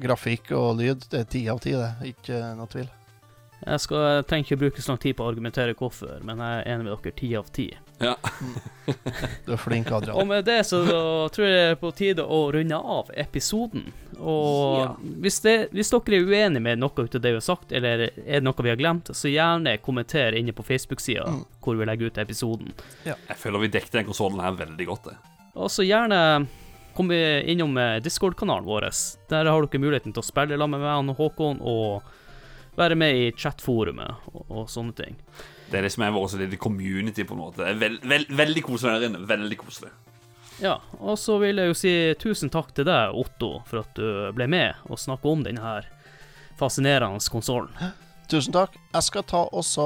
Grafikk 0.00 0.54
og 0.56 0.78
lyd, 0.78 1.02
det 1.12 1.18
er 1.18 1.28
ti 1.28 1.42
av 1.52 1.58
ti, 1.60 1.74
det. 1.76 1.90
Ikke 2.08 2.38
noe 2.56 2.70
tvil. 2.72 2.88
Jeg, 3.60 3.80
skal, 3.84 4.04
jeg 4.06 4.26
trenger 4.28 4.46
ikke 4.46 4.60
bruke 4.62 4.82
så 4.82 4.94
lang 4.94 5.00
tid 5.02 5.16
på 5.18 5.26
å 5.26 5.28
argumentere 5.28 5.76
hvorfor, 5.76 6.22
men 6.24 6.40
jeg 6.40 6.62
er 6.62 6.70
enig 6.72 6.86
med 6.86 6.94
dere, 6.94 7.16
ti 7.18 7.28
av 7.36 7.50
ti. 7.52 7.66
Ja. 8.00 8.16
Du 9.46 9.52
er 9.54 9.60
flink, 9.60 9.86
Adrian. 9.94 10.16
Og 10.18 10.26
med 10.26 10.44
det 10.48 10.64
så 10.66 10.80
tror 11.30 11.44
jeg 11.46 11.52
det 11.54 11.66
er 11.70 11.76
på 11.78 11.90
tide 11.94 12.24
å 12.26 12.38
runde 12.50 12.74
av 12.74 13.10
episoden. 13.14 13.84
Og 14.18 14.96
hvis, 15.22 15.36
det, 15.44 15.52
hvis 15.76 15.92
dere 15.92 16.16
er 16.18 16.26
uenige 16.26 16.62
med 16.64 16.80
noe 16.82 17.04
av 17.04 17.10
det 17.12 17.22
vi 17.30 17.36
har 17.38 17.44
sagt, 17.44 17.70
eller 17.76 18.08
er 18.08 18.40
det 18.40 18.42
noe 18.42 18.64
vi 18.66 18.72
har 18.72 18.80
glemt, 18.80 19.12
så 19.14 19.30
gjerne 19.30 19.76
kommenter 19.84 20.34
inne 20.40 20.52
på 20.56 20.64
Facebook-sida 20.66 21.28
Mm. 21.30 21.44
hvor 21.62 21.76
vi 21.78 21.86
legger 21.86 22.10
ut 22.10 22.18
episoden. 22.18 22.72
Jeg 23.06 23.36
føler 23.38 23.62
vi 23.62 23.70
dekket 23.76 24.00
den 24.00 24.08
konsollen 24.08 24.42
her 24.42 24.56
veldig 24.58 24.86
godt. 24.88 25.04
det. 25.12 25.16
Og 25.54 25.70
så 25.70 25.86
gjerne 25.86 26.20
kom 26.96 27.12
innom 27.14 27.76
eh, 27.78 28.00
Discord-kanalen 28.02 28.66
vår. 28.66 28.88
Der 29.30 29.46
har 29.46 29.66
dere 29.68 29.82
muligheten 29.84 30.12
til 30.16 30.24
å 30.24 30.26
spille 30.26 30.58
sammen 30.58 30.80
med 30.80 30.88
meg 30.88 31.14
og 31.14 31.20
Håkon 31.22 31.60
og 31.62 32.02
være 32.80 32.96
med 32.98 33.14
i 33.14 33.30
chatforumet 33.36 34.26
og, 34.34 34.42
og 34.48 34.66
sånne 34.72 34.96
ting. 34.98 35.16
Det 35.70 35.78
er 35.78 35.86
det 35.86 35.92
som 35.94 36.02
er 36.02 36.10
vårt 36.14 36.34
lille 36.38 36.58
community, 36.58 37.24
på 37.24 37.36
en 37.36 37.42
måte. 37.44 37.66
Veld, 37.78 38.02
veld, 38.10 38.30
veldig 38.34 38.62
koselig 38.66 38.96
der 38.98 39.06
inne. 39.08 39.20
Veldig 39.28 39.58
koselig. 39.60 39.92
Ja, 40.60 40.74
og 40.98 41.16
så 41.18 41.38
vil 41.40 41.56
jeg 41.62 41.70
jo 41.70 41.76
si 41.78 41.92
tusen 42.20 42.50
takk 42.52 42.74
til 42.76 42.84
deg, 42.88 43.14
Otto, 43.16 43.62
for 43.70 43.80
at 43.84 43.94
du 43.96 44.32
ble 44.36 44.48
med 44.50 44.74
og 44.90 44.98
snakka 45.00 45.30
om 45.30 45.44
denne 45.46 45.62
her 45.64 45.86
fascinerende 46.60 47.22
konsollen. 47.32 47.72
Tusen 48.30 48.52
takk. 48.54 48.76
Jeg 48.92 49.02
skal 49.06 49.24
ta 49.26 49.40
også 49.58 49.84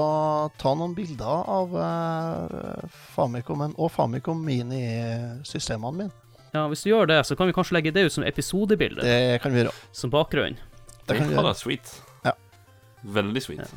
ta 0.61 0.74
noen 0.77 0.93
bilder 0.97 1.47
av 1.48 1.77
eh, 1.81 2.89
Famicomen 3.15 3.73
og 3.81 3.93
Famicom 3.94 4.43
Mini-systemene 4.44 5.97
mine. 6.02 6.11
Ja, 6.55 6.66
hvis 6.70 6.85
du 6.85 6.90
gjør 6.93 7.09
det, 7.11 7.20
så 7.27 7.35
kan 7.39 7.48
vi 7.48 7.55
kanskje 7.56 7.74
legge 7.78 7.93
det 7.94 8.05
ut 8.06 8.15
som 8.15 8.27
episodebilde, 8.27 9.02
Det 9.02 9.40
kan 9.43 9.55
vi 9.55 9.62
gjøre. 9.62 9.73
som 9.93 10.11
bakgrunn. 10.12 10.59
Det 11.06 11.16
kan 11.16 11.28
vi 11.28 11.35
Ja, 11.35 11.43
det 11.43 11.55
er 11.55 11.59
sweet. 11.59 11.94
Ja. 12.24 12.32
Veldig 13.02 13.43
sweet. 13.43 13.73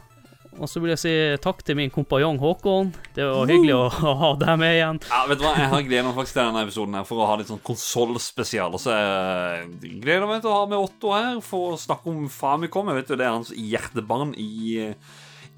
Og 0.58 0.70
så 0.70 0.82
vil 0.82 0.92
jeg 0.94 1.02
si 1.02 1.14
takk 1.44 1.62
til 1.66 1.78
min 1.78 1.92
kompanjong 1.94 2.40
Håkon. 2.42 2.90
Det 3.16 3.26
var 3.28 3.50
hyggelig 3.50 3.76
å, 3.76 3.86
å 4.10 4.14
ha 4.22 4.32
deg 4.42 4.60
med 4.62 4.74
igjen. 4.78 5.00
Ja, 5.10 5.22
vet 5.30 5.42
du 5.42 5.46
hva, 5.46 5.54
Jeg 5.60 5.72
har 5.74 5.86
gledet 5.86 6.06
meg 6.08 6.18
faktisk 6.18 6.38
til 6.38 6.44
denne 6.44 6.64
episoden 6.66 6.98
her 6.98 7.08
for 7.08 7.22
å 7.22 7.30
ha 7.30 7.38
litt 7.40 7.52
sånn 7.52 7.64
konsollspesial. 7.68 8.78
Så 8.82 8.96
jeg 8.96 9.96
gleder 10.02 10.28
meg 10.30 10.44
til 10.44 10.52
å 10.54 10.60
ha 10.60 10.68
med 10.70 10.82
Otto 10.82 11.14
her 11.14 11.42
for 11.46 11.76
å 11.76 11.82
snakke 11.82 12.12
om 12.14 12.28
Famicom. 12.34 12.90
Jeg 12.92 13.02
vet 13.02 13.14
jo 13.14 13.20
Det 13.20 13.28
er 13.28 13.36
hans 13.36 13.54
hjertebarn 13.54 14.34
i, 14.42 14.88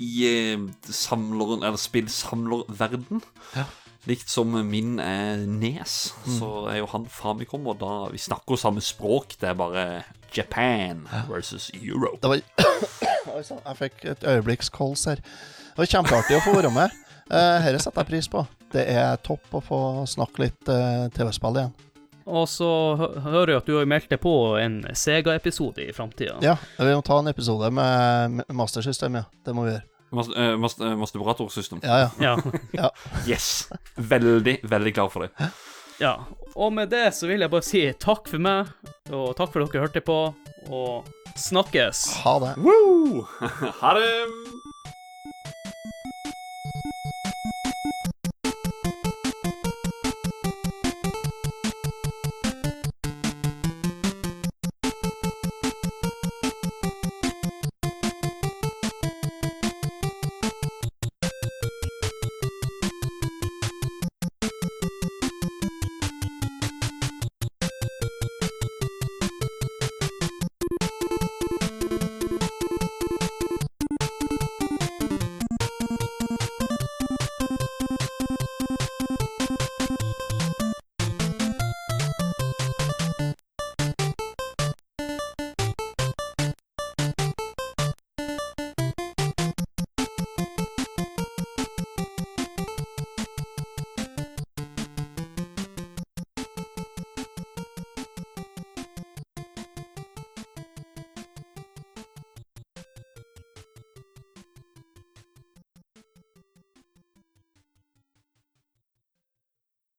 i 0.03 0.13
eh, 0.29 0.67
samleren, 0.83 1.63
eller 1.63 1.79
spillsamlerverden. 1.79 3.23
Ja. 3.55 3.67
Likt 4.07 4.31
som 4.31 4.53
min 4.67 4.95
er 5.03 5.41
Nes, 5.43 6.13
så 6.39 6.69
er 6.71 6.79
jo 6.79 6.87
han 6.93 7.07
Famicom, 7.11 7.67
og 7.67 7.81
da 7.81 8.07
Vi 8.13 8.21
snakker 8.21 8.55
jo 8.55 8.61
samme 8.61 8.83
språk. 8.83 9.35
Det 9.39 9.51
er 9.51 9.59
bare 9.59 9.85
Japan 10.37 11.05
versus 11.29 11.69
Europe. 11.73 12.19
Det 12.21 12.31
var 12.31 12.41
Oi 13.35 13.43
sann, 13.45 13.61
jeg 13.65 13.77
fikk 13.77 14.05
et 14.13 14.23
øyeblikks 14.23 14.71
kols 14.73 15.05
her. 15.09 15.21
Det 15.21 15.83
var 15.83 15.91
kjempeartig 15.91 16.39
å 16.39 16.45
få 16.47 16.55
være 16.57 16.71
med. 16.73 16.95
Uh, 17.29 17.67
setter 17.77 18.01
jeg 18.01 18.09
pris 18.09 18.31
på. 18.31 18.45
Det 18.73 18.85
er 18.89 19.19
topp 19.25 19.59
å 19.59 19.61
få 19.63 19.81
snakke 20.09 20.47
litt 20.47 20.71
uh, 20.71 21.05
TV-spill 21.13 21.61
igjen. 21.61 21.75
Og 22.29 22.45
så 22.49 22.69
hører 22.97 23.55
jeg 23.55 23.61
at 23.61 23.69
du 23.69 23.75
har 23.79 23.87
meldt 23.89 24.11
deg 24.11 24.21
på 24.21 24.33
en 24.61 24.81
Sega-episode 24.93 25.87
i 25.87 25.93
framtida. 25.95 26.37
Ja, 26.45 26.57
vi 26.77 26.91
må 26.93 27.01
ta 27.05 27.17
en 27.21 27.31
episode 27.31 27.71
med 27.73 28.39
med 28.39 28.53
Mastersystem, 28.53 29.17
ja. 29.17 29.25
Det 29.45 29.55
må 29.57 29.65
vi 29.65 29.73
gjøre. 29.73 29.85
Mas 30.11 30.29
uh, 30.33 30.55
mas 30.57 30.77
uh, 30.81 30.93
Masturbatorsystem. 30.97 31.81
Ja, 31.85 32.09
ja. 32.21 32.37
Ja. 32.79 32.89
Yes! 33.27 33.69
Veldig, 33.95 34.59
veldig 34.63 34.93
klar 34.93 35.09
for 35.13 35.25
det. 35.25 35.49
Ja. 35.99 36.15
Og 36.55 36.73
med 36.73 36.89
det 36.91 37.09
så 37.15 37.27
vil 37.29 37.43
jeg 37.43 37.51
bare 37.51 37.65
si 37.65 37.81
takk 37.99 38.29
for 38.31 38.41
meg, 38.41 38.71
og 39.11 39.35
takk 39.37 39.51
for 39.53 39.63
at 39.63 39.73
dere 39.73 39.85
hørte 39.85 40.03
på, 40.03 40.17
og 40.71 41.09
snakkes. 41.39 42.05
Ha 42.23 42.35
det. 42.43 42.53
Woo! 42.63 43.25
ha 43.81 43.93
det. 43.99 44.09